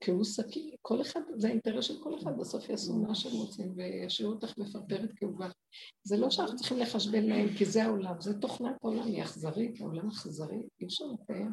כעוס 0.00 0.36
סכין, 0.40 0.74
כל 0.82 1.00
אחד, 1.00 1.20
זה 1.36 1.48
האינטרס 1.48 1.84
של 1.84 2.02
כל 2.02 2.18
אחד, 2.18 2.38
בסוף 2.38 2.68
יעשו 2.68 2.96
מה 2.96 3.14
שהם 3.14 3.32
רוצים 3.32 3.72
וישאירו 3.76 4.32
אותך 4.32 4.58
מפרפרת 4.58 5.12
כאובה. 5.16 5.48
זה 6.02 6.16
לא 6.16 6.30
שאנחנו 6.30 6.56
צריכים 6.56 6.78
לחשבן 6.78 7.24
להם, 7.24 7.48
כי 7.58 7.64
זה 7.64 7.84
העולם, 7.84 8.20
זה 8.20 8.40
תוכנת 8.40 8.76
העולם, 8.82 9.06
היא 9.06 9.22
אכזרית, 9.22 9.80
העולם 9.80 10.08
אכזרי, 10.08 10.68
אי 10.80 10.86
אפשר 10.86 11.04
לקיים. 11.04 11.52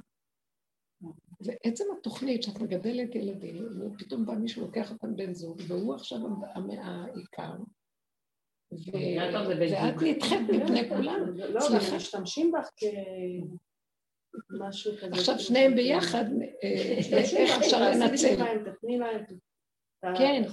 ועצם 1.45 1.83
התוכנית 1.99 2.43
שאת 2.43 2.61
מגדלת 2.61 3.15
ילדים, 3.15 3.65
ופתאום 3.79 4.25
בא 4.25 4.33
מישהו 4.33 4.61
לוקח 4.61 4.91
אותם 4.91 5.15
בן 5.15 5.33
זוג, 5.33 5.61
והוא 5.67 5.93
עכשיו 5.95 6.19
העיקר, 6.77 7.53
ואת 9.59 10.01
נדחית 10.01 10.41
מפני 10.49 10.89
כולם. 10.89 11.37
לא, 11.37 11.59
גם 11.73 11.95
משתמשים 11.95 12.51
בך 12.51 12.69
כזה. 12.77 12.91
עכשיו 15.11 15.39
שניהם 15.39 15.75
ביחד, 15.75 16.25
איך 17.37 17.57
אפשר 17.57 17.81
לנצל? 17.81 18.35
כן, 20.17 20.43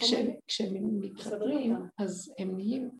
כשהם 0.47 1.01
מתחברים, 1.01 1.77
אז 1.99 2.35
הם 2.39 2.57
נהיים 2.57 2.91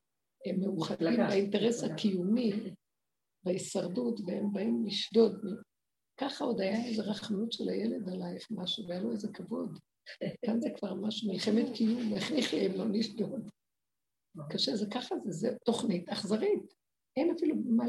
מאוחדים 0.59 1.17
באינטרס 1.17 1.85
הקיומי, 1.85 2.53
בהישרדות, 3.45 4.21
והם 4.27 4.53
באים 4.53 4.87
לשדוד 4.87 5.45
ככה 6.21 6.45
עוד 6.45 6.61
היה 6.61 6.85
איזו 6.85 7.03
רחמנות 7.07 7.53
של 7.53 7.69
הילד 7.69 8.09
עלייך 8.09 8.49
משהו, 8.51 8.89
והיה 8.89 9.01
לו 9.01 9.13
איזה 9.13 9.29
כבוד. 9.33 9.79
כאן 10.45 10.61
זה 10.61 10.69
כבר 10.77 10.95
משהו, 10.95 11.33
מלחמת 11.33 11.67
קיום, 11.75 12.15
איך 12.15 12.33
נחיה 12.33 12.67
אם 12.67 12.73
לא 12.73 12.85
נשדוד? 12.89 13.51
קשה, 14.51 14.77
זה 14.77 14.87
ככה 14.91 15.15
זה, 15.29 15.57
תוכנית 15.65 16.09
אכזרית. 16.09 16.75
אין 17.17 17.31
אפילו 17.37 17.57
מה. 17.67 17.85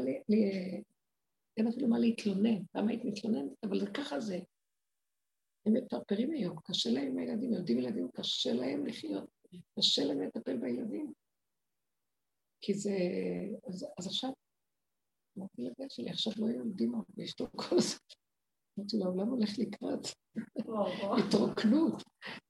אין 1.60 1.68
אפילו 1.68 1.88
מה 1.88 1.98
להתלונן. 1.98 2.62
למה 2.74 2.90
היית 2.90 3.04
מתלוננת? 3.04 3.52
אבל 3.64 3.92
ככה 3.92 4.20
זה. 4.20 4.38
הם 5.66 5.72
מפרפרים 5.72 6.30
היום, 6.30 6.56
קשה 6.64 6.90
להם 6.90 7.06
עם 7.06 7.18
הילדים, 7.18 7.52
יודעים 7.52 7.78
ילדים, 7.78 8.08
קשה 8.14 8.52
להם 8.52 8.86
לחיות, 8.86 9.30
קשה 9.78 10.04
להם 10.04 10.20
לטפל 10.20 10.56
בילדים. 10.56 11.12
כי 12.60 12.74
זה... 12.74 12.96
אז, 13.68 13.86
אז 13.98 14.06
עכשיו, 14.06 14.30
אמרתי 15.38 15.62
לבן 15.62 15.88
שלי, 15.88 16.10
עכשיו 16.10 16.32
לא 16.36 16.46
יולדים 16.46 16.94
הרבה, 16.94 17.22
יש 17.22 17.40
לו 17.40 17.46
כל 17.56 17.76
הזמן. 17.78 17.98
אמרתי 18.78 18.96
לו, 18.96 19.04
העולם 19.04 19.28
הולך 19.28 19.50
לקראת 19.58 20.06
התרוקנות. 21.18 22.02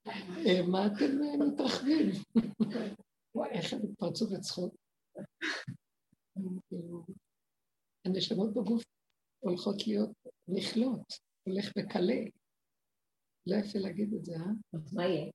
אה, 0.07 0.61
מה 0.71 0.87
אתם 0.87 1.23
אה, 1.23 1.47
מתרחבים? 1.47 2.09
וואי, 3.35 3.49
איך 3.49 3.73
הם 3.73 3.79
התפרצו 3.83 4.27
בצחוק. 4.29 4.75
הנשמות 8.05 8.53
בגוף 8.53 8.83
הולכות 9.43 9.87
להיות 9.87 10.11
נכלות, 10.47 11.13
הולך 11.43 11.71
וקלה. 11.77 12.21
לא 13.47 13.55
יפה 13.55 13.79
להגיד 13.79 14.13
את 14.13 14.25
זה, 14.25 14.33
אה? 14.33 14.79
מה 14.93 15.05
יהיה? 15.05 15.31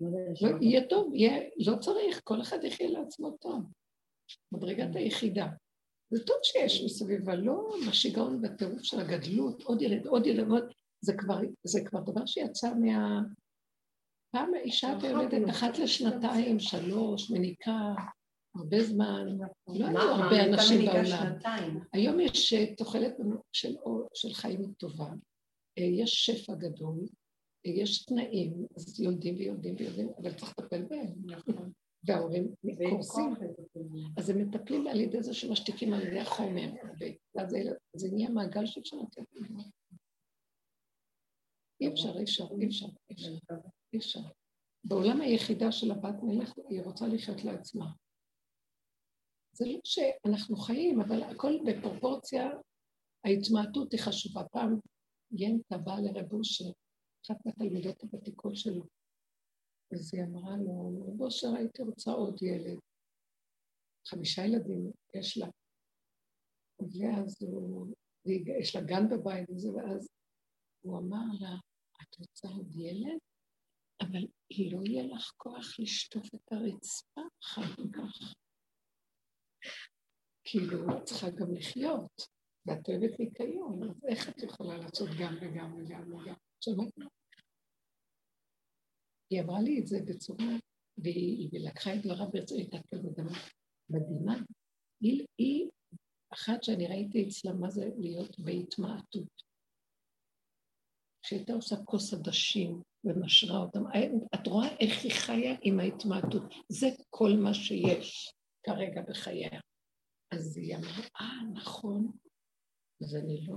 לא, 0.00 0.48
יהיה 0.60 0.88
טוב, 0.88 1.14
יהיה, 1.14 1.42
לא 1.66 1.78
צריך, 1.80 2.20
כל 2.24 2.42
אחד 2.42 2.64
יחיה 2.64 2.90
לעצמו 2.90 3.36
טוב. 3.40 3.62
מדרגת 4.52 4.96
היחידה. 4.96 5.46
זה 6.10 6.24
טוב 6.24 6.36
שיש 6.42 6.82
מסביב, 6.84 7.20
אבל 7.20 7.40
לא 7.40 7.74
בשיגעון 7.88 8.40
והטירוף 8.42 8.82
של 8.82 9.00
הגדלות, 9.00 9.62
עוד 9.62 9.82
ילד, 9.82 10.06
עוד 10.06 10.26
ילד, 10.26 10.48
עוד... 10.48 10.64
זה 11.00 11.12
כבר, 11.18 11.38
זה 11.64 11.80
כבר 11.84 12.00
דבר 12.00 12.26
שיצא 12.26 12.74
מה... 12.74 13.20
פעם 14.30 14.54
האישה 14.54 14.98
יולדת 15.02 15.50
אחת 15.50 15.78
לשנתיים, 15.78 16.60
שלוש, 16.60 17.30
מניקה, 17.30 17.94
הרבה 18.56 18.84
זמן, 18.84 19.38
לא 19.68 19.86
היו 19.86 19.98
הרבה 19.98 20.44
אנשים 20.44 20.86
בעולם. 20.86 21.32
היום 21.92 22.20
יש 22.20 22.52
אה, 22.52 22.74
תוחלת 22.76 23.16
של, 23.52 23.76
של 24.14 24.34
חיים 24.34 24.72
טובה, 24.72 25.08
אה, 25.78 25.84
יש 25.84 26.26
שפע 26.26 26.54
גדול, 26.54 26.98
אה, 27.66 27.70
יש 27.70 28.04
תנאים, 28.04 28.66
אז 28.76 29.00
יולדים 29.00 29.36
ויולדים 29.36 29.74
ויולדים, 29.78 30.08
אבל 30.18 30.34
צריך 30.34 30.58
לטפל 30.58 30.82
בהם. 30.82 31.14
נכון. 31.24 31.72
וההורים 32.06 32.54
קורסים. 32.90 33.34
אז 34.16 34.30
הם 34.30 34.38
מטפלים 34.38 34.86
על 34.86 35.00
ידי 35.00 35.22
זה 35.22 35.34
שמשתיקים 35.34 35.92
על 35.92 36.06
ידי 36.06 36.20
החומר, 36.20 36.72
ואז 37.34 37.56
זה 37.96 38.08
נהיה 38.12 38.28
מעגל 38.28 38.66
של 38.66 38.80
שנות 38.84 39.16
אי 41.80 41.88
אפשר, 41.88 42.18
אי 42.18 42.24
אפשר, 42.24 42.44
אי 42.60 42.66
אפשר, 42.66 42.86
אי 43.92 43.98
אפשר. 43.98 44.20
בעולם 44.84 45.20
היחידה 45.20 45.72
של 45.72 45.90
הבת 45.90 46.22
מלך, 46.22 46.52
היא 46.68 46.82
רוצה 46.82 47.06
לחיות 47.08 47.44
לעצמה. 47.44 47.92
זה 49.54 49.64
לא 49.66 49.80
שאנחנו 49.84 50.56
חיים, 50.56 51.00
אבל 51.00 51.22
הכל 51.22 51.52
בפרופורציה, 51.66 52.50
ההתמעטות 53.24 53.92
היא 53.92 54.00
חשובה. 54.00 54.44
פעם 54.52 54.78
ינטה 55.32 55.78
באה 55.78 56.00
לרב 56.00 56.32
אושר, 56.32 56.64
אחת 57.26 57.36
מהתלמידות 57.46 58.02
הוותיקות 58.02 58.56
שלו, 58.56 58.84
אז 59.92 60.14
היא 60.14 60.24
אמרה 60.24 60.56
לו, 60.56 61.04
רב 61.06 61.20
אושר, 61.20 61.48
הייתי 61.56 61.82
רוצה 61.82 62.10
עוד 62.10 62.42
ילד. 62.42 62.78
חמישה 64.08 64.42
ילדים 64.44 64.90
יש 65.14 65.38
לה. 65.38 65.46
ואז 66.80 67.42
הוא, 67.42 67.94
יש 68.60 68.76
לה 68.76 68.82
גן 68.82 69.08
בבית 69.08 69.50
וזה, 69.50 69.72
ואז 69.72 70.08
הוא 70.84 70.98
אמר 70.98 71.24
לה, 71.40 71.54
את 72.02 72.18
רוצה 72.18 72.48
עוד 72.48 72.76
ילד? 72.76 73.18
אבל 74.00 74.26
לא 74.72 74.82
יהיה 74.84 75.06
לך 75.06 75.32
כוח 75.36 75.80
לשטוף 75.80 76.34
את 76.34 76.52
הרצפה 76.52 77.20
אחר 77.42 77.74
כך. 77.92 78.43
כאילו, 80.44 80.98
את 80.98 81.04
צריכה 81.04 81.30
גם 81.30 81.54
לחיות. 81.54 82.34
ואת 82.66 82.88
אוהבת 82.88 83.20
ניקיון, 83.20 83.90
אז 83.90 84.04
איך 84.08 84.28
את 84.28 84.42
יכולה 84.42 84.78
לעשות 84.78 85.08
גם 85.20 85.34
וגם 85.40 85.74
וגם 85.74 86.12
וגם? 86.12 86.34
שמעת? 86.60 86.92
היא 89.30 89.42
אמרה 89.42 89.60
לי 89.60 89.80
את 89.80 89.86
זה 89.86 89.98
בצורה, 90.06 90.46
והיא, 90.98 91.48
לקחה 91.52 91.94
את 91.94 92.02
דבריו 92.02 92.30
ברצינות, 92.32 92.72
הייתה 92.72 92.88
כזאת 92.88 93.18
גם 93.18 93.26
מדהימה. 93.90 94.34
היא, 95.00 95.26
היא 95.38 95.68
אחת 96.32 96.62
שאני 96.62 96.86
ראיתי 96.86 97.28
אצלה 97.28 97.52
מה 97.52 97.70
זה 97.70 97.90
להיות 97.98 98.40
בהתמעטות. 98.40 99.42
כשהייתה 101.22 101.52
עושה 101.52 101.76
כוס 101.84 102.14
עדשים 102.14 102.82
ומשרה 103.04 103.58
אותם, 103.58 103.82
את 104.34 104.46
רואה 104.46 104.76
איך 104.76 105.04
היא 105.04 105.12
חיה 105.12 105.56
עם 105.62 105.80
ההתמעטות. 105.80 106.42
זה 106.68 106.86
כל 107.10 107.30
מה 107.42 107.54
שיש 107.54 108.33
כרגע 108.64 109.02
בחייה. 109.08 109.60
אז 110.30 110.56
היא 110.56 110.76
אמרה, 110.76 111.08
אה, 111.20 111.44
נכון, 111.52 112.12
אז 113.02 113.16
אני 113.16 113.46
לא. 113.46 113.56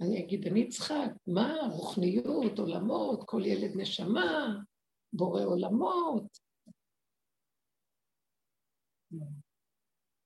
אני 0.00 0.24
אגיד, 0.24 0.46
אני 0.46 0.68
צחק, 0.68 1.10
מה, 1.26 1.54
רוחניות, 1.72 2.58
עולמות, 2.58 3.20
כל 3.26 3.42
ילד 3.46 3.76
נשמה, 3.76 4.54
בורא 5.12 5.44
עולמות. 5.44 6.38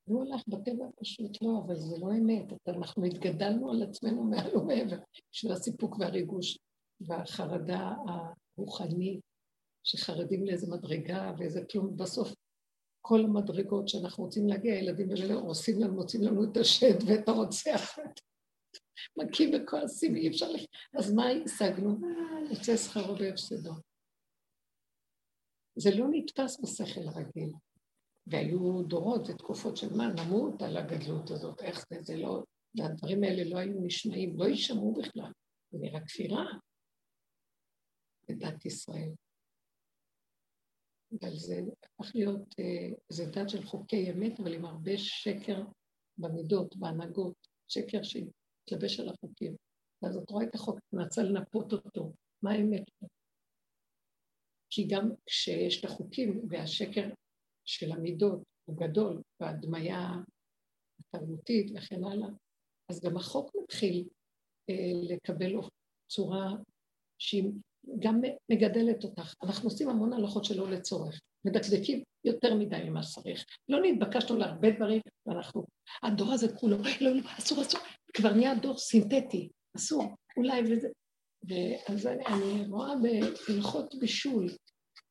הוא 0.04 0.22
הלך 0.22 0.42
בטבע 0.48 0.84
פשוט 1.00 1.42
לא, 1.42 1.62
אבל 1.66 1.76
זה 1.76 1.96
לא 1.98 2.12
אמת. 2.12 2.68
אנחנו 2.68 3.04
התגדלנו 3.04 3.70
על 3.70 3.82
עצמנו 3.82 4.24
מעל 4.24 4.56
ומעבר 4.56 4.96
בשביל 5.30 5.52
הסיפוק 5.52 5.96
והריגוש 5.98 6.58
והחרדה 7.00 7.94
הרוחנית, 8.56 9.20
שחרדים 9.84 10.46
לאיזה 10.46 10.66
מדרגה 10.70 11.32
ואיזה 11.38 11.60
כלום. 11.70 11.96
בסוף 11.96 12.34
כל 13.00 13.20
המדרגות 13.20 13.88
שאנחנו 13.88 14.24
רוצים 14.24 14.48
להגיע, 14.48 14.74
הילדים 14.74 15.10
האלה 15.10 15.34
עושים 15.34 15.80
לנו, 15.80 15.94
מוצאים 15.94 16.22
לנו 16.22 16.44
את 16.44 16.56
השד 16.56 17.02
ואת 17.06 17.28
הרוצח, 17.28 17.98
מכים 19.16 19.50
וכועסים, 19.54 20.16
אי 20.16 20.28
אפשר 20.28 20.50
לח... 20.50 20.60
אז 20.98 21.12
מה 21.12 21.24
השגנו? 21.44 21.98
יוצא 22.50 22.76
שכרו 22.76 23.14
בהפסדו. 23.16 23.72
זה 25.76 25.90
לא 25.98 26.06
נתפס 26.10 26.60
בשכל 26.60 27.08
הרגיל. 27.08 27.52
והיו 28.26 28.82
דורות 28.82 29.28
ותקופות 29.28 29.76
של 29.76 29.96
מה, 29.96 30.12
נמות 30.12 30.62
על 30.62 30.76
הגדלות 30.76 31.30
הזאת, 31.30 31.60
איך 31.62 31.86
זה, 31.90 32.02
זה 32.02 32.16
לא, 32.16 32.42
והדברים 32.78 33.24
האלה 33.24 33.44
לא 33.44 33.58
היו 33.58 33.80
נשמעים, 33.82 34.38
לא 34.38 34.44
יישמעו 34.44 34.92
בכלל, 34.92 35.32
זה 35.70 35.78
נראה 35.78 36.00
כפירה 36.06 36.44
בדת 38.28 38.66
ישראל. 38.66 39.12
אבל 41.20 41.36
זה 41.36 41.60
הפך 41.84 42.14
להיות, 42.14 42.54
אה, 42.58 42.88
זה 43.08 43.26
דת 43.26 43.48
של 43.48 43.62
חוקי 43.62 44.10
אמת, 44.10 44.40
אבל 44.40 44.54
עם 44.54 44.64
הרבה 44.64 44.92
שקר 44.96 45.62
במידות, 46.18 46.76
בהנהגות, 46.76 47.48
שקר 47.68 48.02
שהתלבש 48.02 49.00
על 49.00 49.08
החוקים. 49.08 49.56
ואז 50.02 50.16
את 50.16 50.30
רואה 50.30 50.44
את 50.44 50.54
החוק, 50.54 50.78
מנסה 50.92 51.22
לנפות 51.22 51.72
אותו, 51.72 52.12
מה 52.42 52.50
האמת? 52.50 52.90
כי 54.70 54.86
גם 54.90 55.10
כשיש 55.26 55.80
את 55.80 55.90
החוקים 55.90 56.42
והשקר 56.48 57.08
של 57.64 57.92
המידות 57.92 58.42
הוא 58.64 58.76
גדול, 58.76 59.22
וההדמיה 59.40 60.10
התרבותית 61.00 61.72
וכן 61.74 62.04
הלאה, 62.04 62.28
אז 62.88 63.00
גם 63.00 63.16
החוק 63.16 63.50
מתחיל 63.62 64.08
אה, 64.70 65.14
לקבל 65.14 65.52
צורה 66.08 66.52
שהיא 67.18 67.52
גם 67.98 68.20
מגדלת 68.48 69.04
אותך. 69.04 69.34
אנחנו 69.42 69.68
עושים 69.68 69.88
המון 69.88 70.12
הלכות 70.12 70.44
שלא 70.44 70.70
לצורך, 70.70 71.20
מדקדקים 71.44 72.02
יותר 72.24 72.54
מדי 72.54 72.76
ממה 72.84 73.02
שצריך. 73.02 73.44
לא 73.68 73.78
נתבקשנו 73.82 74.36
להרבה 74.36 74.70
דברים, 74.70 75.00
ואנחנו, 75.26 75.64
הדור 76.02 76.32
הזה 76.32 76.56
כולו, 76.56 76.76
לא, 77.00 77.10
לא, 77.10 77.20
אסור, 77.38 77.62
אסור, 77.62 77.80
כבר 78.14 78.32
נהיה 78.32 78.54
דור 78.54 78.78
סינתטי, 78.78 79.48
אסור, 79.76 80.04
אולי 80.36 80.62
וזה. 80.62 80.88
ואז 81.48 82.06
אני, 82.06 82.26
אני 82.26 82.66
רואה 82.66 82.94
בהלכות 83.48 83.94
בישול, 84.00 84.48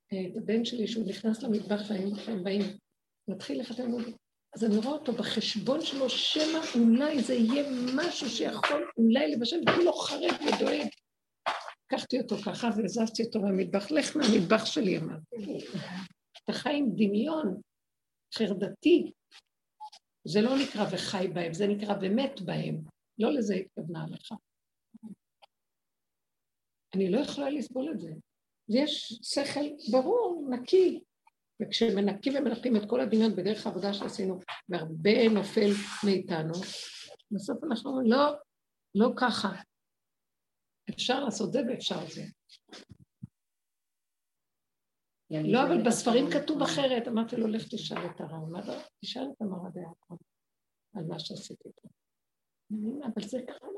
את 0.07 0.37
הבן 0.37 0.65
שלי 0.65 0.87
שהוא 0.87 1.07
נכנס 1.07 1.43
למטבח 1.43 1.81
והם 1.89 2.43
באים, 2.43 2.61
מתחיל 3.27 3.61
לחתן 3.61 3.93
אותי. 3.93 4.11
אז 4.55 4.63
אני 4.63 4.77
רואה 4.77 4.89
אותו 4.89 5.13
בחשבון 5.13 5.81
שלו, 5.81 6.09
שמא 6.09 6.59
אולי 6.75 7.21
זה 7.21 7.33
יהיה 7.33 7.63
משהו 7.95 8.29
שיכול 8.29 8.91
אולי 8.97 9.31
לבשל, 9.31 9.61
וכולו 9.67 9.93
חרד 9.93 10.33
ודואג. 10.41 10.87
לקחתי 11.93 12.19
אותו 12.19 12.35
ככה 12.37 12.69
והזזתי 12.77 13.23
אותו 13.23 13.41
מהמטבח, 13.41 13.91
לך 13.91 14.17
מהמטבח 14.17 14.65
שלי, 14.65 14.97
אמרתי. 14.97 15.67
אתה 16.43 16.53
חי 16.53 16.73
עם 16.73 16.89
דמיון 16.95 17.61
חרדתי. 18.33 19.11
זה 20.27 20.41
לא 20.41 20.57
נקרא 20.57 20.85
וחי 20.91 21.27
בהם, 21.33 21.53
זה 21.53 21.67
נקרא 21.67 21.95
ומת 22.01 22.41
בהם. 22.41 22.83
לא 23.19 23.33
לזה 23.33 23.55
התכוונה 23.55 24.05
לך. 24.09 24.33
אני 26.95 27.11
לא 27.11 27.19
יכולה 27.19 27.49
לסבול 27.49 27.91
את 27.91 27.99
זה. 27.99 28.11
יש 28.69 29.19
שכל 29.23 29.91
ברור, 29.91 30.47
נקי, 30.49 31.03
וכשמנקים 31.61 32.33
ומנקים 32.35 32.75
את 32.75 32.81
כל 32.89 33.01
הדמיון 33.01 33.35
בדרך 33.35 33.65
העבודה 33.65 33.93
שעשינו, 33.93 34.39
והרבה 34.69 35.29
נופל 35.29 35.71
מאיתנו, 36.05 36.53
בסוף 37.31 37.63
אנחנו 37.63 37.89
אומרים, 37.89 38.11
לא, 38.11 38.33
לא 38.95 39.09
ככה. 39.17 39.49
אפשר 40.93 41.19
לעשות 41.19 41.51
זה 41.51 41.59
ואפשר 41.69 42.05
זה. 42.09 42.23
לא, 45.29 45.63
אבל 45.63 45.87
בספרים 45.87 46.25
כתוב 46.33 46.61
אחרת. 46.61 47.07
אמרתי 47.07 47.35
לו, 47.35 47.47
לך 47.47 47.63
תשאל 47.71 48.05
את 48.05 48.21
הרב. 48.21 48.75
תשאל 49.01 49.23
את 49.31 49.41
המרא 49.41 49.69
דעה 49.69 50.17
על 50.95 51.05
מה 51.05 51.19
שעשיתי 51.19 51.69
פה. 51.81 51.89
אבל 53.05 53.27
זה 53.27 53.37
קרה 53.47 53.69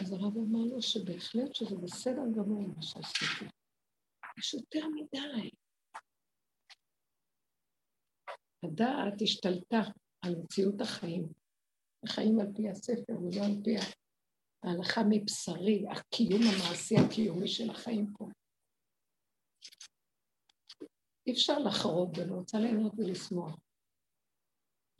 אז 0.00 0.12
הרב 0.12 0.36
אמר 0.36 0.64
לו 0.74 0.82
שבהחלט 0.82 1.54
שזה 1.54 1.76
בסדר 1.76 2.22
גמור 2.36 2.68
מה 2.76 2.82
שעשיתי. 2.82 3.44
יש 4.38 4.54
יותר 4.54 4.86
מדי. 4.88 5.50
הדעת 8.64 9.22
השתלטה 9.22 9.80
על 10.22 10.34
מציאות 10.36 10.80
החיים. 10.80 11.28
החיים 12.04 12.40
על 12.40 12.46
פי 12.56 12.68
הספר 12.68 13.20
ולא 13.22 13.44
על 13.44 13.62
פי 13.64 13.76
ההלכה 14.62 15.00
מבשרי, 15.08 15.84
הקיום 15.90 16.42
המעשי 16.42 16.94
הקיומי 16.96 17.48
של 17.48 17.70
החיים 17.70 18.06
פה. 18.18 18.28
אי 21.26 21.32
אפשר 21.32 21.58
לחרוד 21.58 22.18
ולא 22.18 22.34
רוצה 22.34 22.58
ליהנות 22.58 22.92
ולשמוח. 22.96 23.58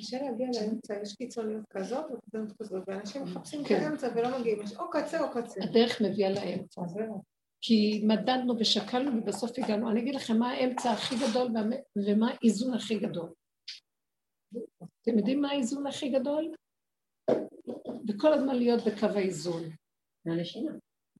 קשה 0.00 0.22
להגיע 0.22 0.46
לאמצע, 0.60 0.94
יש 1.02 1.14
קיצוניות 1.14 1.64
כזאת 1.70 2.04
וקיצוניות 2.04 2.52
כזאת, 2.62 2.82
ואנשים 2.86 3.22
מחפשים 3.22 3.62
את 3.62 3.66
כן. 3.66 3.74
האמצע 3.74 4.08
ולא 4.14 4.38
מגיעים, 4.38 4.62
יש 4.62 4.76
או 4.76 4.90
קצה 4.90 5.20
או 5.20 5.30
קצה. 5.30 5.60
הדרך 5.64 6.00
מביאה 6.00 6.30
לאמצע. 6.30 6.80
כי 7.60 8.02
מדדנו 8.06 8.54
ושקלנו 8.58 9.22
ובסוף 9.22 9.50
הגענו. 9.58 9.90
אני 9.90 10.00
אגיד 10.00 10.14
לכם 10.14 10.36
מה 10.36 10.50
האמצע 10.50 10.90
הכי 10.90 11.14
גדול 11.14 11.48
ומה 11.96 12.30
האיזון 12.30 12.74
הכי 12.74 12.98
גדול. 12.98 13.32
אתם 15.02 15.18
יודעים 15.18 15.40
מה 15.40 15.50
האיזון 15.50 15.86
הכי 15.86 16.08
גדול? 16.08 16.54
וכל 18.08 18.32
הזמן 18.32 18.56
להיות 18.56 18.84
בקו 18.84 19.06
האיזון. 19.06 19.62
מהנשימה. 20.26 20.70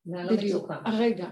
בדיוק, 0.07 0.71
הרגע. 0.71 1.29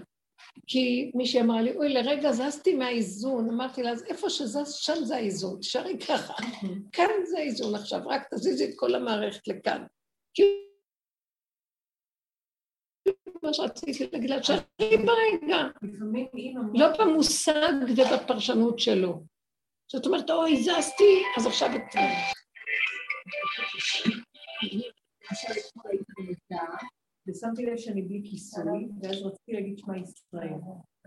כי 0.67 1.11
מישהי 1.15 1.41
אמרה 1.41 1.61
לי, 1.61 1.75
אוי, 1.75 1.93
לרגע 1.93 2.31
זזתי 2.31 2.75
מהאיזון, 2.75 3.49
אמרתי 3.49 3.83
לה, 3.83 3.91
אז 3.91 4.03
איפה 4.03 4.29
שזז, 4.29 4.73
שם 4.73 5.03
זה 5.03 5.15
האיזון, 5.15 5.59
תשארי 5.59 5.99
ככה, 5.99 6.33
כאן 6.95 7.09
זה 7.23 7.37
האיזון 7.37 7.75
עכשיו, 7.75 7.99
רק 8.05 8.33
תזיזי 8.33 8.65
את 8.65 8.73
כל 8.75 8.95
המערכת 8.95 9.47
לכאן. 9.47 9.85
מה 13.43 13.53
שרציתי 13.53 14.09
להגיד 14.13 14.29
לה, 14.29 14.39
תשארי 14.39 14.61
ברגע, 14.81 15.57
לא 16.73 16.87
במושג 16.99 17.73
ובפרשנות 17.97 18.79
שלו. 18.79 19.23
זאת 19.91 20.05
אומרת, 20.05 20.29
אוי, 20.29 20.63
זזתי, 20.63 21.23
אז 21.37 21.47
עכשיו... 21.47 21.69
ושמתי 27.27 27.65
לב 27.65 27.77
שאני 27.77 28.01
בלי 28.01 28.21
כיסוי, 28.25 28.87
ואז 29.01 29.21
רציתי 29.21 29.53
להגיד 29.53 29.77
שמע 29.77 29.97
ישראל. 29.97 30.53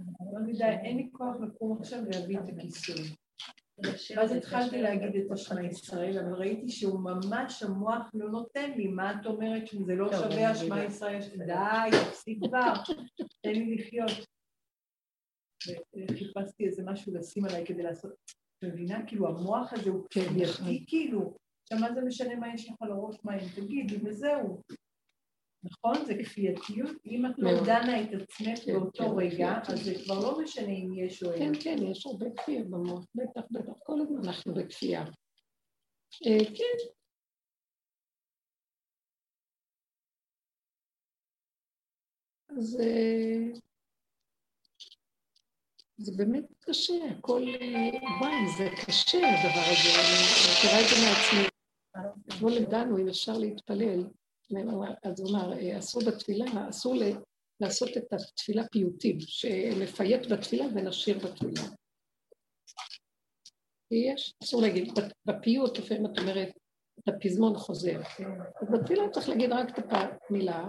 אמרתי, 0.01 0.53
די, 0.53 0.65
אין 0.65 0.97
לי 0.97 1.09
כוח 1.13 1.37
לקום 1.41 1.79
עכשיו 1.81 1.99
ולהביא 2.07 2.39
את 2.39 2.49
הכיסוי. 2.49 3.15
ואז 4.17 4.33
התחלתי 4.33 4.83
להגיד 4.83 5.17
את 5.17 5.31
השמע 5.33 5.63
ישראל, 5.63 6.19
אבל 6.19 6.33
ראיתי 6.33 6.69
שהוא 6.69 7.01
ממש, 7.01 7.63
המוח 7.63 8.11
לא 8.15 8.31
נותן 8.31 8.71
לי, 8.71 8.87
מה 8.87 9.21
את 9.21 9.27
אומרת 9.27 9.67
שזה 9.67 9.95
לא 9.95 10.13
שווה 10.13 10.51
השמע 10.51 10.85
ישראל? 10.85 11.21
די, 11.47 11.97
תפסיק 12.11 12.39
כבר, 12.49 12.73
תן 13.43 13.53
לי 13.53 13.77
לחיות. 13.77 14.11
וחיפשתי 15.97 16.67
איזה 16.67 16.83
משהו 16.87 17.15
לשים 17.15 17.45
עליי 17.45 17.67
כדי 17.67 17.83
לעשות, 17.83 18.13
את 18.13 18.65
מבינה? 18.65 19.07
כאילו 19.07 19.29
המוח 19.29 19.73
הזה 19.73 19.91
הוא 19.91 20.07
כבייתי 20.11 20.85
כאילו, 20.87 21.37
עכשיו, 21.73 21.95
זה 21.95 22.01
משנה 22.01 22.37
מה 22.37 22.55
יש 22.55 22.69
לך 22.69 22.83
לראש 22.83 22.91
הראש, 22.91 23.17
מה 23.25 23.35
אם 23.35 23.49
תגידי, 23.55 23.97
וזהו. 24.05 24.63
נכון? 25.63 26.07
זה 26.07 26.15
כפייתיות. 26.25 26.97
אם 27.07 27.27
את 27.27 27.33
לא 27.39 27.51
דנה 27.67 28.03
את 28.03 28.09
עצמך 28.23 28.59
כן, 28.65 28.73
באותו 28.73 29.05
כן, 29.05 29.11
רגע, 29.17 29.61
כן, 29.67 29.73
אז 29.73 29.85
זה 29.85 29.95
כבר 30.05 30.19
לא 30.21 30.41
משנה 30.43 30.69
אם 30.73 30.93
יש 30.95 31.23
או 31.23 31.33
אין. 31.33 31.55
כן, 31.55 31.61
כן, 31.63 31.83
יש 31.91 32.07
הרבה 32.07 32.27
כפייה 32.37 32.65
במוח. 32.65 33.05
בטח, 33.15 33.41
בטח, 33.51 33.73
כל 33.83 34.01
הזמן 34.01 34.29
אנחנו 34.29 34.55
בכפייה. 34.55 35.05
אה, 36.27 36.45
כן. 36.57 36.89
אז 42.59 42.81
אה, 42.81 43.61
זה 45.97 46.13
באמת 46.17 46.45
קשה, 46.61 46.95
הכל 47.19 47.43
אה, 47.61 47.91
וואי, 48.21 48.33
זה 48.59 48.69
קשה 48.87 49.19
הדבר 49.19 49.65
הזה, 49.71 49.91
אני 50.01 50.53
מכירה 50.53 50.81
את 50.81 50.89
זה 50.89 50.95
מעצמי. 51.05 51.58
אתמול 52.29 52.53
הגענו, 52.53 52.99
אם 52.99 53.09
אפשר 53.09 53.39
להתפלל, 53.39 54.05
אז 55.03 55.21
הוא 55.21 55.31
אמר, 55.31 55.53
אה, 55.53 55.79
אסור 55.79 56.03
בתפילה, 56.07 56.69
אסור 56.69 56.95
לעשות 57.61 57.97
את 57.97 58.13
התפילה 58.13 58.69
פיוטים, 58.69 59.21
שנפייט 59.21 60.33
בתפילה 60.33 60.65
ונשאיר 60.75 61.19
בתפילה. 61.19 61.63
יש, 63.91 64.35
אסור 64.43 64.63
להגיד, 64.63 64.93
בפיוט 65.25 65.79
לפעמים 65.79 66.07
את 66.07 66.19
אומרת, 66.19 66.49
את 66.99 67.09
הפזמון 67.09 67.57
חוזר. 67.57 68.01
אז 68.63 68.69
בתפילה 68.73 69.11
צריך 69.11 69.29
להגיד 69.29 69.53
רק 69.53 69.79
את 69.79 69.85
המילה, 69.91 70.69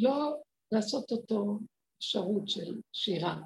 ולא 0.00 0.36
לעשות 0.72 1.12
אותו 1.12 1.58
אפשרות 1.98 2.48
של 2.48 2.80
שירה. 2.92 3.36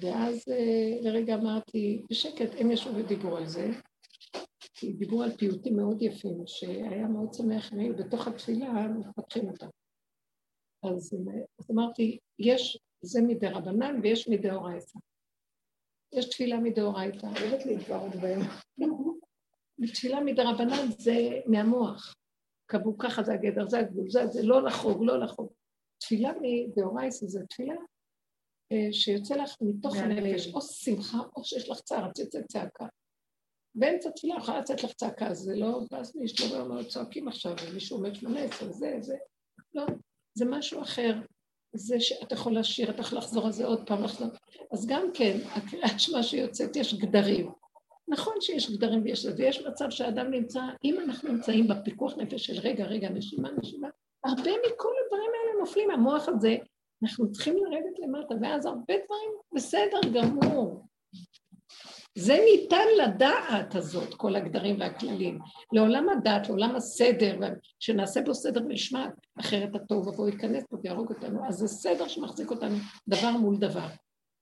ואז 0.00 0.44
אה, 0.48 1.00
לרגע 1.02 1.34
אמרתי, 1.34 2.02
בשקט, 2.10 2.50
הם 2.58 2.70
ישבו 2.70 2.96
ודיברו 2.96 3.36
על 3.36 3.46
זה, 3.46 3.70
כי 4.74 4.92
דיברו 4.92 5.22
על 5.22 5.36
פיוטים 5.36 5.76
מאוד 5.76 6.02
יפים, 6.02 6.42
שהיה 6.46 7.08
מאוד 7.08 7.34
שמח 7.34 7.72
אם 7.72 7.78
היו 7.78 7.96
בתוך 7.96 8.28
התפילה, 8.28 8.88
מפתחים 8.88 9.48
אותם. 9.48 9.66
אז, 10.82 11.16
אז 11.58 11.70
אמרתי, 11.70 12.18
יש, 12.38 12.78
זה 13.02 13.22
מדי 13.22 13.48
רבנן 13.48 14.00
ויש 14.02 14.28
מדי 14.28 14.50
אורייתא. 14.50 14.98
יש 16.12 16.28
תפילה 16.30 16.60
מדאורייתא. 16.60 17.26
אוהבת 17.26 17.66
להתגאות 17.66 18.14
בהם. 18.14 18.40
תפילה 19.94 20.20
מדרבנן 20.20 20.90
זה 20.98 21.12
מהמוח. 21.46 22.14
קבעו 22.66 22.98
ככה, 22.98 23.22
זה 23.22 23.32
הגדר, 23.34 23.68
זה 23.68 23.78
הגבול, 23.78 24.10
זה, 24.10 24.26
זה 24.26 24.42
לא 24.42 24.62
לחוג, 24.62 25.04
לא 25.04 25.20
לחוג. 25.20 25.52
תפילה 26.00 26.32
מדאורייתא 26.40 27.26
זה 27.26 27.40
תפילה 27.50 27.74
אה, 27.74 27.93
שיוצא 28.92 29.34
לך 29.34 29.56
מתוך 29.60 29.96
הנפש, 29.96 30.54
או 30.54 30.60
שמחה, 30.60 31.18
או 31.36 31.44
שיש 31.44 31.68
לך 31.68 31.80
צער, 31.80 32.10
את 32.10 32.18
יוצאת 32.18 32.44
צעקה. 32.46 32.86
באמצע 33.74 34.10
תפילה 34.10 34.34
יכולה 34.38 34.58
לצאת 34.58 34.84
לך 34.84 34.92
צעקה, 34.92 35.34
זה 35.34 35.56
לא 35.56 35.80
ואז 35.90 36.16
מי 36.16 36.26
לא 36.50 36.60
אומר, 36.60 36.82
צועקים 36.82 37.28
עכשיו, 37.28 37.54
ומישהו 37.66 37.96
אומר 37.96 38.14
שמונה 38.14 38.40
עשר, 38.40 38.72
זה, 38.72 38.96
זה. 39.00 39.16
לא, 39.74 39.84
זה 40.34 40.44
משהו 40.44 40.82
אחר. 40.82 41.14
זה 41.76 42.00
שאתה 42.00 42.34
יכול 42.34 42.58
לשיר, 42.58 42.90
אתה 42.90 43.00
יכול 43.00 43.18
לחזור 43.18 43.46
על 43.46 43.52
זה 43.52 43.66
עוד 43.66 43.86
פעם, 43.86 44.02
לחזור. 44.04 44.28
אז 44.72 44.86
גם 44.86 45.10
כן, 45.14 45.38
הקריאת 45.46 46.00
שמע 46.00 46.22
שיוצאת, 46.22 46.76
יש 46.76 46.94
גדרים. 46.94 47.52
נכון 48.08 48.34
שיש 48.40 48.70
גדרים 48.70 49.02
ויש 49.02 49.22
זה, 49.22 49.34
ויש 49.36 49.66
מצב 49.66 49.90
שאדם 49.90 50.30
נמצא, 50.30 50.60
אם 50.84 51.00
אנחנו 51.00 51.32
נמצאים 51.32 51.68
בפיקוח 51.68 52.16
נפש 52.16 52.46
של 52.46 52.60
רגע, 52.60 52.84
רגע, 52.84 53.08
נשימה, 53.08 53.48
נשימה, 53.58 53.88
הרבה 54.24 54.50
מכל 54.50 54.92
הדברים 55.04 55.30
האלה 55.34 55.60
נופלים, 55.60 55.90
המוח 55.90 56.28
הזה, 56.28 56.56
אנחנו 57.04 57.32
צריכים 57.32 57.56
לרדת 57.56 57.98
למטה, 57.98 58.34
ואז 58.42 58.66
הרבה 58.66 58.94
דברים 59.04 59.30
בסדר 59.54 60.00
גמור. 60.12 60.86
זה 62.18 62.38
ניתן 62.52 62.86
לדעת 63.02 63.74
הזאת, 63.74 64.14
כל 64.14 64.36
הגדרים 64.36 64.80
והכללים. 64.80 65.38
לעולם 65.72 66.08
הדעת, 66.08 66.48
לעולם 66.48 66.76
הסדר, 66.76 67.38
שנעשה 67.80 68.20
בו 68.22 68.34
סדר 68.34 68.62
משמעת, 68.68 69.12
אחרת 69.40 69.74
התוהו 69.74 70.08
ובואו 70.08 70.28
ייכנס 70.28 70.64
פה 70.70 70.76
ויהרוג 70.82 71.12
אותנו. 71.12 71.48
אז 71.48 71.54
זה 71.54 71.68
סדר 71.68 72.08
שמחזיק 72.08 72.50
אותנו 72.50 72.76
דבר 73.08 73.30
מול 73.30 73.56
דבר. 73.56 73.86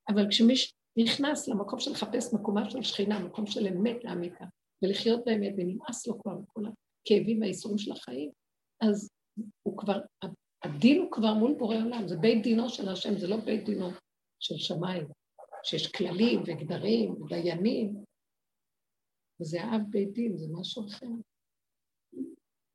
אבל 0.09 0.27
כשמי 0.31 0.55
נכנס 0.97 1.49
למקום 1.49 1.79
של 1.79 1.91
לחפש 1.91 2.35
מקומה 2.35 2.71
של 2.71 2.83
שכינה, 2.83 3.19
מקום 3.19 3.47
של 3.47 3.67
אמת 3.67 4.05
לאמיתה, 4.05 4.45
ולחיות 4.83 5.25
באמת, 5.25 5.53
ונמאס 5.57 6.07
לו 6.07 6.19
כבר 6.23 6.35
מכל 6.35 6.63
הכאבים 6.65 7.41
והאיסורים 7.41 7.79
של 7.79 7.93
החיים, 7.93 8.31
אז 8.81 9.11
הוא 9.63 9.79
כבר, 9.79 10.01
הדין 10.65 10.99
הוא 10.99 11.13
כבר 11.13 11.35
מול 11.35 11.55
בורא 11.59 11.77
עולם, 11.77 12.09
זה 12.09 12.17
בית 12.17 12.43
דינו 12.43 12.69
של 12.69 12.89
השם, 12.89 13.19
זה 13.19 13.27
לא 13.27 13.37
בית 13.37 13.65
דינו 13.65 13.91
של 14.41 14.57
שמיים. 14.57 15.07
שיש 15.63 15.93
כללים 15.93 16.41
וגדרים 16.41 17.23
ודיינים, 17.23 18.05
וזה 19.41 19.65
אב 19.65 19.81
בית 19.91 20.13
דין, 20.13 20.37
זה 20.37 20.47
משהו 20.53 20.87
אחר. 20.87 21.07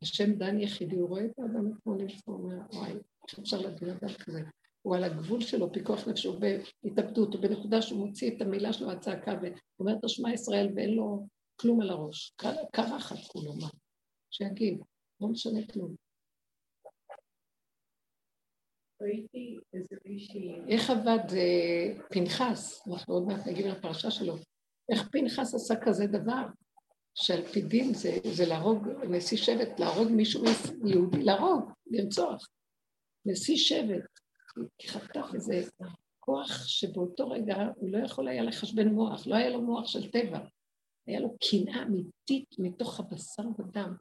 השם 0.02 0.34
דן 0.34 0.60
יחידי, 0.60 0.96
הוא 0.96 1.10
רואה 1.10 1.26
את 1.26 1.40
האדם 1.40 1.74
כמו 1.84 1.96
נפסו, 1.96 2.32
הוא 2.32 2.44
אומר, 2.44 2.58
וואי, 2.74 2.92
איך 2.92 3.40
אפשר 3.40 3.62
לדין 3.62 3.90
אדם 3.90 4.14
כזה? 4.26 4.42
הוא 4.82 4.96
על 4.96 5.04
הגבול 5.04 5.42
שלו, 5.42 5.74
פיקוח 5.74 6.08
נפשו, 6.08 6.40
בהתאבדות, 6.40 7.34
הוא 7.34 7.42
בנקודה 7.42 7.82
שהוא 7.82 8.08
מוציא 8.08 8.36
את 8.36 8.42
המילה 8.42 8.74
שלו, 8.74 8.92
הצעקה, 8.92 9.34
ואומר 9.42 9.94
את 10.00 10.04
השמע 10.04 10.34
ישראל, 10.34 10.70
ואין 10.76 10.94
לו 10.94 11.28
כלום 11.56 11.82
על 11.82 11.90
הראש. 11.90 12.34
קרחת 12.72 13.18
כולו, 13.28 13.54
מה? 13.54 13.68
שיגיד, 14.32 14.80
לא 15.22 15.28
משנה 15.28 15.60
כלום. 15.74 16.07
איך 20.70 20.90
עבד 20.90 21.34
אה, 21.34 22.04
פנחס, 22.12 22.88
אנחנו 22.88 23.14
עוד 23.14 23.24
מעט 23.28 23.48
נגיד 23.48 23.66
על 23.66 23.72
הפרשה 23.72 24.12
שלו, 24.12 24.36
איך 24.92 25.10
פנחס 25.12 25.56
עשה 25.56 25.76
כזה 25.82 26.08
דבר, 26.08 26.46
שעל 27.16 27.42
פי 27.42 27.62
דין 27.62 27.94
זה, 27.94 28.18
זה 28.34 28.46
להרוג 28.46 28.88
נשיא 29.10 29.38
שבט, 29.38 29.80
להרוג 29.80 30.12
מישהו 30.12 30.44
יהודי, 30.86 31.24
להרוג, 31.24 31.72
לרצוח. 31.88 32.48
נשיא 33.26 33.58
שבט, 33.58 34.20
כי 34.78 34.88
חטף 34.88 35.26
איזה 35.34 35.62
כוח 36.20 36.68
שבאותו 36.68 37.30
רגע 37.30 37.56
הוא 37.76 37.90
לא 37.90 38.06
יכול 38.06 38.28
היה 38.28 38.44
לחשבן 38.44 38.88
מוח, 38.88 39.28
לא 39.28 39.36
היה 39.36 39.50
לו 39.50 39.62
מוח 39.62 39.88
של 39.88 40.12
טבע, 40.12 40.40
היה 41.08 41.20
לו 41.20 41.38
קנאה 41.50 41.84
אמיתית 41.84 42.56
מתוך 42.60 43.00
הבשר 43.00 43.44
ודם, 43.60 43.96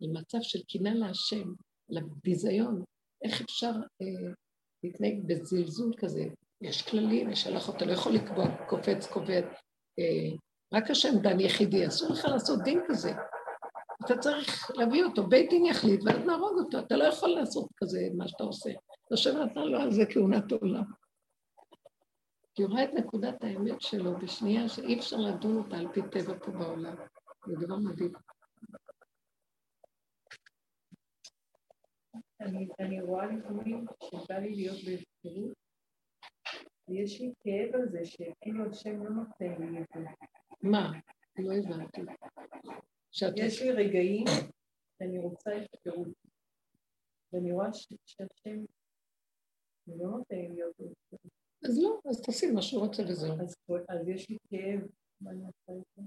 למצב 0.00 0.38
של 0.42 0.58
קנאה 0.68 0.94
להשם, 0.94 1.52
לביזיון, 1.88 2.84
איך 3.24 3.40
אפשר 3.40 3.70
אה, 4.02 4.32
להתנהג 4.84 5.26
בזלזול 5.26 5.92
כזה? 5.96 6.24
יש 6.60 6.82
כללים, 6.82 7.30
יש 7.30 7.46
הלכות, 7.46 7.76
אתה 7.76 7.84
לא 7.84 7.92
יכול 7.92 8.12
לקבוע 8.12 8.44
קופץ 8.66 9.06
קובץ. 9.06 9.44
אה, 9.98 10.36
רק 10.74 10.90
השם 10.90 11.18
דן 11.22 11.40
יחידי, 11.40 11.86
אסור 11.86 12.12
לך 12.12 12.24
לעשות 12.24 12.62
דין 12.62 12.80
כזה. 12.88 13.12
אתה 14.04 14.18
צריך 14.18 14.70
להביא 14.74 15.04
אותו, 15.04 15.26
בית 15.26 15.50
דין 15.50 15.66
יחליט, 15.66 16.00
ואז 16.04 16.26
נהרוג 16.26 16.58
אותו. 16.58 16.78
אתה 16.78 16.96
לא 16.96 17.04
יכול 17.04 17.28
לעשות 17.28 17.68
כזה, 17.76 18.08
מה 18.16 18.28
שאתה 18.28 18.44
עושה. 18.44 18.70
השם 19.12 19.36
נתן 19.36 19.60
לו 19.60 19.80
על 19.80 19.92
זה 19.92 20.02
כהונת 20.10 20.52
עולם. 20.52 20.84
כי 22.54 22.62
הוא 22.62 22.70
רואה 22.70 22.84
את 22.84 22.94
נקודת 22.94 23.44
האמת 23.44 23.80
שלו 23.80 24.18
בשנייה 24.18 24.68
שאי 24.68 24.98
אפשר 24.98 25.16
לדון 25.16 25.56
אותה 25.56 25.76
על 25.76 25.88
פי 25.92 26.00
טבע 26.10 26.34
פה 26.38 26.50
בעולם. 26.50 26.94
זה 27.46 27.66
דבר 27.66 27.76
מדהים. 27.76 28.12
אני, 32.40 32.68
אני 32.80 33.00
רואה 33.02 33.26
לפעמים 33.26 33.86
שבא 34.02 34.38
לי 34.38 34.54
להיות 34.54 34.84
בהפקרות, 34.84 35.56
ויש 36.88 37.20
לי 37.20 37.32
כאב 37.40 37.74
על 37.74 37.88
זה 37.88 38.04
שכאילו 38.04 38.70
השם 38.70 39.04
לא 39.04 39.10
נותן 39.10 39.62
לי 39.62 39.82
את 39.82 39.86
זה. 39.94 40.00
מה? 40.62 40.92
לא 41.38 41.52
הבנתי. 41.54 42.00
יש 43.36 43.62
לי 43.62 43.70
רגעים 43.70 44.24
שאני 44.98 45.18
רוצה 45.18 45.50
הפקרות, 45.56 46.08
ואני 47.32 47.52
רואה 47.52 47.72
שהשם 47.72 48.64
לא 49.86 50.10
נותן 50.10 50.36
לי 50.36 50.48
להיות 50.48 50.74
בהפקרות. 50.78 51.32
אז 51.64 51.78
לא, 51.82 52.00
אז 52.10 52.22
תעשי 52.22 52.50
מה 52.50 52.62
שהוא 52.62 52.86
רוצה 52.86 53.02
וזהו. 53.02 53.32
אז, 53.40 53.56
אז 53.88 54.08
יש 54.08 54.30
לי 54.30 54.36
כאב, 54.50 54.80
מה 55.20 55.30
אני 55.30 55.44
עושה 55.46 55.72
איתו? 55.72 56.02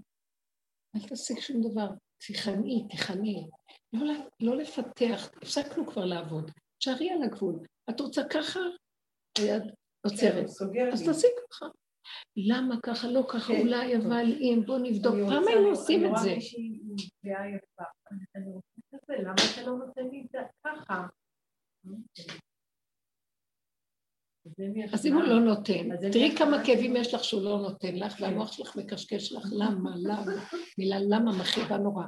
אל 0.96 1.10
תשיג 1.10 1.40
שום 1.40 1.62
דבר. 1.72 1.88
תיכני, 2.28 2.88
תיכני. 2.90 3.48
לא, 3.94 4.14
לא 4.40 4.56
לפתח, 4.56 5.30
הפסקנו 5.38 5.88
כבר 5.88 6.06
לעבוד. 6.06 6.52
תשארי 6.80 7.10
על 7.10 7.24
הגבול. 7.24 7.60
את 7.90 8.00
רוצה 8.00 8.22
ככה, 8.30 8.60
היד 9.38 9.64
עוצרת. 10.06 10.46
כן, 10.74 10.90
אז 10.94 11.06
תעשי 11.06 11.28
ככה. 11.50 11.66
למה 12.38 12.76
ככה, 12.84 13.08
לא 13.08 13.24
ככה, 13.30 13.54
כן. 13.54 13.62
אולי 13.62 13.98
אבל 13.98 14.26
אם, 14.40 14.62
בוא 14.66 14.80
נבדוק. 14.80 15.14
פעם 15.30 15.48
היינו 15.48 15.68
עושים 15.68 16.06
את 16.06 16.12
זה. 16.16 16.22
אני 16.22 16.26
רואה 16.26 16.36
מישהי 16.36 16.80
נפגעה 16.86 17.50
יפה. 17.50 17.84
אני 18.36 18.52
רוצה 18.52 18.96
את 18.96 19.00
זה, 19.08 19.14
למה 19.20 19.34
אתה 19.54 19.70
לא 19.70 19.78
נותן 19.78 20.08
לי 20.12 20.22
את 20.26 20.32
זה 20.32 20.40
ככה? 20.66 21.08
אז 24.94 25.06
אם 25.06 25.14
הוא 25.14 25.24
לא 25.24 25.40
נותן, 25.40 26.10
תראי 26.12 26.36
כמה 26.38 26.66
כאבים 26.66 26.96
יש 26.96 27.14
לך 27.14 27.24
שהוא 27.24 27.42
לא 27.42 27.58
נותן 27.58 27.96
לך, 27.96 28.16
והמוח 28.20 28.52
שלך 28.52 28.76
מקשקש 28.76 29.32
לך, 29.32 29.46
למה, 29.52 29.92
למה, 30.04 30.32
מילה 30.78 31.00
למה 31.00 31.32
מכאיבה 31.40 31.78
נורא. 31.78 32.04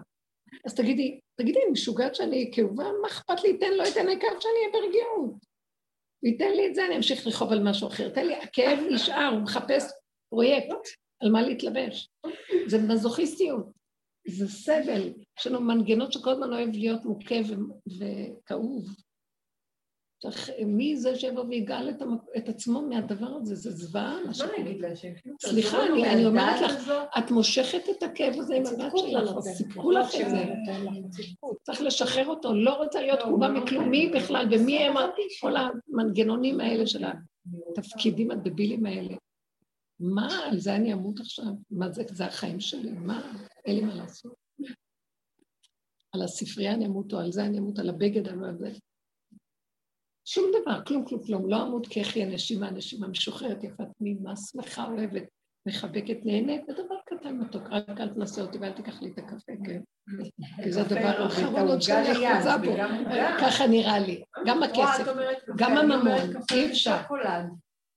אז 0.66 0.76
תגידי, 0.76 1.20
תגידי, 1.36 1.60
אני 1.64 1.72
משוגעת 1.72 2.16
שאני 2.16 2.52
כאובה, 2.54 2.84
מה 3.02 3.08
אכפת 3.08 3.44
לי, 3.44 3.50
ייתן, 3.50 3.74
לא 3.78 3.84
ייתן, 3.84 4.08
העיקר 4.08 4.28
שאני 4.40 4.54
אהיה 4.60 4.72
ברגיעות. 4.74 5.34
ייתן 6.24 6.52
לי 6.56 6.68
את 6.68 6.76
זה, 6.76 6.86
אני 6.86 6.96
אמשיך 6.98 7.28
לכאוב 7.28 7.52
על 7.52 7.64
משהו 7.64 7.88
אחר. 7.88 8.10
תן 8.10 8.28
לי, 8.28 8.36
הכאב 8.36 8.80
נשאר, 8.92 9.30
הוא 9.34 9.42
מחפש 9.42 9.92
פרויקט 10.30 10.88
על 11.22 11.32
מה 11.32 11.42
להתלבש. 11.42 12.10
זה 12.68 12.78
מזוכיסטיות, 12.78 13.66
זה 14.28 14.48
סבל. 14.48 15.14
יש 15.40 15.48
לנו 15.48 15.62
מנגנות 15.62 16.14
שכל 16.14 16.30
הזמן 16.30 16.54
אוהב 16.54 16.70
להיות 16.74 17.06
מוכה 17.06 17.36
וכאוב. 18.00 18.86
צריך, 20.24 20.50
מי 20.66 20.98
זה 20.98 21.16
שיבוא 21.16 21.44
ויגאל 21.50 21.90
את, 21.90 22.02
המק... 22.02 22.22
את 22.38 22.50
עצמו 22.50 22.82
מהדבר 22.82 23.28
הזה? 23.28 23.56
זה 23.56 23.72
זוועה, 23.72 24.18
מה 24.26 24.34
שקורה. 24.34 24.60
נגיד 24.60 24.82
להשם? 24.82 25.10
סליחה, 25.42 25.86
אני- 25.88 26.14
אני 26.14 26.26
אומרת 26.26 26.62
לך. 26.62 26.92
את 27.18 27.32
מושכת 27.32 27.82
את 27.98 28.04
הכאב 28.04 28.34
הזה 28.40 28.56
עם 28.56 28.64
הבת 28.66 28.94
לא 28.94 29.00
שלך. 29.10 29.38
אז 29.38 29.44
סיפקו 29.44 29.92
לך 29.92 30.16
את 30.22 30.30
זה. 30.30 30.46
צריך 31.64 31.82
לשחרר 31.82 32.28
אותו, 32.28 32.54
לא 32.54 32.84
רוצה 32.84 33.02
להיות 33.02 33.20
לא, 33.20 33.24
קרובה 33.26 33.48
הוא 33.48 33.54
לא 33.56 33.64
מכלום. 33.64 33.90
מי 33.90 34.12
בכלל 34.16 34.48
ומי 34.52 34.78
הם 34.78 34.94
כל 35.42 35.54
המנגנונים 35.56 36.60
האלה 36.60 36.88
של 36.88 37.04
התפקידים 37.78 38.32
הדבילים 38.32 38.86
האלה? 38.86 39.16
מה, 40.00 40.46
על 40.46 40.60
זה 40.60 40.76
אני 40.76 40.94
אמות 40.94 41.20
עכשיו? 41.20 41.46
מה 41.72 41.92
זה, 41.92 42.04
זה 42.08 42.26
החיים 42.26 42.60
שלי? 42.60 42.92
מה? 42.92 43.34
אין 43.66 43.76
לי 43.76 43.82
מה 43.82 43.96
לעשות. 43.96 44.34
על 46.12 46.22
הספרייה 46.22 46.74
אני 46.74 46.86
אמות, 46.86 47.14
או 47.14 47.20
על 47.20 47.32
זה 47.32 47.46
אני 47.46 47.60
אמות, 47.60 47.80
על 47.80 47.90
הבגד, 47.90 48.28
על 48.28 48.58
זה. 48.58 48.72
שום 50.26 50.52
דבר, 50.62 50.84
כלום, 50.86 51.06
כלום, 51.06 51.24
כלום. 51.24 51.50
לא 51.50 51.64
אמות 51.64 51.88
כי 51.88 52.00
איך 52.00 52.16
היא 52.16 52.26
הנשימה, 52.26 52.68
הנשימה 52.68 53.08
משוחררת, 53.08 53.64
יפת 53.64 53.86
תמימה, 53.98 54.36
שמחה, 54.36 54.86
אוהבת, 54.86 55.24
מחבקת, 55.68 56.18
נהנית, 56.26 56.66
זה 56.68 56.74
דבר 56.74 56.96
קטן 57.06 57.38
מתוק, 57.38 57.64
רק 57.72 58.02
אל 58.02 58.10
תנסה 58.10 58.42
אותי 58.42 58.58
ואל 58.58 58.72
תיקח 58.72 59.02
לי 59.02 59.12
את 59.12 59.18
הקפה, 59.18 59.52
כן? 59.66 59.82
כי 60.64 60.72
זה 60.74 60.82
הדבר 60.82 61.24
האחרון 61.24 61.68
עוד 61.68 61.82
שאני 61.82 62.34
אחוזה 62.34 62.58
בו. 62.58 62.72
ככה 63.40 63.68
נראה 63.68 64.00
לי. 64.00 64.24
גם 64.46 64.64
הכסף. 64.64 65.06
גם 65.58 65.78
אני 65.78 65.94
הממון, 65.94 66.42
אי 66.52 66.66
אפשר. 66.66 66.98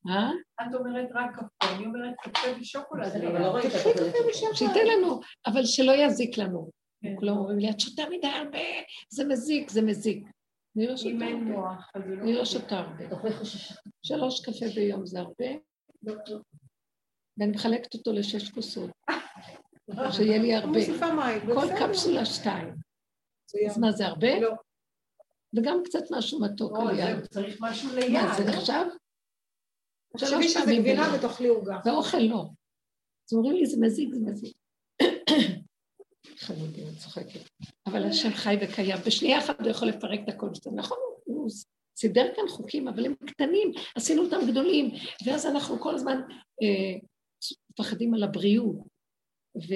אה? 0.08 0.30
את 0.62 0.74
אומרת 0.74 1.08
רק 1.14 1.30
קפה, 1.36 1.76
אני 1.76 1.86
אומרת 1.86 2.14
קפה 2.22 2.48
ושוקולד. 2.60 3.16
לא 3.22 3.60
קפה. 3.62 3.90
ושוקולד. 4.30 4.54
שייתן 4.54 4.86
לנו, 4.86 5.20
אבל 5.46 5.64
שלא 5.64 5.92
יזיק 5.92 6.38
לנו. 6.38 6.70
כן. 7.02 7.14
כולם 7.18 7.36
אומרים 7.36 7.58
לי, 7.58 7.70
את 7.70 7.80
שותה 7.80 8.02
מדי 8.10 8.26
הרבה, 8.26 8.58
זה 9.10 9.24
מזיק, 9.24 9.70
זה 9.70 9.82
מזיק. 9.82 10.24
אני 10.76 10.86
לא 10.86 10.92
אם 10.92 10.96
שותה 10.96 11.24
הרבה. 11.24 12.08
לא... 12.08 12.22
אני 12.22 12.32
לא 12.32 12.44
שותה 12.44 12.78
הרבה. 12.78 13.04
שלוש 14.02 14.46
קפה 14.46 14.66
ביום 14.74 15.06
זה 15.06 15.20
הרבה, 15.20 15.46
ואני 17.38 17.50
מחלקת 17.50 17.94
אותו 17.94 18.12
לשש 18.12 18.50
כוסות, 18.50 18.90
שיהיה 20.10 20.38
לי 20.38 20.54
הרבה. 20.54 20.80
כל. 21.54 21.68
קפסולה 21.78 22.24
שתיים. 22.24 22.74
אז 23.66 23.78
מה 23.78 23.92
זה 23.92 24.06
הרבה? 24.06 24.40
לא. 24.40 24.52
וגם 25.56 25.82
קצת 25.84 26.02
משהו 26.10 26.40
מתוק 26.40 26.78
על 26.78 26.98
יד. 26.98 27.26
צריך 27.26 27.56
משהו 27.60 27.94
ליד. 27.94 28.12
מה, 28.12 28.34
זה 28.38 28.44
נחשב? 28.44 28.84
תחשבי 30.12 30.48
שזה 30.48 30.72
גבינה. 30.78 31.02
ותאכלי 31.18 31.48
עוגה. 31.48 31.80
ואוכל 31.84 32.18
לא. 32.18 32.46
אז 33.28 33.34
אומרים 33.34 33.56
לי, 33.56 33.66
זה 33.66 33.76
מזיק, 33.80 34.14
זה 34.14 34.20
מזיק. 34.20 34.56
חמודי, 36.38 36.82
אני 36.82 36.96
צוחקת. 36.96 37.40
אבל 37.86 38.04
השם 38.04 38.30
חי 38.30 38.56
וקיים. 38.60 38.96
בשנייה 39.06 39.38
אחת 39.38 39.60
הוא 39.60 39.68
יכול 39.68 39.88
לפרק 39.88 40.20
את 40.24 40.28
הכל. 40.28 40.48
זה 40.54 40.70
נכון, 40.74 40.98
הוא 41.24 41.50
סידר 41.96 42.26
כאן 42.36 42.48
חוקים, 42.48 42.88
אבל 42.88 43.06
הם 43.06 43.14
קטנים, 43.26 43.72
עשינו 43.94 44.24
אותם 44.24 44.50
גדולים, 44.50 44.90
ואז 45.26 45.46
אנחנו 45.46 45.80
כל 45.80 45.94
הזמן 45.94 46.20
אה, 46.62 46.98
מפחדים 47.70 48.14
על 48.14 48.22
הבריאות. 48.22 48.76
ו... 49.56 49.74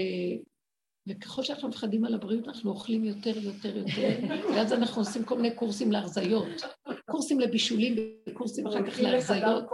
וככל 1.09 1.43
שאנחנו 1.43 1.69
מפחדים 1.69 2.05
על 2.05 2.15
הבריאות, 2.15 2.49
אנחנו 2.49 2.71
אוכלים 2.71 3.05
יותר, 3.05 3.39
יותר, 3.39 3.77
יותר, 3.77 4.19
ואז 4.55 4.73
אנחנו 4.73 5.03
עושים 5.03 5.25
כל 5.25 5.37
מיני 5.37 5.55
קורסים 5.57 5.93
להרזיות, 5.93 6.49
קורסים 7.11 7.41
לבישולים, 7.41 7.97
וקורסים 8.29 8.67
אחר 8.67 8.91
כך 8.91 9.01
להרזיות. 9.01 9.65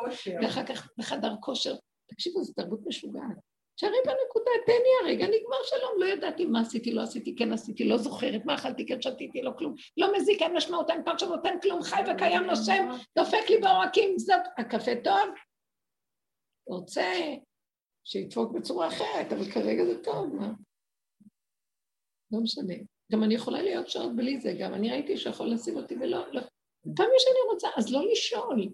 ואחר 0.43 0.67
כך 0.67 0.89
בחדר 0.99 1.35
כושר. 1.41 1.75
תקשיבו, 2.07 2.45
זו 2.45 2.53
תרבות 2.53 2.81
משוגעת. 2.87 3.56
שערי 3.77 3.97
בנקודה, 4.07 4.51
תן 4.67 4.73
לי 4.73 4.89
הרגע, 5.03 5.27
נגמר 5.27 5.63
שלום, 5.65 5.93
לא 6.01 6.07
ידעתי 6.07 6.45
מה 6.45 6.61
עשיתי, 6.61 6.93
לא 6.93 7.03
עשיתי, 7.03 7.37
כן 7.37 7.53
עשיתי, 7.53 7.85
לא 7.85 7.99
זוכרת, 7.99 8.45
מה 8.45 8.55
אכלתי, 8.55 8.87
כן 8.87 9.03
שתיתי, 9.03 9.43
לא 9.43 9.53
כלום. 9.59 9.75
לא 9.97 10.17
מזיק, 10.17 10.43
אין 10.43 10.57
משמעות, 10.57 10.91
אין 10.91 11.05
פרשנות, 11.05 11.47
אין 11.47 11.61
כלום, 11.61 11.83
חי 11.83 12.01
וקיים 12.15 12.43
נושם, 12.43 12.89
דופק 13.19 13.51
לי 13.51 13.59
בעורקים, 13.59 14.19
זאת, 14.19 14.41
הקפה 14.59 14.93
טוב. 15.05 15.29
רוצה 16.67 17.13
שידפוק 18.05 18.53
בצורה 18.53 18.89
אחרת, 18.89 19.33
אבל 19.33 19.51
כרגע 19.51 19.85
זה 19.85 20.05
טוב, 20.05 20.35
מה? 20.35 20.53
לא 22.33 22.41
משנה. 22.41 22.75
גם 23.13 23.23
אני 23.23 23.35
יכולה 23.35 23.63
להיות 23.63 23.89
שעות 23.89 24.17
בלי 24.17 24.41
זה, 24.41 24.53
גם 24.61 24.75
אני 24.75 24.91
ראיתי 24.91 25.17
שיכול 25.17 25.51
לשים 25.51 25.77
אותי 25.77 25.95
ולא, 26.01 26.33
לא. 26.33 26.41
פעם 26.97 27.09
שאני 27.19 27.53
רוצה, 27.53 27.69
אז 27.77 27.93
לא 27.93 28.01
לשאול. 28.11 28.69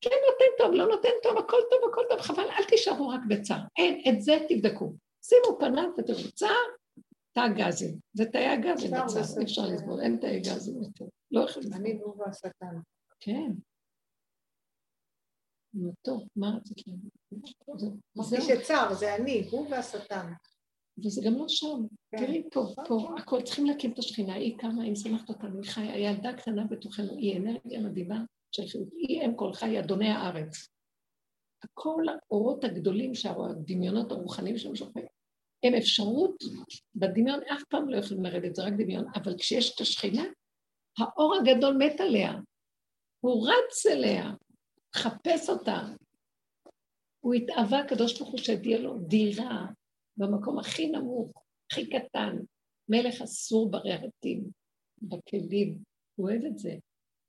כן 0.00 0.10
נותן 0.30 0.44
טוב, 0.58 0.72
לא 0.72 0.86
נותן 0.86 1.08
טוב, 1.22 1.38
הכל 1.38 1.60
טוב, 1.70 1.90
הכל 1.90 2.02
טוב, 2.08 2.20
חבל, 2.20 2.50
אל 2.58 2.64
תישארו 2.64 3.08
רק 3.08 3.20
בצער. 3.28 3.60
אין, 3.76 4.02
את 4.08 4.22
זה 4.22 4.38
תבדקו. 4.48 4.92
שימו 5.22 5.58
פניו 5.58 5.90
ותראו, 5.98 6.32
צער, 6.34 6.66
תא 7.32 7.48
גזים. 7.56 7.98
זה 8.12 8.24
תאי 8.24 8.46
הגזים 8.46 8.90
צער 8.90 9.04
בצער, 9.04 9.38
אי 9.38 9.44
אפשר. 9.44 9.62
לסבול, 9.66 10.00
אין 10.00 10.18
תאי 10.20 10.40
גזים 10.40 10.82
יותר. 10.82 11.04
לא 11.30 11.40
יכול 11.40 11.62
לסבול. 11.62 11.80
אני 11.80 11.94
נו 11.94 12.14
והשטן. 12.18 12.76
כן. 13.20 13.52
נו, 15.74 15.92
טוב, 16.02 16.22
מה 16.36 16.56
רצית 16.56 16.86
להגיד? 16.86 17.10
זהו. 17.76 18.40
שצער 18.42 18.94
זה 18.94 19.14
אני, 19.14 19.48
הוא 19.50 19.68
והשטן. 19.70 20.32
וזה 21.04 21.22
גם 21.24 21.34
לא 21.34 21.44
שם. 21.48 21.86
כן. 22.10 22.18
תראי 22.18 22.42
פה, 22.52 22.66
פה, 22.88 23.08
הכל, 23.18 23.42
צריכים 23.42 23.66
להקים 23.66 23.92
את 23.92 23.98
השכינה, 23.98 24.34
היא 24.34 24.58
קמה, 24.58 24.82
היא 24.82 24.94
שמחת 24.94 25.28
אותנו, 25.28 25.60
היא 25.62 25.70
חיה, 25.70 25.92
היא 25.92 26.08
ילדה 26.08 26.32
קטנה 26.32 26.64
בתוכנו, 26.64 27.16
היא 27.16 27.36
אנרגיה 27.36 27.80
מדהימה 27.80 28.24
של 28.52 28.68
חיות, 28.68 28.88
היא 28.96 29.22
אם 29.22 29.36
כל 29.36 29.52
חי, 29.52 29.78
אדוני 29.78 30.08
הארץ. 30.08 30.68
כל 31.74 32.04
האורות 32.08 32.64
הגדולים, 32.64 33.14
שהדמיונות 33.14 34.12
הרוחניים 34.12 34.58
שהם 34.58 34.76
שופטים, 34.76 35.06
הם 35.62 35.74
אפשרות, 35.74 36.36
בדמיון 36.94 37.40
אף 37.42 37.62
פעם 37.68 37.88
לא 37.88 37.96
יכולים 37.96 38.24
לרדת, 38.24 38.54
זה 38.54 38.62
רק 38.62 38.72
דמיון, 38.72 39.04
אבל 39.14 39.38
כשיש 39.38 39.74
את 39.74 39.80
השכינה, 39.80 40.24
האור 40.98 41.34
הגדול 41.36 41.76
מת 41.76 42.00
עליה, 42.00 42.32
הוא 43.20 43.48
רץ 43.48 43.86
אליה, 43.86 44.30
חפש 44.96 45.48
אותה. 45.48 45.86
הוא 47.20 47.34
התאווה, 47.34 47.80
הקדוש 47.80 48.18
ברוך 48.18 48.30
הוא, 48.30 48.38
שתהיה 48.38 48.78
לו 48.78 48.98
דירה 48.98 49.66
במקום 50.16 50.58
הכי 50.58 50.88
נמוך, 50.88 51.32
הכי 51.70 51.90
קטן, 51.90 52.36
מלך 52.88 53.22
אסור 53.22 53.70
ברהטים, 53.70 54.50
בכלים, 55.02 55.78
הוא 56.14 56.30
אוהב 56.30 56.44
את 56.44 56.58
זה. 56.58 56.74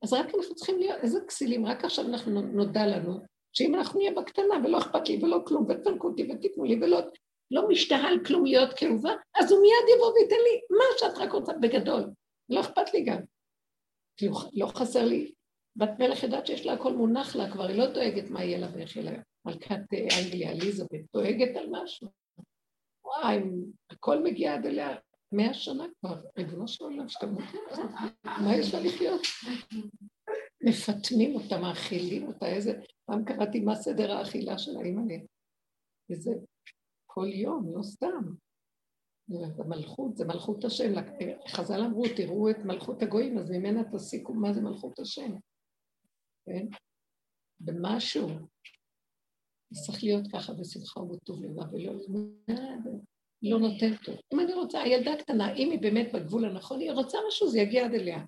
אז 0.04 0.14
רק 0.14 0.36
אנחנו 0.36 0.56
צריכים 0.56 0.80
להיות, 0.80 0.98
איזה 1.02 1.20
כסילים, 1.28 1.66
רק 1.66 1.86
עכשיו 1.86 2.06
אנחנו 2.06 2.42
נודע 2.42 2.86
לנו, 2.86 3.20
שאם 3.54 3.76
אנחנו 3.76 4.00
נהיה 4.00 4.12
בקטנה 4.12 4.56
ולא 4.64 4.78
אכפת 4.78 5.10
לי 5.10 5.20
ולא 5.24 5.38
כלום, 5.48 5.66
ותפנקו 5.70 6.08
אותי 6.08 6.28
ותיתנו 6.32 6.64
לי 6.64 6.76
ולא 6.82 7.00
לא 7.52 7.68
משתהה 7.68 8.08
על 8.08 8.26
כלום 8.26 8.46
להיות 8.46 8.74
כאובה, 8.74 9.12
אז 9.36 9.52
הוא 9.52 9.62
מיד 9.62 9.96
יבוא 9.96 10.14
וייתן 10.14 10.36
לי 10.36 10.78
מה 10.78 10.86
שאת 10.98 11.18
רק 11.18 11.32
רוצה 11.32 11.54
בגדול. 11.62 12.10
לא 12.50 12.60
אכפת 12.60 12.94
לי 12.94 13.04
גם. 13.04 13.20
כאילו, 14.18 14.34
לא 14.54 14.68
חסר 14.68 15.06
לי. 15.06 15.32
בת 15.76 15.90
מלך 16.00 16.24
יודעת 16.24 16.48
שיש 16.48 16.66
לה 16.66 16.74
הכל 16.74 16.94
מונח 16.94 17.36
לה 17.36 17.52
כבר, 17.52 17.68
היא 17.68 17.78
לא 17.78 17.86
דואגת 17.86 18.30
מה 18.30 18.44
יהיה 18.44 18.58
לה 18.58 18.68
ואיך 18.74 18.96
יהיה 18.96 19.12
לה. 19.12 19.18
מלכת 19.46 19.80
אה, 19.94 20.08
אנגליה, 20.24 20.52
אליזבת, 20.52 21.02
דואגת 21.14 21.58
על 21.58 21.68
משהו. 21.72 22.08
וואי, 23.06 23.40
הכל 23.90 24.24
מגיע 24.24 24.54
עד 24.54 24.66
אליה 24.66 24.96
מאה 25.32 25.54
שנה 25.54 25.84
כבר, 26.00 26.22
ריבונו 26.38 26.68
של 26.68 26.84
עולם, 26.84 27.10
שאתה 27.10 27.26
מוכר, 27.26 27.58
מה 28.24 28.56
יש 28.56 28.74
לה 28.74 28.80
לחיות? 28.80 29.22
מפטמים 30.62 31.36
אותה, 31.36 31.58
מאכילים 31.58 32.28
אותה, 32.28 32.46
איזה... 32.46 32.72
פעם 33.06 33.26
קראתי 33.26 33.60
מה 33.60 33.76
סדר 33.76 34.12
האכילה 34.12 34.58
של 34.58 34.78
האימא 34.78 35.02
וזה 36.12 36.32
כל 37.06 37.28
יום, 37.34 37.76
לא 37.78 37.84
סתם. 37.84 38.34
מלכות, 39.68 40.18
זה 40.18 40.26
מלכות 40.26 40.66
השם. 40.66 40.94
חז"ל 41.48 41.82
אמרו, 41.82 42.04
תראו 42.18 42.50
את 42.50 42.58
מלכות 42.66 43.02
הגויים, 43.02 43.38
אז 43.38 43.52
ממנה 43.52 43.82
תסיקו 43.94 44.34
מה 44.34 44.54
זה 44.54 44.62
מלכות 44.62 45.00
השם. 45.00 45.32
כן? 46.46 46.66
במשהו. 47.60 48.28
צריך 49.74 50.04
להיות 50.04 50.28
ככה 50.34 50.54
בשמחה 50.54 51.00
ובטוב 51.00 51.44
לבב, 51.44 51.74
ולא 51.74 51.94
לא 53.44 53.60
נותן 53.60 53.96
טוב. 53.96 54.16
אם 54.34 54.40
אני 54.40 54.54
רוצה, 54.54 54.82
הילדה 54.82 55.14
הקטנה, 55.14 55.56
אם 55.56 55.72
היא 55.72 55.82
באמת 55.82 56.12
בגבול 56.14 56.46
הנכון, 56.46 56.80
היא 56.80 56.92
רוצה 56.92 57.18
משהו, 57.28 57.48
זה 57.48 57.60
יגיע 57.60 57.86
עד 57.86 57.94
אליה. 57.94 58.20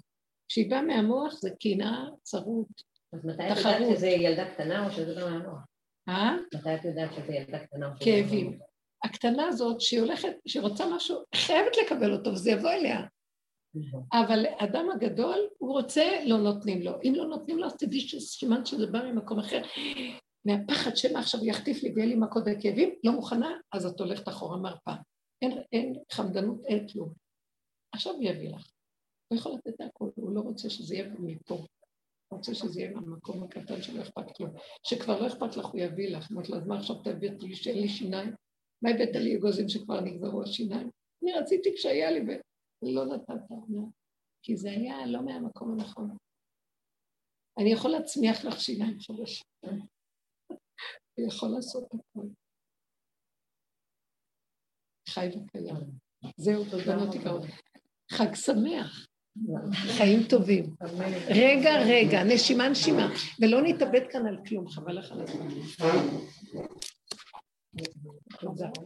כשהיא 0.50 0.70
באה 0.70 0.82
מהמוח 0.82 1.34
זה 1.34 1.50
קנאה, 1.60 2.06
צרות, 2.24 2.68
אז 3.14 3.26
מתי 3.26 3.52
את 3.52 3.58
תחרות. 3.58 3.76
יודעת 3.80 3.98
שזה 3.98 4.08
ילדה 4.08 4.54
קטנה 4.54 4.86
או 4.86 4.92
שזה 4.92 5.20
לא 5.20 5.30
מהמוח? 5.30 5.60
אה? 6.10 6.36
מתי 6.54 6.76
את 6.76 6.86
יודעת 6.86 7.14
שזה 7.14 7.34
ילדה 7.34 7.60
קטנה 7.60 7.88
או 7.88 7.92
שזה 7.96 8.06
כאבים. 8.06 8.60
הקטנה 9.04 9.48
הזאת, 9.48 9.82
שהיא 9.82 10.00
הולכת, 10.00 10.34
שהיא 10.48 10.64
רוצה 10.64 10.86
משהו, 10.96 11.18
חייבת 11.36 11.78
לקבל 11.86 12.14
אותו, 12.14 12.30
וזה 12.30 12.52
יבוא 12.52 12.70
אליה. 12.70 13.02
נכון. 13.76 14.04
אבל 14.14 14.46
האדם 14.60 14.90
הגדול, 14.94 15.38
הוא 15.58 15.72
רוצה, 15.72 16.04
לא 16.26 16.38
נותנים 16.38 16.82
לו. 16.82 16.92
אם 17.04 17.14
לא 17.16 17.26
נותנים 17.26 17.58
לו, 17.58 17.66
אז 17.66 17.78
תדעי 17.78 18.00
שסימן 18.00 18.66
שזה 18.66 18.88
בא 18.88 19.00
ממקום 19.04 19.40
אחר. 19.40 19.62
מהפחד 20.46 20.96
שמא 20.96 21.18
עכשיו 21.18 21.46
יחטיף 21.46 21.84
לי 21.84 21.92
ויהיה 21.96 22.08
לי 22.08 22.16
מכות 22.16 22.44
וכאבים, 22.46 22.90
לא 23.04 23.12
מוכנה, 23.12 23.52
אז 23.72 23.86
את 23.86 24.00
הולכת 24.00 24.28
אחורה 24.28 24.58
מרפאה. 24.58 24.96
אין, 25.42 25.52
אין 25.72 25.94
חמדנות, 26.12 26.66
אין 26.66 26.88
כלום. 26.88 27.14
עכשיו 27.96 28.14
הוא 28.14 28.24
יביא 28.24 28.50
לך. 28.50 28.72
הוא 29.28 29.38
יכול 29.38 29.52
לתת 29.52 29.82
הכול, 29.82 30.12
הוא 30.16 30.36
לא 30.36 30.42
רוצה 30.42 30.70
שזה 30.70 30.96
יהיה 30.96 31.10
מפה. 31.20 31.56
הוא 31.56 32.38
רוצה 32.38 32.54
שזה 32.54 32.82
יהיה 32.82 32.92
מהמקום 32.92 33.44
הקטן 33.44 33.82
שלא 33.82 34.02
אכפת 34.02 34.36
כלום. 34.38 34.50
שכבר 34.84 35.22
לא 35.22 35.28
אכפת 35.28 35.58
לך, 35.58 35.66
הוא 35.66 35.80
יביא 35.80 36.18
לך. 36.18 36.32
אמרת 36.32 36.50
לה, 36.50 36.58
אז 36.58 36.68
מה 36.68 36.80
עכשיו 36.80 36.96
תביא 36.96 37.32
אותי 37.32 37.56
שאין 37.56 37.82
לי 37.82 37.90
שיניים? 37.90 38.34
מה 38.82 38.90
הבאת 38.90 39.16
לי 39.16 39.38
אגוזים 39.38 39.70
שכבר 39.70 40.02
נגזרו 40.02 40.44
השיניים? 40.44 40.90
אני 41.24 41.34
רציתי 41.34 41.76
כשהיה 41.76 42.12
לי, 42.12 42.20
ולא 42.84 43.06
נתת. 43.06 43.34
כי 44.42 44.58
זה 44.58 44.72
היה 44.72 45.06
לא 45.06 45.22
מהמקום 45.26 45.72
הנכון. 45.72 46.18
אני 47.60 47.72
יכול 47.72 47.92
להצמיח 47.92 48.46
לך 48.46 48.62
שיניים 48.62 48.98
חדשים. 49.00 49.46
הוא 51.16 51.28
יכול 51.28 51.50
לעשות 51.50 51.84
הכול. 51.86 52.30
חי 55.10 55.28
וקיים. 55.28 55.76
זהו, 56.38 56.64
בנות 56.64 57.16
יקרות. 57.16 57.44
חג 58.12 58.36
שמח. 58.36 59.08
חיים 59.98 60.20
טובים. 60.30 60.76
רגע, 61.30 61.72
רגע, 61.86 62.24
נשימה, 62.24 62.70
נשימה. 62.70 63.08
ולא 63.42 63.62
נתאבד 63.62 64.02
כאן 64.12 64.28
על 64.28 64.38
כלום, 64.48 64.68
חבל 64.68 65.00
לך 65.00 65.12
על 65.12 65.22
הזמן. 65.22 65.48
תודה. 68.40 68.70